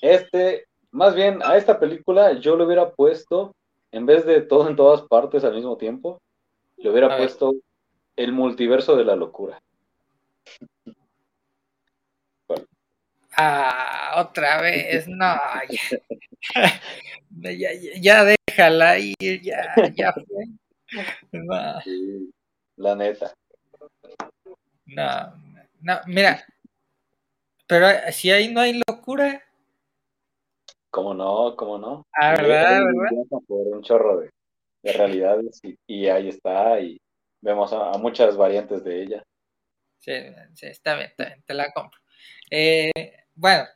Este, 0.00 0.66
más 0.90 1.14
bien, 1.14 1.40
a 1.42 1.56
esta 1.56 1.78
película 1.78 2.32
yo 2.32 2.56
le 2.56 2.64
hubiera 2.64 2.90
puesto, 2.90 3.54
en 3.92 4.06
vez 4.06 4.26
de 4.26 4.42
todo 4.42 4.68
en 4.68 4.76
todas 4.76 5.02
partes 5.02 5.44
al 5.44 5.54
mismo 5.54 5.76
tiempo, 5.76 6.20
le 6.76 6.90
hubiera 6.90 7.16
puesto 7.16 7.54
el 8.16 8.32
multiverso 8.32 8.96
de 8.96 9.04
la 9.04 9.16
locura. 9.16 9.60
Ah, 13.36 14.14
otra 14.16 14.62
vez, 14.62 15.06
no. 15.06 15.36
Ya, 17.30 17.70
ya, 18.00 18.24
déjala 18.24 18.98
ir, 18.98 19.42
ya, 19.42 19.74
ya 19.94 20.12
fue. 20.12 20.46
la 22.76 22.96
neta. 22.96 23.34
No, 24.86 25.34
no, 25.82 26.00
mira. 26.06 26.46
Pero 27.66 27.86
si 28.12 28.30
ahí 28.30 28.52
no 28.52 28.60
hay 28.60 28.80
locura. 28.88 29.42
¿Cómo 30.90 31.14
no? 31.14 31.56
¿Cómo 31.56 31.78
no? 31.78 32.06
Ah, 32.12 32.32
¿verdad? 32.32 32.84
¿verdad? 32.84 33.40
Por 33.46 33.66
un 33.66 33.82
chorro 33.82 34.20
de, 34.20 34.30
realidades 34.84 35.60
y, 35.86 36.06
ahí 36.06 36.28
está 36.28 36.80
y 36.80 37.00
vemos 37.40 37.72
a, 37.72 37.98
muchas 37.98 38.36
variantes 38.36 38.84
de 38.84 39.02
ella. 39.02 39.22
Sí, 39.98 40.12
sí, 40.54 40.66
está 40.66 40.94
bien, 40.94 41.08
está 41.08 41.26
bien, 41.26 41.42
te 41.44 41.54
la 41.54 41.72
compro. 41.72 41.98
Eh, 42.50 42.92
bueno, 43.34 43.66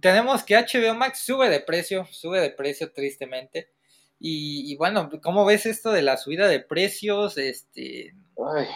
tenemos 0.00 0.44
que 0.44 0.56
HBO 0.56 0.94
Max 0.94 1.20
sube 1.20 1.48
de 1.48 1.60
precio, 1.60 2.06
sube 2.10 2.40
de 2.40 2.50
precio 2.50 2.92
tristemente. 2.92 3.72
Y, 4.22 4.76
bueno, 4.76 5.08
¿cómo 5.22 5.46
ves 5.46 5.64
esto 5.64 5.92
de 5.92 6.02
la 6.02 6.18
subida 6.18 6.46
de 6.46 6.60
precios? 6.60 7.38
Este. 7.38 8.14
Ay. 8.54 8.66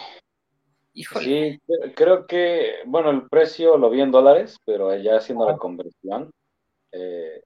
Híjole. 0.97 1.25
Sí, 1.25 1.61
creo 1.93 2.25
que, 2.25 2.75
bueno, 2.85 3.09
el 3.09 3.27
precio 3.27 3.77
lo 3.77 3.89
vi 3.89 3.99
en 3.99 4.11
dólares, 4.11 4.57
pero 4.65 4.95
ya 4.95 5.17
haciendo 5.17 5.45
la 5.45 5.57
conversión, 5.57 6.31
eh, 6.93 7.43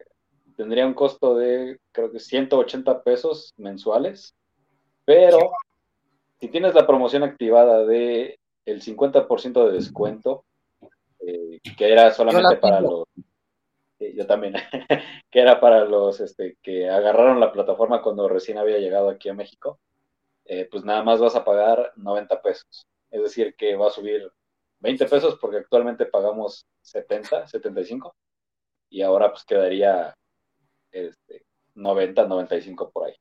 tendría 0.55 0.85
un 0.85 0.93
costo 0.93 1.35
de, 1.35 1.79
creo 1.91 2.11
que 2.11 2.19
180 2.19 3.01
pesos 3.01 3.53
mensuales, 3.57 4.35
pero 5.03 5.39
si 6.39 6.47
tienes 6.47 6.75
la 6.75 6.85
promoción 6.85 7.23
activada 7.23 7.85
de 7.85 8.39
el 8.65 8.83
50% 8.83 9.65
de 9.65 9.71
descuento, 9.71 10.45
eh, 11.25 11.59
que 11.75 11.91
era 11.91 12.11
solamente 12.11 12.57
para 12.57 12.81
los 12.81 13.05
yo 13.99 14.25
también, 14.27 14.53
que 15.31 15.39
era 15.39 15.59
para 15.59 15.85
los 15.85 16.21
este, 16.21 16.57
que 16.61 16.89
agarraron 16.89 17.39
la 17.39 17.51
plataforma 17.51 18.01
cuando 18.01 18.29
recién 18.29 18.57
había 18.57 18.77
llegado 18.77 19.09
aquí 19.09 19.27
a 19.27 19.33
México, 19.33 19.79
eh, 20.45 20.67
pues 20.69 20.83
nada 20.85 21.03
más 21.03 21.19
vas 21.19 21.35
a 21.35 21.43
pagar 21.43 21.93
90 21.95 22.41
pesos. 22.41 22.87
Es 23.11 23.21
decir, 23.21 23.55
que 23.55 23.75
va 23.75 23.87
a 23.87 23.91
subir 23.91 24.31
20 24.79 25.05
pesos 25.07 25.37
porque 25.39 25.57
actualmente 25.57 26.05
pagamos 26.05 26.65
70, 26.81 27.47
75 27.47 28.15
y 28.89 29.01
ahora 29.01 29.31
pues 29.31 29.43
quedaría 29.43 30.15
este, 30.91 31.45
90, 31.75 32.25
95 32.25 32.91
por 32.91 33.07
ahí. 33.07 33.15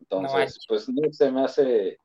Entonces, 0.00 0.58
pues 0.66 0.88
no 0.88 1.12
se 1.12 1.30
me 1.30 1.44
hace 1.44 1.98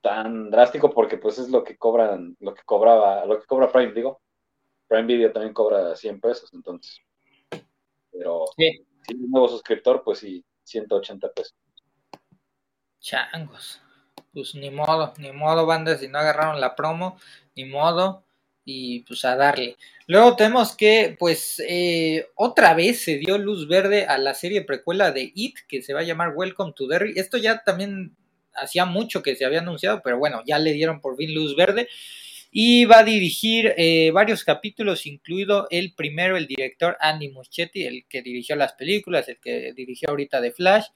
tan 0.00 0.50
drástico 0.50 0.90
porque 0.90 1.18
pues 1.18 1.38
es 1.38 1.50
lo 1.50 1.64
que 1.64 1.76
cobran, 1.76 2.36
lo 2.40 2.54
que 2.54 2.62
cobraba, 2.64 3.24
lo 3.26 3.40
que 3.40 3.46
cobra 3.46 3.70
Prime, 3.70 3.92
digo. 3.92 4.20
Prime 4.86 5.06
Video 5.06 5.32
también 5.32 5.52
cobra 5.52 5.94
100 5.94 6.20
pesos, 6.20 6.52
entonces. 6.54 6.98
Pero 8.10 8.44
si 8.56 8.66
es 8.66 9.14
un 9.14 9.30
nuevo 9.30 9.48
suscriptor, 9.48 10.02
pues 10.02 10.20
sí, 10.20 10.44
180 10.64 11.30
pesos. 11.32 11.54
Changos. 13.00 13.82
Pues 14.38 14.54
ni 14.54 14.70
modo, 14.70 15.14
ni 15.18 15.32
modo, 15.32 15.66
bandas, 15.66 15.98
si 15.98 16.06
no 16.06 16.20
agarraron 16.20 16.60
la 16.60 16.76
promo, 16.76 17.18
ni 17.56 17.64
modo 17.64 18.22
y 18.64 19.00
pues 19.00 19.24
a 19.24 19.34
darle. 19.34 19.74
Luego 20.06 20.36
tenemos 20.36 20.76
que, 20.76 21.16
pues, 21.18 21.60
eh, 21.68 22.28
otra 22.36 22.72
vez 22.74 23.02
se 23.02 23.18
dio 23.18 23.36
luz 23.36 23.66
verde 23.66 24.04
a 24.06 24.16
la 24.16 24.34
serie 24.34 24.62
precuela 24.62 25.10
de 25.10 25.32
It, 25.34 25.56
que 25.66 25.82
se 25.82 25.92
va 25.92 26.00
a 26.00 26.04
llamar 26.04 26.34
Welcome 26.36 26.72
to 26.76 26.86
Derry. 26.86 27.14
Esto 27.16 27.36
ya 27.36 27.64
también 27.64 28.14
hacía 28.54 28.84
mucho 28.84 29.24
que 29.24 29.34
se 29.34 29.44
había 29.44 29.58
anunciado, 29.58 30.02
pero 30.04 30.18
bueno, 30.18 30.44
ya 30.46 30.60
le 30.60 30.72
dieron 30.72 31.00
por 31.00 31.16
fin 31.16 31.34
luz 31.34 31.56
verde. 31.56 31.88
Y 32.52 32.84
va 32.84 33.00
a 33.00 33.04
dirigir 33.04 33.74
eh, 33.76 34.12
varios 34.12 34.44
capítulos, 34.44 35.04
incluido 35.04 35.66
el 35.70 35.94
primero, 35.94 36.36
el 36.36 36.46
director 36.46 36.96
Andy 37.00 37.30
Muschietti, 37.30 37.82
el 37.82 38.06
que 38.08 38.22
dirigió 38.22 38.54
las 38.54 38.74
películas, 38.74 39.28
el 39.28 39.40
que 39.40 39.72
dirigió 39.72 40.10
ahorita 40.10 40.40
The 40.40 40.52
Flash. 40.52 40.86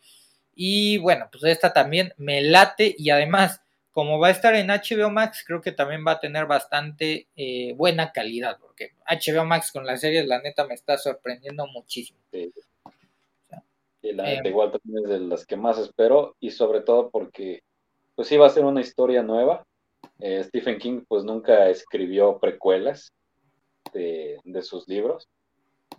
Y 0.55 0.99
bueno, 0.99 1.29
pues 1.31 1.45
esta 1.45 1.73
también 1.73 2.13
me 2.17 2.43
late 2.43 2.95
y 2.97 3.11
además 3.11 3.63
como 3.93 4.19
va 4.19 4.29
a 4.29 4.31
estar 4.31 4.55
en 4.55 4.69
HBO 4.69 5.11
Max, 5.11 5.45
creo 5.47 5.61
que 5.61 5.71
también 5.71 6.05
va 6.07 6.13
a 6.13 6.21
tener 6.21 6.47
bastante 6.47 7.29
eh, 7.37 7.75
buena 7.75 8.11
calidad, 8.11 8.59
porque 8.59 8.93
HBO 9.07 9.45
Max 9.45 9.71
con 9.71 9.85
las 9.85 10.01
series, 10.01 10.27
la 10.27 10.41
neta, 10.41 10.67
me 10.67 10.75
está 10.75 10.97
sorprendiendo 10.97 11.67
muchísimo. 11.67 12.19
Sí. 12.33 12.51
la 14.03 14.25
neta, 14.25 14.49
igual 14.49 14.73
también 14.73 15.05
es 15.05 15.11
de 15.11 15.21
las 15.21 15.47
que 15.47 15.57
más 15.57 15.79
espero, 15.79 16.37
y 16.41 16.51
sobre 16.51 16.81
todo 16.81 17.11
porque, 17.11 17.63
pues 18.15 18.29
sí, 18.29 18.39
va 18.39 18.47
a 18.47 18.51
ser 18.51 18.65
una 18.65 18.81
historia 18.81 19.23
nueva. 19.23 19.63
Eh, 20.19 20.43
Stephen 20.45 20.79
King, 20.79 21.03
pues 21.07 21.25
nunca 21.25 21.69
escribió 21.69 22.39
precuelas 22.39 23.13
de, 23.93 24.41
sus 24.63 24.89
libros, 24.89 25.29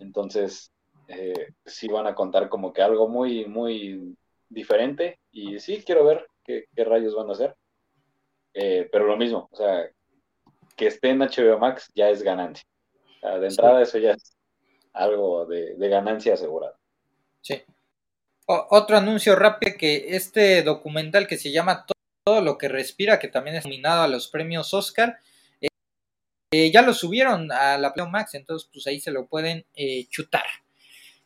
entonces 0.00 0.72
eh, 1.06 1.52
sí 1.64 1.86
van 1.86 2.08
a 2.08 2.14
contar 2.16 2.48
como 2.48 2.72
que 2.72 2.82
algo 2.82 3.08
muy, 3.08 3.44
muy 3.44 4.16
diferente, 4.54 5.18
y 5.32 5.58
sí 5.58 5.82
quiero 5.84 6.04
ver 6.06 6.26
qué, 6.44 6.64
qué 6.74 6.84
rayos 6.84 7.14
van 7.14 7.28
a 7.28 7.32
hacer. 7.32 7.54
Eh, 8.54 8.88
pero 8.90 9.06
lo 9.06 9.16
mismo, 9.16 9.48
o 9.50 9.56
sea, 9.56 9.90
que 10.76 10.86
esté 10.86 11.10
en 11.10 11.18
HBO 11.18 11.58
Max 11.58 11.90
ya 11.94 12.08
es 12.08 12.22
ganancia. 12.22 12.64
de 13.22 13.46
entrada 13.46 13.82
eso 13.82 13.98
ya 13.98 14.12
es 14.12 14.36
algo 14.92 15.44
de, 15.46 15.74
ganancia 15.88 16.34
asegurada. 16.34 16.78
Sí. 17.40 17.62
otro 18.46 18.96
anuncio 18.96 19.36
rápido 19.36 19.76
que 19.76 20.16
este 20.16 20.62
documental 20.62 21.26
que 21.26 21.36
se 21.36 21.50
llama 21.50 21.84
Todo 22.24 22.40
lo 22.40 22.56
que 22.56 22.68
respira, 22.68 23.18
que 23.18 23.28
también 23.28 23.56
es 23.56 23.64
nominado 23.64 24.02
a 24.02 24.08
los 24.08 24.28
premios 24.28 24.72
Oscar, 24.72 25.18
eh, 25.60 25.68
eh, 26.52 26.70
ya 26.70 26.82
lo 26.82 26.94
subieron 26.94 27.50
a 27.50 27.76
la 27.76 27.92
HBO 27.92 28.08
Max, 28.08 28.34
entonces 28.34 28.70
pues 28.72 28.86
ahí 28.86 29.00
se 29.00 29.10
lo 29.10 29.26
pueden 29.26 29.66
chutar. 30.08 30.44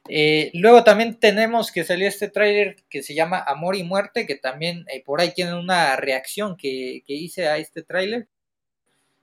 Eh, 0.09 0.51
luego 0.55 0.85
también 0.85 1.19
tenemos 1.21 1.71
que 1.71 1.85
salió 1.85 2.09
este 2.09 2.29
tráiler 2.29 2.77
que 2.89 3.03
se 3.03 3.15
llama 3.15 3.43
Amor 3.47 3.77
y 3.77 3.85
Muerte, 3.85 4.27
que 4.27 4.37
también 4.37 4.85
eh, 4.93 5.03
por 5.05 5.21
ahí 5.21 5.33
tienen 5.35 5.55
una 5.55 5.97
reacción 5.97 6.57
que, 6.57 7.03
hice 7.07 7.49
a 7.49 7.59
este 7.59 7.83
tráiler. 7.83 8.29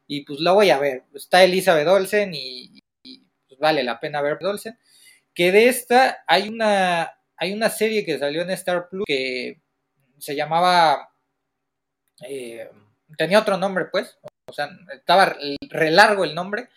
Y 0.07 0.25
pues 0.25 0.39
lo 0.39 0.53
voy 0.53 0.69
a 0.69 0.77
ver. 0.77 1.03
Está 1.13 1.43
Elizabeth 1.43 1.87
Olsen 1.87 2.31
y, 2.33 2.79
pues 3.47 3.59
vale 3.59 3.83
la 3.83 3.99
pena 3.99 4.21
ver 4.21 4.37
Olsen. 4.41 4.77
Que 5.33 5.51
de 5.51 5.67
esta 5.67 6.23
hay 6.27 6.49
una, 6.49 7.19
hay 7.37 7.53
una 7.53 7.69
serie 7.69 8.05
que 8.05 8.19
salió 8.19 8.43
en 8.43 8.51
Star 8.51 8.87
Plus 8.89 9.05
que 9.07 9.61
se 10.19 10.35
llamaba... 10.35 11.09
Eh, 12.27 12.69
tenía 13.17 13.39
otro 13.39 13.57
nombre 13.57 13.85
pues. 13.91 14.17
O 14.47 14.53
sea, 14.53 14.69
estaba 14.93 15.35
re 15.69 15.91
largo 15.91 16.23
el 16.23 16.35
nombre 16.35 16.69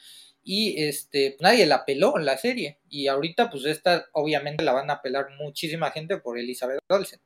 y 0.49 0.83
este 0.83 1.37
nadie 1.41 1.67
la 1.67 1.85
peló 1.85 2.17
en 2.17 2.25
la 2.25 2.39
serie. 2.39 2.79
Y 2.89 3.09
ahorita 3.09 3.51
pues 3.51 3.67
esta 3.67 4.07
obviamente 4.13 4.65
la 4.65 4.73
van 4.73 4.91
a 4.91 5.03
pelar 5.03 5.29
muchísima 5.39 5.91
gente 5.91 6.17
por 6.17 6.39
Elizabeth 6.39 6.81
Olsen. 6.89 7.21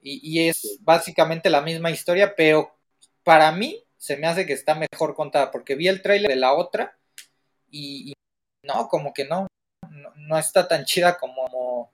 Y, 0.00 0.48
es 0.48 0.78
básicamente 0.82 1.50
la 1.50 1.62
misma 1.62 1.90
historia 1.90 2.34
pero 2.36 2.76
para 3.22 3.52
mí 3.52 3.84
se 3.96 4.16
me 4.18 4.26
hace 4.26 4.46
que 4.46 4.52
está 4.54 4.74
mejor 4.74 5.14
contada 5.14 5.50
porque 5.50 5.74
vi 5.76 5.88
el 5.88 6.02
trailer 6.02 6.30
de 6.30 6.36
la 6.36 6.54
otra 6.54 6.98
y, 7.70 8.14
no 8.62 8.88
como 8.88 9.12
que 9.14 9.24
no, 9.26 9.46
no, 10.16 10.38
está 10.38 10.68
tan 10.68 10.84
chida 10.84 11.18
como 11.18 11.92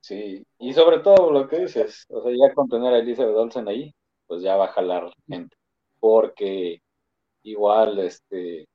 Sí, 0.00 0.44
y 0.58 0.72
sobre 0.74 0.98
todo 1.00 1.30
lo 1.30 1.48
que 1.48 1.60
dices, 1.60 2.06
o 2.10 2.22
sea, 2.22 2.32
ya 2.32 2.54
con 2.54 2.68
tener 2.68 2.92
a 2.92 2.98
Elizabeth 2.98 3.36
Olsen 3.36 3.68
ahí, 3.68 3.94
pues 4.32 4.42
ya 4.42 4.56
va 4.56 4.64
a 4.64 4.72
jalar 4.72 5.12
gente. 5.28 5.54
Porque 6.00 6.80
igual, 7.42 7.98
este, 7.98 8.66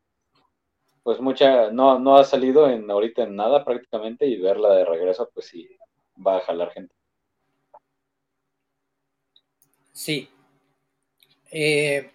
pues 1.01 1.19
mucha, 1.19 1.71
no, 1.71 1.97
no 1.97 2.17
ha 2.17 2.23
salido 2.23 2.69
en 2.69 2.89
ahorita 2.91 3.23
en 3.23 3.35
nada 3.35 3.65
prácticamente 3.65 4.27
y 4.27 4.37
verla 4.37 4.75
de 4.75 4.85
regreso, 4.85 5.27
pues 5.33 5.47
sí, 5.47 5.67
va 6.15 6.37
a 6.37 6.41
jalar 6.41 6.71
gente. 6.73 6.93
Sí. 9.93 10.29
Eh, 11.51 12.11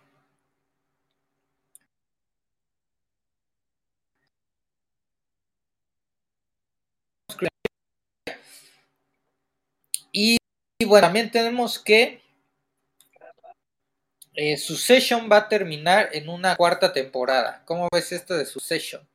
y, 10.12 10.36
bueno, 10.86 11.08
también 11.08 11.30
tenemos 11.32 11.80
que 11.80 12.21
eh, 14.34 14.56
Succession 14.56 15.28
va 15.30 15.38
a 15.38 15.48
terminar 15.48 16.08
en 16.12 16.28
una 16.28 16.56
cuarta 16.56 16.92
temporada. 16.92 17.62
¿Cómo 17.66 17.88
ves 17.92 18.12
esto 18.12 18.34
de 18.34 18.44
Succession? 18.44 19.06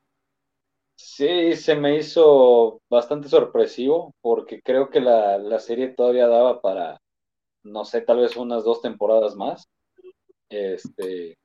Sí, 0.95 1.55
se 1.55 1.75
me 1.75 1.97
hizo 1.97 2.81
bastante 2.89 3.29
sorpresivo 3.29 4.13
porque 4.21 4.61
creo 4.61 4.89
que 4.89 4.99
la, 4.99 5.59
serie 5.59 5.89
todavía 5.89 6.27
daba 6.27 6.61
para, 6.61 6.99
no 7.63 7.85
sé, 7.85 8.01
tal 8.01 8.19
vez 8.19 8.35
unas 8.35 8.63
dos 8.63 8.81
temporadas 8.81 9.35
más. 9.35 9.67
Este, 10.49 11.37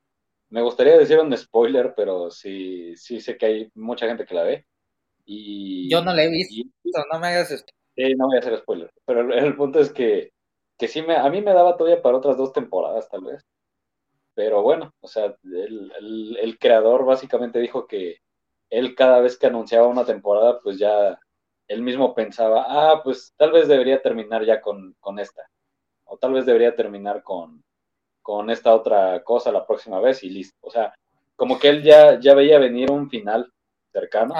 me 0.49 0.61
gustaría 0.61 0.97
decir 0.97 1.19
un 1.19 1.35
spoiler, 1.37 1.93
pero 1.95 2.31
sí, 2.31 2.95
sí 2.95 3.21
sé 3.21 3.37
que 3.37 3.45
hay 3.45 3.71
mucha 3.75 4.07
gente 4.07 4.25
que 4.25 4.35
la 4.35 4.43
ve. 4.43 4.65
Y, 5.25 5.89
Yo 5.89 6.03
no 6.03 6.13
la 6.13 6.23
he 6.23 6.29
visto, 6.29 6.65
no 7.11 7.19
me 7.19 7.27
hagas 7.27 7.51
esto. 7.51 7.71
Sí, 7.95 8.15
no 8.15 8.25
voy 8.25 8.37
a 8.37 8.39
hacer 8.39 8.57
spoiler, 8.57 8.89
pero 9.05 9.21
el, 9.21 9.31
el 9.33 9.55
punto 9.55 9.79
es 9.79 9.93
que, 9.93 10.31
que 10.79 10.87
sí 10.87 11.03
me, 11.03 11.15
a 11.15 11.29
mí 11.29 11.41
me 11.41 11.53
daba 11.53 11.77
todavía 11.77 12.01
para 12.01 12.17
otras 12.17 12.37
dos 12.37 12.53
temporadas, 12.53 13.07
tal 13.07 13.21
vez. 13.21 13.43
Pero 14.35 14.61
bueno, 14.63 14.93
o 15.01 15.07
sea, 15.07 15.35
el, 15.43 16.57
creador 16.59 17.05
básicamente 17.05 17.59
dijo 17.59 17.87
que 17.87 18.17
él 18.69 18.95
cada 18.95 19.21
vez 19.21 19.37
que 19.37 19.47
anunciaba 19.47 19.87
una 19.87 20.05
temporada, 20.05 20.59
pues 20.61 20.79
ya 20.79 21.19
él 21.67 21.81
mismo 21.81 22.15
pensaba, 22.15 22.65
ah, 22.67 23.01
pues 23.03 23.33
tal 23.37 23.51
vez 23.51 23.67
debería 23.67 24.01
terminar 24.01 24.43
ya 24.45 24.61
con, 24.61 24.95
esta, 25.19 25.43
o 26.05 26.17
tal 26.17 26.33
vez 26.33 26.45
debería 26.45 26.75
terminar 26.75 27.23
con, 27.23 27.63
con 28.21 28.49
esta 28.49 28.73
otra 28.73 29.23
cosa 29.23 29.51
la 29.51 29.65
próxima 29.67 29.99
vez 29.99 30.23
y 30.23 30.29
listo. 30.29 30.57
O 30.61 30.71
sea, 30.71 30.93
como 31.35 31.59
que 31.59 31.69
él 31.69 31.83
ya, 31.83 32.19
ya 32.19 32.33
veía 32.33 32.59
venir 32.59 32.91
un 32.91 33.09
final 33.09 33.51
cercano. 33.91 34.33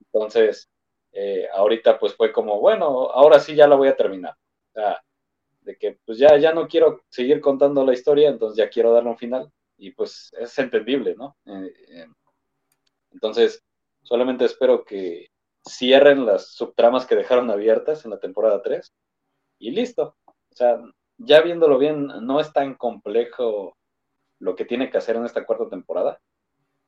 Entonces, 0.00 0.68
eh, 1.12 1.48
ahorita 1.52 1.98
pues 1.98 2.14
fue 2.14 2.32
como, 2.32 2.60
bueno, 2.60 2.86
ahora 3.10 3.40
sí 3.40 3.54
ya 3.54 3.68
la 3.68 3.76
voy 3.76 3.88
a 3.88 3.96
terminar. 3.96 4.34
O 4.70 4.80
sea, 4.80 5.00
de 5.68 5.76
que 5.76 5.98
pues 6.06 6.16
ya, 6.16 6.38
ya 6.38 6.54
no 6.54 6.66
quiero 6.66 7.02
seguir 7.10 7.42
contando 7.42 7.84
la 7.84 7.92
historia, 7.92 8.30
entonces 8.30 8.56
ya 8.56 8.70
quiero 8.70 8.90
darle 8.90 9.10
un 9.10 9.18
final. 9.18 9.52
Y 9.76 9.90
pues 9.90 10.32
es 10.40 10.58
entendible, 10.58 11.14
¿no? 11.14 11.36
Eh, 11.44 11.72
eh, 11.90 12.06
entonces, 13.10 13.62
solamente 14.02 14.46
espero 14.46 14.82
que 14.82 15.28
cierren 15.68 16.24
las 16.24 16.54
subtramas 16.54 17.04
que 17.04 17.16
dejaron 17.16 17.50
abiertas 17.50 18.06
en 18.06 18.12
la 18.12 18.18
temporada 18.18 18.62
3 18.62 18.94
y 19.58 19.72
listo. 19.72 20.16
O 20.26 20.56
sea, 20.56 20.80
ya 21.18 21.42
viéndolo 21.42 21.76
bien, 21.76 22.06
no 22.06 22.40
es 22.40 22.50
tan 22.54 22.74
complejo 22.74 23.76
lo 24.38 24.56
que 24.56 24.64
tiene 24.64 24.90
que 24.90 24.96
hacer 24.96 25.16
en 25.16 25.26
esta 25.26 25.44
cuarta 25.44 25.68
temporada. 25.68 26.18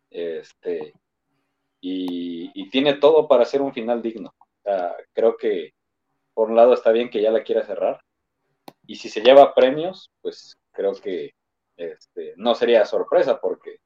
Este, 0.08 0.94
y, 1.82 2.70
tiene 2.70 2.94
todo 2.94 3.28
para 3.28 3.42
hacer 3.42 3.60
un 3.60 3.74
final 3.74 4.00
digno. 4.00 4.32
creo 5.12 5.36
que 5.36 5.74
por 6.32 6.48
un 6.48 6.56
lado 6.56 6.72
está 6.72 6.92
bien 6.92 7.10
que 7.10 7.20
ya 7.20 7.30
la 7.30 7.42
quiera 7.42 7.66
cerrar. 7.66 8.00
Y 8.90 8.96
si 8.96 9.08
se 9.08 9.20
lleva 9.20 9.54
premios, 9.54 10.10
pues 10.20 10.58
creo 10.72 10.92
que 10.94 11.32
este, 11.76 12.34
no 12.36 12.56
sería 12.56 12.84
sorpresa 12.84 13.40
porque 13.40 13.76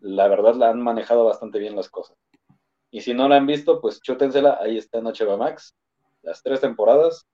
la 0.00 0.28
verdad 0.28 0.54
la 0.54 0.68
han 0.68 0.82
manejado 0.82 1.24
bastante 1.24 1.58
bien 1.58 1.74
las 1.74 1.88
cosas. 1.88 2.18
Y 2.90 3.00
si 3.00 3.14
no 3.14 3.26
la 3.26 3.36
han 3.36 3.46
visto, 3.46 3.80
pues 3.80 4.02
chútensela, 4.02 4.58
ahí 4.60 4.76
está 4.76 5.00
HBO 5.00 5.38
Max, 5.38 5.74
las 6.20 6.42
tres 6.42 6.60
temporadas, 6.60 7.26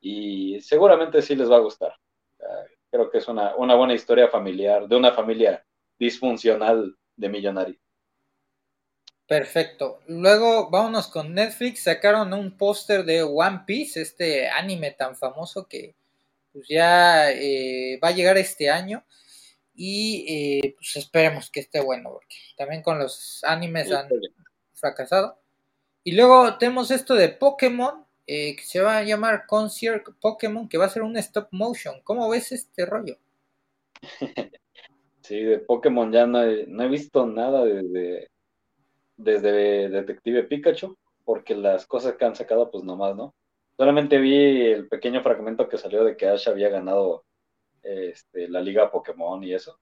y 0.00 0.62
seguramente 0.62 1.20
sí 1.20 1.36
les 1.36 1.50
va 1.50 1.56
a 1.56 1.60
gustar. 1.60 1.94
creo 2.90 3.10
que 3.10 3.18
es 3.18 3.28
una, 3.28 3.54
una 3.56 3.74
buena 3.74 3.92
historia 3.92 4.28
familiar, 4.28 4.88
de 4.88 4.96
una 4.96 5.12
familia 5.12 5.62
disfuncional 5.98 6.96
de 7.16 7.28
millonarios. 7.28 7.82
Perfecto. 9.26 9.98
Luego 10.06 10.70
vámonos 10.70 11.08
con 11.08 11.34
Netflix. 11.34 11.82
Sacaron 11.82 12.32
un 12.32 12.56
póster 12.56 13.04
de 13.04 13.22
One 13.22 13.64
Piece, 13.66 14.00
este 14.00 14.48
anime 14.48 14.92
tan 14.92 15.16
famoso 15.16 15.68
que 15.68 15.96
pues 16.52 16.66
ya 16.68 17.30
eh, 17.32 17.98
va 18.02 18.08
a 18.08 18.12
llegar 18.12 18.36
este 18.38 18.70
año. 18.70 19.04
Y 19.74 20.26
eh, 20.28 20.74
pues 20.76 20.96
esperemos 20.96 21.50
que 21.50 21.60
esté 21.60 21.80
bueno, 21.80 22.10
porque 22.12 22.36
también 22.56 22.82
con 22.82 22.98
los 22.98 23.42
animes 23.44 23.90
han 23.90 24.08
fracasado. 24.74 25.38
Y 26.04 26.12
luego 26.12 26.58
tenemos 26.58 26.90
esto 26.90 27.14
de 27.14 27.28
Pokémon, 27.30 28.04
eh, 28.26 28.56
que 28.56 28.62
se 28.64 28.80
va 28.80 28.98
a 28.98 29.02
llamar 29.02 29.46
Concierge 29.46 30.12
Pokémon, 30.20 30.68
que 30.68 30.78
va 30.78 30.86
a 30.86 30.90
ser 30.90 31.02
un 31.02 31.16
stop 31.16 31.48
motion. 31.52 32.00
¿Cómo 32.04 32.28
ves 32.28 32.52
este 32.52 32.86
rollo? 32.86 33.18
Sí, 35.22 35.40
de 35.40 35.60
Pokémon 35.60 36.10
ya 36.12 36.26
no 36.26 36.42
he, 36.42 36.88
visto 36.88 37.24
nada 37.26 37.64
desde, 37.64 38.28
desde 39.16 39.88
Detective 39.88 40.42
Pikachu, 40.42 40.98
porque 41.24 41.54
las 41.54 41.86
cosas 41.86 42.16
que 42.16 42.24
han 42.24 42.34
sacado, 42.34 42.72
pues 42.72 42.82
nomás, 42.82 43.14
¿no? 43.14 43.32
Solamente 43.76 44.18
vi 44.18 44.66
el 44.70 44.88
pequeño 44.88 45.22
fragmento 45.22 45.68
que 45.68 45.78
salió 45.78 46.04
de 46.04 46.16
que 46.16 46.28
Ash 46.28 46.48
había 46.48 46.68
ganado 46.68 47.24
este, 47.82 48.48
la 48.48 48.60
liga 48.60 48.90
Pokémon 48.90 49.42
y 49.44 49.54
eso, 49.54 49.78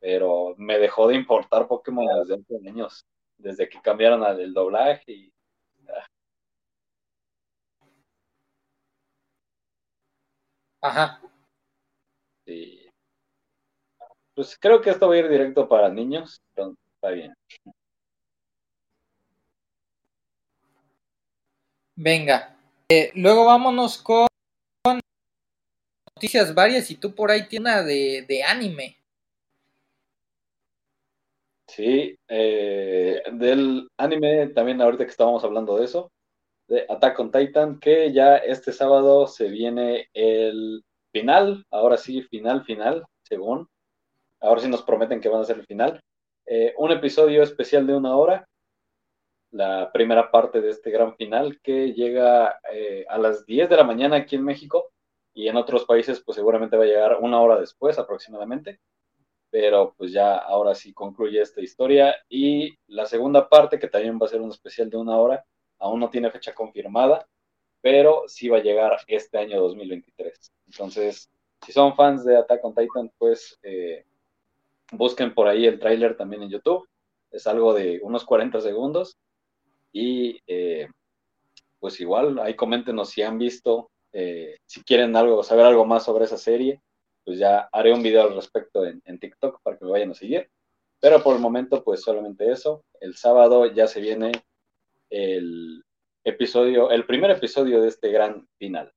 pero 0.00 0.54
me 0.58 0.78
dejó 0.78 1.08
de 1.08 1.16
importar 1.16 1.68
Pokémon 1.68 2.06
desde 2.24 2.36
hace 2.42 2.68
años, 2.68 3.06
desde 3.38 3.68
que 3.68 3.80
cambiaron 3.82 4.24
el 4.40 4.54
doblaje 4.54 5.12
y... 5.12 5.32
Ah. 5.88 6.06
Ajá. 10.82 11.20
Sí. 12.46 12.88
Pues 14.34 14.56
creo 14.58 14.80
que 14.80 14.90
esto 14.90 15.08
va 15.08 15.14
a 15.14 15.18
ir 15.18 15.28
directo 15.28 15.68
para 15.68 15.88
niños, 15.88 16.40
entonces 16.50 16.78
está 16.96 17.10
bien. 17.10 17.34
Venga, 21.96 22.54
eh, 22.94 23.10
luego 23.14 23.46
vámonos 23.46 23.96
con 23.96 24.26
noticias 26.14 26.54
varias 26.54 26.90
y 26.90 26.96
tú 26.96 27.14
por 27.14 27.30
ahí 27.30 27.48
tienes 27.48 27.86
de, 27.86 28.26
de 28.28 28.42
anime. 28.42 28.98
Sí, 31.66 32.18
eh, 32.28 33.22
del 33.32 33.88
anime 33.96 34.48
también 34.48 34.82
ahorita 34.82 35.04
que 35.04 35.10
estábamos 35.10 35.42
hablando 35.42 35.78
de 35.78 35.86
eso, 35.86 36.12
de 36.68 36.84
Attack 36.86 37.18
on 37.18 37.30
Titan, 37.30 37.80
que 37.80 38.12
ya 38.12 38.36
este 38.36 38.72
sábado 38.72 39.26
se 39.26 39.48
viene 39.48 40.08
el 40.12 40.84
final, 41.12 41.64
ahora 41.70 41.96
sí, 41.96 42.20
final, 42.24 42.62
final, 42.64 43.06
según. 43.22 43.68
Ahora 44.40 44.60
sí 44.60 44.68
nos 44.68 44.82
prometen 44.82 45.20
que 45.22 45.30
van 45.30 45.40
a 45.40 45.44
ser 45.44 45.58
el 45.60 45.66
final. 45.66 46.00
Eh, 46.44 46.74
un 46.76 46.92
episodio 46.92 47.42
especial 47.42 47.86
de 47.86 47.94
una 47.94 48.16
hora, 48.16 48.46
la 49.52 49.92
primera 49.92 50.30
parte 50.30 50.60
de 50.60 50.70
este 50.70 50.90
gran 50.90 51.14
final 51.14 51.60
que 51.62 51.92
llega 51.92 52.58
eh, 52.72 53.04
a 53.08 53.18
las 53.18 53.46
10 53.46 53.68
de 53.68 53.76
la 53.76 53.84
mañana 53.84 54.16
aquí 54.16 54.36
en 54.36 54.44
México 54.44 54.90
y 55.34 55.48
en 55.48 55.56
otros 55.56 55.84
países 55.84 56.20
pues 56.20 56.36
seguramente 56.36 56.76
va 56.76 56.84
a 56.84 56.86
llegar 56.86 57.18
una 57.20 57.40
hora 57.40 57.60
después 57.60 57.98
aproximadamente, 57.98 58.80
pero 59.50 59.94
pues 59.96 60.12
ya 60.12 60.36
ahora 60.36 60.74
sí 60.74 60.92
concluye 60.94 61.40
esta 61.40 61.60
historia 61.60 62.16
y 62.28 62.70
la 62.86 63.06
segunda 63.06 63.48
parte 63.48 63.78
que 63.78 63.88
también 63.88 64.18
va 64.20 64.26
a 64.26 64.30
ser 64.30 64.40
un 64.40 64.50
especial 64.50 64.88
de 64.88 64.96
una 64.96 65.18
hora, 65.18 65.44
aún 65.78 66.00
no 66.00 66.08
tiene 66.08 66.30
fecha 66.30 66.54
confirmada, 66.54 67.28
pero 67.82 68.22
sí 68.28 68.48
va 68.48 68.58
a 68.58 68.62
llegar 68.62 68.96
este 69.06 69.38
año 69.38 69.60
2023. 69.60 70.52
Entonces, 70.66 71.30
si 71.64 71.72
son 71.72 71.94
fans 71.94 72.24
de 72.24 72.36
Attack 72.38 72.64
on 72.64 72.74
Titan, 72.74 73.12
pues 73.18 73.58
eh, 73.62 74.06
busquen 74.92 75.34
por 75.34 75.48
ahí 75.48 75.66
el 75.66 75.78
tráiler 75.78 76.16
también 76.16 76.42
en 76.42 76.50
YouTube. 76.50 76.88
Es 77.30 77.46
algo 77.46 77.74
de 77.74 78.00
unos 78.02 78.24
40 78.24 78.60
segundos. 78.60 79.16
Y 79.92 80.40
eh, 80.46 80.88
pues 81.78 82.00
igual, 82.00 82.38
ahí 82.38 82.54
coméntenos 82.54 83.10
si 83.10 83.22
han 83.22 83.38
visto 83.38 83.92
eh, 84.12 84.58
si 84.66 84.82
quieren 84.84 85.16
algo, 85.16 85.42
saber 85.42 85.64
algo 85.64 85.86
más 85.86 86.04
sobre 86.04 86.26
esa 86.26 86.36
serie, 86.36 86.80
pues 87.24 87.38
ya 87.38 87.68
haré 87.72 87.92
un 87.92 88.02
video 88.02 88.22
al 88.22 88.34
respecto 88.34 88.84
en, 88.84 89.18
TikTok 89.18 89.60
para 89.62 89.78
que 89.78 89.84
me 89.84 89.90
vayan 89.90 90.10
a 90.10 90.14
seguir. 90.14 90.50
Pero 91.00 91.22
por 91.22 91.34
el 91.34 91.40
momento, 91.40 91.82
pues 91.82 92.02
solamente 92.02 92.50
eso. 92.50 92.84
El 93.00 93.16
sábado 93.16 93.66
ya 93.66 93.86
se 93.86 94.00
viene 94.00 94.32
el 95.10 95.82
episodio, 96.24 96.90
el 96.90 97.06
primer 97.06 97.30
episodio 97.30 97.80
de 97.80 97.88
este 97.88 98.10
gran 98.10 98.46
final. 98.58 98.92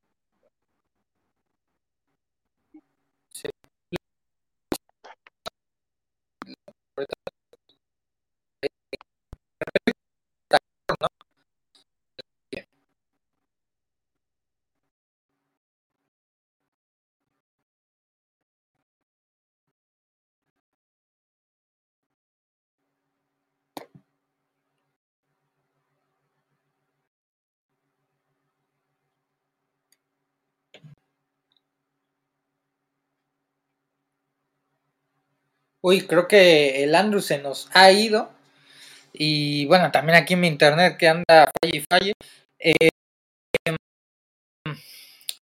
Uy, 35.88 36.08
creo 36.08 36.28
que 36.28 36.84
el 36.84 36.96
Andrew 36.96 37.22
se 37.22 37.38
nos 37.38 37.70
ha 37.72 37.92
ido. 37.92 38.32
Y 39.14 39.68
bueno, 39.68 39.92
también 39.92 40.18
aquí 40.18 40.34
en 40.34 40.40
mi 40.40 40.48
internet 40.48 40.98
que 40.98 41.08
anda 41.08 41.46
falle 41.62 41.78
y 41.78 41.82
falle. 41.82 42.14
Eh, 42.58 42.90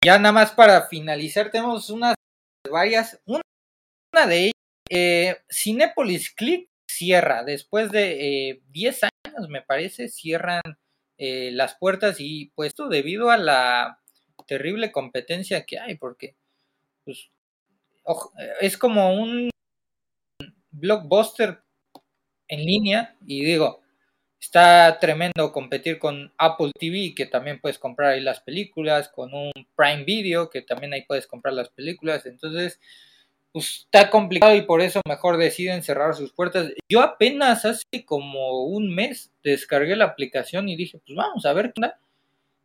ya 0.04 0.18
nada 0.18 0.32
más 0.32 0.52
para 0.52 0.86
finalizar, 0.86 1.50
tenemos 1.50 1.88
unas 1.88 2.14
varias. 2.70 3.18
Una 3.24 4.26
de 4.26 4.38
ellas, 4.38 4.52
eh, 4.90 5.38
Cinepolis 5.50 6.34
Click 6.34 6.68
cierra. 6.86 7.42
Después 7.42 7.90
de 7.90 8.60
10 8.68 9.02
eh, 9.02 9.08
años, 9.24 9.48
me 9.48 9.62
parece, 9.62 10.10
cierran 10.10 10.60
las 11.16 11.74
puertas 11.76 12.16
y 12.20 12.52
pues 12.54 12.68
esto 12.68 12.90
debido 12.90 13.30
a 13.30 13.38
la 13.38 14.02
terrible 14.46 14.92
competencia 14.92 15.64
que 15.64 15.78
hay, 15.78 15.96
porque 15.96 16.36
pues, 17.06 17.30
es 18.60 18.76
como 18.76 19.14
un 19.14 19.48
blockbuster 20.70 21.62
en 22.48 22.64
línea 22.64 23.16
y 23.26 23.44
digo, 23.44 23.82
está 24.40 24.98
tremendo 25.00 25.52
competir 25.52 25.98
con 25.98 26.32
Apple 26.38 26.72
TV, 26.78 27.14
que 27.14 27.26
también 27.26 27.60
puedes 27.60 27.78
comprar 27.78 28.12
ahí 28.12 28.20
las 28.20 28.40
películas, 28.40 29.08
con 29.08 29.34
un 29.34 29.52
Prime 29.76 30.04
Video, 30.04 30.48
que 30.50 30.62
también 30.62 30.92
ahí 30.92 31.02
puedes 31.02 31.26
comprar 31.26 31.54
las 31.54 31.68
películas, 31.70 32.26
entonces 32.26 32.80
pues, 33.52 33.80
está 33.84 34.10
complicado 34.10 34.54
y 34.54 34.62
por 34.62 34.80
eso 34.80 35.00
mejor 35.06 35.36
deciden 35.36 35.82
cerrar 35.82 36.14
sus 36.14 36.32
puertas. 36.32 36.70
Yo 36.88 37.00
apenas 37.00 37.64
hace 37.64 38.04
como 38.04 38.64
un 38.64 38.94
mes 38.94 39.32
descargué 39.42 39.96
la 39.96 40.04
aplicación 40.04 40.68
y 40.68 40.76
dije, 40.76 41.00
pues 41.04 41.16
vamos 41.16 41.44
a 41.44 41.52
ver 41.52 41.72
qué 41.72 41.80
onda. 41.82 42.00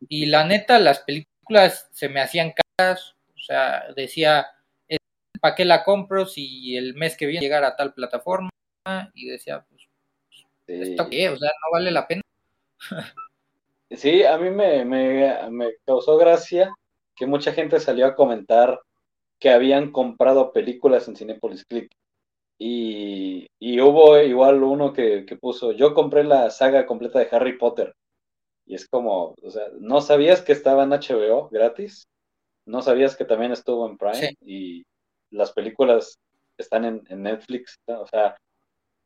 Y 0.08 0.26
la 0.26 0.44
neta, 0.44 0.78
las 0.78 1.00
películas 1.00 1.88
se 1.92 2.08
me 2.08 2.20
hacían 2.20 2.52
caras, 2.76 3.16
o 3.34 3.38
sea, 3.40 3.84
decía 3.96 4.46
¿para 5.44 5.56
qué 5.56 5.66
la 5.66 5.84
compro 5.84 6.24
si 6.24 6.74
el 6.74 6.94
mes 6.94 7.18
que 7.18 7.26
viene 7.26 7.42
llegar 7.42 7.64
a 7.64 7.76
tal 7.76 7.92
plataforma? 7.92 8.48
Y 9.12 9.28
decía, 9.28 9.62
pues, 9.68 9.82
¿esto 10.66 11.10
qué? 11.10 11.28
O 11.28 11.36
sea, 11.36 11.50
no 11.50 11.70
vale 11.70 11.90
la 11.90 12.08
pena. 12.08 12.22
sí, 13.90 14.24
a 14.24 14.38
mí 14.38 14.48
me, 14.48 14.86
me, 14.86 15.72
causó 15.84 16.16
gracia 16.16 16.74
que 17.14 17.26
mucha 17.26 17.52
gente 17.52 17.78
salió 17.78 18.06
a 18.06 18.14
comentar 18.14 18.80
que 19.38 19.50
habían 19.50 19.92
comprado 19.92 20.50
películas 20.50 21.08
en 21.08 21.16
Cinepolis 21.16 21.66
Click. 21.66 21.92
Y, 22.58 23.46
y, 23.58 23.82
hubo 23.82 24.18
igual 24.18 24.62
uno 24.62 24.94
que, 24.94 25.26
que, 25.26 25.36
puso, 25.36 25.72
yo 25.72 25.92
compré 25.92 26.24
la 26.24 26.48
saga 26.48 26.86
completa 26.86 27.18
de 27.18 27.28
Harry 27.30 27.58
Potter. 27.58 27.92
Y 28.64 28.76
es 28.76 28.88
como, 28.88 29.34
o 29.42 29.50
sea, 29.50 29.64
¿no 29.78 30.00
sabías 30.00 30.40
que 30.40 30.52
estaba 30.52 30.84
en 30.84 30.92
HBO 30.92 31.50
gratis? 31.50 32.08
¿No 32.64 32.80
sabías 32.80 33.14
que 33.14 33.26
también 33.26 33.52
estuvo 33.52 33.86
en 33.86 33.98
Prime? 33.98 34.34
Y, 34.40 34.84
las 35.34 35.52
películas 35.52 36.18
están 36.56 36.84
en, 36.84 37.22
Netflix, 37.22 37.78
o 37.86 38.06
sea, 38.06 38.36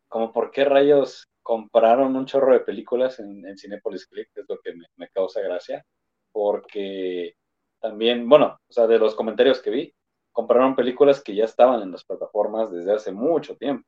como 0.09 0.33
por 0.33 0.51
qué 0.51 0.65
rayos 0.65 1.27
compraron 1.43 2.17
un 2.17 2.27
chorro 2.27 2.53
de 2.53 2.61
películas 2.61 3.19
en, 3.21 3.47
en 3.47 3.57
Cinepolis 3.57 4.07
Click, 4.07 4.29
es 4.35 4.45
lo 4.49 4.59
que 4.59 4.75
me, 4.97 5.09
causa 5.09 5.41
gracia, 5.41 5.85
porque 6.33 7.35
también, 7.81 8.29
bueno, 8.29 8.59
o 8.69 8.73
sea, 8.73 8.87
de 8.87 8.99
los 8.99 9.15
comentarios 9.15 9.63
que 9.63 9.71
vi, 9.71 9.95
compraron 10.33 10.77
películas 10.77 11.23
que 11.23 11.35
ya 11.35 11.45
estaban 11.45 11.83
en 11.83 11.93
las 11.93 12.05
plataformas 12.05 12.71
desde 12.71 12.93
hace 12.93 13.13
mucho 13.13 13.57
tiempo. 13.57 13.87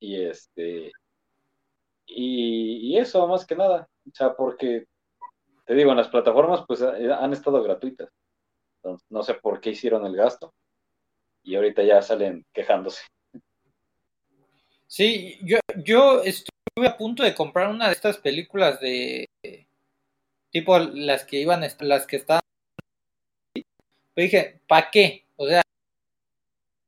Y 0.00 0.22
este, 0.22 0.92
y, 2.06 2.92
y, 2.94 2.98
eso 2.98 3.26
más 3.28 3.46
que 3.46 3.56
nada, 3.56 3.88
o 4.06 4.10
sea, 4.14 4.34
porque 4.34 4.86
te 5.64 5.74
digo, 5.74 5.90
en 5.90 5.96
las 5.96 6.08
plataformas 6.08 6.64
pues 6.66 6.82
han 6.82 7.32
estado 7.32 7.62
gratuitas. 7.62 8.10
No 9.08 9.22
sé 9.22 9.34
por 9.34 9.60
qué 9.60 9.70
hicieron 9.70 10.04
el 10.04 10.14
gasto. 10.14 10.52
Y 11.44 11.54
ahorita 11.54 11.82
ya 11.82 12.02
salen 12.02 12.44
quejándose. 12.52 13.02
Sí, 14.86 15.38
yo, 15.42 15.58
yo 15.84 16.22
estuve 16.22 16.86
a 16.86 16.96
punto 16.96 17.22
de 17.22 17.34
comprar 17.34 17.68
una 17.68 17.86
de 17.86 17.92
estas 17.92 18.18
películas 18.18 18.80
de 18.80 19.28
tipo 20.50 20.78
las 20.78 21.24
que 21.24 21.38
iban, 21.40 21.64
las 21.80 22.06
que 22.06 22.16
estaban. 22.16 22.42
Pero 23.52 24.24
dije, 24.24 24.60
¿para 24.68 24.90
qué? 24.90 25.26
O 25.36 25.46
sea, 25.48 25.62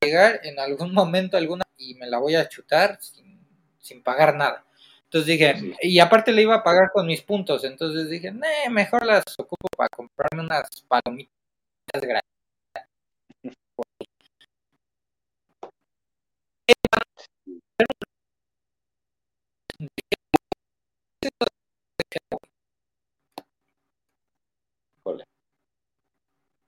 llegar 0.01 0.41
en 0.45 0.59
algún 0.61 0.95
momento 0.95 1.37
alguna 1.37 1.65
y 1.77 1.95
me 1.95 2.07
la 2.07 2.19
voy 2.19 2.37
a 2.37 2.49
chutar 2.49 2.99
sin, 3.01 3.41
sin 3.81 4.03
pagar 4.03 4.37
nada. 4.37 4.65
Entonces 5.05 5.27
dije, 5.27 5.75
y 5.83 5.99
aparte 6.01 6.33
le 6.33 6.43
iba 6.43 6.57
a 6.57 6.63
pagar 6.65 6.91
con 6.93 7.07
mis 7.07 7.23
puntos, 7.23 7.65
entonces 7.65 8.11
dije, 8.11 8.33
mejor 8.71 9.07
las 9.07 9.23
ocupo 9.39 9.69
para 9.77 9.89
comprarme 9.89 10.43
unas 10.43 10.69
palomitas 10.89 11.31
gratis. 12.03 12.31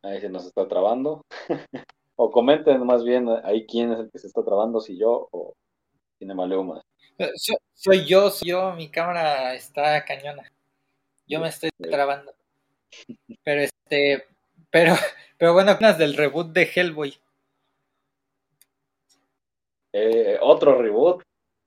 Ahí 0.03 0.21
se 0.21 0.29
nos 0.29 0.47
está 0.47 0.67
trabando. 0.67 1.23
o 2.17 2.31
comenten 2.31 2.85
más 2.87 3.05
bien 3.05 3.29
ahí 3.45 3.67
quién 3.67 3.93
es 3.93 3.99
el 3.99 4.11
que 4.11 4.19
se 4.19 4.27
está 4.27 4.45
trabando, 4.45 4.81
si 4.81 4.97
yo 4.99 5.29
o 5.33 5.55
Cinemaleumas. 6.19 6.83
Soy, 7.75 8.05
yo, 8.07 8.31
soy 8.31 8.49
yo, 8.49 8.73
mi 8.75 8.91
cámara 8.91 9.55
está 9.55 10.05
cañona. 10.05 10.51
Yo 11.27 11.41
me 11.41 11.49
estoy 11.49 11.71
trabando. 11.79 12.33
Pero 13.45 13.61
este, 13.63 14.25
pero, 14.71 14.95
pero 15.39 15.53
bueno, 15.53 15.77
¿qué 15.79 15.93
del 15.93 16.17
reboot 16.17 16.53
de 16.53 16.71
Hellboy? 16.75 17.19
Eh, 20.01 20.39
otro 20.41 20.81
reboot, 20.81 21.23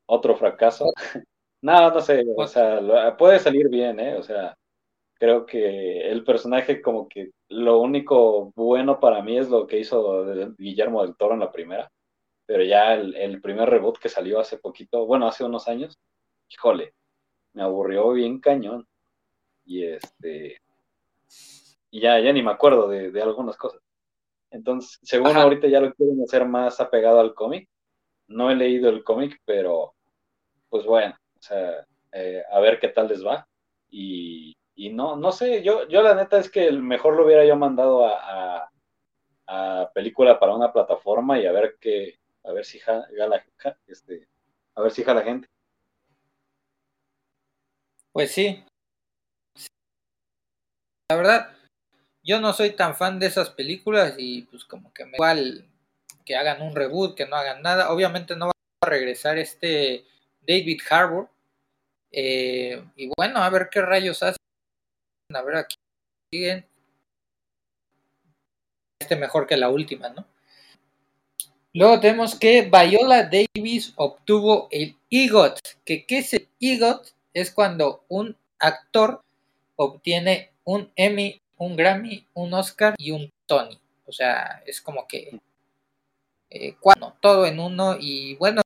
otro 0.08 0.36
fracaso. 0.36 0.86
no, 1.62 1.92
no 1.92 2.02
sé, 2.02 2.24
o 2.36 2.48
sea, 2.48 3.16
puede 3.18 3.40
salir 3.40 3.70
bien, 3.70 4.00
¿eh? 4.00 4.16
O 4.16 4.24
sea, 4.24 4.56
creo 5.16 5.46
que 5.46 6.10
el 6.10 6.24
personaje 6.24 6.82
como 6.82 7.08
que 7.08 7.32
lo 7.50 7.80
único 7.80 8.52
bueno 8.56 9.00
para 9.00 9.22
mí 9.22 9.38
es 9.38 9.50
lo 9.50 9.68
que 9.68 9.80
hizo 9.80 10.26
Guillermo 10.58 11.04
del 11.04 11.16
Toro 11.16 11.34
en 11.36 11.42
la 11.42 11.52
primera 11.52 11.92
pero 12.52 12.66
ya 12.66 12.96
el, 12.96 13.40
primer 13.40 13.70
reboot 13.70 13.98
que 13.98 14.10
salió 14.10 14.38
hace 14.38 14.58
poquito, 14.58 15.06
bueno, 15.06 15.26
hace 15.26 15.46
unos 15.46 15.70
años, 15.70 15.98
híjole, 16.50 16.94
me 17.54 17.64
aburrió 17.64 18.12
bien 18.12 18.42
cañón. 18.42 18.86
Y 19.64 19.86
este, 19.86 20.58
y 21.92 22.02
ya, 22.02 22.20
ya 22.20 22.34
ni 22.34 22.44
me 22.44 22.52
acuerdo 22.52 22.90
de, 22.90 23.22
algunas 23.22 23.56
cosas. 23.56 23.80
Entonces, 24.50 25.00
según 25.02 25.38
ahorita 25.38 25.70
ya 25.70 25.80
lo 25.80 25.94
quieren 25.94 26.22
hacer 26.24 26.46
más 26.46 26.82
apegado 26.82 27.22
al 27.22 27.34
cómic. 27.34 27.70
No 28.32 28.50
he 28.50 28.56
leído 28.56 28.90
el 28.90 29.04
cómic, 29.04 29.40
pero 29.46 29.94
pues 30.70 30.86
bueno, 30.86 31.16
o 31.38 31.42
sea, 31.42 31.86
eh, 32.12 32.44
a 32.52 32.60
ver 32.60 32.80
qué 32.80 32.88
tal 32.88 33.08
les 33.08 33.26
va. 33.26 33.48
Y, 33.90 34.56
no, 34.94 35.16
no 35.16 35.32
sé, 35.32 35.62
yo, 35.64 35.88
yo 35.88 36.02
la 36.02 36.16
neta 36.16 36.40
es 36.40 36.50
que 36.50 36.72
mejor 36.72 37.16
lo 37.16 37.26
hubiera 37.26 37.46
yo 37.46 37.56
mandado 37.56 38.06
a, 38.06 38.72
a 39.48 39.92
película 39.94 40.40
para 40.40 40.56
una 40.56 40.72
plataforma 40.72 41.40
y 41.40 41.46
a 41.46 41.52
ver 41.52 41.78
qué, 41.80 42.20
a 42.44 42.52
ver 42.52 42.66
si 42.66 42.80
jala, 42.80 43.08
este, 43.86 44.28
a 44.76 44.82
ver 44.82 44.92
si 44.92 45.04
jala 45.04 45.22
gente. 45.22 45.48
Pues 48.12 48.32
sí. 48.32 48.64
La 51.10 51.18
verdad, 51.18 51.58
yo 52.24 52.40
no 52.40 52.54
soy 52.54 52.72
tan 52.72 52.96
fan 52.96 53.20
de 53.20 53.28
esas 53.28 53.50
películas 53.50 54.16
y 54.18 54.44
pues 54.44 54.64
como 54.66 54.94
que 54.94 55.06
me 55.06 55.18
igual 55.18 55.66
que 56.26 56.36
hagan 56.36 56.62
un 56.62 56.76
reboot, 56.76 57.16
que 57.16 57.26
no 57.26 57.36
hagan 57.36 57.62
nada. 57.62 57.92
Obviamente 57.92 58.36
no 58.36 58.48
va 58.48 58.52
a 58.82 58.90
regresar 58.90 59.38
este 59.38 60.06
David 60.48 60.82
Harbour. 60.90 61.30
Eh, 62.12 62.84
y 62.96 63.10
bueno, 63.16 63.40
a 63.40 63.50
ver 63.50 63.70
qué 63.72 63.82
rayos 63.82 64.22
hacen. 64.24 64.38
A 65.34 65.42
ver 65.42 65.56
aquí. 65.56 65.76
Este 69.00 69.16
mejor 69.16 69.48
que 69.48 69.58
la 69.58 69.70
última, 69.70 70.10
¿no? 70.10 70.26
Luego 71.74 72.00
tenemos 72.02 72.36
que 72.36 72.64
Viola 72.64 73.30
Davis 73.30 73.94
obtuvo 73.96 74.68
el 74.72 74.98
EGOT. 75.10 75.60
¿Qué 75.86 76.06
es 76.10 76.34
el 76.34 76.50
EGOT? 76.60 77.14
Es 77.34 77.52
cuando 77.52 78.04
un 78.10 78.38
actor 78.60 79.22
obtiene 79.78 80.52
un 80.66 80.92
Emmy, 80.96 81.42
un 81.58 81.76
Grammy, 81.76 82.28
un 82.34 82.54
Oscar 82.54 82.96
y 82.98 83.12
un 83.12 83.32
Tony. 83.46 83.80
O 84.06 84.12
sea, 84.12 84.62
es 84.66 84.82
como 84.82 85.08
que 85.08 85.40
eh, 86.52 86.76
todo 87.20 87.46
en 87.46 87.60
uno 87.60 87.96
y 88.00 88.36
bueno, 88.36 88.62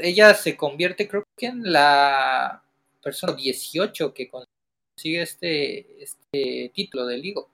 ella 0.00 0.32
se 0.34 0.56
convierte 0.56 1.06
creo 1.08 1.24
que 1.36 1.46
en 1.46 1.72
la 1.72 2.62
persona 3.02 3.34
18 3.34 4.14
que 4.14 4.30
consigue 4.30 5.22
este, 5.22 6.02
este 6.02 6.72
título 6.74 7.06
del 7.06 7.24
EGOT. 7.24 7.50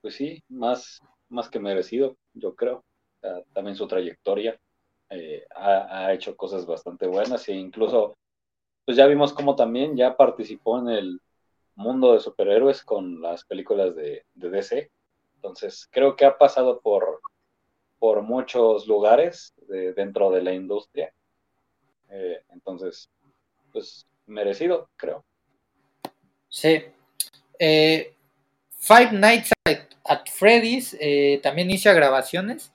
Pues 0.00 0.14
sí, 0.14 0.42
más 0.48 1.00
más 1.34 1.50
que 1.50 1.58
merecido, 1.58 2.16
yo 2.32 2.54
creo. 2.54 2.84
también 3.52 3.76
su 3.76 3.86
trayectoria 3.86 4.58
eh, 5.10 5.44
ha, 5.54 6.12
hecho 6.12 6.36
cosas 6.36 6.66
bastante 6.66 7.06
buenas 7.06 7.48
e 7.48 7.54
incluso, 7.54 8.14
pues 8.84 8.96
ya 8.96 9.06
vimos 9.06 9.32
cómo 9.32 9.56
también 9.56 9.96
ya 9.96 10.16
participó 10.16 10.78
en 10.78 10.88
el 10.88 11.20
mundo 11.74 12.12
de 12.12 12.20
superhéroes 12.20 12.82
con 12.82 13.20
las 13.20 13.44
películas 13.44 13.94
de, 13.96 14.24
DC. 14.34 14.90
Entonces, 15.44 15.86
creo 15.90 16.16
que 16.16 16.24
ha 16.24 16.38
pasado 16.38 16.80
por, 16.80 17.20
por 17.98 18.22
muchos 18.22 18.86
lugares 18.86 19.52
dentro 19.94 20.30
de 20.30 20.40
la 20.42 20.54
industria. 20.54 21.12
Eh, 22.08 22.42
entonces, 22.48 23.10
pues 23.70 24.06
merecido, 24.24 24.88
creo. 24.96 25.22
Sí. 26.48 26.82
Eh, 27.58 28.14
Five 28.70 29.12
Nights 29.12 29.50
at, 30.04 30.28
Freddy's 30.30 30.96
eh, 30.98 31.40
también 31.42 31.68
inicia 31.68 31.92
grabaciones 31.92 32.72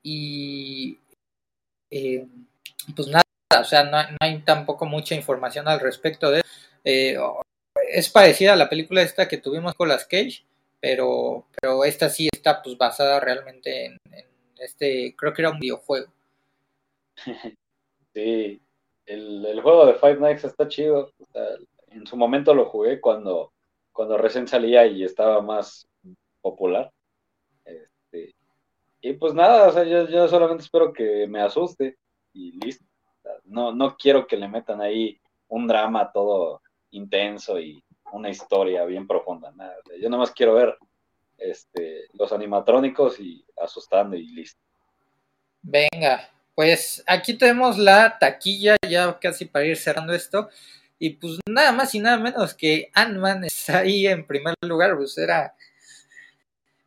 y 0.00 0.96
pues 2.94 3.08
nada, 3.08 3.24
o 3.60 3.64
sea, 3.64 3.82
no, 3.82 3.98
hay 4.20 4.38
tampoco 4.42 4.86
mucha 4.86 5.16
información 5.16 5.66
al 5.66 5.80
respecto 5.80 6.30
de 6.30 6.42
es 7.90 8.08
parecida 8.08 8.52
a 8.52 8.56
la 8.56 8.68
película 8.68 9.02
esta 9.02 9.26
que 9.26 9.38
tuvimos 9.38 9.74
con 9.74 9.88
las 9.88 10.04
Cage, 10.04 10.44
pero, 10.84 11.46
pero 11.58 11.82
esta 11.82 12.10
sí 12.10 12.28
está 12.30 12.60
pues 12.62 12.76
basada 12.76 13.18
realmente 13.18 13.86
en, 13.86 13.98
este, 14.58 15.16
creo 15.16 15.32
que 15.32 15.40
era 15.40 15.50
un 15.50 15.58
videojuego. 15.58 16.12
Sí, 18.12 18.60
el, 19.06 19.44
el, 19.44 19.60
juego 19.60 19.86
de 19.86 19.94
Five 19.94 20.20
Nights 20.20 20.44
está 20.44 20.68
chido. 20.68 21.10
en 21.88 22.06
su 22.06 22.16
momento 22.16 22.54
lo 22.54 22.66
jugué 22.66 23.00
cuando 23.00 23.50
cuando 23.90 24.16
recién 24.16 24.46
salía 24.46 24.86
y 24.86 25.02
estaba 25.02 25.40
más 25.40 25.88
popular. 26.40 26.92
Este, 27.64 28.36
y 29.00 29.14
pues 29.14 29.34
nada, 29.34 29.66
o 29.66 29.72
sea, 29.72 29.82
yo, 29.82 30.28
solamente 30.28 30.62
espero 30.62 30.92
que 30.92 31.26
me 31.26 31.40
asuste 31.40 31.96
y 32.32 32.52
listo. 32.64 32.84
No, 33.42 33.72
no 33.72 33.96
quiero 33.96 34.28
que 34.28 34.36
le 34.36 34.46
metan 34.46 34.80
ahí 34.80 35.18
un 35.48 35.66
drama 35.66 36.12
todo 36.12 36.62
intenso 36.92 37.58
y 37.58 37.82
una 38.14 38.30
historia 38.30 38.84
bien 38.84 39.06
profunda. 39.06 39.52
Nada. 39.52 39.76
Yo 40.00 40.08
nomás 40.08 40.30
quiero 40.30 40.54
ver 40.54 40.76
este, 41.36 42.04
los 42.12 42.32
animatrónicos 42.32 43.18
y 43.20 43.44
asustando 43.60 44.16
y 44.16 44.26
listo. 44.28 44.60
Venga, 45.62 46.30
pues 46.54 47.02
aquí 47.06 47.34
tenemos 47.34 47.76
la 47.76 48.18
taquilla 48.18 48.76
ya 48.88 49.18
casi 49.18 49.46
para 49.46 49.66
ir 49.66 49.76
cerrando 49.76 50.12
esto. 50.14 50.48
Y 50.98 51.10
pues 51.10 51.38
nada 51.48 51.72
más 51.72 51.94
y 51.94 51.98
nada 51.98 52.18
menos 52.18 52.54
que 52.54 52.90
Ant-Man 52.94 53.44
está 53.44 53.78
ahí 53.78 54.06
en 54.06 54.26
primer 54.26 54.54
lugar, 54.62 54.96
pues 54.96 55.18
era 55.18 55.54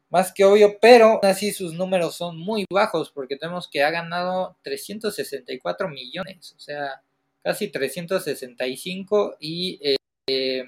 más 0.10 0.32
que 0.32 0.46
obvio, 0.46 0.78
pero 0.80 1.20
así 1.22 1.52
sus 1.52 1.74
números 1.74 2.16
son 2.16 2.38
muy 2.40 2.66
bajos 2.72 3.12
porque 3.12 3.36
tenemos 3.36 3.68
que 3.70 3.84
ha 3.84 3.92
ganado 3.92 4.56
364 4.64 5.90
millones, 5.90 6.54
o 6.56 6.60
sea, 6.60 7.02
casi 7.44 7.68
365 7.68 9.36
y 9.42 9.80
eh, 9.84 10.66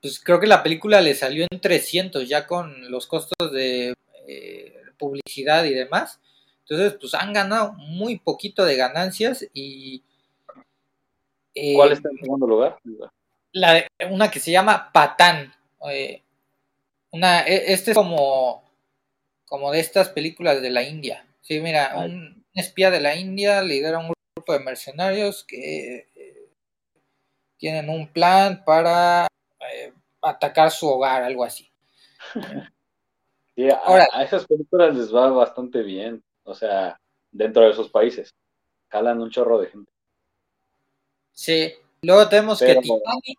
pues 0.00 0.20
creo 0.20 0.40
que 0.40 0.46
la 0.46 0.62
película 0.62 1.00
le 1.00 1.14
salió 1.14 1.46
en 1.50 1.60
300 1.60 2.28
ya 2.28 2.46
con 2.46 2.90
los 2.90 3.06
costos 3.06 3.52
de 3.52 3.94
eh, 4.26 4.82
publicidad 4.98 5.64
y 5.64 5.74
demás. 5.74 6.20
Entonces, 6.60 6.98
pues 7.00 7.14
han 7.14 7.32
ganado 7.32 7.72
muy 7.74 8.18
poquito 8.18 8.64
de 8.64 8.76
ganancias 8.76 9.46
y... 9.52 10.02
¿Cuál 11.74 11.92
está 11.92 12.10
en 12.10 12.18
segundo 12.18 12.46
lugar? 12.46 12.78
La, 13.52 13.86
una 14.10 14.30
que 14.30 14.40
se 14.40 14.50
llama 14.50 14.90
Patán. 14.92 15.54
Eh, 15.90 16.22
una, 17.12 17.46
e, 17.46 17.72
este 17.72 17.92
es 17.92 17.96
como, 17.96 18.62
como 19.46 19.72
de 19.72 19.80
estas 19.80 20.10
películas 20.10 20.60
de 20.60 20.70
la 20.70 20.82
India. 20.82 21.26
Sí, 21.40 21.60
mira, 21.60 21.96
un 21.96 22.44
espía 22.52 22.90
de 22.90 23.00
la 23.00 23.14
India 23.14 23.62
lidera 23.62 23.98
un 23.98 24.12
grupo 24.34 24.52
de 24.52 24.60
mercenarios 24.60 25.44
que 25.44 26.08
eh, 26.14 26.50
tienen 27.58 27.88
un 27.88 28.08
plan 28.08 28.64
para 28.64 29.28
eh, 29.60 29.92
atacar 30.22 30.70
su 30.70 30.88
hogar, 30.88 31.22
algo 31.22 31.44
así. 31.44 31.70
Sí, 33.54 33.68
Ahora, 33.84 34.06
a 34.12 34.22
esas 34.22 34.46
películas 34.46 34.94
les 34.94 35.14
va 35.14 35.30
bastante 35.30 35.82
bien, 35.82 36.22
o 36.44 36.54
sea, 36.54 37.00
dentro 37.30 37.64
de 37.64 37.70
esos 37.70 37.88
países. 37.88 38.34
Jalan 38.90 39.20
un 39.20 39.30
chorro 39.30 39.58
de 39.60 39.68
gente. 39.68 39.90
Sí, 41.32 41.72
luego 42.02 42.28
tenemos 42.28 42.58
que 42.58 42.74
Titanic 42.74 43.38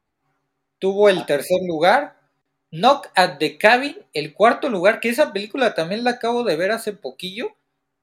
tuvo 0.80 1.10
el 1.10 1.26
tercer 1.26 1.60
lugar. 1.68 2.18
Knock 2.70 3.08
at 3.16 3.38
the 3.38 3.58
Cabin, 3.58 3.98
el 4.14 4.34
cuarto 4.34 4.70
lugar, 4.70 5.00
que 5.00 5.10
esa 5.10 5.32
película 5.32 5.74
también 5.74 6.04
la 6.04 6.12
acabo 6.12 6.44
de 6.44 6.56
ver 6.56 6.72
hace 6.72 6.94
poquillo. 6.94 7.56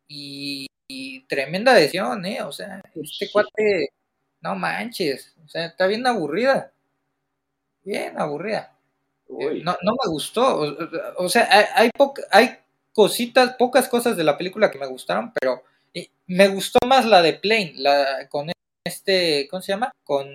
Y, 0.09 0.69
tremenda 1.29 1.75
decisión, 1.75 2.25
¿eh? 2.27 2.43
O 2.43 2.53
sea, 2.53 2.81
este 2.95 3.31
cuate, 3.31 3.89
no 4.41 4.55
manches, 4.55 5.35
o 5.45 5.49
sea, 5.49 5.67
está 5.67 5.87
bien 5.87 6.07
aburrida. 6.07 6.74
Bien 7.85 8.19
aburrida. 8.19 8.77
Eh, 9.29 9.61
no, 9.63 9.77
no 9.83 9.93
me 9.93 10.11
gustó. 10.11 10.77
O, 11.19 11.29
sea, 11.29 11.49
hay, 11.75 11.91
hay, 12.31 12.59
cositas, 12.93 13.57
pocas 13.57 13.89
cosas 13.89 14.17
de 14.17 14.25
la 14.25 14.37
película 14.37 14.71
que 14.71 14.79
me 14.79 14.87
gustaron, 14.87 15.33
pero 15.33 15.63
me 16.27 16.49
gustó 16.49 16.79
más 16.87 17.05
la 17.05 17.23
de 17.23 17.35
Plane, 17.35 17.75
la 17.77 18.29
con 18.29 18.51
este, 18.85 19.49
¿cómo 19.51 19.63
se 19.63 19.73
llama? 19.73 19.93
Con 20.05 20.27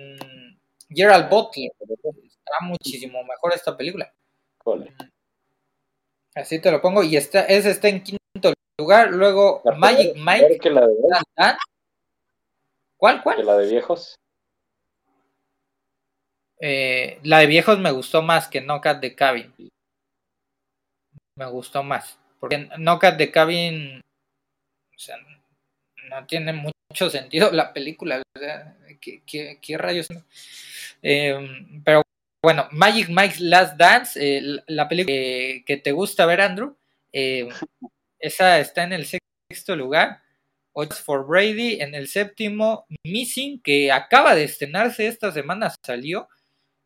Gerald 0.88 1.28
Butler. 1.28 1.70
Está 1.80 2.56
muchísimo 2.62 3.22
mejor 3.24 3.52
esta 3.54 3.76
película. 3.76 4.12
Así 6.34 6.58
te 6.60 6.70
lo 6.70 6.80
pongo. 6.80 7.02
Y 7.02 7.16
está, 7.16 7.44
ese 7.44 7.70
está 7.70 7.88
en 7.88 8.02
quinto 8.02 8.52
lugar. 8.78 9.10
Luego 9.10 9.62
Magic 9.76 10.16
Mike. 10.16 10.58
¿Cuál, 12.96 13.22
cuál? 13.22 13.46
la 13.46 13.56
de 13.56 13.70
viejos. 13.70 14.16
Eh, 16.60 17.18
la 17.22 17.38
de 17.38 17.46
viejos 17.46 17.78
me 17.78 17.90
gustó 17.90 18.20
más 18.20 18.46
que 18.48 18.60
Knockout 18.60 19.00
de 19.00 19.14
Cabin. 19.14 19.52
Me 21.36 21.46
gustó 21.46 21.82
más. 21.82 22.18
Porque 22.38 22.68
Knockout 22.76 23.16
de 23.16 23.30
Cabin. 23.30 24.00
O 24.00 24.98
sea, 24.98 25.16
no 26.10 26.26
tiene 26.26 26.52
mucho 26.52 27.08
sentido 27.08 27.50
la 27.50 27.72
película. 27.72 28.20
O 28.36 28.38
sea, 28.38 28.76
¿qué, 29.00 29.78
rayos? 29.78 30.06
Eh, 31.02 31.34
pero 31.82 32.02
bueno, 32.42 32.68
Magic 32.72 33.08
Mike's 33.08 33.40
Last 33.40 33.76
Dance, 33.76 34.20
eh, 34.20 34.62
la 34.66 34.86
película 34.86 35.14
que, 35.14 35.80
te 35.82 35.92
gusta 35.92 36.26
ver, 36.26 36.42
Andrew. 36.42 36.76
esa 38.18 38.60
está 38.60 38.84
en 38.84 38.92
el 38.92 39.06
sexto 39.06 39.76
lugar. 39.76 40.22
Ocho 40.72 40.94
for 40.94 41.26
Brady 41.26 41.80
en 41.80 41.94
el 41.94 42.06
séptimo. 42.06 42.86
Missing, 43.02 43.62
que 43.62 43.90
acaba 43.90 44.34
de 44.34 44.44
estrenarse 44.44 45.06
esta 45.06 45.32
semana, 45.32 45.72
salió 45.84 46.28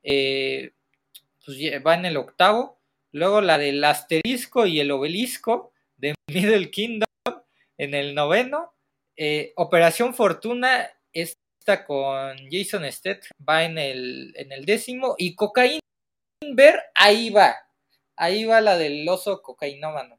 eh, 0.05 0.73
pues 1.45 1.59
va 1.85 1.95
en 1.95 2.07
el 2.07 2.17
octavo. 2.17 2.79
Luego 3.11 3.41
la 3.41 3.59
del 3.59 3.83
asterisco 3.83 4.67
y 4.67 4.81
el 4.81 4.91
obelisco 4.91 5.73
de 5.97 6.15
Middle 6.31 6.71
Kingdom 6.71 7.09
en 7.79 7.95
el 7.95 8.15
noveno. 8.15 8.73
Eh, 9.17 9.53
Operación 9.57 10.15
Fortuna, 10.15 10.89
esta 11.13 11.85
con 11.85 12.37
Jason 12.51 12.91
Stett, 12.93 13.27
va 13.49 13.65
en 13.65 13.79
el, 13.79 14.33
en 14.37 14.53
el 14.53 14.65
décimo. 14.65 15.15
Y 15.19 15.35
Cocaína 15.35 15.81
Ver, 16.53 16.81
ahí 16.95 17.31
va. 17.31 17.57
Ahí 18.17 18.45
va 18.45 18.61
la 18.61 18.77
del 18.77 19.09
oso 19.09 19.43
cocainómano. 19.43 20.19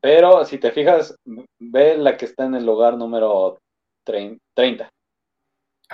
Pero 0.00 0.44
si 0.44 0.58
te 0.58 0.70
fijas, 0.70 1.16
ve 1.58 1.96
la 1.96 2.16
que 2.16 2.26
está 2.26 2.44
en 2.44 2.54
el 2.54 2.66
lugar 2.66 2.96
número 2.96 3.58
30. 4.04 4.88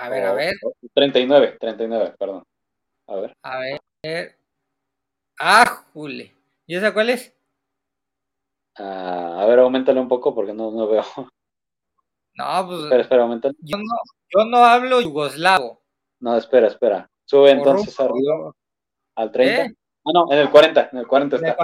A 0.01 0.09
ver, 0.09 0.25
a 0.25 0.33
ver. 0.33 0.55
39, 0.95 1.57
39, 1.59 2.15
perdón. 2.17 2.43
A 3.05 3.15
ver. 3.17 3.37
A 3.43 3.59
ver. 3.59 4.35
Ah, 5.39 5.85
Jule. 5.93 6.35
¿Y 6.65 6.75
esa 6.75 6.91
cuál 6.91 7.11
es? 7.11 7.35
Ah, 8.77 9.41
a 9.41 9.45
ver, 9.45 9.59
aumentale 9.59 9.99
un 9.99 10.07
poco 10.07 10.33
porque 10.33 10.53
no, 10.53 10.71
no 10.71 10.87
veo. 10.87 11.03
No, 12.33 12.65
pues. 12.65 12.83
Espera, 12.83 13.01
espera, 13.01 13.21
aumentale. 13.23 13.53
Yo 13.59 13.77
no, 13.77 13.95
yo 14.29 14.45
no 14.45 14.65
hablo 14.65 15.01
yugoslavo. 15.01 15.83
No, 16.19 16.35
espera, 16.35 16.67
espera. 16.67 17.07
Sube 17.25 17.51
entonces 17.51 17.99
arriba 17.99 18.53
al 19.15 19.31
30. 19.31 19.65
¿Eh? 19.65 19.75
Ah, 20.03 20.11
no, 20.13 20.31
en 20.31 20.39
el 20.39 20.49
40, 20.49 20.89
en 20.93 20.97
el 20.97 21.07
40 21.07 21.35
está. 21.35 21.57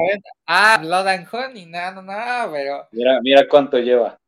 Ah, 0.46 0.78
Blood 0.80 1.08
and 1.08 1.28
Honey, 1.32 1.66
no, 1.66 1.92
no, 1.94 2.02
no, 2.04 2.52
pero. 2.52 2.88
Mira, 2.92 3.20
mira 3.22 3.48
cuánto 3.48 3.80
lleva. 3.80 4.20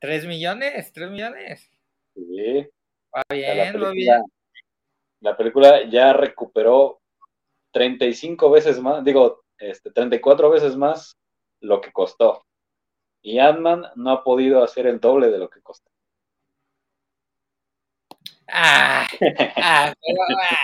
¿Tres 0.00 0.26
millones? 0.26 0.92
¿Tres 0.92 1.10
millones? 1.10 1.70
Sí. 2.16 2.66
Va 3.14 3.22
bien, 3.30 3.82
va 3.82 3.90
bien. 3.90 4.22
La 5.20 5.36
película 5.36 5.88
ya 5.88 6.12
recuperó 6.12 7.00
35 7.72 8.50
veces 8.50 8.80
más, 8.80 9.04
digo, 9.04 9.42
este, 9.58 9.90
34 9.90 10.50
veces 10.50 10.76
más 10.76 11.16
lo 11.60 11.80
que 11.80 11.92
costó. 11.92 12.44
Y 13.22 13.38
Ant-Man 13.38 13.84
no 13.96 14.10
ha 14.10 14.24
podido 14.24 14.62
hacer 14.62 14.86
el 14.86 15.00
doble 15.00 15.30
de 15.30 15.38
lo 15.38 15.50
que 15.50 15.60
costó. 15.60 15.90
Ah, 18.48 19.06
ah 19.56 19.92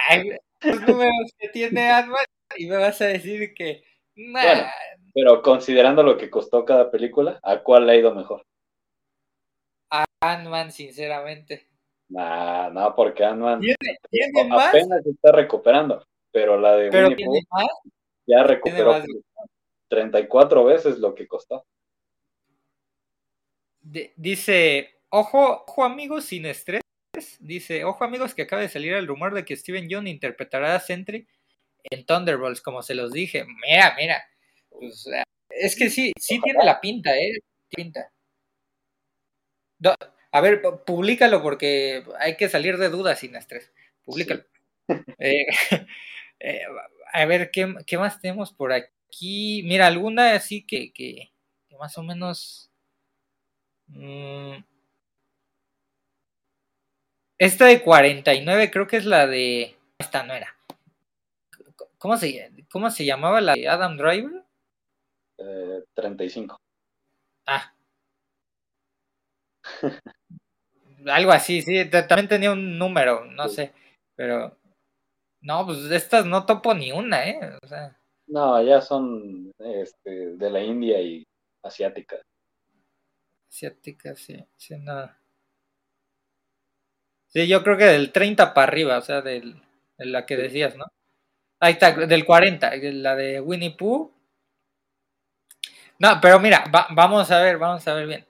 pero, 0.08 0.38
los 0.62 0.88
números 0.88 1.32
que 1.38 1.48
tiene 1.48 1.90
Ant-Man 1.90 2.24
y 2.56 2.66
me 2.66 2.76
vas 2.76 3.00
a 3.00 3.06
decir 3.06 3.52
que. 3.54 3.82
Bueno, 4.14 4.62
pero 5.14 5.42
considerando 5.42 6.02
lo 6.02 6.16
que 6.16 6.30
costó 6.30 6.64
cada 6.64 6.90
película, 6.90 7.40
¿a 7.42 7.62
cuál 7.62 7.86
le 7.86 7.92
ha 7.92 7.96
ido 7.96 8.14
mejor? 8.14 8.44
Ant-Man, 10.23 10.70
sinceramente. 10.70 11.69
Nah, 12.09 12.70
no, 12.70 12.94
porque 12.94 13.24
Ant-Man 13.24 13.61
apenas 14.53 15.03
se 15.03 15.11
está 15.11 15.32
recuperando, 15.32 16.07
pero 16.31 16.59
la 16.59 16.77
de 16.77 16.90
¿Pero 16.90 17.09
Winnie 17.09 17.27
Pooh 17.27 17.66
ya 18.27 18.44
recuperó 18.44 19.03
34 19.89 20.65
veces 20.65 20.99
lo 20.99 21.15
que 21.15 21.27
costó. 21.27 21.66
dice, 23.81 25.01
ojo, 25.09 25.65
ojo 25.66 25.85
amigos 25.85 26.27
sin 26.27 26.47
estrés, 26.47 26.82
dice, 27.40 27.85
ojo 27.85 28.05
amigos 28.05 28.35
que 28.35 28.43
acaba 28.43 28.62
de 28.62 28.69
salir 28.69 28.93
el 28.93 29.07
rumor 29.07 29.35
de 29.35 29.44
que 29.44 29.57
Steven 29.57 29.89
Young 29.89 30.07
interpretará 30.07 30.77
a 30.77 30.81
Sentry 30.81 31.27
en 31.90 32.07
Thunderbolts, 32.07 32.62
como 32.62 32.82
se 32.82 32.94
los 32.94 33.11
dije. 33.11 33.44
Mira, 33.66 33.94
mira, 33.97 34.23
pues, 34.70 35.05
es 35.51 35.77
que 35.77 35.90
sí, 35.90 36.12
sí 36.19 36.40
tiene 36.40 36.65
la 36.65 36.81
pinta, 36.81 37.16
eh, 37.16 37.39
pinta. 37.69 38.11
A 40.30 40.40
ver, 40.40 40.62
públicalo 40.86 41.42
porque 41.42 42.04
hay 42.18 42.36
que 42.36 42.48
salir 42.48 42.78
de 42.78 42.88
dudas 42.88 43.18
sin 43.18 43.36
estrés. 43.36 43.72
Públicalo. 44.04 44.44
Eh, 45.18 45.46
eh, 46.40 46.60
a 47.12 47.24
ver, 47.26 47.50
¿qué, 47.50 47.74
¿qué, 47.86 47.98
más 47.98 48.20
tenemos 48.20 48.52
por 48.52 48.72
aquí? 48.72 49.62
Mira, 49.64 49.86
alguna 49.86 50.34
así 50.34 50.64
que, 50.64 50.92
que, 50.92 51.32
más 51.78 51.96
o 51.98 52.02
menos... 52.02 52.70
Mm, 53.88 54.64
esta 57.38 57.66
de 57.66 57.82
49 57.82 58.70
creo 58.70 58.86
que 58.86 58.96
es 58.96 59.04
la 59.04 59.26
de... 59.26 59.76
Esta 59.98 60.22
no 60.22 60.32
era. 60.32 60.56
¿Cómo 61.98 62.16
se, 62.16 62.50
cómo 62.70 62.90
se 62.90 63.04
llamaba 63.04 63.40
la 63.40 63.54
de 63.54 63.68
Adam 63.68 63.96
Driver? 63.96 64.44
Eh, 65.38 65.84
35. 65.94 66.60
Ah. 67.46 67.74
Algo 71.07 71.32
así, 71.32 71.62
sí, 71.62 71.85
también 71.90 72.28
tenía 72.28 72.53
un 72.53 72.78
número, 72.78 73.24
no 73.24 73.49
sé, 73.49 73.73
pero 74.15 74.57
no, 75.40 75.66
pues 75.66 75.90
estas 75.90 76.24
no 76.24 76.47
topo 76.47 76.74
ni 76.74 76.93
una, 76.93 77.28
¿eh? 77.28 77.59
O 77.62 77.66
sea... 77.66 77.99
No, 78.28 78.62
ya 78.62 78.81
son 78.81 79.53
este, 79.59 80.36
de 80.36 80.51
la 80.51 80.62
India 80.62 81.01
y 81.01 81.27
asiática. 81.62 82.16
Asiática, 83.49 84.15
sí, 84.15 84.43
sí, 84.57 84.77
nada. 84.78 85.19
Sí, 87.28 87.49
yo 87.49 87.62
creo 87.65 87.77
que 87.77 87.85
del 87.85 88.12
30 88.12 88.55
para 88.55 88.69
arriba, 88.69 88.99
o 88.99 89.03
sea, 89.03 89.20
del, 89.23 89.61
de 89.99 90.07
la 90.07 90.24
que 90.24 90.36
decías, 90.36 90.77
¿no? 90.77 90.86
Ahí 91.61 91.74
está, 91.74 91.93
del 91.93 92.24
40, 92.24 92.77
la 92.77 93.16
de 93.16 93.40
Winnie 93.40 93.77
Pooh. 93.77 94.12
No, 95.99 96.19
pero 96.20 96.40
mira, 96.40 96.65
vamos 96.90 97.31
a 97.31 97.40
ver, 97.40 97.59
vamos 97.59 97.86
a 97.86 97.94
ver 97.94 98.07
bien. 98.07 98.27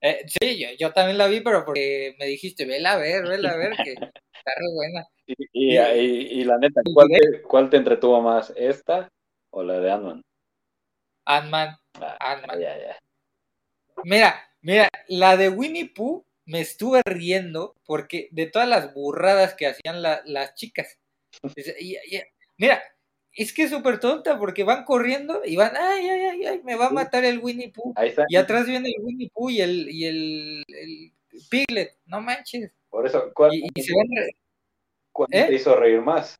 Eh, 0.00 0.24
sí, 0.26 0.64
yo, 0.78 0.92
también 0.92 1.18
la 1.18 1.26
vi, 1.26 1.40
pero 1.40 1.64
porque 1.64 2.14
me 2.18 2.26
dijiste, 2.26 2.64
vela 2.64 2.92
a 2.92 2.98
ver, 2.98 3.26
vela 3.26 3.50
a 3.50 3.56
ver, 3.56 3.72
que 3.76 3.92
está 3.92 4.52
re 4.56 4.74
buena. 4.74 5.06
Y, 5.52 5.76
y, 5.76 6.44
la 6.44 6.56
neta, 6.56 6.80
¿cuál 6.94 7.08
te, 7.08 7.42
¿cuál 7.42 7.68
te, 7.68 7.76
entretuvo 7.76 8.22
más, 8.22 8.50
esta 8.56 9.10
o 9.50 9.62
la 9.62 9.78
de 9.78 9.90
Ant-Man? 9.90 10.22
Ant-Man. 11.26 11.76
Ah, 12.00 12.40
mira, 14.04 14.50
mira, 14.62 14.88
la 15.08 15.36
de 15.36 15.50
Winnie 15.50 15.90
Pooh 15.94 16.24
me 16.46 16.60
estuve 16.60 17.02
riendo 17.04 17.74
porque 17.84 18.28
de 18.30 18.46
todas 18.46 18.66
las 18.66 18.94
burradas 18.94 19.52
que 19.52 19.66
hacían 19.66 20.00
las 20.00 20.54
chicas. 20.54 20.98
Mira, 22.56 22.82
es 23.32 23.52
que 23.52 23.62
es 23.62 23.70
súper 23.70 24.00
tonta 24.00 24.38
porque 24.38 24.64
van 24.64 24.84
corriendo 24.84 25.42
y 25.44 25.56
van, 25.56 25.76
ay, 25.76 26.08
ay, 26.08 26.20
ay, 26.20 26.46
ay, 26.46 26.62
me 26.64 26.74
va 26.74 26.86
a 26.86 26.90
matar 26.90 27.24
el 27.24 27.38
Winnie 27.38 27.70
Pooh. 27.72 27.94
Y 28.28 28.36
atrás 28.36 28.66
viene 28.66 28.88
el 28.88 29.04
Winnie 29.04 29.30
Pooh 29.32 29.50
y 29.50 29.60
el, 29.60 29.88
y 29.90 30.04
el, 30.06 30.64
Piglet, 31.48 31.98
no 32.06 32.20
manches. 32.20 32.72
Por 32.90 33.06
eso, 33.06 33.30
¿cuál, 33.32 33.52
y, 33.54 33.80
se 33.80 33.92
van 33.94 34.06
¿cuál 35.12 35.28
¿Eh? 35.30 35.44
te 35.44 35.54
hizo 35.54 35.76
reír 35.76 36.00
más? 36.00 36.36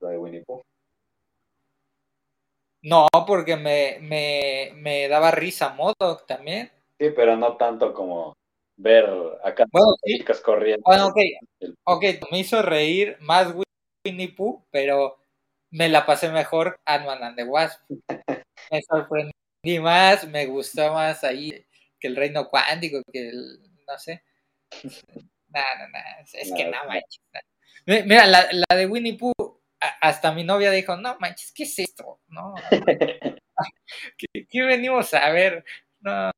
La 0.00 0.10
de 0.10 0.18
Winnie 0.18 0.44
Pooh. 0.44 0.62
No, 2.82 3.08
porque 3.26 3.56
me, 3.56 3.98
me, 4.00 4.70
me 4.76 5.08
daba 5.08 5.32
risa 5.32 5.74
Modoc 5.74 6.24
también. 6.26 6.70
Sí, 6.98 7.10
pero 7.14 7.36
no 7.36 7.56
tanto 7.56 7.92
como 7.92 8.36
ver 8.76 9.06
acá 9.42 9.64
bueno, 9.72 9.94
chicas 10.04 10.40
corriendo. 10.40 10.82
Bueno, 10.84 11.08
ok, 11.08 11.16
ok, 11.84 12.04
me 12.30 12.38
hizo 12.38 12.62
reír 12.62 13.16
más 13.20 13.48
Winnie 13.48 13.64
Pooh, 14.28 14.64
pero 14.70 15.18
me 15.70 15.88
la 15.88 16.06
pasé 16.06 16.30
mejor 16.30 16.80
Ant-Man 16.84 17.22
and 17.22 17.36
the 17.36 17.44
Wasp. 17.44 17.80
me 18.70 18.82
sorprendí 18.82 19.80
más, 19.80 20.26
me 20.28 20.46
gustó 20.46 20.92
más 20.92 21.24
ahí 21.24 21.66
que 21.98 22.08
el 22.08 22.16
reino 22.16 22.48
cuántico, 22.48 23.02
que 23.12 23.28
el, 23.28 23.60
no 23.86 23.98
sé. 23.98 24.22
No, 25.48 25.60
no, 25.78 25.88
no, 25.88 25.98
es 26.34 26.52
que 26.54 26.64
no 26.66 26.84
manches. 26.86 27.20
Mira, 27.86 28.26
la, 28.26 28.48
la 28.52 28.76
de 28.76 28.86
Winnie 28.86 29.16
Pooh, 29.16 29.62
hasta 29.80 30.32
mi 30.32 30.44
novia 30.44 30.70
dijo, 30.70 30.96
no 30.96 31.16
manches, 31.18 31.52
¿qué 31.52 31.62
es 31.62 31.78
esto? 31.78 32.20
No. 32.28 32.54
¿Qué, 34.18 34.46
¿Qué, 34.46 34.62
venimos 34.62 35.14
a 35.14 35.30
ver? 35.30 35.64
No. 36.00 36.30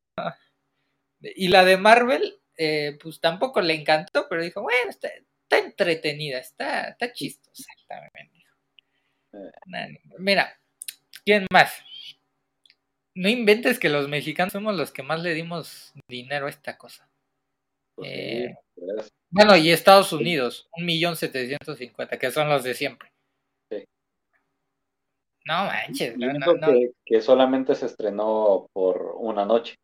Y 1.20 1.48
la 1.48 1.64
de 1.64 1.76
Marvel, 1.76 2.40
eh, 2.56 2.98
pues 3.02 3.20
tampoco 3.20 3.60
le 3.60 3.74
encantó, 3.74 4.26
pero 4.28 4.42
dijo, 4.42 4.62
bueno, 4.62 4.90
está, 5.50 5.58
entretenida, 5.58 6.38
está, 6.38 6.88
está 6.90 7.12
chistosa 7.12 7.64
Mira, 10.18 10.58
¿quién 11.24 11.46
más? 11.52 11.84
No 13.14 13.28
inventes 13.28 13.78
que 13.78 13.88
los 13.88 14.08
mexicanos 14.08 14.52
somos 14.52 14.76
los 14.76 14.92
que 14.92 15.02
más 15.02 15.22
le 15.22 15.34
dimos 15.34 15.92
dinero 16.08 16.46
a 16.46 16.50
esta 16.50 16.78
cosa. 16.78 17.08
Pues 17.94 18.10
eh, 18.10 18.54
bueno, 19.30 19.56
y 19.56 19.70
Estados 19.70 20.12
Unidos, 20.12 20.68
un 20.76 20.86
millón 20.86 21.16
setecientos 21.16 21.78
cincuenta, 21.78 22.18
que 22.18 22.30
son 22.30 22.48
los 22.48 22.64
de 22.64 22.74
siempre. 22.74 23.10
No 25.44 25.64
manches. 25.64 26.14
que, 27.04 27.20
solamente 27.20 27.74
se 27.74 27.86
estrenó 27.86 28.68
por 28.72 29.14
una 29.16 29.44
noche 29.44 29.76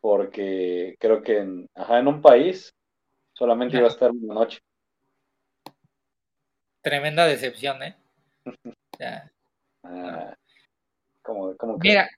porque 0.00 0.96
creo 0.98 1.22
que 1.22 1.38
en, 1.38 1.68
ajá, 1.74 1.98
en 1.98 2.08
un 2.08 2.22
país 2.22 2.72
solamente 3.34 3.76
iba 3.76 3.86
a 3.86 3.90
estar 3.90 4.10
una 4.10 4.34
noche. 4.34 4.60
Tremenda 6.82 7.26
decepción, 7.26 7.82
¿eh? 7.82 7.96
Ah, 9.82 10.36
¿cómo, 11.22 11.56
Mira, 11.78 12.10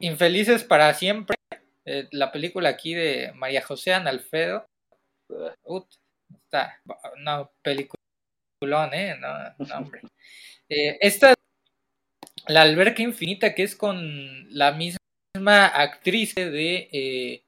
Infelices 0.00 0.62
para 0.62 0.92
siempre, 0.94 1.36
eh, 1.84 2.06
la 2.12 2.30
película 2.30 2.68
aquí 2.68 2.94
de 2.94 3.32
María 3.34 3.62
José 3.62 3.94
Analfredo. 3.94 4.66
está, 6.44 6.80
una 7.16 7.48
peliculón, 7.62 8.92
¿eh? 8.92 9.16
No, 9.18 9.28
no 9.58 9.76
hombre. 9.76 10.02
Eh, 10.70 10.98
esta, 11.00 11.32
la 12.46 12.60
alberca 12.60 13.02
infinita, 13.02 13.54
que 13.54 13.62
es 13.62 13.74
con 13.74 14.54
la 14.54 14.72
misma 14.72 15.66
actriz 15.66 16.34
de. 16.34 16.90
Eh, 16.92 17.42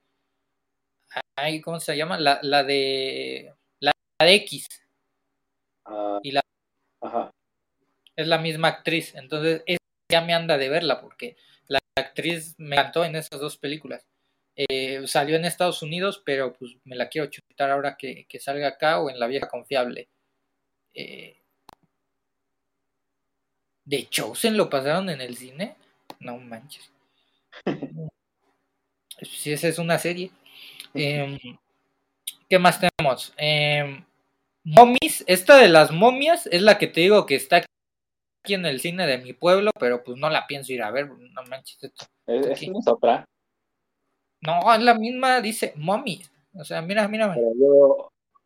¿Cómo 1.63 1.79
se 1.79 1.95
llama? 1.95 2.19
La, 2.19 2.39
la 2.41 2.63
de. 2.63 3.53
La 3.79 3.91
de 4.19 4.33
X. 4.33 4.67
Ah, 5.85 6.19
y 6.23 6.31
la. 6.31 6.41
Ajá. 7.01 7.31
Es 8.15 8.27
la 8.27 8.37
misma 8.37 8.69
actriz. 8.69 9.13
Entonces, 9.15 9.63
ya 10.09 10.21
me 10.21 10.33
anda 10.33 10.57
de 10.57 10.69
verla 10.69 11.01
porque 11.01 11.35
la 11.67 11.79
actriz 11.95 12.55
me 12.57 12.75
encantó 12.75 13.03
en 13.03 13.15
esas 13.15 13.39
dos 13.39 13.57
películas. 13.57 14.05
Eh, 14.55 15.07
salió 15.07 15.35
en 15.37 15.45
Estados 15.45 15.81
Unidos, 15.81 16.21
pero 16.25 16.53
pues 16.53 16.75
me 16.83 16.95
la 16.95 17.09
quiero 17.09 17.29
chutar 17.29 17.71
ahora 17.71 17.97
que, 17.97 18.27
salga 18.39 18.67
acá 18.67 18.99
o 18.99 19.09
en 19.09 19.19
La 19.19 19.27
Vieja 19.27 19.47
Confiable. 19.47 20.09
Eh, 20.93 21.37
¿De 23.85 24.07
Chosen 24.09 24.57
lo 24.57 24.69
pasaron 24.69 25.09
en 25.09 25.21
el 25.21 25.35
cine? 25.35 25.75
No 26.19 26.37
manches. 26.37 26.91
si 29.21 29.53
esa 29.53 29.67
es 29.67 29.79
una 29.79 29.97
serie. 29.97 30.31
Em, 30.93 31.39
¿Qué 32.49 32.59
más 32.59 32.79
tenemos? 32.81 33.33
Eh, 33.37 34.03
momies, 34.63 35.23
esta 35.27 35.57
de 35.57 35.69
las 35.69 35.91
momias 35.91 36.47
es 36.47 36.61
la 36.61 36.77
que 36.77 36.87
te 36.87 37.01
digo 37.01 37.25
que 37.25 37.35
está 37.35 37.57
aquí 37.57 38.53
en 38.53 38.65
el 38.65 38.79
cine 38.79 39.07
de 39.07 39.17
mi 39.17 39.33
pueblo, 39.33 39.71
pero 39.79 40.03
pues 40.03 40.17
no 40.17 40.29
la 40.29 40.47
pienso 40.47 40.73
ir 40.73 40.83
a 40.83 40.91
ver, 40.91 41.09
no 41.09 41.43
manches. 41.49 41.77
¿Es, 42.27 42.87
otra? 42.87 43.25
No, 44.41 44.73
es 44.73 44.81
la 44.81 44.95
misma, 44.95 45.41
dice 45.41 45.73
mommy. 45.75 46.21
O 46.53 46.63
sea, 46.63 46.81
mira, 46.81 47.07
mira. 47.07 47.35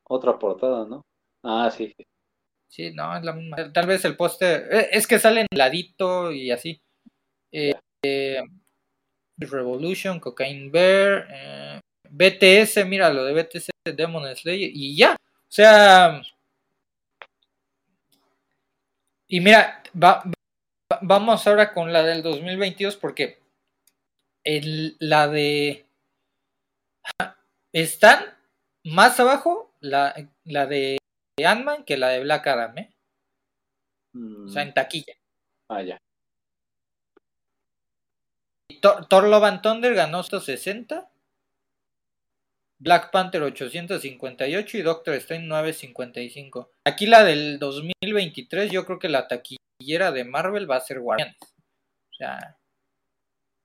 otra 0.04 0.38
portada, 0.38 0.86
¿no? 0.86 1.02
Ah, 1.44 1.72
sí. 1.72 1.94
Sí, 2.68 2.92
no, 2.92 3.16
es 3.16 3.24
la 3.24 3.34
misma. 3.34 3.72
Tal 3.72 3.88
vez 3.88 4.04
el 4.06 4.18
póster, 4.18 4.68
eh, 4.72 4.90
es 4.92 5.08
que 5.08 5.20
sale 5.20 5.42
en 5.42 5.48
ladito 5.52 6.32
y 6.32 6.52
así. 6.52 6.82
eh, 7.52 7.74
Revolution, 9.38 10.20
Cocaine 10.20 10.70
Bear, 10.72 11.28
eh, 11.30 11.80
BTS, 12.10 12.86
mira 12.86 13.12
lo 13.12 13.24
de 13.26 13.34
BTS, 13.34 13.70
Demon 13.96 14.24
Slayer, 14.36 14.72
y 14.74 14.96
ya. 14.96 15.16
O 15.56 15.61
sea. 15.64 16.22
Y 19.30 19.40
mira, 19.40 19.82
vamos 20.99 21.48
ahora 21.48 21.73
con 21.73 21.94
la 21.94 22.03
del 22.03 22.22
2022 22.23 22.98
porque 22.98 23.40
el, 24.44 24.98
la 24.99 25.30
de. 25.30 25.86
Están 27.72 28.19
más 28.84 29.18
abajo 29.22 29.72
la, 29.80 30.14
la 30.44 30.65
de 30.65 30.98
Ant-Man 31.41 31.86
que 31.86 31.95
la 31.95 32.10
de 32.10 32.19
Black 32.19 32.48
Adam, 32.48 32.77
¿eh? 32.77 32.94
O 34.14 34.49
sea, 34.49 34.61
en 34.61 34.73
taquilla. 34.73 35.14
Ah, 35.69 35.82
ya. 35.82 35.98
Thor, 38.82 39.23
Love 39.23 39.44
and 39.45 39.61
Thunder 39.61 39.94
ganó 39.94 40.22
160. 40.22 41.10
Black 42.77 43.11
Panther 43.11 43.41
858 43.41 44.77
y 44.77 44.81
Doctor 44.81 45.15
Strange 45.15 45.47
955. 45.47 46.72
Aquí 46.84 47.06
la 47.06 47.23
del 47.23 47.57
2023, 47.60 48.72
yo 48.72 48.85
creo 48.85 48.99
que 48.99 49.10
la 49.10 49.27
taquillera 49.27 50.11
de 50.11 50.23
Marvel 50.23 50.69
va 50.69 50.77
a 50.77 50.81
ser 50.81 50.99
Guardianes. 50.99 51.38
O 51.41 52.14
sea, 52.18 52.57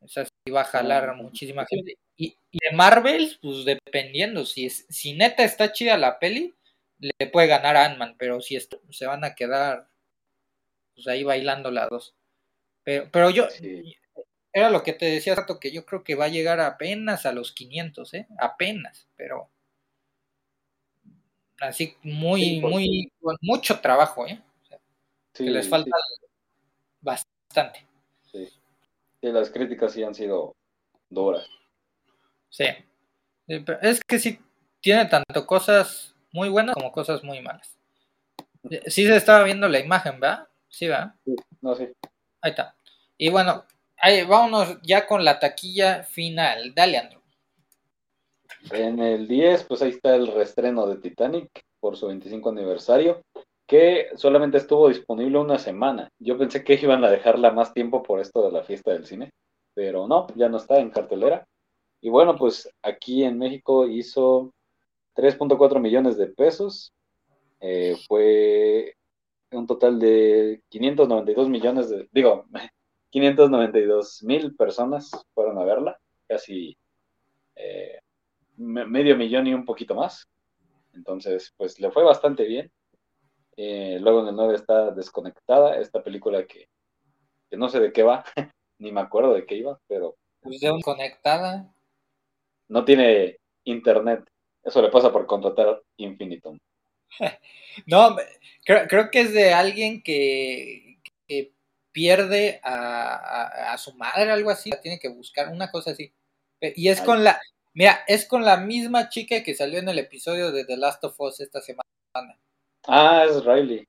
esa 0.03 0.25
sí 0.25 0.51
va 0.51 0.63
a 0.63 0.65
jalar 0.65 1.15
muchísima 1.17 1.67
gente. 1.67 1.99
Y, 2.17 2.37
de 2.53 2.73
Marvel, 2.73 3.39
pues 3.41 3.65
dependiendo, 3.65 4.45
si, 4.45 4.67
es, 4.67 4.87
si 4.89 5.15
neta 5.15 5.45
está 5.45 5.73
chida 5.73 5.97
la 5.97 6.19
peli, 6.19 6.55
le 6.99 7.27
puede 7.29 7.47
ganar 7.47 7.77
a 7.77 7.87
Ant-Man, 7.87 8.17
pero 8.19 8.41
si 8.41 8.59
se 8.91 9.07
van 9.07 9.25
a 9.25 9.35
quedar 9.35 9.89
pues 10.95 11.07
ahí 11.09 11.25
bailando 11.25 11.71
las 11.71 11.89
dos. 11.89 12.15
Pero, 12.85 13.09
pero 13.11 13.31
yo, 13.31 13.49
era 14.53 14.71
lo 14.71 14.83
que 14.83 14.93
te 14.93 15.07
decía 15.07 15.35
rato, 15.35 15.61
que 15.61 15.71
yo 15.71 15.85
creo 15.85 16.03
que 16.03 16.15
va 16.15 16.27
a 16.27 16.29
llegar 16.29 16.61
apenas 16.61 17.27
a 17.27 17.33
los 17.33 17.53
500, 17.53 18.15
¿eh? 18.15 18.27
Apenas, 18.39 19.07
pero 19.17 19.51
así 21.61 21.97
muy, 22.03 22.61
muy, 22.61 23.13
con 23.21 23.37
mucho 23.43 23.81
trabajo, 23.81 24.27
¿eh? 24.27 24.43
que 25.33 25.45
les 25.45 25.69
falta 25.69 25.91
bastante. 27.01 27.87
Sí. 28.31 28.49
las 29.23 29.51
críticas 29.51 29.93
sí 29.93 30.03
han 30.03 30.15
sido 30.15 30.55
duras. 31.09 31.47
Sí. 32.49 32.67
Es 33.47 34.03
que 34.05 34.19
sí 34.19 34.39
tiene 34.81 35.07
tanto 35.07 35.47
cosas 35.47 36.15
muy 36.33 36.49
buenas 36.49 36.75
como 36.75 36.93
cosas 36.93 37.23
muy 37.23 37.41
malas. 37.41 37.77
Sí 38.87 39.07
se 39.07 39.17
estaba 39.17 39.45
viendo 39.45 39.69
la 39.69 39.79
imagen, 39.79 40.21
¿verdad? 40.21 40.49
Sí, 40.69 40.87
va. 40.89 41.17
no, 41.61 41.75
sí. 41.75 41.89
Ahí 42.43 42.51
está. 42.51 42.75
Y 43.17 43.29
bueno, 43.31 43.65
vámonos 44.27 44.79
ya 44.83 45.07
con 45.07 45.25
la 45.25 45.39
taquilla 45.39 46.03
final. 46.05 46.73
Dale, 46.75 46.99
Andrew. 46.99 47.21
En 48.73 48.99
el 48.99 49.27
10, 49.27 49.65
pues 49.65 49.83
ahí 49.83 49.91
está 49.91 50.15
el 50.15 50.29
restreno 50.29 50.87
de 50.87 50.97
Titanic 50.97 51.49
por 51.81 51.97
su 51.97 52.07
25 52.07 52.51
aniversario, 52.51 53.23
que 53.67 54.09
solamente 54.17 54.59
estuvo 54.59 54.89
disponible 54.89 55.39
una 55.39 55.59
semana. 55.59 56.11
Yo 56.19 56.37
pensé 56.37 56.63
que 56.63 56.75
iban 56.75 57.05
a 57.05 57.11
dejarla 57.11 57.53
más 57.53 57.73
tiempo 57.73 58.03
por 58.03 58.21
esto 58.21 58.43
de 58.43 58.53
la 58.53 58.63
fiesta 58.63 58.93
del 58.93 59.07
cine, 59.07 59.31
pero 59.75 60.07
no, 60.07 60.27
ya 60.35 60.49
no 60.49 60.59
está 60.59 60.79
en 60.79 60.91
cartelera. 60.91 61.47
Y 62.01 62.11
bueno, 62.11 62.37
pues 62.37 62.69
aquí 62.83 63.25
en 63.25 63.39
México 63.39 63.87
hizo 63.87 64.53
3.4 65.15 65.81
millones 65.81 66.17
de 66.17 66.27
pesos. 66.27 66.93
Eh, 67.61 67.97
fue 68.09 68.95
un 69.53 69.67
total 69.67 69.99
de 69.99 70.63
592 70.69 71.49
millones 71.49 71.91
de, 71.91 72.09
digo, 72.13 72.47
592 73.11 74.23
mil 74.23 74.55
personas 74.57 75.11
fueron 75.35 75.59
a 75.59 75.65
verla, 75.65 75.99
casi 76.29 76.77
eh, 77.57 78.01
medio 78.57 79.17
millón 79.17 79.47
y 79.47 79.55
un 79.55 79.65
poquito 79.65 79.95
más. 79.95 80.29
Entonces, 80.95 81.53
pues 81.57 81.79
le 81.81 81.91
fue 81.91 82.05
bastante 82.05 82.45
bien. 82.45 82.71
Eh, 83.57 83.99
luego 84.01 84.23
en 84.23 84.29
el 84.29 84.37
9 84.37 84.55
está 84.55 84.91
Desconectada, 84.91 85.77
esta 85.77 86.03
película 86.03 86.47
que, 86.47 86.69
no 87.51 87.69
sé 87.69 87.81
de 87.81 87.93
qué 87.93 88.03
va, 88.03 88.25
ni 88.79 88.93
me 88.93 89.01
acuerdo 89.01 89.35
de 89.35 89.45
qué 89.45 89.57
iba, 89.57 89.79
pero... 89.87 90.17
Pues 90.41 90.61
Desconectada. 90.61 91.73
No 92.69 92.85
tiene 92.85 93.39
internet. 93.65 94.25
Eso 94.63 94.81
le 94.81 94.89
pasa 94.89 95.13
por 95.13 95.27
contratar 95.27 95.83
Infinitum. 95.97 96.59
no, 97.87 98.17
creo, 98.65 99.11
que 99.11 99.21
es 99.21 99.33
de 99.33 99.53
alguien 99.53 100.03
que, 100.03 100.90
pierde 101.93 102.61
a, 102.63 103.73
a, 103.73 103.79
su 103.79 103.95
madre, 103.95 104.31
algo 104.31 104.51
así. 104.51 104.71
Tiene 104.83 104.99
que 104.99 105.09
buscar 105.09 105.49
una 105.49 105.71
cosa 105.71 105.93
así. 105.93 106.13
Y 106.61 106.89
es 106.89 107.01
con 107.01 107.25
la, 107.25 107.41
Mira, 107.73 108.01
es 108.09 108.27
con 108.27 108.45
la 108.45 108.57
misma 108.57 109.09
chica 109.09 109.45
que 109.45 109.55
salió 109.55 109.79
en 109.79 109.89
el 109.89 109.99
episodio 109.99 110.51
de 110.51 110.65
The 110.65 110.77
Last 110.77 111.05
of 111.05 111.21
Us 111.21 111.41
esta 111.41 111.61
semana. 111.61 111.89
Ah, 112.85 113.25
es 113.29 113.45
Riley. 113.45 113.87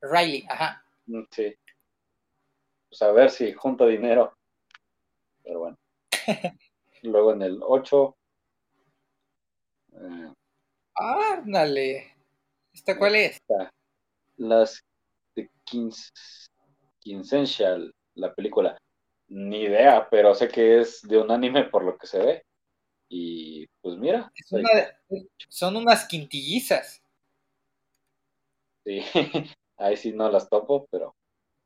Riley, 0.00 0.44
ajá. 0.48 0.84
Mm, 1.06 1.22
sí. 1.30 1.54
Pues 2.88 3.02
a 3.02 3.12
ver 3.12 3.30
si 3.30 3.52
junta 3.52 3.86
dinero. 3.86 4.36
Pero 5.44 5.60
bueno. 5.60 5.78
Luego 7.02 7.32
en 7.32 7.42
el 7.42 7.60
8. 7.62 8.16
Eh, 9.92 10.32
Ándale. 10.94 12.16
¿Esta 12.72 12.98
cuál 12.98 13.14
es? 13.14 13.38
Las 14.36 14.82
de 15.36 15.48
Quincensial, 17.04 17.94
la 18.14 18.34
película. 18.34 18.78
Ni 19.28 19.62
idea, 19.62 20.08
pero 20.10 20.34
sé 20.34 20.48
que 20.48 20.80
es 20.80 21.02
de 21.02 21.18
un 21.18 21.30
anime 21.30 21.64
por 21.64 21.84
lo 21.84 21.96
que 21.98 22.06
se 22.06 22.18
ve. 22.18 22.44
Y 23.08 23.66
pues 23.82 23.96
mira. 23.98 24.32
son 25.48 25.76
unas 25.76 26.06
quintillizas. 26.06 27.02
Sí, 28.84 29.02
ahí 29.76 29.96
sí 29.96 30.12
no 30.12 30.30
las 30.30 30.48
topo, 30.48 30.86
pero 30.90 31.14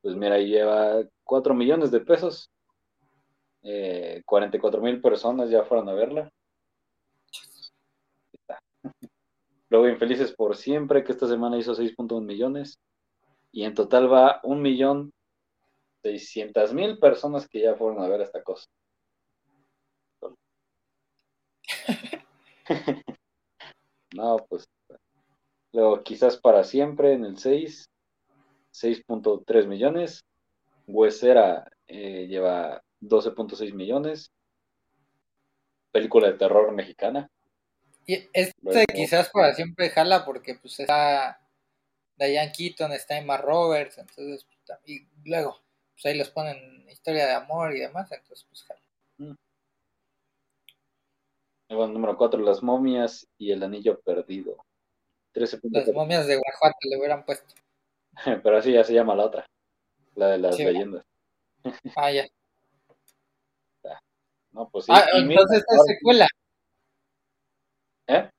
pues 0.03 0.17
mira, 0.17 0.35
ahí 0.35 0.49
lleva 0.49 1.03
4 1.25 1.55
millones 1.55 1.91
de 1.91 2.01
pesos. 2.01 2.51
Eh, 3.63 4.23
44 4.27 4.81
mil 4.81 5.01
personas 5.01 5.51
ya 5.51 5.63
fueron 5.63 5.89
a 5.89 5.95
verla. 5.95 6.33
Luego 9.69 9.89
Infelices 9.89 10.33
por 10.33 10.57
siempre, 10.57 11.05
que 11.05 11.13
esta 11.13 11.29
semana 11.29 11.59
hizo 11.59 11.75
6.1 11.75 12.25
millones. 12.25 12.81
Y 13.53 13.65
en 13.65 13.75
total 13.75 14.13
va 14.13 14.41
un 14.43 14.63
millón 14.63 15.13
seiscientas 16.09 16.73
mil 16.73 16.99
personas 16.99 17.47
que 17.49 17.61
ya 17.61 17.75
fueron 17.75 18.03
a 18.03 18.09
ver 18.09 18.23
esta 18.23 18.43
cosa. 18.43 18.67
no, 24.15 24.37
pues. 24.49 24.67
Luego, 25.73 26.03
quizás 26.03 26.39
para 26.39 26.65
siempre 26.65 27.13
en 27.13 27.25
el 27.27 27.39
6, 27.39 27.91
6.3 28.73 29.67
millones. 29.67 30.25
Huesera 30.87 31.71
eh, 31.87 32.27
lleva 32.27 32.83
12.6 33.03 33.75
millones. 33.75 34.33
Película 35.93 36.29
de 36.29 36.39
terror 36.39 36.73
mexicana. 36.73 37.29
Y 38.07 38.27
este 38.33 38.87
quizás 38.95 39.29
para 39.29 39.53
siempre 39.53 39.91
jala 39.91 40.25
porque 40.25 40.55
pues 40.55 40.81
está 40.81 41.39
Diane 42.17 42.53
Keaton, 42.57 42.93
está 42.93 43.19
Emma 43.19 43.37
Roberts, 43.37 43.99
entonces 43.99 44.47
y 44.87 45.07
luego 45.25 45.61
pues 45.99 46.07
ahí 46.07 46.17
los 46.17 46.31
ponen 46.31 46.89
historia 46.89 47.27
de 47.27 47.33
amor 47.33 47.75
y 47.75 47.81
demás, 47.81 48.11
entonces 48.13 48.47
pues 48.49 48.63
jala. 48.63 48.81
Mm. 49.19 49.35
Bueno, 51.71 51.93
número 51.93 52.17
4, 52.17 52.41
Las 52.41 52.63
momias 52.63 53.27
y 53.37 53.51
el 53.51 53.65
anillo 53.65 53.99
perdido. 54.01 54.57
Las 55.35 55.93
momias 55.93 56.27
de 56.29 56.37
Guanajuato 56.37 56.79
le 56.89 56.99
hubieran 56.99 57.25
puesto. 57.25 57.53
Pero 58.45 58.59
así 58.59 58.73
ya 58.73 58.85
se 58.85 58.95
llama 58.95 59.17
la 59.17 59.25
otra, 59.25 59.47
la 60.15 60.29
de 60.29 60.39
las 60.39 60.59
leyendas. 60.59 61.05
Ah, 61.97 62.13
ya. 62.13 62.27
No, 64.53 64.69
pues 64.71 64.87
sí. 64.87 64.93
Ah, 64.95 65.05
entonces 65.15 65.59
esta 65.59 65.75
es 65.75 65.83
secuela. 65.87 66.27
¿Eh? 68.07 68.31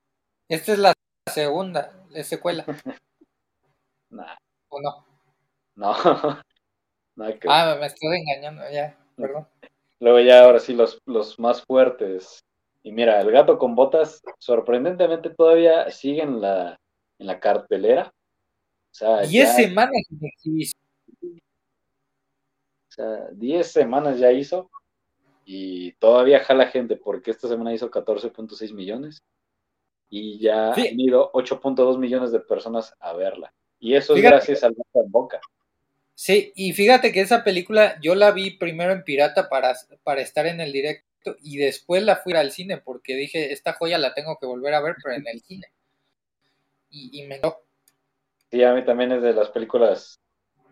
Esta 0.48 0.72
es 0.72 0.78
la 0.78 0.92
segunda, 1.32 1.92
es 2.14 2.26
secuela. 2.26 2.64
nah. 4.10 4.36
¿O 4.68 4.80
no? 4.80 5.06
No. 5.76 6.40
Ah, 7.48 7.76
me 7.78 7.86
estoy 7.86 8.18
engañando, 8.18 8.62
ya, 8.70 8.96
perdón. 9.16 9.46
Luego 10.00 10.20
ya 10.20 10.44
ahora 10.44 10.60
sí 10.60 10.72
los, 10.72 10.98
los 11.04 11.38
más 11.38 11.62
fuertes. 11.62 12.42
Y 12.82 12.92
mira, 12.92 13.20
el 13.20 13.30
gato 13.30 13.58
con 13.58 13.74
botas, 13.74 14.22
sorprendentemente 14.38 15.30
todavía 15.30 15.90
sigue 15.90 16.22
en 16.22 16.40
la, 16.40 16.80
en 17.18 17.26
la 17.26 17.38
cartelera. 17.38 18.12
O 18.90 18.94
sea, 18.94 19.20
10 19.20 19.54
semanas 19.54 20.02
de 20.08 20.28
exhibición. 20.28 20.80
O 21.22 22.92
sea, 22.92 23.28
10 23.32 23.70
semanas 23.70 24.18
ya 24.18 24.32
hizo 24.32 24.70
y 25.44 25.92
todavía 25.92 26.40
jala 26.40 26.66
gente 26.66 26.96
porque 26.96 27.30
esta 27.30 27.48
semana 27.48 27.74
hizo 27.74 27.90
14.6 27.90 28.72
millones 28.72 29.22
y 30.08 30.38
ya 30.38 30.72
han 30.72 30.98
ido 30.98 31.30
8.2 31.32 31.98
millones 31.98 32.32
de 32.32 32.40
personas 32.40 32.94
a 32.98 33.12
verla. 33.12 33.52
Y 33.78 33.94
eso 33.94 34.14
es 34.14 34.22
gracias 34.22 34.64
al 34.64 34.74
gato 34.74 35.04
en 35.04 35.10
boca. 35.10 35.40
Sí, 36.22 36.52
y 36.54 36.74
fíjate 36.74 37.12
que 37.12 37.22
esa 37.22 37.42
película 37.42 37.98
yo 38.02 38.14
la 38.14 38.30
vi 38.30 38.50
primero 38.50 38.92
en 38.92 39.04
pirata 39.04 39.48
para, 39.48 39.72
para 40.02 40.20
estar 40.20 40.44
en 40.44 40.60
el 40.60 40.70
directo 40.70 41.34
y 41.40 41.56
después 41.56 42.02
la 42.02 42.16
fui 42.16 42.34
al 42.34 42.50
cine 42.50 42.76
porque 42.76 43.14
dije, 43.14 43.52
esta 43.54 43.72
joya 43.72 43.96
la 43.96 44.12
tengo 44.12 44.36
que 44.38 44.44
volver 44.44 44.74
a 44.74 44.82
ver, 44.82 44.96
pero 45.02 45.16
en 45.16 45.26
el 45.26 45.40
cine. 45.40 45.68
Y, 46.90 47.22
me 47.26 47.40
lo... 47.40 47.62
Sí, 48.50 48.62
a 48.62 48.74
mí 48.74 48.84
también 48.84 49.12
es 49.12 49.22
de 49.22 49.32
las 49.32 49.48
películas 49.48 50.20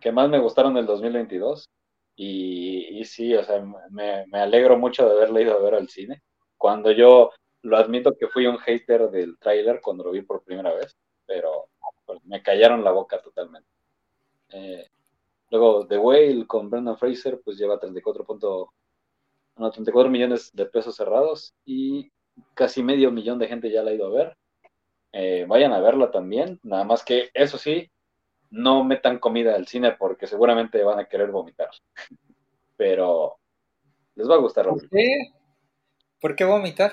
que 0.00 0.12
más 0.12 0.28
me 0.28 0.38
gustaron 0.38 0.74
del 0.74 0.84
2022. 0.84 1.66
Y, 2.14 3.00
y 3.00 3.04
sí, 3.06 3.34
o 3.34 3.42
sea, 3.42 3.64
me, 3.88 4.26
alegro 4.32 4.76
mucho 4.76 5.08
de 5.08 5.12
haberla 5.12 5.40
ido 5.40 5.56
a 5.56 5.62
ver 5.62 5.76
al 5.76 5.88
cine. 5.88 6.20
Cuando 6.58 6.92
yo 6.92 7.30
lo 7.62 7.78
admito 7.78 8.18
que 8.18 8.28
fui 8.28 8.46
un 8.46 8.58
hater 8.58 9.08
del 9.08 9.38
tráiler 9.38 9.80
cuando 9.80 10.04
lo 10.04 10.10
vi 10.10 10.20
por 10.20 10.44
primera 10.44 10.74
vez, 10.74 10.94
pero 11.24 11.70
pues, 12.04 12.22
me 12.24 12.42
callaron 12.42 12.84
la 12.84 12.90
boca 12.90 13.18
totalmente. 13.22 13.70
Eh, 14.50 14.86
luego 15.50 15.86
The 15.86 15.98
Whale 15.98 16.46
con 16.46 16.70
Brendan 16.70 16.98
Fraser, 16.98 17.40
pues 17.44 17.56
lleva 17.56 17.78
34 17.78 18.26
unos 19.56 19.72
34 19.72 20.10
millones 20.10 20.50
de 20.52 20.66
pesos 20.66 20.96
cerrados 20.96 21.54
y 21.64 22.10
casi 22.54 22.82
medio 22.82 23.10
millón 23.10 23.38
de 23.38 23.48
gente 23.48 23.70
ya 23.70 23.82
la 23.82 23.90
ha 23.90 23.94
ido 23.94 24.06
a 24.06 24.10
ver. 24.10 24.36
Eh, 25.12 25.46
vayan 25.48 25.72
a 25.72 25.80
verla 25.80 26.10
también, 26.10 26.60
nada 26.62 26.84
más 26.84 27.04
que 27.04 27.30
eso 27.34 27.58
sí, 27.58 27.90
no 28.50 28.84
metan 28.84 29.18
comida 29.18 29.54
al 29.54 29.66
cine 29.66 29.92
porque 29.92 30.26
seguramente 30.26 30.82
van 30.82 30.98
a 30.98 31.06
querer 31.06 31.30
vomitar. 31.30 31.70
Pero 32.76 33.38
les 34.14 34.28
va 34.28 34.34
a 34.34 34.38
gustar. 34.38 34.66
¿Por 34.68 34.88
qué? 34.88 35.06
¿Por 36.20 36.36
qué 36.36 36.44
vomitar? 36.44 36.92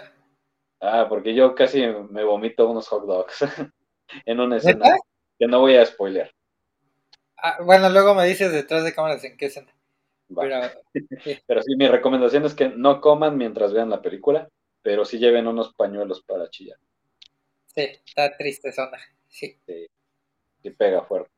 Ah, 0.80 1.06
porque 1.07 1.34
yo 1.34 1.56
casi 1.56 1.82
me 2.10 2.23
vomito 2.23 2.69
unos 2.69 2.88
hot 2.88 3.06
dogs 3.06 3.40
en 4.26 4.40
una 4.40 4.57
escena 4.57 4.95
que 5.40 5.48
no 5.48 5.60
voy 5.60 5.76
a 5.76 5.86
spoiler. 5.86 6.35
Ah, 7.38 7.57
bueno, 7.64 7.90
luego 7.90 8.16
me 8.16 8.26
dices 8.26 8.52
detrás 8.52 8.84
de 8.84 8.94
cámaras 8.94 9.24
en 9.24 9.38
qué 9.38 9.48
escena. 9.48 9.74
Pero, 11.48 11.62
sí. 11.62 11.76
mi 11.78 11.88
recomendación 11.88 12.45
es 12.45 12.53
que 12.56 12.70
no 12.70 12.99
coman 12.99 13.38
mientras 13.38 13.74
vean 13.74 13.90
la 13.90 14.02
película, 14.02 14.49
pero 14.82 15.06
sí 15.06 15.20
lleven 15.20 15.48
unos 15.48 15.74
pañuelos 15.74 16.24
para 16.24 16.49
chillar. 16.49 16.80
Sí, 17.68 17.88
está 18.06 18.36
triste 18.36 18.72
zona. 18.72 18.98
Sí. 19.28 19.56
sí. 19.66 20.70
pega 20.72 21.03
fuerte. 21.03 21.30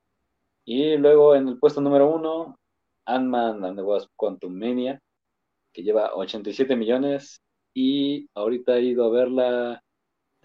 Y 0.63 0.97
luego 0.97 1.35
en 1.35 1.47
el 1.47 1.59
puesto 1.59 1.81
número 1.81 2.09
uno, 2.09 2.57
Ant-Man 3.05 3.65
and 3.65 3.77
the 3.77 3.83
Wasp 3.83 4.09
Quantum 4.15 4.53
Mania, 4.53 5.01
que 5.73 5.83
lleva 5.83 6.13
87 6.15 6.75
millones 6.75 7.41
y 7.73 8.29
ahorita 8.35 8.73
ha 8.73 8.79
ido 8.79 9.05
a 9.05 9.09
verla 9.09 9.83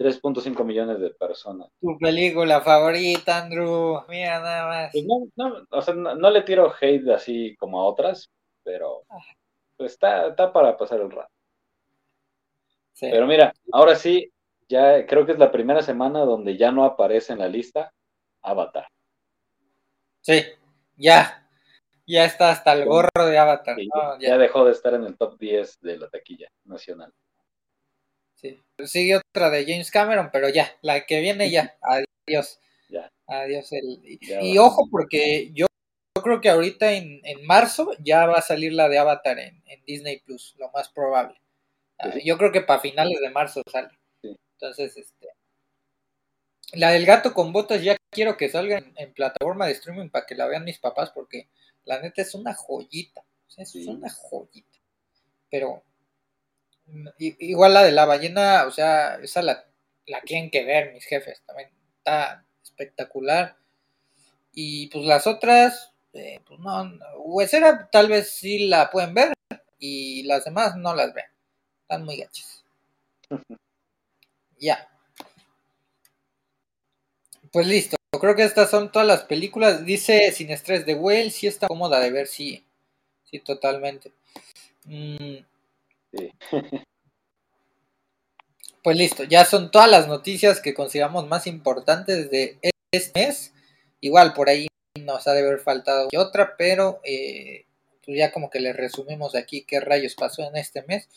3.5 0.02 0.64
millones 0.64 1.00
de 1.00 1.10
personas. 1.10 1.68
Tu 1.80 1.98
película 1.98 2.60
favorita, 2.60 3.38
Andrew. 3.38 4.02
Mira 4.08 4.40
nada 4.40 4.66
más. 4.66 4.90
Pues 4.92 5.04
no, 5.04 5.28
no, 5.36 5.66
o 5.70 5.82
sea, 5.82 5.94
no, 5.94 6.30
le 6.30 6.42
tiro 6.42 6.72
hate 6.80 7.08
así 7.10 7.56
como 7.56 7.80
a 7.80 7.84
otras, 7.84 8.30
pero 8.62 9.02
pues 9.76 9.92
está, 9.92 10.28
está 10.28 10.52
para 10.52 10.76
pasar 10.76 11.00
el 11.00 11.10
rato. 11.10 11.30
Pero 13.00 13.26
mira, 13.26 13.52
ahora 13.72 13.96
sí, 13.96 14.30
ya 14.68 15.06
creo 15.06 15.26
que 15.26 15.32
es 15.32 15.38
la 15.38 15.50
primera 15.50 15.82
semana 15.82 16.20
donde 16.20 16.56
ya 16.56 16.70
no 16.70 16.84
aparece 16.84 17.32
en 17.32 17.40
la 17.40 17.48
lista 17.48 17.92
Avatar. 18.42 18.86
Sí, 20.20 20.42
ya. 20.96 21.48
Ya 22.06 22.24
está 22.24 22.50
hasta 22.50 22.72
el 22.72 22.84
gorro 22.86 23.26
de 23.26 23.38
Avatar. 23.38 23.76
ya. 24.20 24.38
dejó 24.38 24.64
de 24.64 24.72
estar 24.72 24.94
en 24.94 25.04
el 25.04 25.16
top 25.16 25.38
10 25.38 25.80
de 25.80 25.98
la 25.98 26.08
taquilla 26.08 26.48
nacional. 26.64 27.12
Sí. 28.42 28.60
Sigue 28.84 29.16
otra 29.16 29.50
de 29.50 29.64
James 29.64 29.90
Cameron, 29.90 30.30
pero 30.32 30.48
ya, 30.48 30.76
la 30.82 31.06
que 31.06 31.20
viene 31.20 31.50
ya. 31.50 31.76
Adiós. 32.26 32.58
Ya. 32.88 33.08
Adiós. 33.26 33.70
y 33.72 34.58
ojo, 34.58 34.88
porque 34.90 35.50
yo, 35.54 35.66
creo 36.22 36.40
que 36.40 36.50
ahorita 36.50 36.92
en, 36.92 37.22
marzo 37.46 37.92
ya 38.00 38.26
va 38.26 38.38
a 38.38 38.42
salir 38.42 38.72
la 38.72 38.88
de 38.88 38.98
Avatar 38.98 39.38
en, 39.38 39.62
Disney 39.86 40.20
Plus, 40.20 40.54
lo 40.58 40.70
más 40.72 40.88
probable. 40.88 41.40
Ah, 41.98 42.12
yo 42.22 42.36
creo 42.36 42.52
que 42.52 42.60
para 42.60 42.80
finales 42.80 43.20
de 43.20 43.30
marzo 43.30 43.62
sale. 43.70 43.90
Entonces, 44.22 44.96
este. 44.96 45.28
La 46.72 46.90
del 46.90 47.04
gato 47.04 47.34
con 47.34 47.52
botas 47.52 47.82
ya 47.82 47.96
quiero 48.10 48.36
que 48.36 48.48
salga 48.48 48.82
en, 48.96 49.12
plataforma 49.12 49.66
de 49.66 49.72
streaming 49.72 50.08
para 50.08 50.26
que 50.26 50.34
la 50.34 50.46
vean 50.46 50.64
mis 50.64 50.78
papás, 50.78 51.10
porque 51.10 51.48
la 51.84 52.00
neta 52.00 52.22
es 52.22 52.34
una 52.34 52.54
joyita. 52.54 53.24
es 53.56 53.74
una 53.74 54.10
joyita. 54.10 54.78
Pero 55.50 55.82
igual 57.18 57.74
la 57.74 57.82
de 57.82 57.92
la 57.92 58.04
ballena, 58.04 58.64
o 58.66 58.70
sea, 58.70 59.16
esa 59.22 59.42
la, 59.42 59.64
la 60.06 60.20
tienen 60.22 60.50
que 60.50 60.64
ver 60.64 60.92
mis 60.92 61.04
jefes. 61.04 61.42
También 61.46 61.70
está 61.98 62.44
espectacular. 62.62 63.56
Y 64.52 64.88
pues 64.88 65.04
las 65.06 65.26
otras, 65.26 65.92
eh, 66.12 66.40
pues 66.46 66.60
no, 66.60 66.90
Huesera 67.18 67.88
tal 67.90 68.08
vez 68.08 68.30
sí 68.32 68.68
la 68.68 68.90
pueden 68.90 69.14
ver 69.14 69.32
y 69.78 70.24
las 70.24 70.44
demás 70.44 70.76
no 70.76 70.94
las 70.94 71.12
ven. 71.14 71.24
Están 71.82 72.04
muy 72.04 72.16
gachas. 72.18 72.64
ya. 74.58 74.88
Pues 77.52 77.66
listo. 77.66 77.96
Creo 78.20 78.34
que 78.36 78.44
estas 78.44 78.70
son 78.70 78.90
todas 78.92 79.06
las 79.08 79.22
películas. 79.22 79.84
Dice 79.84 80.32
Sin 80.32 80.50
Estrés 80.50 80.84
de 80.86 80.94
Whale, 80.94 81.30
sí 81.30 81.46
está 81.46 81.66
cómoda 81.68 82.00
de 82.00 82.10
ver, 82.10 82.26
sí. 82.26 82.64
Sí, 83.24 83.40
totalmente. 83.40 84.12
Mm. 84.84 85.38
Pues 88.82 88.96
listo, 88.96 89.24
ya 89.24 89.44
son 89.44 89.70
todas 89.70 89.90
las 89.90 90.08
noticias 90.08 90.60
que 90.60 90.74
consideramos 90.74 91.26
más 91.28 91.46
importantes 91.46 92.30
de 92.30 92.58
este 92.92 93.26
mes. 93.26 93.52
Igual 94.00 94.34
por 94.34 94.48
ahí 94.48 94.66
nos 95.00 95.26
ha 95.26 95.32
de 95.32 95.40
haber 95.40 95.60
faltado 95.60 96.08
otra, 96.16 96.56
pero 96.56 97.00
eh, 97.04 97.66
pues 98.04 98.18
ya 98.18 98.32
como 98.32 98.50
que 98.50 98.60
le 98.60 98.72
resumimos 98.72 99.34
aquí 99.34 99.64
qué 99.64 99.80
rayos 99.80 100.14
pasó 100.14 100.42
en 100.42 100.56
este 100.56 100.82
mes. 100.82 101.08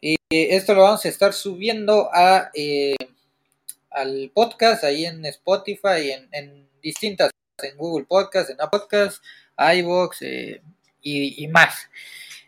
Y 0.00 0.16
esto 0.30 0.74
lo 0.74 0.82
vamos 0.82 1.04
a 1.04 1.08
estar 1.08 1.32
subiendo 1.32 2.10
a 2.12 2.50
eh, 2.54 2.94
al 3.90 4.30
podcast 4.34 4.84
ahí 4.84 5.06
en 5.06 5.24
Spotify, 5.26 6.12
en, 6.12 6.28
en 6.32 6.68
distintas, 6.82 7.30
en 7.62 7.76
Google 7.76 8.06
Podcast, 8.06 8.50
en 8.50 8.60
Apple 8.60 8.80
Podcast, 8.80 9.22
iVoox 9.58 10.22
eh, 10.22 10.62
y, 11.02 11.46
más. 11.48 11.88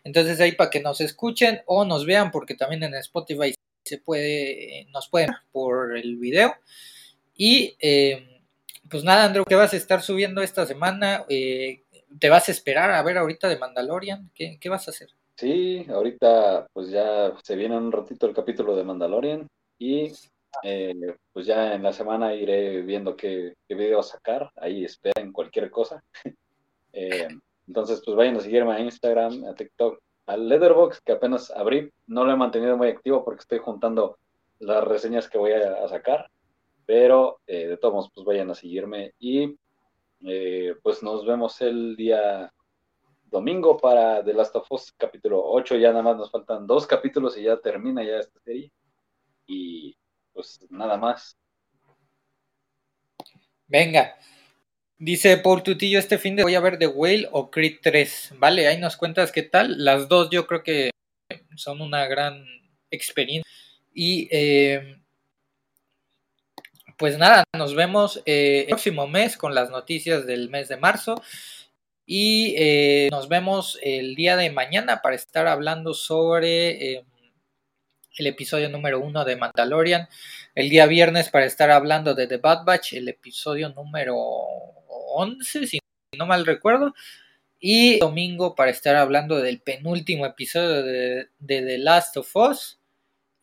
Entonces 0.03 0.39
ahí 0.39 0.53
para 0.53 0.69
que 0.69 0.81
nos 0.81 1.01
escuchen 1.01 1.61
o 1.65 1.85
nos 1.85 2.05
vean, 2.05 2.31
porque 2.31 2.55
también 2.55 2.83
en 2.83 2.95
Spotify 2.95 3.53
se 3.83 3.97
puede, 3.97 4.87
nos 4.91 5.09
pueden 5.09 5.31
por 5.51 5.97
el 5.97 6.17
video. 6.17 6.55
Y 7.35 7.75
eh, 7.79 8.41
pues 8.89 9.03
nada, 9.03 9.25
Andrew, 9.25 9.45
¿qué 9.45 9.55
vas 9.55 9.73
a 9.73 9.77
estar 9.77 10.01
subiendo 10.01 10.41
esta 10.41 10.65
semana? 10.65 11.25
Eh, 11.29 11.83
¿Te 12.19 12.29
vas 12.29 12.49
a 12.49 12.51
esperar 12.51 12.91
a 12.91 13.01
ver 13.03 13.17
ahorita 13.17 13.47
de 13.47 13.57
Mandalorian? 13.57 14.29
¿Qué, 14.35 14.57
¿Qué, 14.59 14.69
vas 14.69 14.87
a 14.87 14.91
hacer? 14.91 15.09
Sí, 15.37 15.85
ahorita 15.89 16.67
pues 16.73 16.89
ya 16.89 17.33
se 17.41 17.55
viene 17.55 17.77
un 17.77 17.91
ratito 17.91 18.27
el 18.27 18.35
capítulo 18.35 18.75
de 18.75 18.83
Mandalorian 18.83 19.47
y 19.79 20.11
eh, 20.63 21.15
pues 21.31 21.45
ya 21.45 21.73
en 21.73 21.83
la 21.83 21.93
semana 21.93 22.35
iré 22.35 22.81
viendo 22.81 23.15
qué, 23.15 23.53
qué 23.67 23.75
video 23.75 24.03
sacar. 24.03 24.51
Ahí 24.57 24.85
esperen 24.85 25.31
cualquier 25.31 25.69
cosa. 25.69 26.03
Eh, 26.93 27.25
entonces, 27.67 28.01
pues 28.03 28.17
vayan 28.17 28.37
a 28.37 28.41
seguirme 28.41 28.73
a 28.73 28.79
Instagram, 28.79 29.45
a 29.45 29.55
TikTok, 29.55 30.01
al 30.25 30.47
Leatherbox, 30.47 31.01
que 31.01 31.13
apenas 31.13 31.51
abrí. 31.51 31.91
No 32.07 32.25
lo 32.25 32.33
he 32.33 32.35
mantenido 32.35 32.77
muy 32.77 32.89
activo 32.89 33.23
porque 33.23 33.41
estoy 33.41 33.59
juntando 33.59 34.17
las 34.59 34.83
reseñas 34.83 35.29
que 35.29 35.37
voy 35.37 35.53
a, 35.53 35.87
sacar. 35.87 36.29
Pero 36.85 37.39
eh, 37.47 37.67
de 37.67 37.77
todos 37.77 37.93
modos, 37.93 38.11
pues 38.13 38.25
vayan 38.25 38.49
a 38.49 38.55
seguirme. 38.55 39.13
Y 39.19 39.55
pues 40.83 41.01
nos 41.01 41.25
vemos 41.25 41.61
el 41.61 41.95
día 41.95 42.51
domingo 43.25 43.77
para 43.77 44.23
The 44.23 44.33
Last 44.33 44.55
of 44.55 44.71
Us 44.71 44.93
capítulo 44.97 45.41
8. 45.43 45.77
Ya 45.77 45.89
nada 45.89 46.03
más 46.03 46.17
nos 46.17 46.29
faltan 46.29 46.67
dos 46.67 46.85
capítulos 46.85 47.37
y 47.37 47.43
ya 47.43 47.57
termina 47.57 48.03
ya 48.03 48.17
esta 48.17 48.39
serie. 48.41 48.71
Y 49.47 49.95
pues 50.33 50.59
nada 50.69 50.97
más. 50.97 51.37
Venga. 53.67 54.15
Dice 55.03 55.35
Paul 55.37 55.63
Tutillo, 55.63 55.97
este 55.97 56.19
fin 56.19 56.35
de 56.35 56.43
voy 56.43 56.53
a 56.53 56.59
ver 56.59 56.77
The 56.77 56.85
Whale 56.85 57.27
o 57.31 57.49
Creed 57.49 57.77
3. 57.81 58.35
Vale, 58.37 58.67
ahí 58.67 58.77
nos 58.77 58.97
cuentas 58.97 59.31
qué 59.31 59.41
tal. 59.41 59.83
Las 59.83 60.07
dos 60.07 60.29
yo 60.29 60.45
creo 60.45 60.61
que 60.61 60.91
son 61.55 61.81
una 61.81 62.05
gran 62.05 62.45
experiencia. 62.91 63.51
Y 63.95 64.27
eh, 64.29 65.01
pues 66.99 67.17
nada, 67.17 67.43
nos 67.57 67.73
vemos 67.73 68.21
eh, 68.27 68.59
el 68.59 68.67
próximo 68.67 69.07
mes 69.07 69.37
con 69.37 69.55
las 69.55 69.71
noticias 69.71 70.27
del 70.27 70.51
mes 70.51 70.67
de 70.67 70.77
marzo. 70.77 71.19
Y 72.05 72.53
eh, 72.59 73.07
nos 73.09 73.27
vemos 73.27 73.79
el 73.81 74.13
día 74.13 74.37
de 74.37 74.51
mañana 74.51 75.01
para 75.01 75.15
estar 75.15 75.47
hablando 75.47 75.95
sobre 75.95 77.03
el 78.19 78.27
episodio 78.27 78.69
número 78.69 78.99
uno 78.99 79.25
de 79.25 79.35
Mandalorian. 79.35 80.07
El 80.53 80.69
día 80.69 80.85
viernes 80.85 81.29
para 81.29 81.45
estar 81.45 81.71
hablando 81.71 82.13
de 82.13 82.27
The 82.27 82.37
Bad 82.37 82.65
Batch, 82.65 82.93
el 82.93 83.09
episodio 83.09 83.69
número 83.69 84.11
11, 85.13 85.67
si 85.67 85.79
no 86.17 86.25
mal 86.25 86.45
recuerdo. 86.45 86.93
Y 87.59 87.99
domingo 87.99 88.55
para 88.55 88.71
estar 88.71 88.95
hablando 88.95 89.39
del 89.39 89.61
penúltimo 89.61 90.25
episodio 90.25 90.83
de, 90.83 91.29
The 91.45 91.77
Last 91.77 92.17
of 92.17 92.35
Us. 92.35 92.79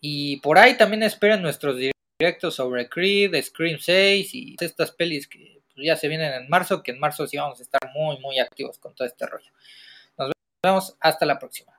Y 0.00 0.38
por 0.38 0.58
ahí 0.58 0.76
también 0.76 1.02
esperen 1.02 1.42
nuestros 1.42 1.76
directos 1.76 2.54
sobre 2.56 2.88
Creed, 2.88 3.40
Scream 3.42 3.78
6 3.78 4.34
y 4.34 4.56
estas 4.60 4.90
pelis 4.92 5.28
que 5.28 5.60
pues, 5.74 5.86
ya 5.86 5.96
se 5.96 6.08
vienen 6.08 6.32
en 6.32 6.48
marzo, 6.48 6.82
que 6.82 6.90
en 6.90 6.98
marzo 6.98 7.26
sí 7.26 7.36
vamos 7.36 7.60
a 7.60 7.62
estar 7.62 7.80
muy, 7.94 8.18
muy 8.18 8.38
activos 8.38 8.78
con 8.78 8.94
todo 8.94 9.06
este 9.06 9.26
rollo. 9.26 9.50
Nos 10.16 10.32
vemos, 10.64 10.96
hasta 11.00 11.24
la 11.24 11.38
próxima. 11.38 11.77